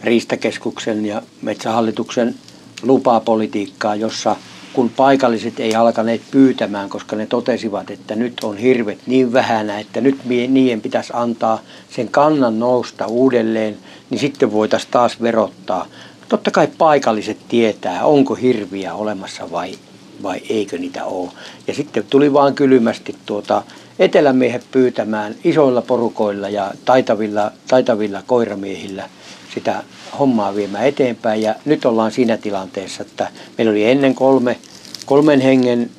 [0.02, 2.34] Riistakeskuksen ja Metsähallituksen
[2.82, 4.36] lupapolitiikkaa, jossa
[4.72, 10.00] kun paikalliset ei alkaneet pyytämään, koska ne totesivat, että nyt on hirvet niin vähänä, että
[10.00, 13.76] nyt niiden pitäisi antaa sen kannan nousta uudelleen,
[14.10, 15.86] niin sitten voitaisiin taas verottaa.
[16.28, 19.74] Totta kai paikalliset tietää, onko hirviä olemassa vai
[20.22, 21.30] vai eikö niitä ole.
[21.66, 23.62] Ja sitten tuli vaan kylmästi tuota
[23.98, 29.08] etelämiehet pyytämään isoilla porukoilla ja taitavilla, taitavilla koiramiehillä
[29.54, 29.82] sitä
[30.18, 31.42] hommaa viemään eteenpäin.
[31.42, 34.58] Ja nyt ollaan siinä tilanteessa, että meillä oli ennen kolme,
[35.06, 35.90] kolmen hengen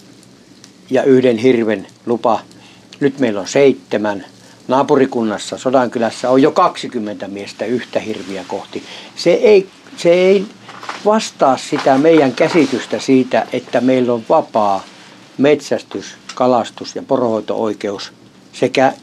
[0.89, 2.39] ja yhden hirven lupa.
[2.99, 4.25] Nyt meillä on seitsemän.
[4.67, 8.83] Naapurikunnassa Sodankylässä on jo 20 miestä yhtä hirviä kohti.
[9.15, 10.45] Se ei, se ei
[11.05, 14.83] vastaa sitä meidän käsitystä siitä, että meillä on vapaa
[15.37, 16.05] metsästys,
[16.35, 18.11] kalastus ja porohoito-oikeus
[18.53, 18.93] sekä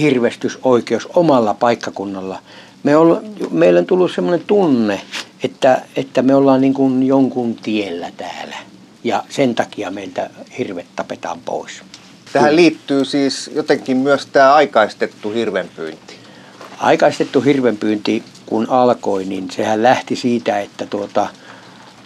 [0.00, 2.38] hirvestysoikeus omalla paikkakunnalla.
[2.82, 5.00] Me olla, meillä on tullut sellainen tunne,
[5.42, 8.56] että, että me ollaan niin kuin jonkun tiellä täällä
[9.04, 11.82] ja sen takia meiltä hirvet tapetaan pois.
[12.32, 16.14] Tähän liittyy siis jotenkin myös tämä aikaistettu hirvenpyynti.
[16.78, 21.28] Aikaistettu hirvenpyynti kun alkoi, niin sehän lähti siitä, että tuota,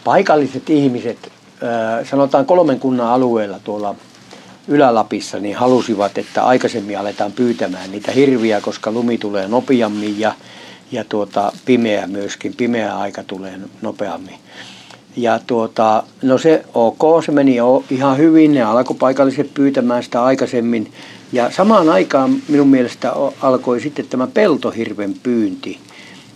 [0.04, 1.32] paikalliset ihmiset,
[2.10, 3.94] sanotaan kolmen kunnan alueella tuolla
[4.68, 10.34] Ylä-Lapissa, niin halusivat, että aikaisemmin aletaan pyytämään niitä hirviä, koska lumi tulee nopeammin ja,
[10.92, 14.34] ja tuota, pimeä myöskin, pimeä aika tulee nopeammin.
[15.16, 17.56] Ja tuota, no se ok, se meni
[17.90, 20.92] ihan hyvin, ne alkoi paikalliset pyytämään sitä aikaisemmin.
[21.32, 23.12] Ja samaan aikaan minun mielestä
[23.42, 25.78] alkoi sitten tämä peltohirven pyynti.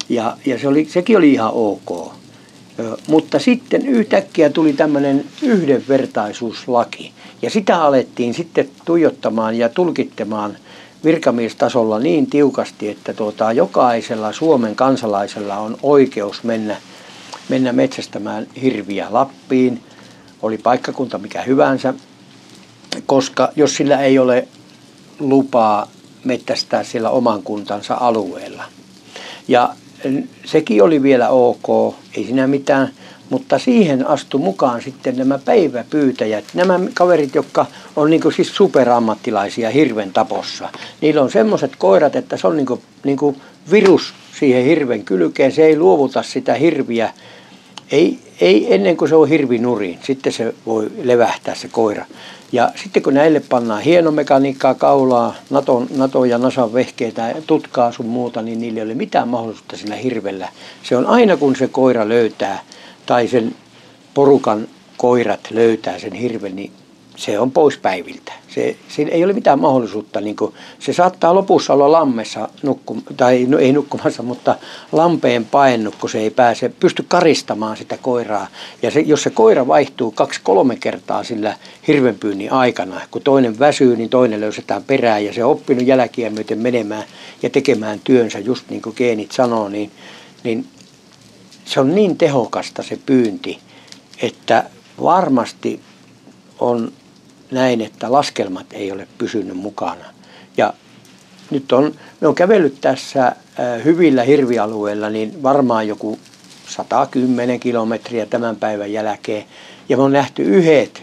[0.08, 2.12] Ja, ja se oli, sekin oli ihan ok.
[3.08, 7.12] Mutta sitten yhtäkkiä tuli tämmöinen yhdenvertaisuuslaki.
[7.42, 10.56] Ja sitä alettiin sitten tuijottamaan ja tulkittamaan
[11.06, 16.76] virkamiestasolla niin tiukasti, että tuota, jokaisella Suomen kansalaisella on oikeus mennä,
[17.48, 19.82] mennä metsästämään hirviä Lappiin,
[20.42, 21.94] oli paikkakunta mikä hyvänsä,
[23.06, 24.48] koska jos sillä ei ole
[25.18, 25.90] lupaa
[26.24, 28.64] mettästää siellä oman kuntansa alueella.
[29.48, 29.74] Ja
[30.44, 32.90] sekin oli vielä ok, ei siinä mitään,
[33.30, 40.12] mutta siihen astu mukaan sitten nämä päiväpyytäjät, nämä kaverit, jotka on niin siis superammattilaisia hirven
[40.12, 40.68] tapossa.
[41.00, 43.36] Niillä on semmoiset koirat, että se on niin kuin, niin kuin
[43.70, 47.10] virus siihen hirven kylkeen, se ei luovuta sitä hirviä,
[47.90, 52.04] ei, ei ennen kuin se on hirvi nurin, sitten se voi levähtää se koira.
[52.52, 58.42] Ja sitten kun näille pannaan hienomekaniikkaa kaulaa, Nato, Nato ja Nasan vehkeitä, tutkaa sun muuta,
[58.42, 60.48] niin niillä ei ole mitään mahdollisuutta sillä hirvellä.
[60.82, 62.62] Se on aina kun se koira löytää
[63.06, 63.54] tai sen
[64.14, 66.72] porukan koirat löytää sen hirven, niin
[67.16, 68.32] se on pois päiviltä.
[68.48, 70.20] Se, siinä ei ole mitään mahdollisuutta.
[70.20, 74.56] Niin kuin, se saattaa lopussa olla lammessa, nukku, tai no, ei nukkumassa, mutta
[74.92, 78.46] lampeen paennut, kun se ei pääse, pysty karistamaan sitä koiraa.
[78.82, 81.56] Ja se, jos se koira vaihtuu kaksi-kolme kertaa sillä
[81.88, 86.58] hirvenpyynnin aikana, kun toinen väsyy, niin toinen löysetään perään ja se on oppinut jälkiä myöten
[86.58, 87.04] menemään
[87.42, 89.90] ja tekemään työnsä, just niin kuin geenit sanoo, niin,
[90.44, 90.66] niin
[91.66, 93.58] se on niin tehokasta se pyynti,
[94.22, 94.64] että
[95.02, 95.80] varmasti
[96.58, 96.92] on
[97.50, 100.04] näin, että laskelmat ei ole pysynyt mukana.
[100.56, 100.72] Ja
[101.50, 103.36] nyt on, me on kävellyt tässä
[103.84, 106.18] hyvillä hirvialueilla niin varmaan joku
[106.68, 109.44] 110 kilometriä tämän päivän jälkeen.
[109.88, 111.02] Ja me on nähty yhdet,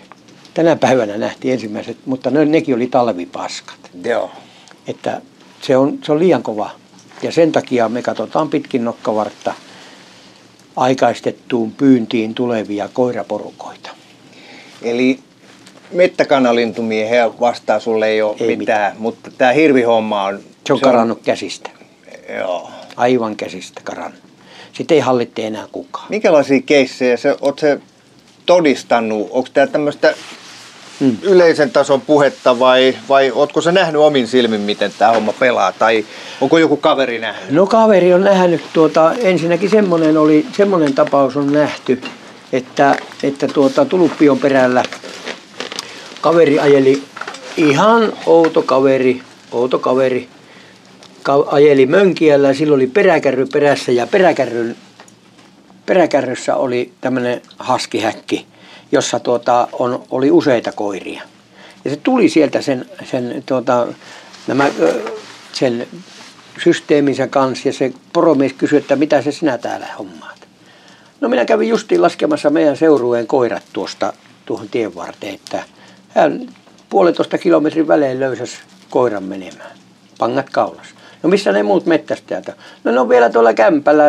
[0.53, 3.79] tänä päivänä nähtiin ensimmäiset, mutta ne, nekin oli talvipaskat.
[4.03, 4.31] Joo.
[4.87, 5.21] Että
[5.61, 6.69] se on, se on liian kova.
[7.21, 9.53] Ja sen takia me katsotaan pitkin nokkavartta
[10.75, 13.89] aikaistettuun pyyntiin tulevia koiraporukoita.
[14.81, 15.19] Eli
[15.91, 20.39] mettäkanalintumiehen vastaa sulle ei ole ei mitään, mitään, mutta tämä hirvihomma on...
[20.67, 21.23] Se on se karannut on...
[21.23, 21.69] käsistä.
[22.37, 22.71] Joo.
[22.95, 24.19] Aivan käsistä karannut.
[24.73, 26.05] Sitten ei hallitte enää kukaan.
[26.09, 27.79] Minkälaisia keissejä se, oot se
[28.45, 29.27] todistanut?
[29.31, 30.13] Onko tämä tämmöistä
[30.99, 31.17] hmm.
[31.21, 35.71] yleisen tason puhetta vai, vai ootko se nähnyt omin silmin, miten tämä homma pelaa?
[35.71, 36.05] Tai
[36.41, 37.51] onko joku kaveri nähnyt?
[37.51, 42.01] No kaveri on nähnyt, tuota, ensinnäkin semmoinen, oli, semmoinen tapaus on nähty,
[42.53, 44.83] että, että tuota, Tuluppion perällä
[46.21, 47.03] kaveri ajeli,
[47.57, 50.27] ihan outo kaveri, outo kaveri,
[51.23, 54.75] ka- ajeli mönkiällä sillä oli peräkärry perässä ja peräkärryn,
[55.85, 58.45] peräkärryssä oli tämmöinen haskihäkki,
[58.93, 61.21] jossa tuota, on, oli useita koiria.
[61.85, 63.87] Ja se tuli sieltä sen, sen, tuota,
[64.47, 64.69] nämä,
[65.53, 65.87] sen
[66.63, 70.47] systeeminsä kanssa ja se poromies kysyi, että mitä se sinä täällä hommaat.
[71.21, 74.13] No minä kävin justiin laskemassa meidän seurueen koirat tuosta
[74.45, 75.63] tuohon tien varteen, että
[76.09, 76.49] hän
[76.89, 78.57] puolitoista kilometrin välein löysäsi
[78.89, 79.71] koiran menemään.
[80.19, 80.87] Pangat kaulas.
[81.23, 82.47] No missä ne muut mettästäjät?
[82.83, 84.03] No ne on vielä tuolla kämpällä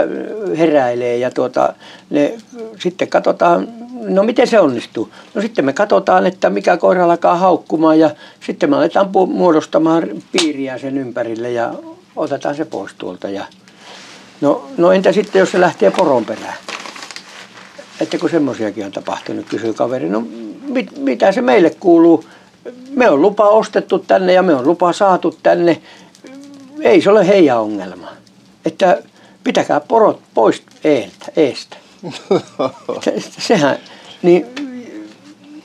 [0.58, 1.74] heräilee ja tuota,
[2.10, 2.34] ne,
[2.78, 3.68] sitten katsotaan,
[4.08, 5.10] no miten se onnistuu?
[5.34, 8.10] No sitten me katsotaan, että mikä koira alkaa haukkumaan ja
[8.46, 11.74] sitten me aletaan muodostamaan piiriä sen ympärille ja
[12.16, 13.30] otetaan se pois tuolta.
[13.30, 13.44] Ja,
[14.40, 16.54] no, no entä sitten, jos se lähtee poron perään?
[18.00, 20.08] Että kun semmoisiakin on tapahtunut, kysyy kaveri.
[20.08, 20.22] No
[20.68, 22.24] mit, mitä se meille kuuluu?
[22.90, 25.82] Me on lupa ostettu tänne ja me on lupa saatu tänne.
[26.80, 28.08] Ei se ole heidän ongelma.
[28.64, 29.02] Että
[29.44, 31.76] pitäkää porot pois eeltä, eestä.
[33.04, 33.78] Se, sehän,
[34.24, 34.46] niin,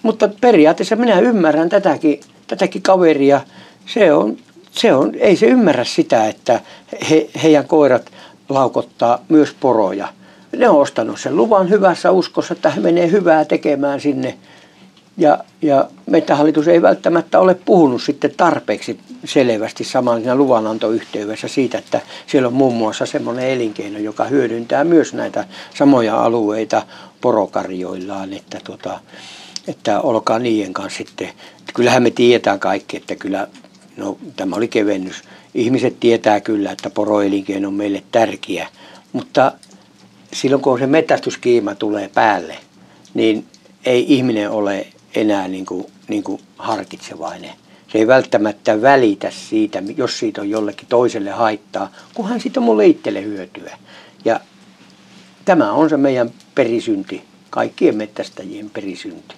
[0.04, 3.42] mutta periaatteessa minä ymmärrän tätäkin, tätäkin kaveria.
[3.86, 4.38] Se on,
[4.72, 6.60] se on, ei se ymmärrä sitä, että
[7.10, 8.12] he, heidän koirat
[8.50, 10.08] laukottaa myös poroja.
[10.58, 14.38] Ne on ostanut sen luvan hyvässä uskossa, että he menee hyvää tekemään sinne
[15.20, 22.48] ja, ja Mettähallitus ei välttämättä ole puhunut sitten tarpeeksi selvästi samalla luvanantoyhteydessä siitä, että siellä
[22.48, 26.84] on muun muassa semmoinen elinkeino, joka hyödyntää myös näitä samoja alueita
[27.22, 29.00] porokarjoillaan, että, tuota,
[29.68, 31.28] että olkaa niiden kanssa sitten.
[31.28, 33.48] Että kyllähän me tiedetään kaikki, että kyllä,
[33.98, 35.24] no tämä oli kevennys.
[35.54, 38.68] Ihmiset tietää kyllä, että poroelinkeino on meille tärkeä,
[39.14, 39.52] Mutta
[40.34, 42.58] silloin kun se metästyskiima tulee päälle,
[43.14, 43.46] niin
[43.86, 47.52] ei ihminen ole enää niin kuin, niin kuin harkitsevainen.
[47.92, 52.86] Se ei välttämättä välitä siitä, jos siitä on jollekin toiselle haittaa, kunhan siitä on mulle
[52.86, 53.78] itselle hyötyä.
[54.26, 54.40] Ja
[55.46, 59.36] tämä on se meidän perisynti, kaikkien mettästäjien perisynti.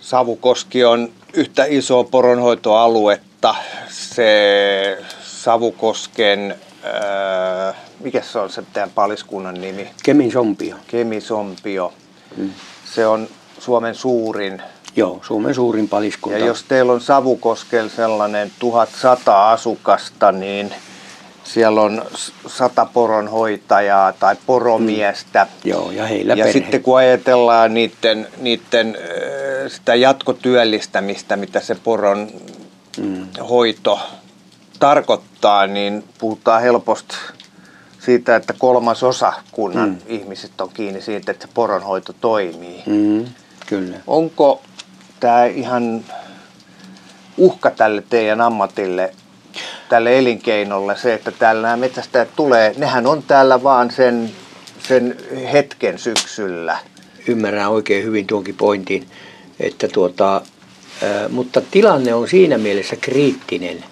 [0.00, 3.54] Savukoski on yhtä isoa poronhoitoaluetta.
[3.88, 9.90] Se Savukosken, ää, mikä se on se tämän paliskunnan nimi?
[10.02, 10.76] Kemisompio.
[10.86, 11.92] Kemisompio.
[12.36, 12.50] Hmm.
[12.94, 13.28] Se on
[13.58, 14.62] Suomen suurin.
[14.96, 16.38] Joo, Suomen suurin paliskunta.
[16.38, 20.74] Ja jos teillä on Savukoskel sellainen 1100 asukasta, niin
[21.44, 22.02] siellä on
[22.46, 25.44] sata poronhoitajaa tai poromiestä.
[25.44, 25.70] Mm.
[25.70, 26.52] Joo, ja heillä Ja perhe.
[26.52, 28.98] sitten kun ajatellaan niiden, niiden
[29.68, 32.28] sitä jatkotyöllistämistä, mitä se poron
[32.98, 33.28] mm.
[33.48, 34.00] hoito
[34.78, 37.16] tarkoittaa, niin puhutaan helposti
[37.98, 39.98] siitä, että kolmas osa kunnan mm.
[40.06, 42.82] ihmiset on kiinni siitä, että se poronhoito toimii.
[42.86, 43.24] Mm,
[43.68, 43.96] kyllä.
[44.06, 44.62] Onko
[45.20, 46.04] tämä ihan
[47.36, 49.14] uhka tälle teidän ammatille,
[49.88, 54.30] tälle elinkeinolle, se, että täällä nämä metsästäjät tulee, nehän on täällä vaan sen,
[54.88, 55.16] sen
[55.52, 56.78] hetken syksyllä.
[57.26, 59.06] Ymmärrän oikein hyvin tuonkin pointin,
[59.60, 60.42] että tuota,
[61.28, 63.84] mutta tilanne on siinä mielessä kriittinen.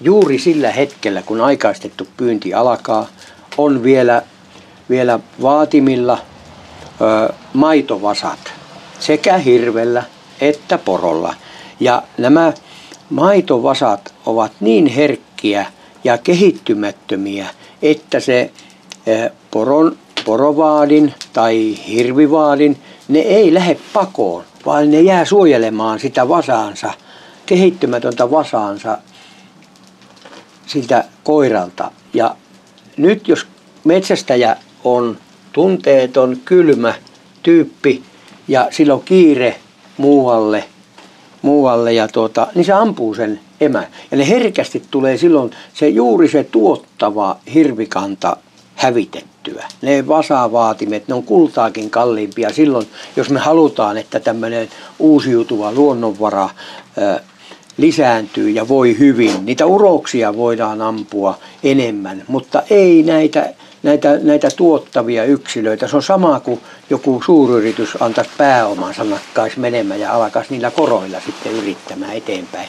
[0.00, 3.06] Juuri sillä hetkellä, kun aikaistettu pyynti alkaa,
[3.58, 4.22] on vielä,
[4.90, 6.18] vielä vaatimilla
[7.00, 8.57] ää, maitovasat
[9.00, 10.02] sekä hirvellä
[10.40, 11.34] että porolla.
[11.80, 12.52] Ja nämä
[13.10, 15.66] maitovasat ovat niin herkkiä
[16.04, 17.46] ja kehittymättömiä,
[17.82, 18.50] että se
[19.08, 22.78] ää, poron, porovaadin tai hirvivaadin,
[23.08, 26.90] ne ei lähde pakoon, vaan ne jää suojelemaan sitä vasaansa,
[27.46, 28.98] kehittymätöntä vasaansa
[30.66, 31.90] siltä koiralta.
[32.14, 32.36] Ja
[32.96, 33.46] nyt jos
[33.84, 35.18] metsästäjä on
[35.52, 36.94] tunteeton, kylmä
[37.42, 38.02] tyyppi
[38.48, 39.56] ja sillä on kiire
[39.96, 40.64] muualle,
[41.42, 43.84] muualle ja tuota, niin se ampuu sen emä.
[44.10, 48.36] Ja ne herkästi tulee silloin se juuri se tuottava hirvikanta
[48.74, 49.66] hävitettyä.
[49.82, 52.86] Ne vasavaatimet, ne on kultaakin kalliimpia silloin,
[53.16, 54.68] jos me halutaan, että tämmöinen
[54.98, 56.48] uusiutuva luonnonvara
[57.00, 57.20] ää,
[57.76, 59.46] lisääntyy ja voi hyvin.
[59.46, 65.88] Niitä uroksia voidaan ampua enemmän, mutta ei näitä, näitä, näitä tuottavia yksilöitä.
[65.88, 71.52] Se on sama kuin joku suuryritys antaisi pääomansa nakkaisi menemään ja alkaisi niillä koroilla sitten
[71.52, 72.68] yrittämään eteenpäin.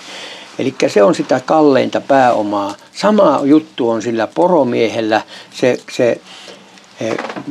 [0.59, 2.75] Eli se on sitä kalleinta pääomaa.
[2.93, 5.21] Sama juttu on sillä poromiehellä.
[5.51, 6.21] Se, se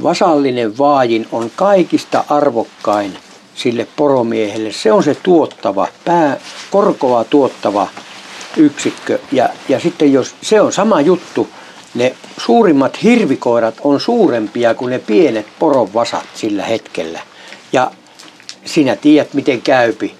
[0.02, 3.18] vasallinen vaajin on kaikista arvokkain
[3.54, 4.72] sille poromiehelle.
[4.72, 6.36] Se on se tuottava, pää,
[6.70, 7.88] korkoa tuottava
[8.56, 9.18] yksikkö.
[9.32, 11.48] Ja, ja sitten jos se on sama juttu,
[11.94, 17.20] ne suurimmat hirvikoirat on suurempia kuin ne pienet poronvasat sillä hetkellä.
[17.72, 17.90] Ja
[18.64, 20.14] sinä tiedät, miten käypi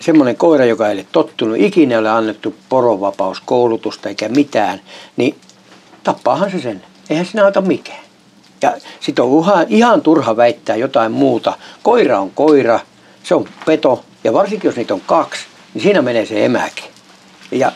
[0.00, 4.80] semmoinen koira, joka ei ole tottunut, ikinä ole annettu poronvapauskoulutusta eikä mitään,
[5.16, 5.36] niin
[6.04, 6.82] tappaahan se sen.
[7.10, 8.04] Eihän sinä auta mikään.
[8.62, 11.52] Ja sitten on ihan, ihan turha väittää jotain muuta.
[11.82, 12.80] Koira on koira,
[13.22, 15.40] se on peto, ja varsinkin jos niitä on kaksi,
[15.74, 16.84] niin siinä menee se emäkin.
[17.50, 17.72] Ja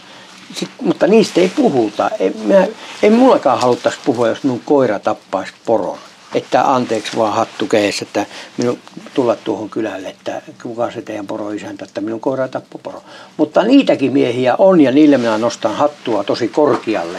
[0.55, 2.11] sit, mutta niistä ei puhuta.
[2.19, 2.67] Ei, minä,
[3.03, 5.99] ei mullakaan haluttaisi puhua, jos minun koira tappaisi poron.
[6.35, 8.79] Että anteeksi vaan hattu keessä, että minun
[9.15, 13.03] tulla tuohon kylälle, että kuka se teidän poroisäntä, että minun koira tappoi poro.
[13.37, 17.19] Mutta niitäkin miehiä on ja niille minä nostan hattua tosi korkealle.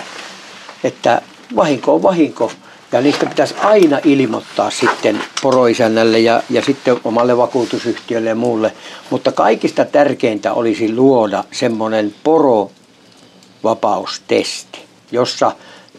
[0.83, 1.21] Että
[1.55, 2.51] vahinko on vahinko
[2.93, 8.73] ja niistä pitäisi aina ilmoittaa sitten poroisännälle ja, ja sitten omalle vakuutusyhtiölle ja muulle.
[9.09, 12.15] Mutta kaikista tärkeintä olisi luoda semmoinen
[13.63, 14.79] porovapaustesti,
[15.11, 15.51] jossa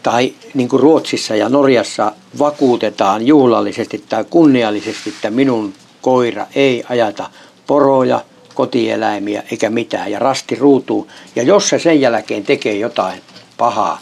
[0.03, 7.29] tai niin kuin Ruotsissa ja Norjassa vakuutetaan juhlallisesti tai kunniallisesti, että minun koira ei ajata
[7.67, 8.21] poroja,
[8.55, 11.07] kotieläimiä eikä mitään ja rasti ruutuu.
[11.35, 13.21] Ja jos se sen jälkeen tekee jotain
[13.57, 14.01] pahaa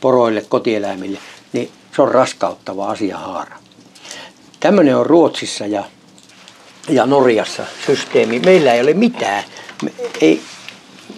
[0.00, 1.18] poroille, kotieläimille,
[1.52, 3.56] niin se on raskauttava asiahaara.
[4.60, 5.84] Tämmöinen on Ruotsissa ja,
[6.88, 8.38] ja Norjassa systeemi.
[8.38, 9.44] Meillä ei ole mitään.
[9.82, 10.40] Me, ei,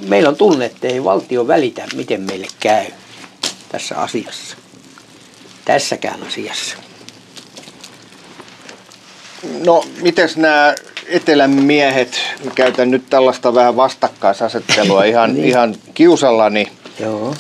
[0.00, 2.86] meillä on tunne, että ei valtio välitä, miten meille käy
[3.68, 4.57] tässä asiassa.
[5.65, 6.76] Tässäkään asiassa.
[9.65, 10.75] No, miten nämä
[11.07, 12.20] etelän miehet,
[12.55, 15.44] käytän nyt tällaista vähän vastakkaisasettelua ihan, niin.
[15.44, 16.73] ihan kiusallani.
[17.00, 17.34] Joo.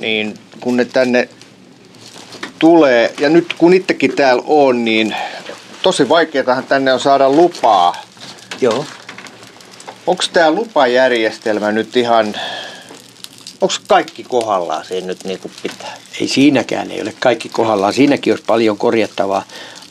[0.00, 1.28] Niin kun ne tänne
[2.58, 5.16] tulee, ja nyt kun itsekin täällä on, niin
[5.82, 8.02] tosi vaikeatahan tänne on saada lupaa.
[8.60, 8.84] Joo.
[10.08, 12.34] Onko tämä lupajärjestelmä nyt ihan
[13.60, 15.96] Onko kaikki kohdallaan siinä nyt niin kuin pitää?
[16.20, 17.92] Ei siinäkään ei ole kaikki kohdallaan.
[17.92, 19.42] Siinäkin olisi paljon korjattavaa.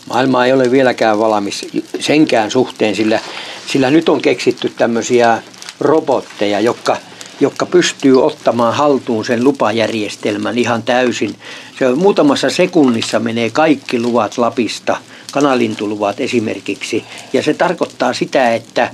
[0.10, 1.68] Maailma ei ole vieläkään valmis
[2.00, 3.20] senkään suhteen, sillä,
[3.68, 5.42] sillä nyt on keksitty tämmöisiä
[5.80, 6.98] robotteja, jotka,
[7.40, 11.36] jotka pystyy ottamaan haltuun sen lupajärjestelmän ihan täysin.
[11.80, 14.98] Se on, muutamassa sekunnissa menee kaikki luvat Lapista,
[15.32, 17.04] kanalintuluvat esimerkiksi.
[17.34, 18.90] Ja se tarkoittaa sitä, että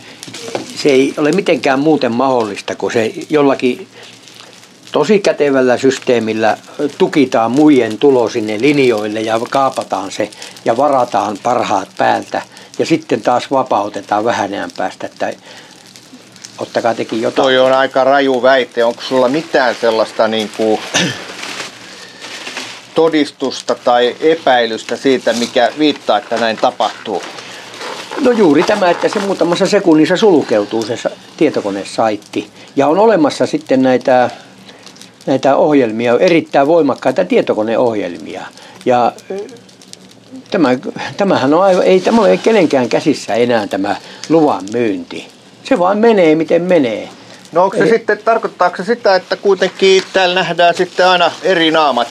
[0.75, 3.87] se ei ole mitenkään muuten mahdollista, kun se jollakin
[4.91, 6.57] tosi kätevällä systeemillä
[6.97, 10.29] tukitaan muiden tulo sinne linjoille ja kaapataan se
[10.65, 12.41] ja varataan parhaat päältä.
[12.79, 15.33] Ja sitten taas vapautetaan vähän ajan päästä, että
[16.57, 17.45] ottakaa teki jotain.
[17.45, 18.83] Toi on aika raju väite.
[18.83, 20.79] Onko sulla mitään sellaista niin kuin
[22.95, 27.21] todistusta tai epäilystä siitä, mikä viittaa, että näin tapahtuu?
[28.21, 30.97] No juuri tämä, että se muutamassa sekunnissa sulkeutuu se
[31.37, 32.49] tietokonesaitti.
[32.75, 34.29] Ja on olemassa sitten näitä
[35.25, 38.41] näitä ohjelmia, erittäin voimakkaita tietokoneohjelmia.
[38.85, 39.11] Ja
[40.51, 40.69] tämä,
[41.17, 43.95] tämähän on aivan, ei tämä ole kenenkään käsissä enää tämä
[44.29, 45.27] luvan myynti.
[45.63, 47.09] Se vaan menee miten menee.
[47.51, 47.89] No onko se Eli...
[47.89, 52.07] sitten, tarkoittaako se sitä, että kuitenkin täällä nähdään sitten aina eri naamat?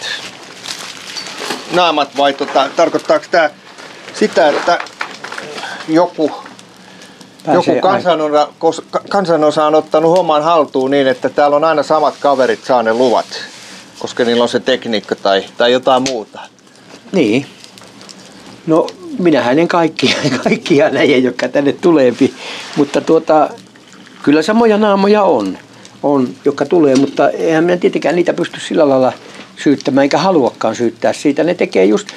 [1.72, 3.50] Naamat vai tota, tarkoittaako tämä
[4.14, 4.78] sitä, että
[5.88, 6.30] joku
[7.52, 8.48] joku kansanosa,
[9.08, 13.26] kansanosa on ottanut homman haltuun niin, että täällä on aina samat kaverit saa ne luvat,
[13.98, 16.40] koska niillä on se tekniikka tai, tai jotain muuta.
[17.12, 17.46] Niin.
[18.66, 18.86] No
[19.18, 22.34] minähän en kaikkia, kaikkia näe, jotka tänne tuleepi,
[22.76, 23.50] mutta tuota,
[24.22, 25.58] kyllä samoja naamoja on,
[26.02, 29.12] on, jotka tulee, mutta eihän minä tietenkään niitä pysty sillä lailla
[29.62, 31.44] syyttämään, eikä haluakaan syyttää siitä.
[31.44, 32.08] Ne tekee just,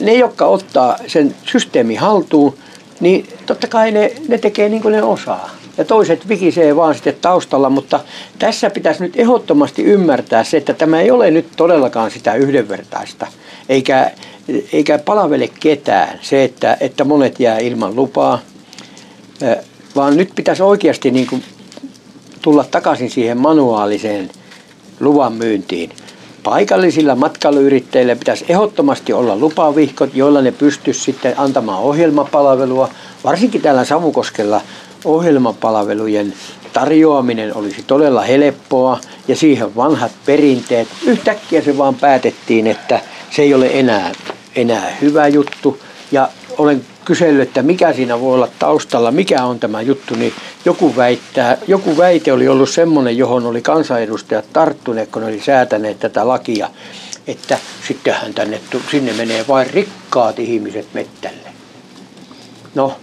[0.00, 2.54] ne jotka ottaa sen systeemi haltuun,
[3.00, 5.50] niin totta kai ne, ne tekee niin kuin ne osaa.
[5.78, 8.00] Ja toiset vikisee vaan sitten taustalla, mutta
[8.38, 13.26] tässä pitäisi nyt ehdottomasti ymmärtää se, että tämä ei ole nyt todellakaan sitä yhdenvertaista,
[13.68, 14.10] eikä,
[14.72, 18.38] eikä palavele ketään se, että, että monet jää ilman lupaa,
[19.96, 21.44] vaan nyt pitäisi oikeasti niin kuin
[22.42, 24.30] tulla takaisin siihen manuaaliseen
[25.00, 25.90] luvan myyntiin.
[26.42, 32.88] Paikallisilla matkailuyrittäjillä pitäisi ehdottomasti olla lupavihkot, joilla ne pystyisi sitten antamaan ohjelmapalvelua.
[33.24, 34.60] Varsinkin täällä Savukoskella
[35.04, 36.34] ohjelmapalvelujen
[36.72, 40.88] tarjoaminen olisi todella helppoa ja siihen vanhat perinteet.
[41.06, 44.12] Yhtäkkiä se vaan päätettiin, että se ei ole enää,
[44.56, 45.78] enää hyvä juttu
[46.12, 50.32] ja olen kysellyt, että mikä siinä voi olla taustalla, mikä on tämä juttu, niin
[50.64, 55.98] joku, väittää, joku väite oli ollut semmoinen, johon oli kansanedustajat tarttuneet, kun ne oli säätäneet
[55.98, 56.70] tätä lakia,
[57.26, 57.58] että
[57.88, 61.52] sittenhän tänne, sinne menee vain rikkaat ihmiset mettälle.
[62.74, 62.96] No,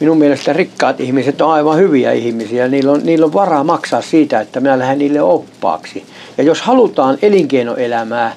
[0.00, 2.68] minun mielestä rikkaat ihmiset on aivan hyviä ihmisiä.
[2.68, 6.04] Niillä on, niillä on varaa maksaa siitä, että minä lähden niille oppaaksi.
[6.38, 8.36] Ja jos halutaan elinkeinoelämää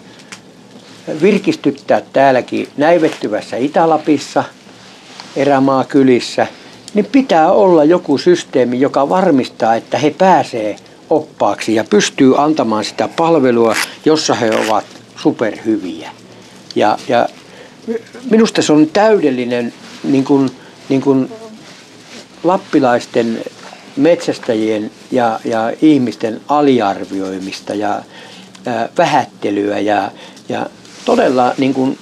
[1.22, 4.44] virkistyttää täälläkin näivettyvässä Itä-Lapissa–
[5.36, 6.48] erämaakylissä,
[6.94, 10.76] niin pitää olla joku systeemi, joka varmistaa, että he pääsee
[11.10, 13.76] oppaaksi ja pystyy antamaan sitä palvelua,
[14.06, 14.86] jossa he ovat
[15.16, 16.12] superhyviä.
[16.76, 17.30] Ja, ja
[18.30, 20.50] minusta se on täydellinen niin kuin,
[20.90, 21.32] niin kuin
[22.44, 23.44] lappilaisten
[23.96, 28.02] metsästäjien ja, ja ihmisten aliarvioimista ja
[28.66, 30.12] ää, vähättelyä ja,
[30.50, 30.66] ja
[31.06, 31.98] todella niin kuin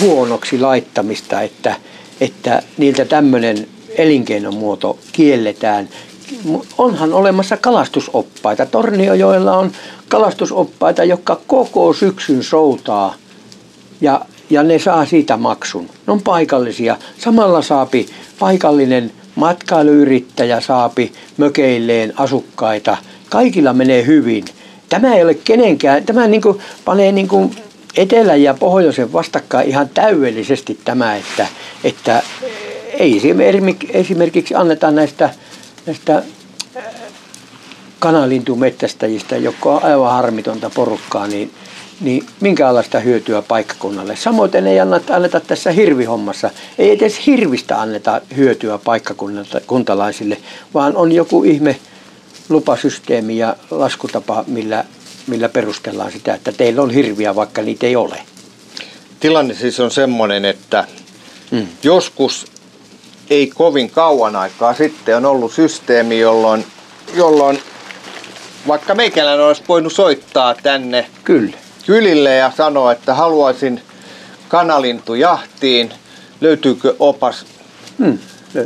[0.00, 1.76] huonoksi laittamista, että,
[2.20, 3.66] että niiltä tämmöinen
[3.98, 5.88] elinkeinomuoto kielletään.
[6.78, 8.66] Onhan olemassa kalastusoppaita.
[8.66, 9.72] Torniojoella on
[10.08, 13.14] kalastusoppaita, jotka koko syksyn soutaa
[14.00, 15.84] ja, ja ne saa siitä maksun.
[16.06, 16.96] Ne on paikallisia.
[17.18, 18.06] Samalla saapi
[18.38, 22.96] paikallinen matkailuyrittäjä saapi mökeilleen asukkaita.
[23.30, 24.44] Kaikilla menee hyvin.
[24.88, 27.56] Tämä ei ole kenenkään, tämä niin kuin panee niin kuin
[27.96, 31.46] etelän ja pohjoisen vastakkain ihan täydellisesti tämä, että,
[31.84, 32.22] että
[32.98, 33.20] ei
[33.92, 35.30] esimerkiksi anneta näistä,
[35.86, 36.22] näistä
[36.76, 36.84] äh,
[37.98, 41.50] kanalintumettästäjistä, jotka on aivan harmitonta porukkaa, niin,
[42.00, 44.16] niin minkälaista hyötyä paikkakunnalle.
[44.16, 50.36] Samoin ei anneta, anneta tässä hirvihommassa, ei edes hirvistä anneta hyötyä paikkakuntalaisille,
[50.74, 51.76] vaan on joku ihme
[52.48, 54.84] lupasysteemi ja laskutapa, millä
[55.26, 58.22] millä perustellaan sitä, että teillä on hirviä, vaikka niitä ei ole.
[59.20, 60.84] Tilanne siis on semmoinen, että
[61.50, 61.66] mm.
[61.82, 62.46] joskus
[63.30, 66.66] ei kovin kauan aikaa sitten on ollut systeemi, jolloin,
[67.14, 67.58] jolloin
[68.68, 71.56] vaikka meikäläinen olisi voinut soittaa tänne Kyllä.
[71.86, 73.82] kylille ja sanoa, että haluaisin
[74.48, 75.92] kanalintujahtiin,
[76.40, 77.46] löytyykö opas,
[77.98, 78.18] mm.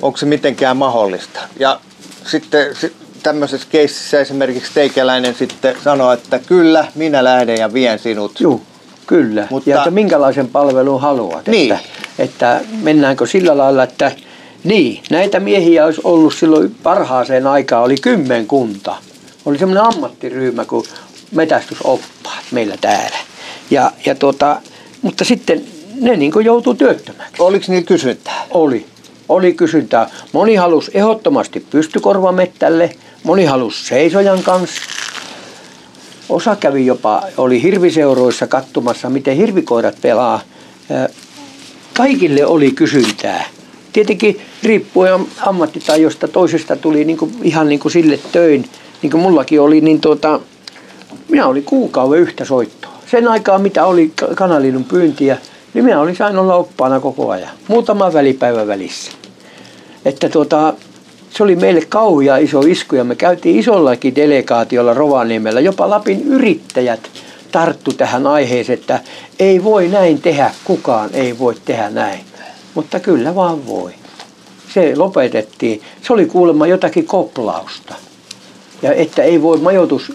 [0.03, 1.41] onko se mitenkään mahdollista.
[1.59, 1.81] Ja
[2.27, 2.77] sitten
[3.23, 8.41] tämmöisessä keississä esimerkiksi teikäläinen sitten sanoo, että kyllä, minä lähden ja vien sinut.
[8.41, 8.61] Joo,
[9.07, 9.47] kyllä.
[9.51, 9.71] Mutta...
[9.71, 11.47] Ja että minkälaisen palvelun haluat.
[11.47, 11.73] Niin.
[11.73, 11.85] Että,
[12.19, 14.13] että mennäänkö sillä lailla, että
[14.65, 18.97] niin, näitä miehiä olisi ollut silloin parhaaseen aikaan, oli kymmenkunta.
[19.45, 20.85] Oli semmoinen ammattiryhmä kuin
[21.33, 23.17] metästysoppaat meillä täällä.
[23.71, 24.61] Ja, ja tuota,
[25.03, 25.65] mutta sitten
[26.01, 27.35] ne niin joutuu työttömäksi.
[27.39, 28.45] Oliko niillä kysyntää?
[28.51, 28.87] Oli.
[29.29, 30.11] Oli kysyntää.
[30.33, 34.81] Moni halusi ehdottomasti pystykorvamettälle, moni halusi seisojan kanssa.
[36.29, 40.41] Osa kävi jopa, oli hirviseuroissa katsomassa, miten hirvikoirat pelaa.
[41.97, 43.45] Kaikille oli kysyntää.
[43.93, 48.65] Tietenkin riippuen am- ammattitajosta, toisesta tuli niinku, ihan niin kuin sille töin,
[49.03, 50.41] niin kuin mullakin oli, niin tuota,
[51.29, 52.91] minä olin kuukauden yhtä soittoa.
[53.11, 55.39] Sen aikaa, mitä oli ka- kanalinnun pyyntiä,
[55.75, 57.51] niin minä olin sain olla oppaana koko ajan.
[57.69, 59.13] Muutama välipäivä välissä.
[60.05, 60.75] Että tuota,
[61.31, 65.61] se oli meille kauhia iso isku ja me käytiin isollakin delegaatiolla Rovaniemellä.
[65.61, 67.01] Jopa Lapin yrittäjät
[67.53, 69.01] tarttu tähän aiheeseen, että
[69.39, 72.21] ei voi näin tehdä, kukaan ei voi tehdä näin.
[72.75, 73.93] Mutta kyllä vaan voi.
[74.75, 75.83] Se lopetettiin.
[76.03, 77.95] Se oli kuulemma jotakin koplausta.
[78.83, 80.13] Ja että ei voi majoitus,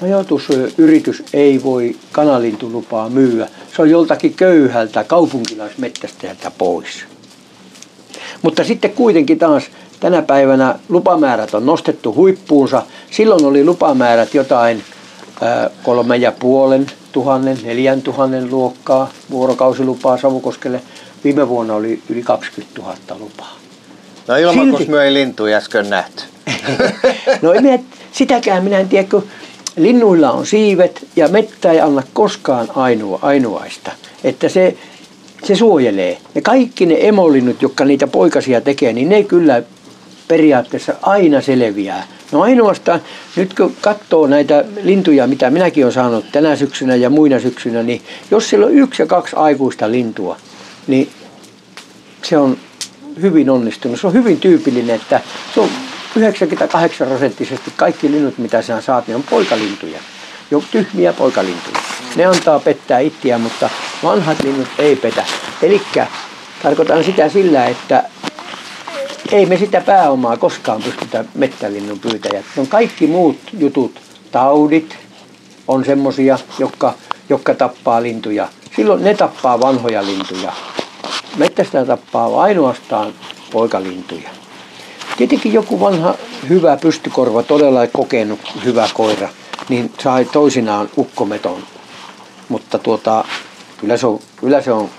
[0.00, 3.48] majoitusyritys ei voi kanalintulupaa myyä.
[3.76, 7.04] Se on joltakin köyhältä kaupunkilaismettästäjältä pois.
[8.42, 9.64] Mutta sitten kuitenkin taas
[10.02, 12.82] tänä päivänä lupamäärät on nostettu huippuunsa.
[13.10, 14.82] Silloin oli lupamäärät jotain
[15.82, 20.80] kolme ja puolen tuhannen, neljän tuhannen luokkaa vuorokausilupaa Savukoskelle.
[21.24, 23.56] Viime vuonna oli yli 20 000 lupaa.
[24.28, 24.96] No ilman, Silti.
[25.04, 26.22] ei lintuja äsken nähty.
[27.42, 27.78] No minä,
[28.12, 29.26] sitäkään minä en tiedä, kun
[29.76, 33.92] linnuilla on siivet ja mettä ei anna koskaan ainoa, ainoaista.
[34.24, 34.76] Että se,
[35.44, 36.18] se suojelee.
[36.34, 39.62] Ja kaikki ne emolinnut, jotka niitä poikasia tekee, niin ne kyllä
[40.28, 42.06] periaatteessa aina selviää.
[42.32, 43.02] No ainoastaan,
[43.36, 48.02] nyt kun katsoo näitä lintuja, mitä minäkin olen saanut tänä syksynä ja muina syksynä, niin
[48.30, 50.36] jos siellä on yksi ja kaksi aikuista lintua,
[50.86, 51.10] niin
[52.22, 52.56] se on
[53.22, 54.00] hyvin onnistunut.
[54.00, 55.20] Se on hyvin tyypillinen, että
[55.54, 55.68] se on
[56.16, 59.98] 98 prosenttisesti kaikki linnut, mitä sä saat, niin on poikalintuja.
[60.50, 61.78] Jo tyhmiä poikalintuja.
[62.16, 63.70] Ne antaa pettää ittiä, mutta
[64.02, 65.24] vanhat linnut ei petä.
[65.62, 65.82] Eli
[66.62, 68.04] tarkoitan sitä sillä, että
[69.32, 72.44] ei me sitä pääomaa koskaan pystytä mettälinnun pyytäjät.
[72.56, 74.00] On kaikki muut jutut,
[74.32, 74.96] taudit
[75.68, 76.94] on semmosia, jotka,
[77.28, 78.48] jotka tappaa lintuja.
[78.76, 80.52] Silloin ne tappaa vanhoja lintuja.
[81.36, 83.12] Mettästä tappaa ainoastaan
[83.52, 84.30] poikalintuja.
[85.16, 86.14] Tietenkin joku vanha
[86.48, 89.28] hyvä pystykorva, todella kokenut hyvä koira,
[89.68, 91.62] niin sai toisinaan ukkometon.
[92.48, 93.24] Mutta tuota,
[93.78, 94.90] kyllä se on, kyllä se on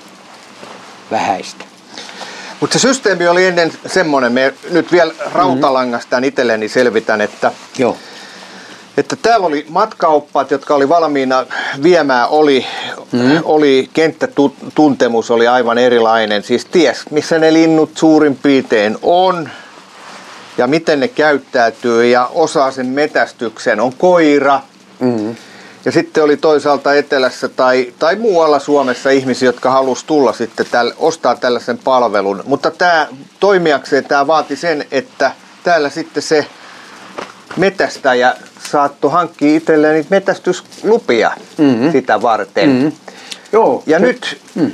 [1.12, 1.73] vähäistä.
[2.64, 7.98] Mutta se systeemi oli ennen semmoinen, me nyt vielä rautalangastaan itselleni selvitän, että, Joo.
[8.98, 11.46] että täällä oli matkaoppaat, jotka oli valmiina
[11.84, 12.66] viemään, oli,
[13.12, 13.42] mm.
[13.44, 16.44] oli kenttätuntemus oli aivan erilainen.
[16.44, 19.50] Siis ties, missä ne linnut suurin piirtein on
[20.58, 23.80] ja miten ne käyttäytyy ja osaa sen metästyksen.
[23.80, 24.62] On koira,
[25.00, 25.36] Mm-hmm.
[25.86, 30.92] Ja sitten oli toisaalta etelässä tai, tai muualla Suomessa ihmisiä, jotka halusi tulla sitten täl,
[30.98, 32.44] ostaa tällaisen palvelun.
[32.46, 33.08] Mutta tämä
[33.40, 35.32] toimijakseen tämä vaati sen, että
[35.64, 36.46] täällä sitten se
[37.58, 38.36] metästäjä
[38.72, 41.92] saattoi hankkia itselleen niitä metästyslupia Mhm.
[41.92, 42.70] sitä varten.
[42.70, 42.92] Mm-hmm.
[43.52, 43.84] Joo.
[43.86, 44.72] Ja se- nyt, Mm.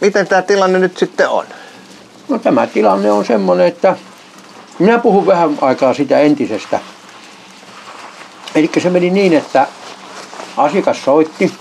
[0.00, 1.46] miten tämä tilanne nyt sitten on?
[2.28, 3.96] No tämä tilanne on semmoinen, että
[4.78, 6.80] minä puhun vähän aikaa sitä entisestä.
[8.54, 9.66] Eli se meni niin, että
[10.56, 11.52] asiakas soitti,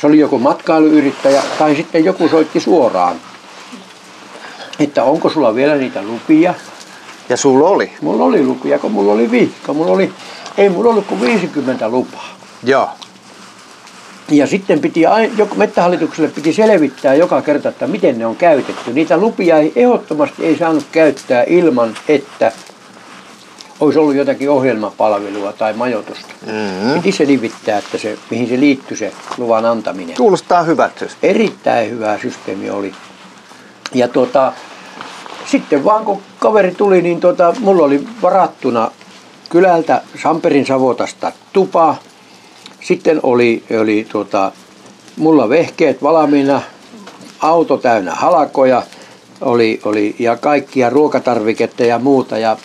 [0.00, 3.16] se oli joku matkailuyrittäjä tai sitten joku soitti suoraan,
[4.78, 6.54] että onko sulla vielä niitä lupia.
[7.28, 7.92] Ja sulla oli?
[8.00, 9.74] Mulla oli lupia, kun mulla oli viikko.
[9.74, 10.12] Mulla oli,
[10.58, 12.28] ei mulla ollut kuin 50 lupaa.
[12.62, 12.88] Joo.
[14.30, 15.02] Ja sitten piti,
[15.56, 18.92] mettähallitukselle piti selvittää joka kerta, että miten ne on käytetty.
[18.92, 22.52] Niitä lupia ei ehdottomasti ei saanut käyttää ilman, että
[23.82, 26.34] olisi ollut jotakin ohjelmapalvelua tai majoitusta.
[26.46, 26.94] Mm-hmm.
[26.94, 30.16] Piti selvittää, että se, mihin se liittyi se luvan antaminen.
[30.16, 31.06] Kuulostaa hyvältä.
[31.22, 32.92] Erittäin hyvä systeemi oli.
[33.94, 34.52] Ja tuota,
[35.46, 38.90] sitten vaan kun kaveri tuli, niin tuota, mulla oli varattuna
[39.48, 41.96] kylältä Samperin Savotasta tupa.
[42.80, 44.52] Sitten oli, oli tuota,
[45.16, 46.62] mulla vehkeet valmiina,
[47.40, 48.82] auto täynnä halakoja
[49.40, 52.38] oli, oli, ja kaikkia ruokatarviketta ja muuta.
[52.38, 52.56] Ja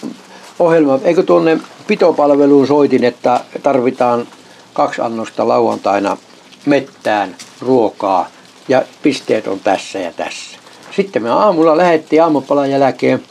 [0.59, 4.27] ohjelma, eikö tuonne pitopalveluun soitin, että tarvitaan
[4.73, 6.17] kaksi annosta lauantaina
[6.65, 8.29] mettään ruokaa
[8.67, 10.57] ja pisteet on tässä ja tässä.
[10.95, 13.23] Sitten me aamulla lähdettiin aamupalan jälkeen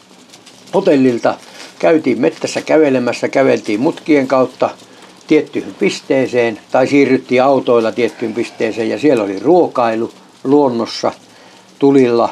[0.74, 1.34] hotellilta.
[1.78, 4.70] Käytiin mettässä kävelemässä, käveltiin mutkien kautta
[5.26, 10.10] tiettyyn pisteeseen tai siirryttiin autoilla tiettyyn pisteeseen ja siellä oli ruokailu
[10.44, 11.12] luonnossa
[11.78, 12.28] tulilla.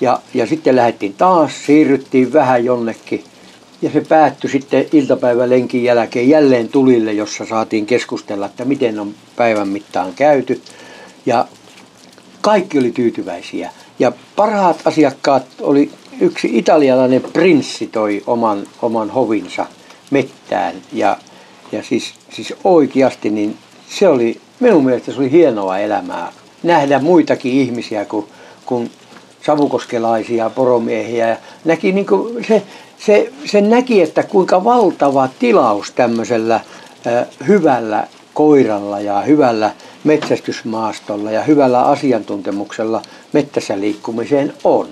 [0.00, 3.24] Ja, ja sitten lähdettiin taas, siirryttiin vähän jonnekin
[3.82, 9.68] ja se päättyi sitten iltapäivälenkin jälkeen jälleen tulille, jossa saatiin keskustella, että miten on päivän
[9.68, 10.60] mittaan käyty.
[11.26, 11.46] Ja
[12.40, 13.70] kaikki oli tyytyväisiä.
[13.98, 15.90] Ja parhaat asiakkaat oli
[16.20, 19.66] yksi italialainen prinssi toi oman, oman hovinsa
[20.10, 20.74] mettään.
[20.92, 21.16] Ja,
[21.72, 23.56] ja siis, siis oikeasti niin
[23.90, 26.32] se oli, minun mielestä se oli hienoa elämää.
[26.62, 28.26] Nähdä muitakin ihmisiä kuin,
[28.66, 28.90] kuin
[29.46, 31.28] savukoskelaisia poromiehiä.
[31.28, 32.62] Ja näki niin kuin se,
[32.98, 36.60] se, se näki, että kuinka valtava tilaus tämmöisellä
[37.48, 39.72] hyvällä koiralla ja hyvällä
[40.04, 43.02] metsästysmaastolla ja hyvällä asiantuntemuksella
[43.32, 44.88] mettässä liikkumiseen on.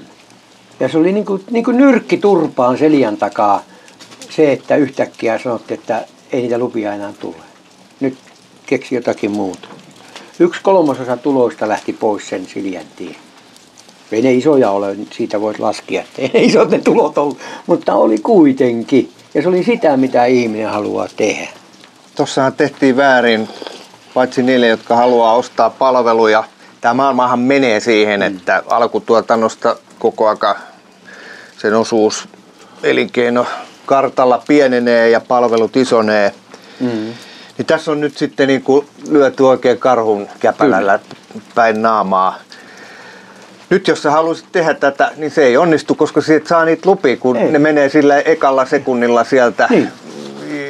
[0.81, 3.63] Ja se oli niin kuin, niin kuin nyrkki turpaan seljan takaa
[4.31, 7.37] se, että yhtäkkiä sanottiin, että ei niitä lupia enää tule.
[8.01, 8.19] Nyt
[8.67, 9.69] keksi jotakin muuta.
[10.39, 13.17] Yksi kolmasosa tuloista lähti pois sen siljäntiin.
[14.13, 17.95] Ei ne isoja ole, siitä voisi laskea, että ei ne isot ne tulot ollut, mutta
[17.95, 19.11] oli kuitenkin.
[19.35, 21.49] Ja se oli sitä, mitä ihminen haluaa tehdä.
[22.17, 23.49] Tuossahan tehtiin väärin,
[24.15, 26.45] paitsi niille, jotka haluaa ostaa palveluja.
[26.81, 28.27] Tämä maailmahan menee siihen, mm.
[28.27, 30.57] että alkutuotannosta koko aika
[31.59, 32.29] sen osuus
[32.83, 33.47] elinkeino
[33.87, 36.35] kartalla pienenee ja palvelut isonee.
[36.81, 37.15] Mm.
[37.59, 40.99] Niin tässä on nyt sitten niin kuin lyöty oikein karhun käpälällä
[41.55, 42.39] päin naamaa
[43.71, 47.17] nyt jos sä haluaisit tehdä tätä, niin se ei onnistu, koska et saa niitä lupia,
[47.17, 47.53] kun ei.
[47.53, 49.67] ne menee sillä ekalla sekunnilla sieltä.
[49.71, 49.91] Niin.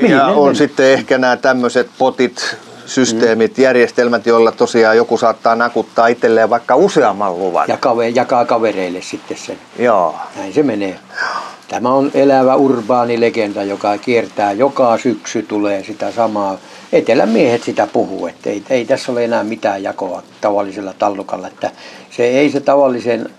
[0.08, 0.57] Ja on niin.
[0.57, 3.62] sitten ehkä nämä tämmöiset potit, systeemit, mm.
[3.62, 7.65] järjestelmät, joilla tosiaan joku saattaa nakuttaa itselleen vaikka useamman luvan.
[7.68, 9.58] Ja kave, jakaa kavereille sitten sen.
[9.78, 10.15] Joo.
[10.36, 10.99] Näin se menee.
[11.68, 16.58] Tämä on elävä urbaani legenda, joka kiertää joka syksy, tulee sitä samaa.
[16.92, 21.48] Etelän miehet sitä puhuu, että ei, ei tässä ole enää mitään jakoa tavallisella tallukalla.
[21.48, 21.70] Että
[22.10, 23.31] se ei se tavallisen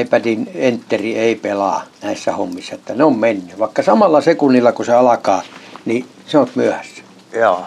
[0.00, 3.58] iPadin enteri ei pelaa näissä hommissa, että ne on mennyt.
[3.58, 5.42] Vaikka samalla sekunnilla kun se alkaa,
[5.84, 7.02] niin se on myöhässä.
[7.32, 7.64] Joo.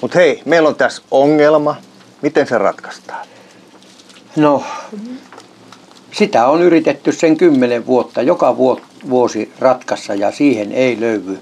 [0.00, 1.76] Mutta hei, meillä on tässä ongelma.
[2.22, 3.26] Miten se ratkaistaan?
[4.36, 4.64] No,
[6.12, 8.56] sitä on yritetty sen kymmenen vuotta, joka
[9.10, 11.38] vuosi ratkassa ja siihen ei löydy.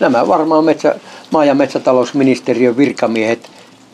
[0.00, 0.94] Nämä varmaan metsä,
[1.30, 3.50] maa- ja metsätalousministeriön virkamiehet,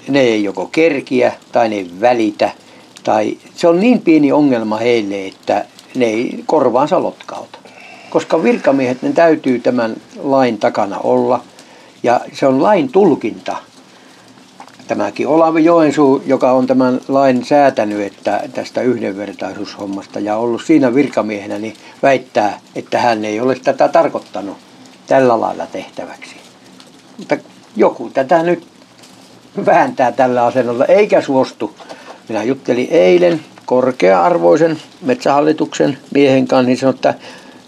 [0.08, 2.50] ne ei joko kerkiä tai ne ei välitä.
[3.04, 5.64] Tai se on niin pieni ongelma heille, että
[5.94, 7.58] ne ei korvaansa lotkauta.
[8.10, 11.42] Koska virkamiehet ne täytyy tämän lain takana olla
[12.02, 13.56] ja se on lain tulkinta–
[14.90, 21.58] tämäkin Olavi Joensuu, joka on tämän lain säätänyt että tästä yhdenvertaisuushommasta ja ollut siinä virkamiehenä,
[21.58, 24.56] niin väittää, että hän ei ole tätä tarkoittanut
[25.10, 26.36] tällä lailla tehtäväksi.
[27.18, 27.36] Mutta
[27.76, 28.66] joku tätä nyt
[29.66, 31.74] vääntää tällä asennolla, eikä suostu.
[32.28, 37.14] Minä juttelin eilen korkea-arvoisen metsähallituksen miehen kanssa, niin sanoi, että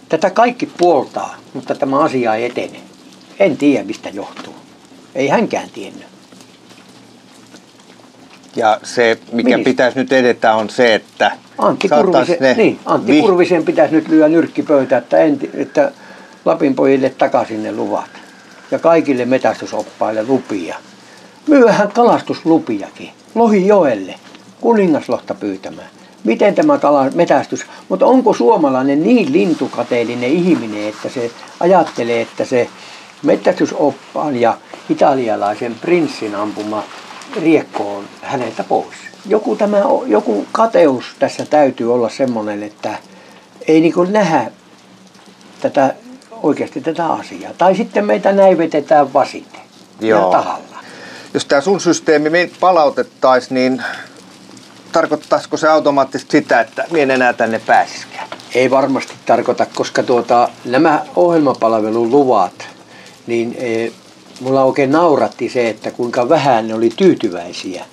[0.08, 2.80] tätä kaikki puoltaa, mutta tämä asia ei etene.
[3.38, 4.54] En tiedä, mistä johtuu.
[5.14, 6.06] Ei hänkään tiennyt.
[8.56, 9.64] Ja se, mikä Minis?
[9.64, 14.08] pitäisi nyt edetä, on se, että Antti, Kurvisen, ne niin, Antti vi- Kurvisen pitäisi nyt
[14.08, 15.92] lyödä nyrkkipöytä, että, enti, että
[16.44, 18.10] Lapin pojille takaisin ne luvat.
[18.70, 20.76] Ja kaikille metästysoppaille lupia.
[21.46, 23.10] Myyhän kalastuslupiakin.
[23.34, 24.14] Lohijoelle.
[24.60, 25.88] Kuningaslohta pyytämään.
[26.24, 31.30] Miten tämä kala, metästys, mutta onko suomalainen niin lintukateellinen ihminen, että se
[31.60, 32.68] ajattelee, että se
[33.22, 34.56] metästysoppaan ja
[34.90, 36.82] italialaisen prinssin ampuma
[37.42, 38.96] riekko on häneltä pois.
[39.26, 42.98] Joku, tämä, joku kateus tässä täytyy olla semmoinen, että
[43.68, 44.50] ei niin nähdä
[45.60, 45.94] tätä,
[46.42, 47.52] oikeasti tätä asiaa.
[47.58, 49.58] Tai sitten meitä näivetetään vasite
[50.00, 50.20] Joo.
[50.20, 50.78] ja tahalla.
[51.34, 53.82] Jos tämä sun systeemi palautettaisiin, niin
[54.92, 58.28] tarkoittaisiko se automaattisesti sitä, että mien enää tänne pääsisikään?
[58.54, 62.68] Ei varmasti tarkoita, koska tuota, nämä ohjelmapalvelun luvat,
[63.26, 63.92] niin e,
[64.40, 67.84] mulla oikein nauratti se, että kuinka vähän ne oli tyytyväisiä.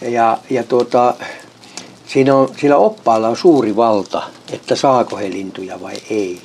[0.00, 1.14] Ja, ja tuota,
[2.06, 6.42] siinä on, sillä oppaalla on suuri valta, että saako he lintuja vai ei.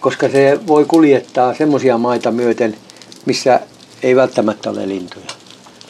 [0.00, 2.76] Koska se voi kuljettaa semmoisia maita myöten,
[3.26, 3.60] missä
[4.02, 5.26] ei välttämättä ole lintuja.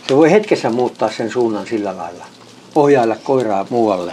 [0.09, 2.25] Se voi hetkessä muuttaa sen suunnan sillä lailla.
[2.75, 4.13] Ohjailla koiraa muualle.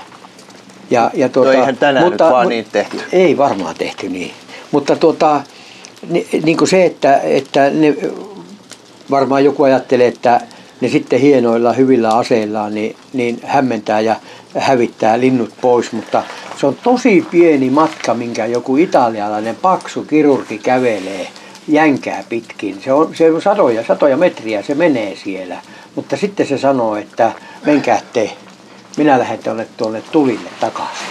[0.90, 3.02] Ja, ja tuota, no eihän tänään mutta, nyt vaan niin tehty.
[3.12, 4.34] Ei varmaan tehty niin.
[4.72, 5.42] Mutta tuota,
[6.44, 7.98] niin kuin se, että, että ne,
[9.12, 10.42] varmaan joku ajattelee, että
[10.82, 14.16] ne sitten hienoilla hyvillä aseillaan niin, niin hämmentää ja
[14.58, 16.24] hävittää linnut pois, mutta
[16.60, 21.28] se on tosi pieni matka, minkä joku italialainen paksu kirurgi kävelee
[21.68, 22.82] jänkää pitkin.
[22.84, 25.58] Se on, se on satoja, satoja metriä, se menee siellä.
[25.96, 27.32] Mutta sitten se sanoo, että
[27.66, 28.32] menkää te,
[28.98, 31.08] minä lähden tuonne, tuonne tulille takaisin.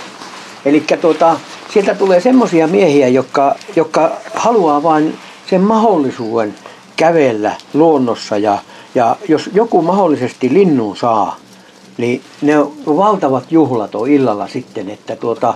[0.65, 1.41] Eli tuota,
[1.73, 5.19] sieltä tulee semmoisia miehiä, jotka, jotka haluaa vain
[5.51, 6.55] sen mahdollisuuden
[6.97, 8.59] kävellä luonnossa ja,
[8.97, 11.37] ja jos joku mahdollisesti linnun saa,
[11.99, 15.55] niin ne on valtavat juhlat on illalla sitten, että, tuota,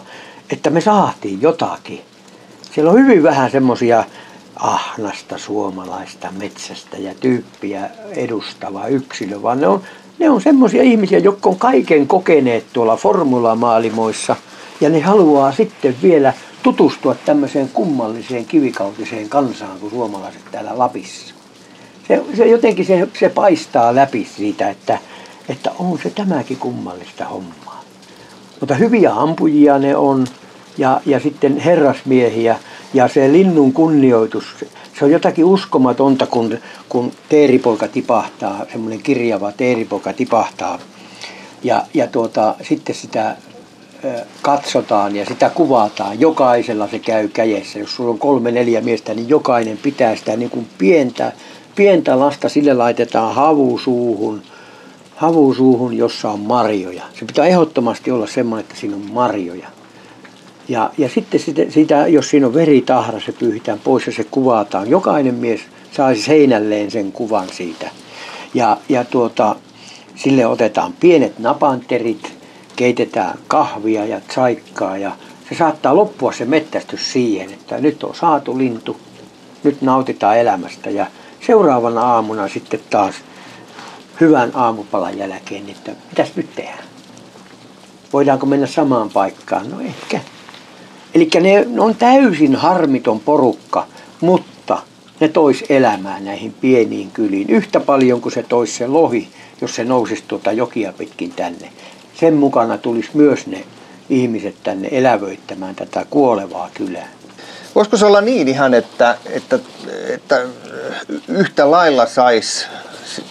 [0.51, 2.01] että me saatiin jotakin.
[2.75, 4.05] Siellä on hyvin vähän semmoisia
[4.57, 9.83] ahnasta suomalaista metsästä ja tyyppiä edustava yksilö, vaan ne on,
[10.19, 14.36] ne on semmoisia ihmisiä, jotka on kaiken kokeneet tuolla formulamaalimoissa
[14.81, 21.40] ja ne haluaa sitten vielä tutustua tämmöiseen kummalliseen kivikautiseen kansaan kuin suomalaiset täällä Lapissa.
[22.11, 24.99] Se, se jotenkin se, se paistaa läpi siitä, että,
[25.49, 27.85] että on se tämäkin kummallista hommaa.
[28.61, 30.27] Mutta hyviä ampujia ne on
[30.79, 32.59] ja, ja sitten herrasmiehiä
[32.95, 34.45] ja se linnun kunnioitus,
[34.99, 36.59] se on jotakin uskomatonta, kun,
[36.89, 40.79] kun teeripoika tipahtaa, semmoinen kirjava teeripoika tipahtaa
[41.63, 43.37] ja, ja tuota, sitten sitä
[44.43, 46.21] katsotaan ja sitä kuvataan.
[46.21, 47.79] Jokaisella se käy kädessä.
[47.79, 51.33] Jos sulla on kolme, neljä miestä, niin jokainen pitää sitä niin kuin pientä,
[51.75, 52.49] pientä lasta.
[52.49, 54.43] Sille laitetaan havusuuhun,
[55.17, 57.03] havusuuhun, jossa on marjoja.
[57.19, 59.69] Se pitää ehdottomasti olla semmoinen, että siinä on marjoja.
[60.69, 64.91] Ja, ja sitten sitä, sitä, jos siinä on veritahra, se pyyhitään pois ja se kuvataan.
[64.91, 65.61] Jokainen mies
[65.93, 67.91] saisi seinälleen sen kuvan siitä.
[68.55, 69.57] Ja, ja tuota,
[70.17, 72.33] sille otetaan pienet napanterit,
[72.77, 75.13] keitetään kahvia ja tsaikkaa ja
[75.49, 78.97] se saattaa loppua se mettästys siihen, että nyt on saatu lintu,
[79.65, 81.07] nyt nautitaan elämästä ja
[81.47, 83.15] seuraavana aamuna sitten taas
[84.20, 86.85] hyvän aamupalan jälkeen, että mitäs nyt tehdään?
[88.12, 89.70] Voidaanko mennä samaan paikkaan?
[89.70, 90.20] No ehkä.
[91.15, 93.86] Eli ne on täysin harmiton porukka,
[94.20, 94.83] mutta
[95.20, 99.28] ne tois elämää näihin pieniin kyliin yhtä paljon kuin se tois se lohi,
[99.60, 101.73] jos se nousisi tuota jokia pitkin tänne
[102.15, 103.65] sen mukana tulisi myös ne
[104.10, 107.09] ihmiset tänne elävöittämään tätä kuolevaa kylää.
[107.75, 109.59] Voisiko se olla niin ihan, että, että,
[110.09, 110.43] että
[111.29, 112.67] yhtä lailla saisi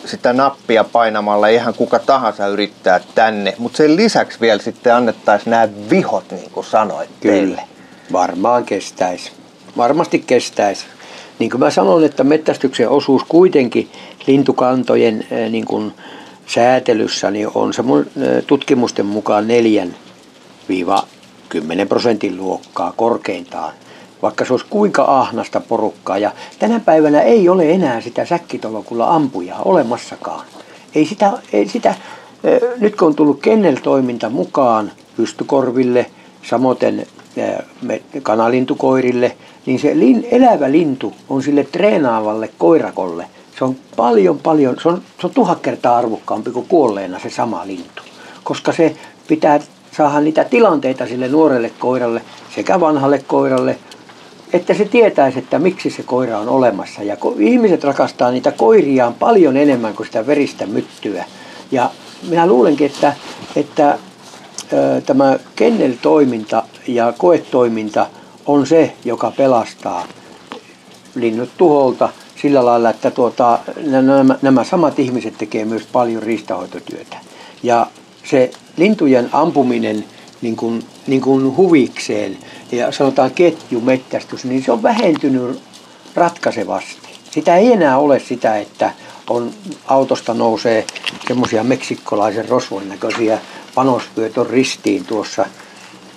[0.06, 5.68] sitä nappia painamalla ihan kuka tahansa yrittää tänne, mutta sen lisäksi vielä sitten annettaisiin nämä
[5.90, 7.36] vihot, niin kuin sanoit Kyllä.
[7.36, 7.62] teille.
[8.12, 9.32] Varmaan kestäisi.
[9.78, 10.86] Varmasti kestäisi.
[11.40, 13.92] Niin kuin mä sanon, että mettästyksen osuus kuitenkin
[14.28, 15.94] lintukantojen eh, niin kuin
[16.48, 17.84] säätelyssä niin on se
[18.48, 19.48] tutkimusten mukaan 4-10
[21.90, 23.74] prosentin luokkaa korkeintaan,
[24.22, 26.18] vaikka se olisi kuinka ahnasta porukkaa.
[26.18, 30.46] Ja tänä päivänä ei ole enää sitä säkkitolokulla ampujaa olemassakaan.
[30.96, 31.96] Ei sitä, ei sitä,
[32.80, 36.06] nyt kun on tullut kenneltoiminta mukaan pystykorville,
[36.44, 36.78] samoin
[38.24, 43.28] kanalintukoirille, niin se lin, elävä lintu on sille treenaavalle koirakolle–
[43.60, 47.68] se on paljon, paljon, se on, se on tuhat kertaa arvokkaampi kuin kuolleena se sama
[47.68, 48.04] lintu.
[48.44, 48.96] Koska se
[49.28, 49.60] pitää
[49.98, 52.22] saada niitä tilanteita sille nuorelle koiralle
[52.56, 53.78] sekä vanhalle koiralle,
[54.54, 57.04] että se tietäisi, että miksi se koira on olemassa.
[57.04, 61.26] Ja ihmiset rakastaa niitä koiriaan paljon enemmän kuin sitä veristä myttyä.
[61.72, 61.90] Ja
[62.30, 63.14] minä luulenkin, että,
[63.56, 63.98] että
[65.06, 68.08] tämä kennel-toiminta ja koetoiminta
[68.46, 70.08] on se, joka pelastaa
[71.16, 72.10] linnut tuholta
[72.42, 77.18] sillä lailla, että tuota, nämä, nämä samat ihmiset tekee myös paljon riistahoitotyötä.
[77.64, 77.88] Ja
[78.24, 80.06] se lintujen ampuminen
[80.42, 82.38] niin kuin, niin kuin huvikseen
[82.72, 85.62] ja sanotaan ketjumettästys, niin se on vähentynyt
[86.16, 87.10] ratkaisevasti.
[87.32, 88.92] Sitä ei enää ole sitä, että
[89.30, 89.52] on,
[89.88, 90.86] autosta nousee
[91.28, 93.40] semmoisia meksikkolaisen rosvon näköisiä
[93.76, 95.46] panospyöt on ristiin tuossa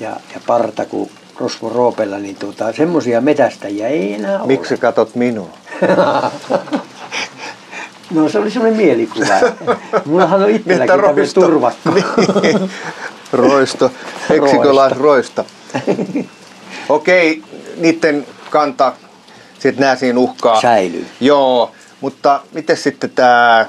[0.01, 4.47] ja, ja parta kuin rosvo roopella, niin tuota, semmoisia metästäjiä ei enää ole.
[4.47, 5.49] Miksi katot minua?
[8.15, 9.35] no se oli semmoinen mielikuva.
[10.05, 11.91] Mullahan on itselläkin tämmöinen turvakko.
[11.91, 12.71] niin.
[13.33, 13.91] Roisto,
[14.99, 15.45] roista.
[16.89, 17.43] Okei,
[17.77, 18.93] niiden kanta,
[19.59, 20.61] sitten nää siinä uhkaa.
[20.61, 21.07] Säilyy.
[21.21, 21.71] Joo,
[22.01, 23.67] mutta miten sitten tämä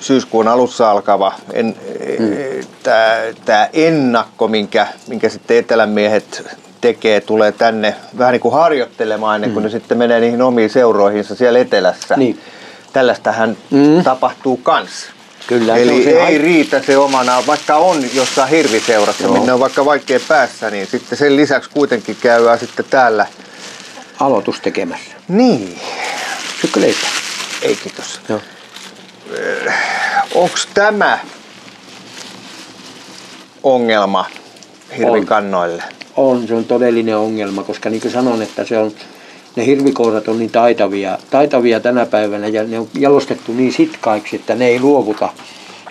[0.00, 1.76] syyskuun alussa alkava en,
[2.18, 2.26] mm.
[3.44, 9.62] tämä ennakko, minkä, minkä sitten etelämiehet tekee, tulee tänne vähän niin kuin harjoittelemaan ennen kuin
[9.62, 9.64] mm.
[9.64, 12.16] ne sitten menee niihin omiin seuroihinsa siellä etelässä.
[12.16, 12.40] Niin.
[12.92, 14.04] Tällaistähän mm.
[14.04, 15.15] tapahtuu kans.
[15.46, 19.32] Kyllä, Eli ei ai- riitä se omana, vaikka on jossain hirviseurassa, Joo.
[19.32, 23.26] minne on vaikka vaikea päässä, niin sitten sen lisäksi kuitenkin käydään sitten täällä.
[24.20, 25.10] Aloitus tekemässä.
[25.28, 25.80] Niin.
[26.60, 27.10] Sykkö leipää?
[27.62, 28.20] Ei kiitos.
[28.28, 28.40] Joo.
[30.34, 31.18] Onko tämä
[33.62, 34.26] ongelma
[34.98, 35.82] hirvikannoille?
[36.16, 38.92] On, se on todellinen ongelma, koska niin kuin sanon, että se on,
[39.56, 44.54] ne hirvikourat on niin taitavia, taitavia tänä päivänä ja ne on jalostettu niin sitkaiksi, että
[44.54, 45.28] ne ei luovuta.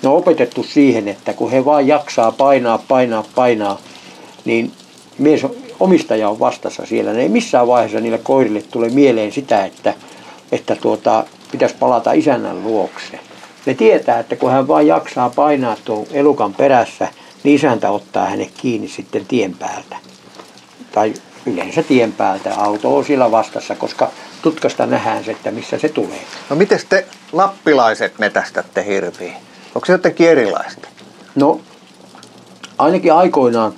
[0.04, 3.80] Ne on opetettu siihen, että kun he vaan jaksaa painaa, painaa, painaa,
[4.46, 4.72] niin
[5.18, 5.46] mies,
[5.80, 7.14] omistaja on vastassa siellä.
[7.14, 9.94] Ne ei missään vaiheessa niille koirille tule mieleen sitä, että,
[10.52, 13.20] että tuota, pitäisi palata isännän luokse.
[13.66, 17.08] Ne tietää, että kun hän vain jaksaa painaa tuon elukan perässä,
[17.44, 19.98] niin isäntä ottaa hänet kiinni sitten tien päältä.
[20.92, 21.14] Tai
[21.46, 22.54] yleensä tien päältä.
[22.56, 26.22] Auto on siellä vastassa, koska tutkasta nähdään se, että missä se tulee.
[26.50, 29.34] No miten te lappilaiset metästätte hirviä?
[29.76, 30.88] Onko se jotenkin erilaista?
[31.36, 31.60] No,
[32.78, 33.74] ainakin aikoinaan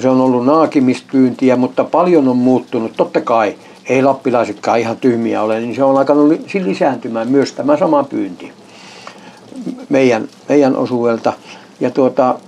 [0.00, 2.92] se on ollut naakimispyyntiä, mutta paljon on muuttunut.
[2.96, 3.56] Totta kai
[3.86, 6.32] ei lappilaisetkaan ihan tyhmiä ole, niin se on alkanut
[6.64, 8.52] lisääntymään myös tämä sama pyynti
[9.88, 11.32] meidän, meidän osuudelta.
[11.80, 12.38] Ja tuota,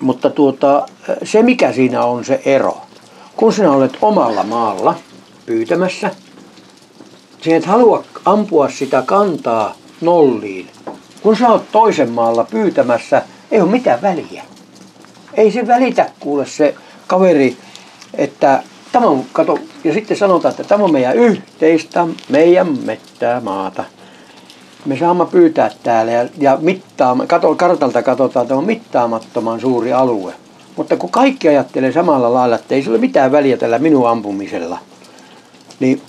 [0.00, 0.86] mutta tuota,
[1.22, 2.80] se mikä siinä on se ero,
[3.36, 4.94] kun sinä olet omalla maalla
[5.46, 6.10] pyytämässä,
[7.40, 10.70] sinä et halua ampua sitä kantaa nolliin.
[11.22, 14.42] Kun sä oot toisen maalla pyytämässä, ei ole mitään väliä.
[15.34, 16.74] Ei se välitä kuule se
[17.06, 17.56] kaveri,
[18.14, 23.84] että tämä on, kato, ja sitten sanotaan, että tämä on meidän yhteistä, meidän mettää maata.
[24.84, 26.58] Me saamme pyytää täällä ja, ja
[27.26, 30.34] kato, kartalta katsotaan, että on mittaamattoman suuri alue.
[30.76, 34.78] Mutta kun kaikki ajattelee samalla lailla, että ei sillä mitään väliä tällä minun ampumisella,
[35.80, 36.02] niin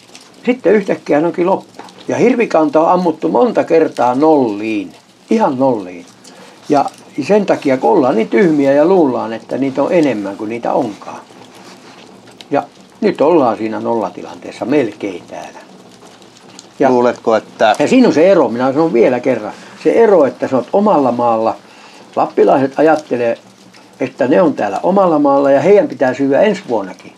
[0.46, 1.84] sitten yhtäkkiä onkin loppu.
[2.08, 4.92] Ja hirvikanta on ammuttu monta kertaa nolliin,
[5.30, 6.06] ihan nolliin.
[6.70, 6.86] Ja
[7.28, 11.20] sen takia, kun ollaan niin tyhmiä ja luullaan, että niitä on enemmän kuin niitä onkaan.
[12.52, 12.64] Ja
[13.02, 15.60] nyt ollaan siinä nollatilanteessa melkein täällä.
[16.80, 17.76] Ja, Luuletko, että...
[17.80, 19.54] Ja siinä on se ero, minä sanon vielä kerran.
[19.84, 21.56] Se ero, että sä oot omalla maalla.
[22.16, 23.38] Lappilaiset ajattelee,
[24.00, 27.14] että ne on täällä omalla maalla ja heidän pitää syödä ensi vuonnakin.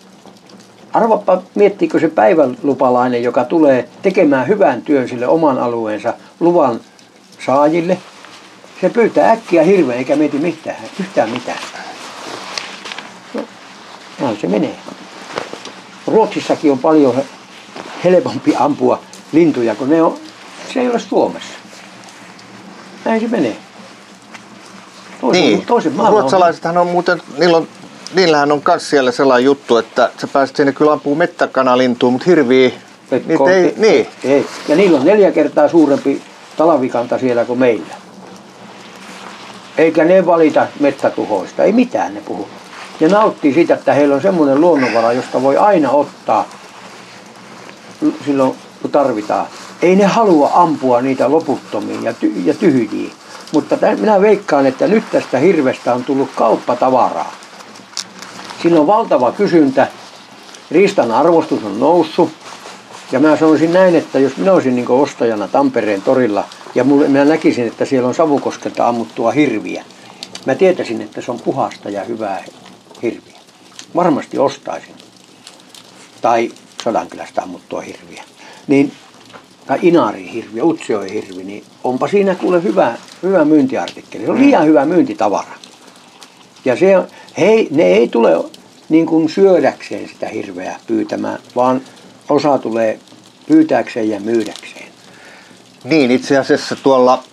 [0.93, 6.79] Arvappa, miettiikö se päivälupalainen, joka tulee tekemään hyvän työn sille oman alueensa luvan
[7.45, 7.97] saajille.
[8.81, 11.59] Se pyytää äkkiä hirveän eikä mieti mitään, yhtään mitään.
[13.33, 13.41] No,
[14.21, 14.75] näin se menee.
[16.07, 17.15] Ruotsissakin on paljon
[18.03, 18.99] helpompi ampua
[19.31, 20.17] lintuja, kun ne on,
[20.73, 21.53] se ei ole Suomessa.
[23.05, 23.66] Näin se menee.
[25.21, 25.65] Toisen, niin.
[25.65, 27.67] toisen Ruotsalaisethan on muuten, niillä on,
[28.13, 32.71] niillähän on myös siellä sellainen juttu, että sä pääset sinne kyllä ampuu mettäkanalintuun, mutta hirviä,
[33.11, 34.07] niitä ei, niin.
[34.23, 34.45] ei.
[34.67, 36.21] Ja niillä on neljä kertaa suurempi
[36.57, 37.95] talavikanta siellä kuin meillä.
[39.77, 42.47] Eikä ne valita mettätuhoista, ei mitään ne puhu.
[42.99, 46.45] Ja nauttii siitä, että heillä on semmoinen luonnonvara, josta voi aina ottaa
[48.25, 49.47] silloin kun tarvitaan.
[49.81, 53.11] Ei ne halua ampua niitä loputtomiin ja, ty- ja tyhjiin.
[53.53, 57.35] Mutta tämän, minä veikkaan, että nyt tästä hirvestä on tullut kauppatavaraa.
[58.63, 59.87] Sillä on valtava kysyntä.
[60.71, 62.29] Riistan arvostus on noussut.
[63.11, 66.43] Ja mä sanoisin näin, että jos minä olisin niin ostajana Tampereen torilla
[66.75, 69.83] ja minä näkisin, että siellä on savukoskelta ammuttua hirviä.
[70.45, 72.43] Mä tietäisin, että se on puhasta ja hyvää
[73.01, 73.39] hirviä.
[73.95, 74.95] Varmasti ostaisin.
[76.21, 76.51] Tai
[76.83, 78.23] Sodankylästä ammuttua hirviä.
[78.67, 78.91] Niin
[79.67, 80.61] tai inaarihirvi,
[81.13, 84.25] hirvi, niin onpa siinä kuule hyvä, hyvä myyntiartikkeli.
[84.25, 85.55] Se on liian hyvä myyntitavara.
[86.65, 86.95] Ja se,
[87.37, 88.43] hei, ne ei tule
[88.89, 91.81] niin kuin syödäkseen sitä hirveä pyytämään, vaan
[92.29, 92.99] osa tulee
[93.47, 94.87] pyytääkseen ja myydäkseen.
[95.83, 97.23] Niin, itse asiassa tuolla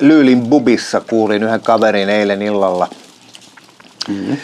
[0.00, 2.88] Lyylin bubissa kuulin yhden kaverin eilen illalla
[4.08, 4.36] mm-hmm.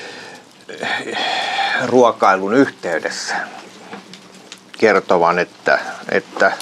[1.85, 3.35] ruokailun yhteydessä
[4.79, 5.79] kertovan, että,
[6.13, 6.53] että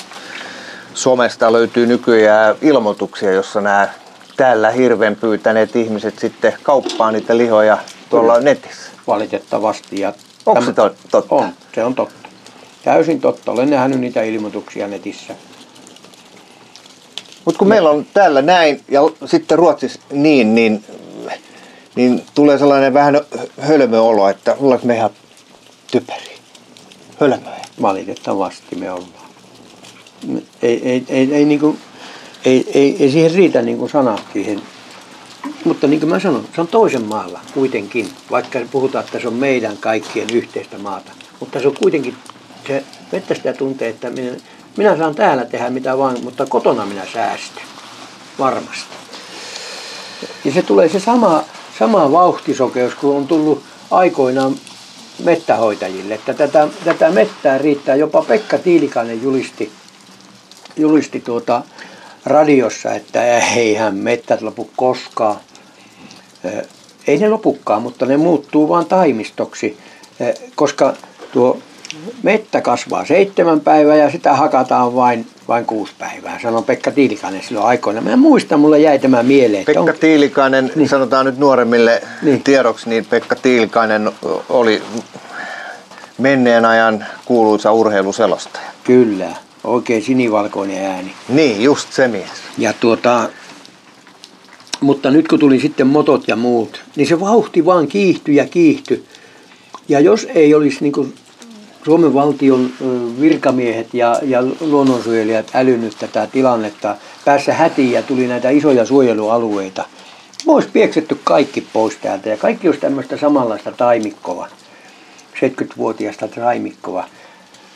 [0.95, 3.89] somesta löytyy nykyään ilmoituksia, jossa nämä
[4.37, 7.79] täällä hirven pyytäneet ihmiset sitten kauppaa niitä lihoja
[8.11, 8.45] tuolla Kyllä.
[8.45, 8.91] netissä.
[9.07, 10.01] Valitettavasti.
[10.01, 10.13] Ja
[10.47, 11.23] Onko se totta?
[11.31, 12.29] On, se on totta.
[12.85, 13.53] Täysin totta.
[13.53, 15.35] Olen nähnyt niitä ilmoituksia netissä.
[17.45, 17.75] Mutta kun no.
[17.75, 20.85] meillä on täällä näin ja sitten Ruotsissa niin, niin,
[21.95, 23.21] niin tulee sellainen vähän
[23.61, 25.11] hölmöolo, että ollaanko me ihan
[25.91, 26.39] typeriä,
[27.21, 27.65] hölmöjä.
[27.83, 29.24] Valitettavasti me ollaan
[30.62, 31.78] ei, ei, ei, ei, niin kuin,
[32.44, 34.62] ei, ei, ei siihen riitä niin kuin sanat siihen.
[35.65, 39.35] Mutta niin kuin mä sanon, se on toisen maalla kuitenkin, vaikka puhutaan, että se on
[39.35, 41.12] meidän kaikkien yhteistä maata.
[41.41, 42.15] Mutta se on kuitenkin,
[42.67, 44.36] se metsästäjä tuntee, että minä,
[44.77, 47.65] minä saan täällä tehdä mitä vaan, mutta kotona minä säästän.
[48.39, 48.94] Varmasti.
[50.44, 51.44] Ja se tulee se sama,
[51.78, 54.55] sama vauhtisokeus, kun on tullut aikoinaan
[55.25, 57.97] mettähoitajille, että tätä, tätä mettää riittää.
[57.97, 59.73] Jopa Pekka Tiilikainen julisti
[60.77, 61.62] julisti tuota,
[62.27, 65.36] radiossa, että eihän mettät lopu koskaan.
[67.07, 69.78] Ei ne lopukkaan, mutta ne muuttuu vaan taimistoksi,
[70.55, 70.94] koska
[71.33, 71.59] tuo
[72.23, 77.67] mettä kasvaa seitsemän päivää ja sitä hakataan vain, vain kuusi päivää, sanoi Pekka Tiilikainen silloin
[77.67, 78.01] aikoina.
[78.01, 79.65] Mä muistan, mulle jäi tämä mieleen.
[79.65, 79.94] Pekka on...
[80.01, 80.89] Tiilikainen, niin.
[80.89, 82.43] sanotaan nyt nuoremmille niin.
[82.43, 84.12] tiedoksi, niin Pekka Tiilikainen
[84.49, 84.83] oli
[86.19, 88.67] menneen ajan kuuluisa urheiluselostaja.
[88.85, 89.28] Kyllä,
[89.65, 91.12] oikein sinivalkoinen ääni.
[91.28, 92.31] Niin, just se mies.
[92.59, 93.28] Ja tuota,
[94.81, 99.05] mutta nyt kun tuli sitten motot ja muut, niin se vauhti vaan kiihtyi ja kiihtyi.
[99.89, 101.15] Ja jos ei olisi niin kuin
[101.84, 102.70] Suomen valtion
[103.20, 109.84] virkamiehet ja, ja luonnonsuojelijat älynyt tätä tilannetta, päässä hätiin ja tuli näitä isoja suojelualueita,
[110.47, 114.49] olisi pieksetty kaikki pois täältä ja kaikki olisi tämmöistä samanlaista taimikkoa,
[115.34, 117.05] 70-vuotiaista taimikkoa.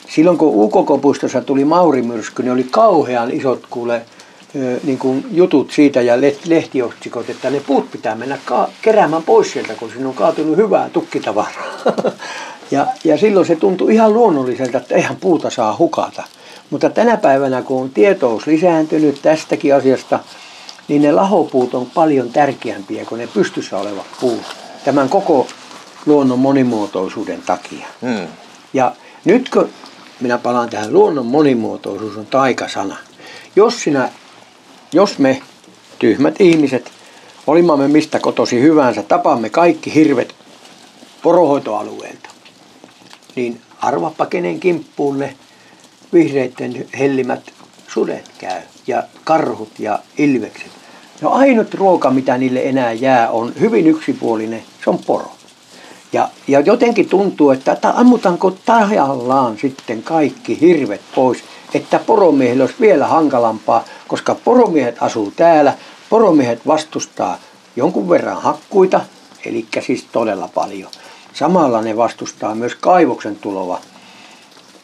[0.09, 4.03] Silloin kun Ukokopuistossa tuli Maurimyrsky, niin oli kauhean isot kuule
[4.85, 6.15] niin kuin jutut siitä ja
[6.47, 8.39] lehtiotsikot, että ne puut pitää mennä
[8.83, 11.75] keräämään pois sieltä, kun sinun on kaatunut hyvää tukkitavaraa.
[12.71, 16.25] Ja, ja silloin se tuntui ihan luonnolliselta, että eihän puuta saa hukata.
[16.71, 20.19] Mutta tänä päivänä, kun on tietous lisääntynyt tästäkin asiasta,
[20.89, 24.43] niin ne lahopuut on paljon tärkeämpiä kuin ne pystyssä olevat puut.
[24.85, 25.47] Tämän koko
[26.07, 27.87] luonnon monimuotoisuuden takia.
[28.03, 28.27] Hmm.
[28.73, 28.93] Ja
[29.25, 29.69] nyt kun
[30.21, 32.97] minä palaan tähän luonnon monimuotoisuus on taikasana.
[33.57, 34.11] Jos, sinä,
[34.93, 35.43] jos me
[35.99, 36.91] tyhmät ihmiset,
[37.47, 40.35] olimme mistä kotosi hyvänsä, tapamme kaikki hirvet
[41.23, 42.29] porohoitoalueelta,
[43.37, 45.37] niin arvappa kenen kimppuun ne
[46.13, 47.53] vihreiden hellimät
[47.89, 50.71] sudet käy ja karhut ja ilvekset.
[51.21, 55.38] No ainut ruoka, mitä niille enää jää, on hyvin yksipuolinen, se on poro.
[56.13, 61.39] Ja, ja jotenkin tuntuu, että, että ammutaanko tajallaan sitten kaikki hirvet pois,
[61.75, 65.75] että poromiehille olisi vielä hankalampaa, koska poromiehet asuu täällä,
[66.11, 67.39] poromiehet vastustaa
[67.77, 69.01] jonkun verran hakkuita,
[69.45, 70.91] eli siis todella paljon.
[71.33, 73.81] Samalla ne vastustaa myös kaivoksen tuloa.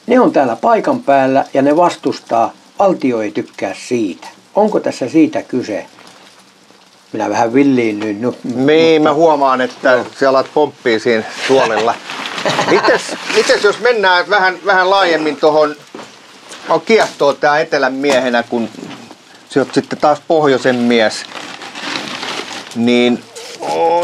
[0.07, 2.53] Ne on täällä paikan päällä ja ne vastustaa.
[2.79, 4.29] Valtio ei tykkää siitä.
[4.55, 5.87] Onko tässä siitä kyse?
[7.15, 8.21] Minä vähän villiin nyt.
[8.21, 9.11] No, niin, mutta...
[9.11, 10.07] mä huomaan, että no.
[10.19, 11.95] siellä alat pomppii siinä tuolilla.
[12.71, 15.77] mites, mites jos mennään vähän, vähän laajemmin tuohon,
[16.69, 18.69] on kiehtoo tää etelän miehenä, kun
[19.51, 21.25] sä oot sitten taas pohjoisen mies,
[22.77, 23.25] niin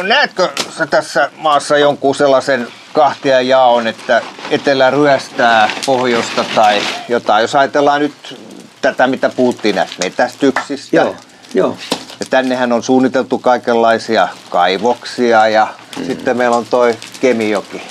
[0.02, 0.48] näetkö
[0.78, 7.42] sä tässä maassa jonkun sellaisen kahtia jaon, että etelä ryöstää pohjoista tai jotain?
[7.42, 8.40] Jos ajatellaan nyt
[8.82, 10.97] tätä, mitä puhuttiin näistä metästyksistä.
[10.97, 11.16] Joo,
[11.55, 11.76] joo.
[12.20, 15.68] Ja tännehän on suunniteltu kaikenlaisia kaivoksia ja
[15.99, 16.05] mm.
[16.07, 17.82] sitten meillä on toi Kemijoki.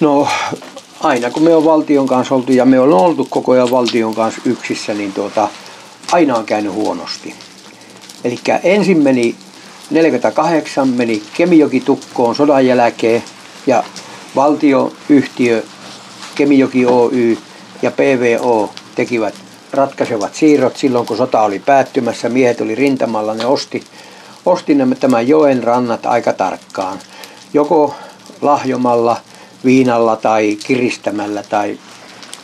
[0.00, 0.28] No
[1.00, 4.40] aina kun me on valtion kanssa oltu ja me on oltu koko ajan valtion kanssa
[4.44, 5.48] yksissä, niin tuota,
[6.12, 7.34] aina on käynyt huonosti.
[8.24, 9.36] Eli ensin meni
[9.90, 13.22] 48 meni Kemijoki tukkoon sodan jälkeen
[13.66, 13.84] ja
[14.36, 15.62] valtioyhtiö
[16.34, 17.38] Kemijoki Oy
[17.82, 19.34] ja PVO tekivät
[19.72, 22.28] ratkaisevat siirrot silloin, kun sota oli päättymässä.
[22.28, 23.84] Miehet oli rintamalla, ne osti,
[24.46, 26.98] osti nämä, tämän joen rannat aika tarkkaan.
[27.54, 27.94] Joko
[28.40, 29.16] lahjomalla,
[29.64, 31.78] viinalla tai kiristämällä tai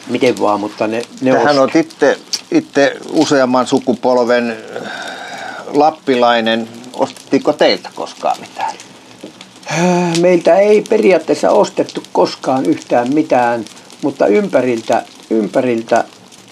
[0.09, 2.19] miten vaan, mutta ne, ne Tähän on itse,
[2.53, 4.57] itse useamman sukupolven
[5.67, 8.75] lappilainen Ostettiinko teiltä koskaan mitään?
[10.21, 13.65] Meiltä ei periaatteessa ostettu koskaan yhtään mitään,
[14.03, 16.05] mutta ympäriltä, ympäriltä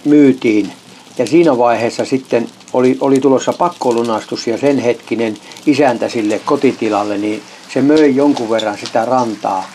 [0.07, 0.73] myytiin.
[1.19, 5.37] Ja siinä vaiheessa sitten oli, oli tulossa pakkolunastus ja sen hetkinen
[5.67, 9.71] isäntä sille kotitilalle, niin se möi jonkun verran sitä rantaa,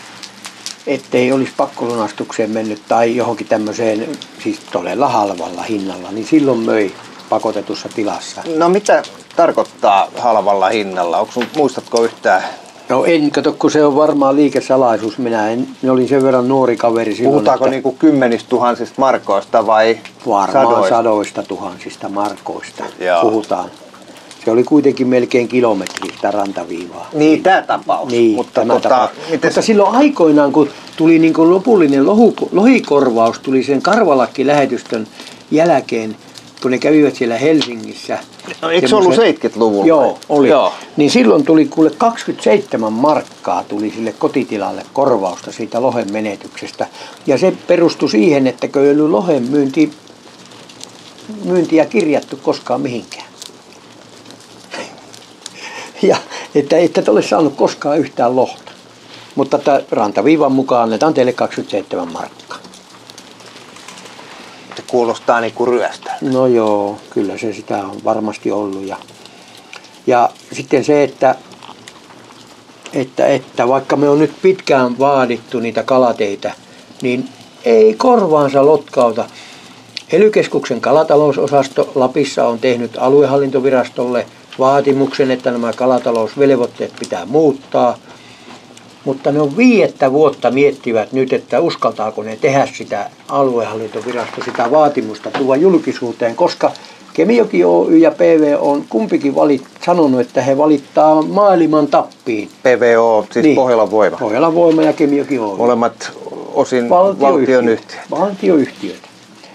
[0.86, 4.08] ettei olisi pakkolunastukseen mennyt tai johonkin tämmöiseen,
[4.42, 6.92] siis todella halvalla hinnalla, niin silloin möi
[7.28, 8.42] pakotetussa tilassa.
[8.56, 9.02] No mitä
[9.36, 11.18] tarkoittaa halvalla hinnalla?
[11.18, 12.42] Onko muistatko yhtään?
[12.92, 15.18] No en, kato, kun se on varmaan liikesalaisuus.
[15.18, 17.32] Minä en, ne olin sen verran nuori kaveri silloin.
[17.32, 17.70] Puhutaanko että...
[17.70, 23.20] niinku kymmenistä tuhansista markoista vai Varmaan sadoista, sadoista tuhansista markoista Joo.
[23.20, 23.70] puhutaan.
[24.44, 27.08] Se oli kuitenkin melkein kilometri sitä rantaviivaa.
[27.12, 28.08] Niin, tämä tapaus.
[28.08, 29.10] Niin, mutta, tämä tota, tapaus.
[29.30, 29.42] Mites...
[29.42, 35.06] mutta silloin aikoinaan, kun tuli niin kuin lopullinen lohu, lohikorvaus, tuli sen Karvalakki-lähetystön
[35.50, 36.16] jälkeen,
[36.62, 38.18] kun ne kävivät siellä Helsingissä.
[38.62, 39.86] No, eikö se ollut 70-luvulla?
[39.86, 40.48] Joo, oli.
[40.48, 40.72] Joo.
[40.96, 46.86] Niin silloin tuli kuule 27 markkaa tuli sille kotitilalle korvausta siitä lohen menetyksestä.
[47.26, 49.92] Ja se perustui siihen, että ei ollut lohen myynti,
[51.44, 53.26] myyntiä kirjattu koskaan mihinkään.
[56.02, 56.16] Ja
[56.54, 58.72] että et ole saanut koskaan yhtään lohta.
[59.34, 59.58] Mutta
[59.90, 62.61] rantaviivan mukaan annetaan teille 27 markkaa
[64.86, 66.12] kuulostaa niin kuin ryöstä.
[66.20, 68.86] No joo, kyllä se sitä on varmasti ollut.
[68.86, 68.96] Ja,
[70.06, 71.34] ja sitten se, että,
[72.92, 76.52] että, että vaikka me on nyt pitkään vaadittu niitä kalateitä,
[77.02, 77.28] niin
[77.64, 79.24] ei korvaansa lotkauta.
[80.12, 84.26] Elykeskuksen kalatalousosasto Lapissa on tehnyt aluehallintovirastolle
[84.58, 87.98] vaatimuksen, että nämä kalatalousvelvoitteet pitää muuttaa.
[89.04, 95.30] Mutta ne on viiettä vuotta miettivät nyt, että uskaltaako ne tehdä sitä aluehallintovirasto, sitä vaatimusta
[95.30, 96.72] tuoda julkisuuteen, koska
[97.12, 102.48] Kemijoki Oy ja PV on kumpikin valit, sanonut, että he valittaa maailman tappiin.
[102.62, 103.56] PVO, siis niin.
[103.56, 104.16] Pohjolan voima.
[104.16, 105.56] Pohjolan voima ja Kemijoki Oy.
[105.56, 106.12] Molemmat
[106.54, 108.00] osin valtion yhtiöt.
[108.10, 109.00] Valtioyhtiöt.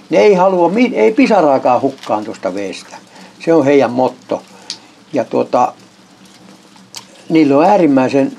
[0.09, 2.97] Ne ei halua, ei pisaraakaan hukkaan tuosta veestä.
[3.45, 4.41] Se on heidän motto.
[5.13, 5.73] Ja tuota,
[7.29, 8.31] niillä on äärimmäisen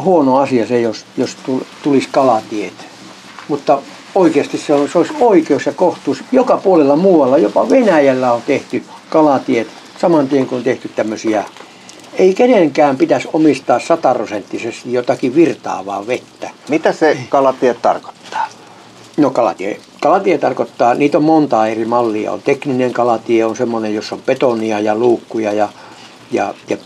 [0.00, 1.36] huono asia se, jos, jos
[1.82, 2.74] tulisi kalatiet.
[3.48, 3.82] Mutta
[4.14, 6.24] oikeasti se, on, se olisi oikeus ja kohtuus.
[6.32, 9.68] Joka puolella muualla, jopa Venäjällä on tehty kalatiet
[9.98, 11.44] saman tien kuin on tehty tämmöisiä.
[12.14, 16.50] Ei kenenkään pitäisi omistaa sataprosenttisesti jotakin virtaavaa vettä.
[16.68, 18.48] Mitä se kalatie tarkoittaa?
[19.16, 22.32] No kalatie, kalatie tarkoittaa, niitä on monta eri mallia.
[22.32, 25.68] On tekninen kalatie, on semmoinen, jossa on betonia ja luukkuja ja,
[26.32, 26.76] ja, ja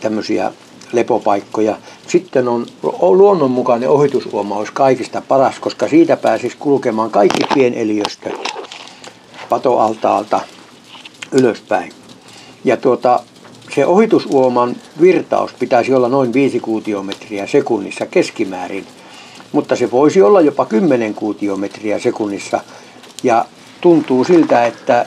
[0.00, 0.52] tämmöisiä
[0.92, 1.76] lepopaikkoja.
[2.06, 2.66] Sitten on
[3.00, 8.30] luonnonmukainen ohitusuoma olisi kaikista paras, koska siitä pääsisi kulkemaan kaikki pieneliöstö
[9.48, 10.40] patoaltaalta
[11.32, 11.92] ylöspäin.
[12.64, 13.20] Ja tuota,
[13.74, 18.86] se ohitusuoman virtaus pitäisi olla noin 5 kuutiometriä sekunnissa keskimäärin,
[19.52, 22.60] mutta se voisi olla jopa 10 kuutiometriä sekunnissa.
[23.22, 23.44] Ja
[23.80, 25.06] tuntuu siltä, että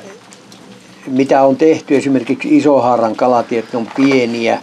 [1.08, 4.62] mitä on tehty esimerkiksi Isohaaran kalatiet, ne on pieniä,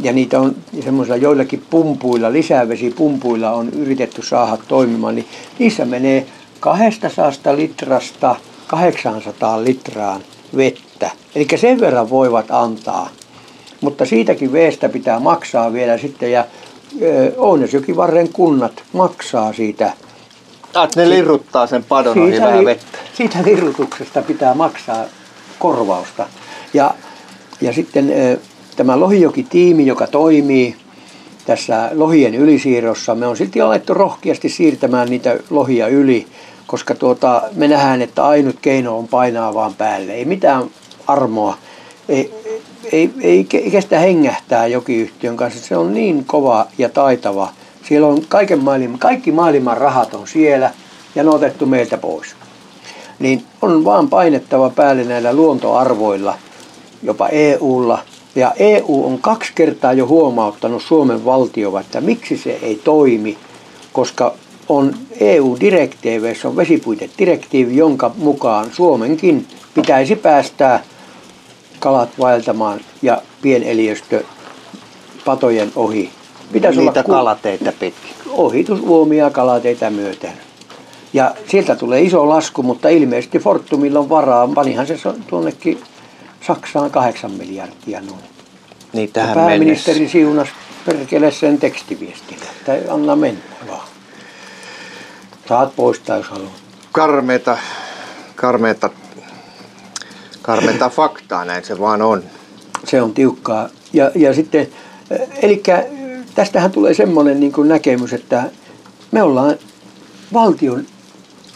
[0.00, 5.26] ja niitä on semmoisilla joillakin pumpuilla, lisävesipumpuilla on yritetty saada toimimaan, niin
[5.58, 6.26] niissä menee
[6.60, 10.20] 200 litrasta 800 litraan
[10.56, 11.10] vettä.
[11.34, 13.08] Eli sen verran voivat antaa.
[13.80, 16.44] Mutta siitäkin veestä pitää maksaa vielä sitten ja
[17.36, 19.92] Ounasjokivarren kunnat maksaa siitä.
[20.84, 22.98] Että ne lirruttaa sen padon ohi vähän vettä.
[23.14, 25.04] Siitä lirrutuksesta pitää maksaa
[25.58, 26.26] korvausta.
[26.74, 26.94] Ja,
[27.60, 28.12] ja sitten
[28.76, 30.76] tämä Lohijoki-tiimi, joka toimii
[31.46, 36.26] tässä lohien ylisiirrossa, me on silti alettu rohkeasti siirtämään niitä lohia yli,
[36.66, 40.12] koska tuota, me nähdään, että ainut keino on painaa vaan päälle.
[40.12, 40.64] Ei mitään
[41.06, 41.56] armoa.
[42.08, 42.34] Ei,
[42.92, 45.66] ei, ei, kestä hengähtää jokiyhtiön kanssa.
[45.66, 47.48] Se on niin kova ja taitava.
[47.88, 50.70] Siellä on kaiken maailman, kaikki maailman rahat on siellä
[51.14, 52.36] ja ne on otettu meiltä pois.
[53.18, 56.38] Niin on vaan painettava päälle näillä luontoarvoilla,
[57.02, 57.98] jopa EUlla–
[58.34, 63.38] ja EU on kaksi kertaa jo huomauttanut Suomen valtioa, että miksi se ei toimi,
[63.92, 64.34] koska
[64.68, 70.82] on EU-direktiiveissä on vesipuitedirektiivi, jonka mukaan Suomenkin pitäisi päästää
[71.78, 74.24] kalat vaeltamaan ja pieneliöstö
[75.24, 76.10] patojen ohi.
[76.52, 78.12] Pitäisi Niitä olla ku- kalateita pitkin.
[78.30, 80.32] Ohitusuomia kalateita myöten.
[81.12, 84.48] Ja sieltä tulee iso lasku, mutta ilmeisesti Fortumilla on varaa.
[84.54, 84.96] Panihan se
[85.26, 85.80] tuonnekin
[86.46, 88.24] Saksaan 8 miljardia noin.
[88.92, 90.12] Niin tähän ja pääministeri mennessä.
[90.12, 90.48] siunas
[90.86, 93.88] perkele sen tekstiviestillä, että anna mennä vaan.
[95.48, 96.52] Saat poistaa, jos haluat.
[96.92, 97.58] Karmeita,
[98.34, 98.90] karmeita,
[100.42, 102.22] karmeita faktaa, näin se vaan on.
[102.84, 103.68] Se on tiukkaa.
[103.92, 104.68] Ja, ja sitten,
[105.42, 105.62] eli
[106.34, 108.50] tästähän tulee semmoinen niin kuin näkemys, että
[109.10, 109.56] me ollaan
[110.32, 110.86] valtion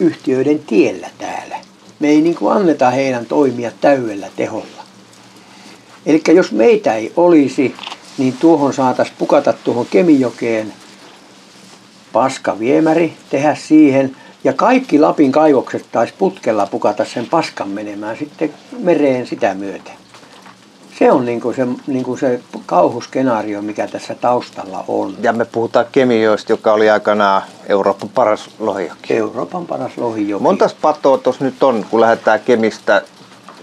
[0.01, 1.66] yhtiöiden tiellä täällä.
[2.01, 4.85] Me ei niin kuin anneta heidän toimia täydellä teholla.
[6.07, 7.75] Eli jos meitä ei olisi,
[8.19, 10.73] niin tuohon saataisiin pukata tuohon Kemijokeen
[12.13, 19.27] paskaviemäri, tehdä siihen ja kaikki Lapin kaivokset taisi putkella pukata sen paskan menemään sitten mereen
[19.27, 19.95] sitä myöten.
[20.99, 25.15] Se on niin kuin se, niin kuin se kauhuskenaario, mikä tässä taustalla on.
[25.23, 29.15] Ja me puhutaan Kemijoista, joka oli aikanaan Euroopan paras lohijoki.
[29.15, 30.43] Euroopan paras lohijoki.
[30.43, 33.03] Montas patoa tuossa nyt on, kun lähdetään Kemistä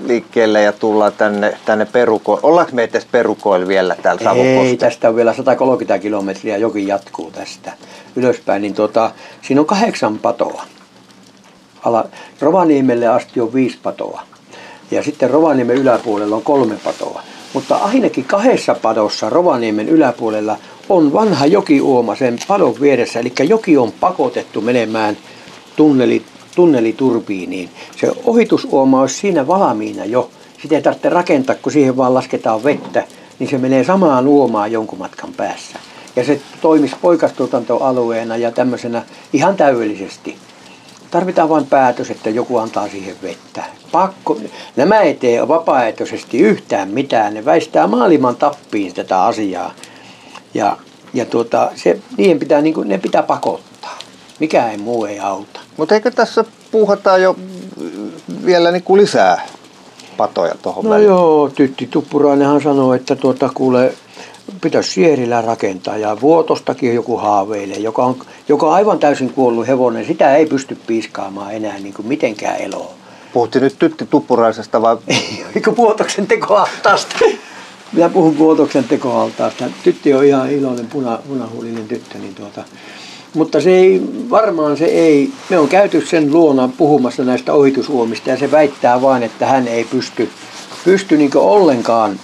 [0.05, 2.41] liikkeelle ja tullaan tänne, tänne perukoille.
[2.43, 4.61] Ollaanko me edes perukoilla vielä täällä Savukoskella?
[4.61, 7.73] Ei, tästä on vielä 130 kilometriä, joki jatkuu tästä
[8.15, 8.61] ylöspäin.
[8.61, 10.63] Niin tota, siinä on kahdeksan patoa.
[11.83, 12.05] Ala,
[12.41, 14.32] Rovaniemelle asti on viisi patoa.
[14.93, 17.22] Ja sitten Rovaniemen yläpuolella on kolme patoa.
[17.53, 20.57] Mutta ainakin kahdessa padossa Rovaniemen yläpuolella
[20.89, 23.19] on vanha jokiuoma sen padon vieressä.
[23.19, 25.17] Eli joki on pakotettu menemään
[25.75, 26.23] tunnelit
[26.55, 27.69] tunneliturbiiniin.
[27.95, 30.30] Se ohitusuoma olisi siinä valmiina jo.
[30.61, 33.03] Sitä ei tarvitse rakentaa, kun siihen vaan lasketaan vettä,
[33.39, 35.80] niin se menee samaan uomaan jonkun matkan päässä.
[36.15, 40.38] Ja se toimisi poikastuotantoalueena ja tämmöisenä ihan täydellisesti.
[41.14, 43.64] Tarvitaan vain päätös, että joku antaa siihen vettä.
[43.92, 44.38] Pakko.
[44.75, 47.33] Nämä ei tee vapaaehtoisesti yhtään mitään.
[47.33, 49.74] Ne väistää maailman tappiin tätä asiaa.
[50.53, 50.77] Ja,
[51.14, 54.00] ja tuota, se, niiden pitää, niin kuin, ne pitää pakottaa.
[54.40, 55.59] Mikä ei muu ei auta.
[55.77, 57.35] Mutta eikö tässä puuhata jo
[58.45, 59.48] vielä niin kuin lisää
[60.17, 61.08] patoja tuohon No väliin?
[61.08, 63.93] joo, Tytti Tuppurainenhan sanoo, että tuota, kuule,
[64.61, 68.15] pitäisi Sierillä rakentaa ja Vuotostakin joku haaveilee, joka on,
[68.47, 70.05] joka on aivan täysin kuollut hevonen.
[70.05, 72.93] Sitä ei pysty piiskaamaan enää niin kuin mitenkään eloon.
[73.33, 74.97] Puhuttiin nyt Tytti Tuppuraisesta vai
[75.55, 77.15] Eikö Vuotoksen tekoaltaasta?
[77.93, 79.65] Minä puhun Vuotoksen tekoaltaasta.
[79.83, 82.17] Tytti on ihan iloinen, puna, punahuulinen tyttö.
[82.17, 82.63] Niin tuota.
[83.33, 88.38] Mutta se ei, varmaan se ei, me on käyty sen luona puhumassa näistä ohitusuomista ja
[88.38, 90.30] se väittää vain, että hän ei pysty,
[90.85, 92.19] pysty niin ollenkaan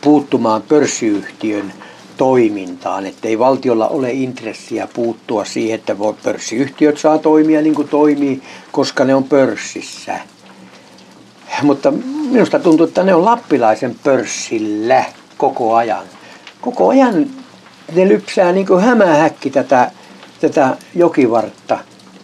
[0.00, 1.72] puuttumaan pörssiyhtiön
[2.16, 7.88] toimintaan, että ei valtiolla ole intressiä puuttua siihen, että voi- pörssiyhtiöt saa toimia niin kuin
[7.88, 10.20] toimii, koska ne on pörssissä.
[11.62, 11.92] Mutta
[12.30, 15.04] minusta tuntuu, että ne on lappilaisen pörssillä
[15.36, 16.04] koko ajan.
[16.60, 17.26] Koko ajan
[17.94, 19.90] ne lypsää niin kuin hämähäkki tätä,
[20.40, 21.78] tätä jokivartta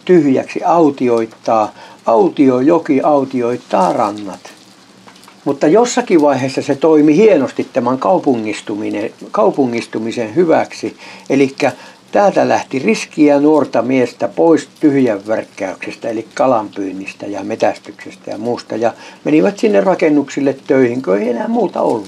[0.05, 1.71] tyhjäksi, autioittaa.
[2.05, 4.54] Autiojoki autioittaa rannat.
[5.45, 10.97] Mutta jossakin vaiheessa se toimi hienosti tämän kaupungistuminen, kaupungistumisen hyväksi.
[11.29, 11.55] Eli
[12.11, 18.75] täältä lähti riskiä nuorta miestä pois tyhjän värkkäyksestä, eli kalanpyynnistä ja metästyksestä ja muusta.
[18.75, 18.93] Ja
[19.23, 22.07] menivät sinne rakennuksille töihin, kun ei enää muuta ollut.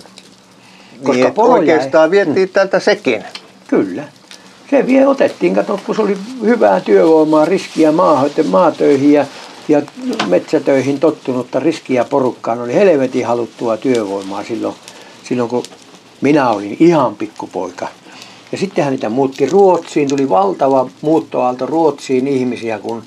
[1.07, 3.23] niin, että poroja ei- oikeastaan vietiin tältä sekin?
[3.67, 4.03] Kyllä.
[4.69, 9.25] Se vie otettiin, kato, kun se oli hyvää työvoimaa, riskiä maahan, maatöihin ja,
[9.67, 9.81] ja
[10.27, 12.61] metsätöihin tottunutta riskiä porukkaan.
[12.61, 14.75] Oli helvetin haluttua työvoimaa silloin,
[15.23, 15.63] silloin, kun
[16.21, 17.87] minä olin ihan pikkupoika.
[18.51, 23.03] Ja sittenhän niitä muutti Ruotsiin, tuli valtava muuttoaalto Ruotsiin ihmisiä, kun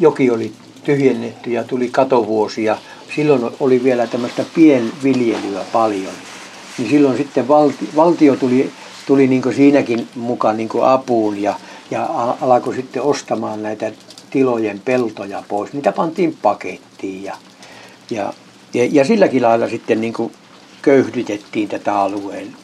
[0.00, 0.52] joki oli
[0.84, 2.78] tyhjennetty ja tuli katovuosia.
[3.16, 6.12] Silloin oli vielä tämmöistä pienviljelyä paljon
[6.78, 8.70] niin silloin sitten valti, valtio tuli,
[9.06, 11.54] tuli niin siinäkin mukaan niin apuun ja,
[11.90, 13.92] ja al- alkoi sitten ostamaan näitä
[14.34, 15.72] tilojen peltoja pois.
[15.72, 17.36] Niitä pantiin pakettiin ja,
[18.10, 18.32] ja,
[18.74, 20.14] ja, ja silläkin lailla sitten niin
[20.82, 22.56] köyhdytettiin tätä alueen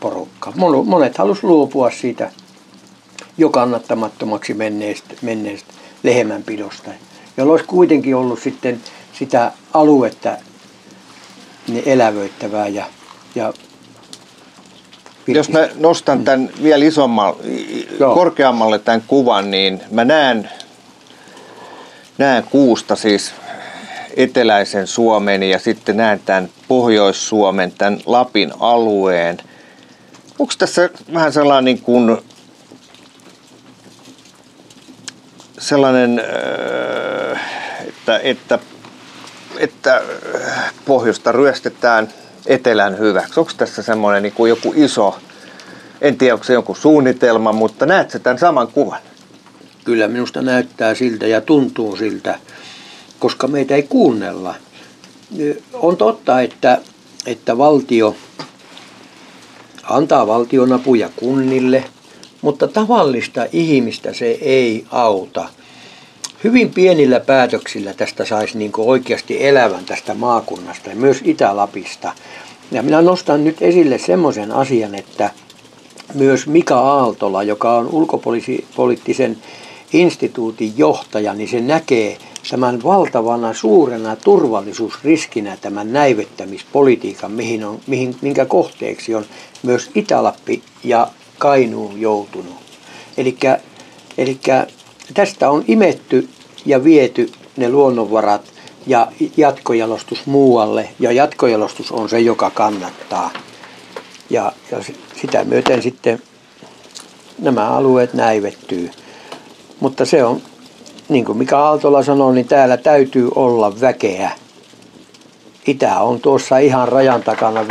[0.00, 0.52] porukkaa.
[0.56, 2.30] Mon- Monet halusivat luopua siitä
[3.38, 6.90] jo kannattamattomaksi menneestä, menneestä lehmänpidosta,
[7.36, 8.80] jolla olisi kuitenkin ollut sitten
[9.12, 10.36] sitä aluetta
[11.68, 12.86] niin elävöittävää ja,
[13.34, 13.52] ja
[15.26, 17.42] Jos mä nostan tämän vielä isommalle,
[18.00, 18.14] Joo.
[18.14, 20.50] korkeammalle tämän kuvan, niin mä näen,
[22.20, 23.32] näen kuusta siis
[24.16, 29.38] eteläisen Suomen ja sitten näen tämän Pohjois-Suomen, tämän Lapin alueen.
[30.38, 32.18] Onko tässä vähän sellainen niin kuin
[35.58, 37.36] sellainen, öö,
[37.86, 38.58] että, että,
[39.58, 40.02] että
[40.84, 42.08] pohjoista ryöstetään
[42.46, 43.40] etelän hyväksi?
[43.40, 45.18] Onko tässä semmoinen niin kuin joku iso,
[46.00, 49.00] en tiedä onko se joku suunnitelma, mutta näet tämän saman kuvan?
[49.90, 52.38] Kyllä minusta näyttää siltä ja tuntuu siltä,
[53.18, 54.54] koska meitä ei kuunnella.
[55.72, 56.78] On totta, että,
[57.26, 58.16] että valtio
[59.82, 61.84] antaa valtionapuja kunnille,
[62.42, 65.48] mutta tavallista ihmistä se ei auta.
[66.44, 72.12] Hyvin pienillä päätöksillä tästä saisi niin oikeasti elävän tästä maakunnasta ja myös Itä-Lapista.
[72.70, 75.30] Ja minä nostan nyt esille semmoisen asian, että
[76.14, 79.38] myös Mika Aaltola, joka on ulkopoliittisen
[79.92, 82.18] instituutin johtaja, niin se näkee
[82.50, 89.24] tämän valtavana suurena turvallisuusriskinä tämän näivettämispolitiikan, mihin on, mihin, minkä kohteeksi on
[89.62, 92.56] myös Itä-Lappi ja Kainuu joutunut.
[93.16, 94.40] Eli
[95.14, 96.28] tästä on imetty
[96.66, 98.42] ja viety ne luonnonvarat
[98.86, 100.88] ja jatkojalostus muualle.
[100.98, 103.30] Ja jatkojalostus on se, joka kannattaa.
[104.30, 104.78] Ja, ja
[105.20, 106.22] sitä myöten sitten
[107.38, 108.90] nämä alueet näivettyy.
[109.80, 110.40] Mutta se on,
[111.08, 114.30] niin kuin Mika Aaltola sanoi, niin täällä täytyy olla väkeä.
[115.66, 117.66] Itä on tuossa ihan rajan takana 5-60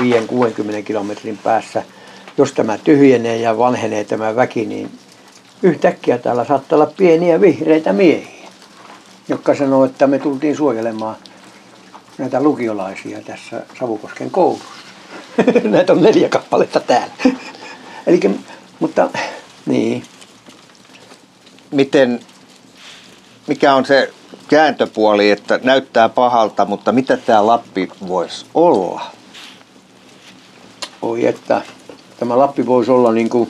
[0.86, 1.84] kilometrin päässä.
[2.38, 4.92] Jos tämä tyhjenee ja vanhenee tämä väki, niin
[5.64, 8.50] yhtäkkiä täällä saattaa olla pieniä vihreitä miehiä,
[9.28, 11.16] jotka sanoo, että me tultiin suojelemaan
[12.18, 14.66] näitä lukiolaisia tässä Savukosken koulussa.
[15.64, 17.14] Näitä on neljä kappaletta täällä.
[18.08, 18.30] Elikkä,
[18.80, 19.10] mutta
[19.66, 20.04] niin,
[21.72, 22.20] Miten,
[23.48, 24.14] mikä on se
[24.48, 29.02] kääntöpuoli, että näyttää pahalta, mutta mitä tämä Lappi voisi olla?
[31.02, 31.62] oi että
[32.20, 33.50] tämä Lappi voisi olla niin kuin,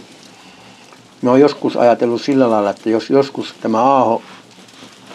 [1.22, 4.22] mä oon joskus ajatellut sillä lailla, että jos joskus tämä Aaho,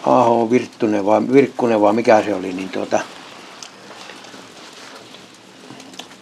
[0.03, 2.99] Aho Virttunen vai Virkkunen vai mikä se oli, niin tuota,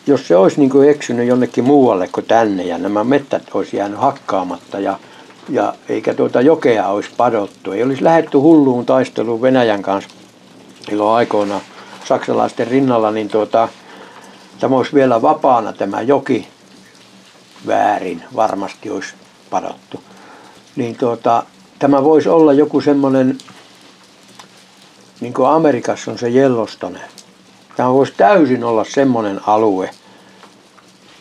[0.08, 4.00] jos se olisi niin kuin eksynyt jonnekin muualle kuin tänne ja nämä mettät olisi jäänyt
[4.00, 5.00] hakkaamatta ja,
[5.50, 10.10] ja eikä tuota jokea olisi padottu, ei olisi lähetty hulluun taisteluun Venäjän kanssa
[10.90, 11.62] silloin aikoina
[12.06, 13.68] saksalaisten rinnalla, niin tuota,
[14.60, 16.48] tämä olisi vielä vapaana tämä joki
[17.68, 19.14] väärin, varmasti olisi
[19.50, 20.04] padottu.
[20.76, 21.44] Niin tuota,
[21.80, 23.38] tämä voisi olla joku semmoinen,
[25.22, 27.00] niin kuin Amerikassa on se Yellowstone.
[27.76, 29.90] Tämä voisi täysin olla semmoinen alue.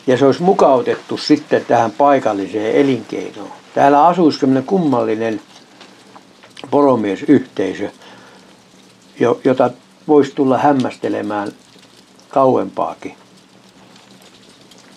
[0.07, 3.62] Ja se olisi mukautettu sitten tähän paikalliseen elinkeinoon.
[3.73, 5.41] Täällä asuisi semmoinen kummallinen
[6.71, 7.89] poromiesyhteisö,
[9.43, 9.69] jota
[10.07, 11.51] voisi tulla hämmästelemään
[12.29, 13.15] kauempaakin.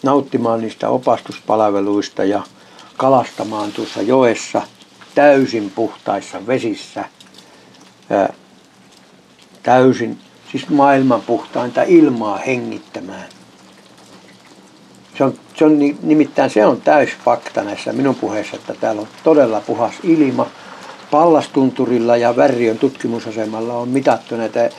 [0.03, 2.43] Nauttimaan niistä opastuspalveluista ja
[2.97, 4.63] kalastamaan tuossa joessa
[5.15, 7.05] täysin puhtaissa vesissä.
[9.63, 10.19] Täysin,
[10.53, 13.36] siis maailman puhtainta ilmaa hengittämään.
[15.19, 19.09] Se on, se on nimittäin se on täys fakta näissä minun puheissa, että täällä on
[19.25, 20.47] todella puhas ilma.
[21.11, 24.70] Pallastunturilla ja Värriön tutkimusasemalla on mitattu näitä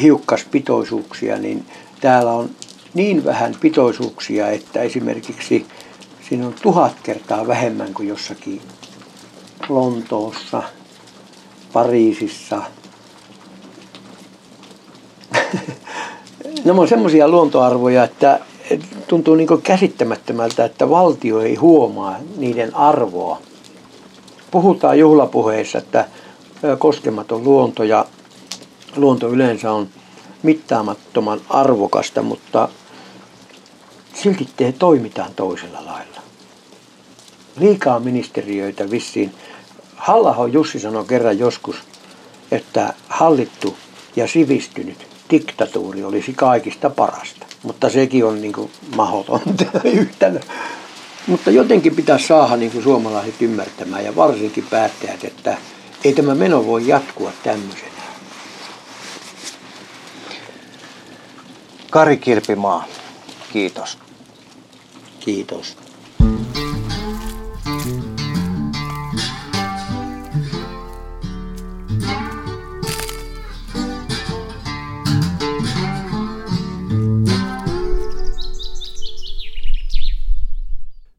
[0.00, 1.66] hiukkaspitoisuuksia, niin
[2.00, 2.50] täällä on
[2.94, 5.66] niin vähän pitoisuuksia, että esimerkiksi
[6.28, 8.62] siinä on tuhat kertaa vähemmän kuin jossakin
[9.68, 10.62] Lontoossa,
[11.72, 12.62] Pariisissa.
[16.64, 18.40] Nämä on semmoisia luontoarvoja, että
[19.08, 23.38] tuntuu niin käsittämättömältä, että valtio ei huomaa niiden arvoa.
[24.50, 26.08] Puhutaan juhlapuheissa, että
[26.78, 28.06] koskematon luonto ja
[28.96, 29.88] luonto yleensä on
[30.42, 32.68] mittaamattoman arvokasta, mutta
[34.14, 36.20] silti te toimitaan toisella lailla.
[37.56, 39.34] Liikaa ministeriöitä vissiin.
[39.96, 41.76] Hallaho Jussi sanoi kerran joskus,
[42.50, 43.76] että hallittu
[44.16, 47.49] ja sivistynyt diktatuuri olisi kaikista parasta.
[47.62, 50.40] Mutta sekin on niin kuin mahdotonta yhtälö.
[51.26, 55.56] Mutta jotenkin pitäisi saada niin kuin suomalaiset ymmärtämään ja varsinkin päättäjät, että
[56.04, 57.90] ei tämä meno voi jatkua tämmöisenä.
[61.90, 62.84] Kari Kilpimaa,
[63.52, 63.98] kiitos.
[65.20, 65.76] Kiitos.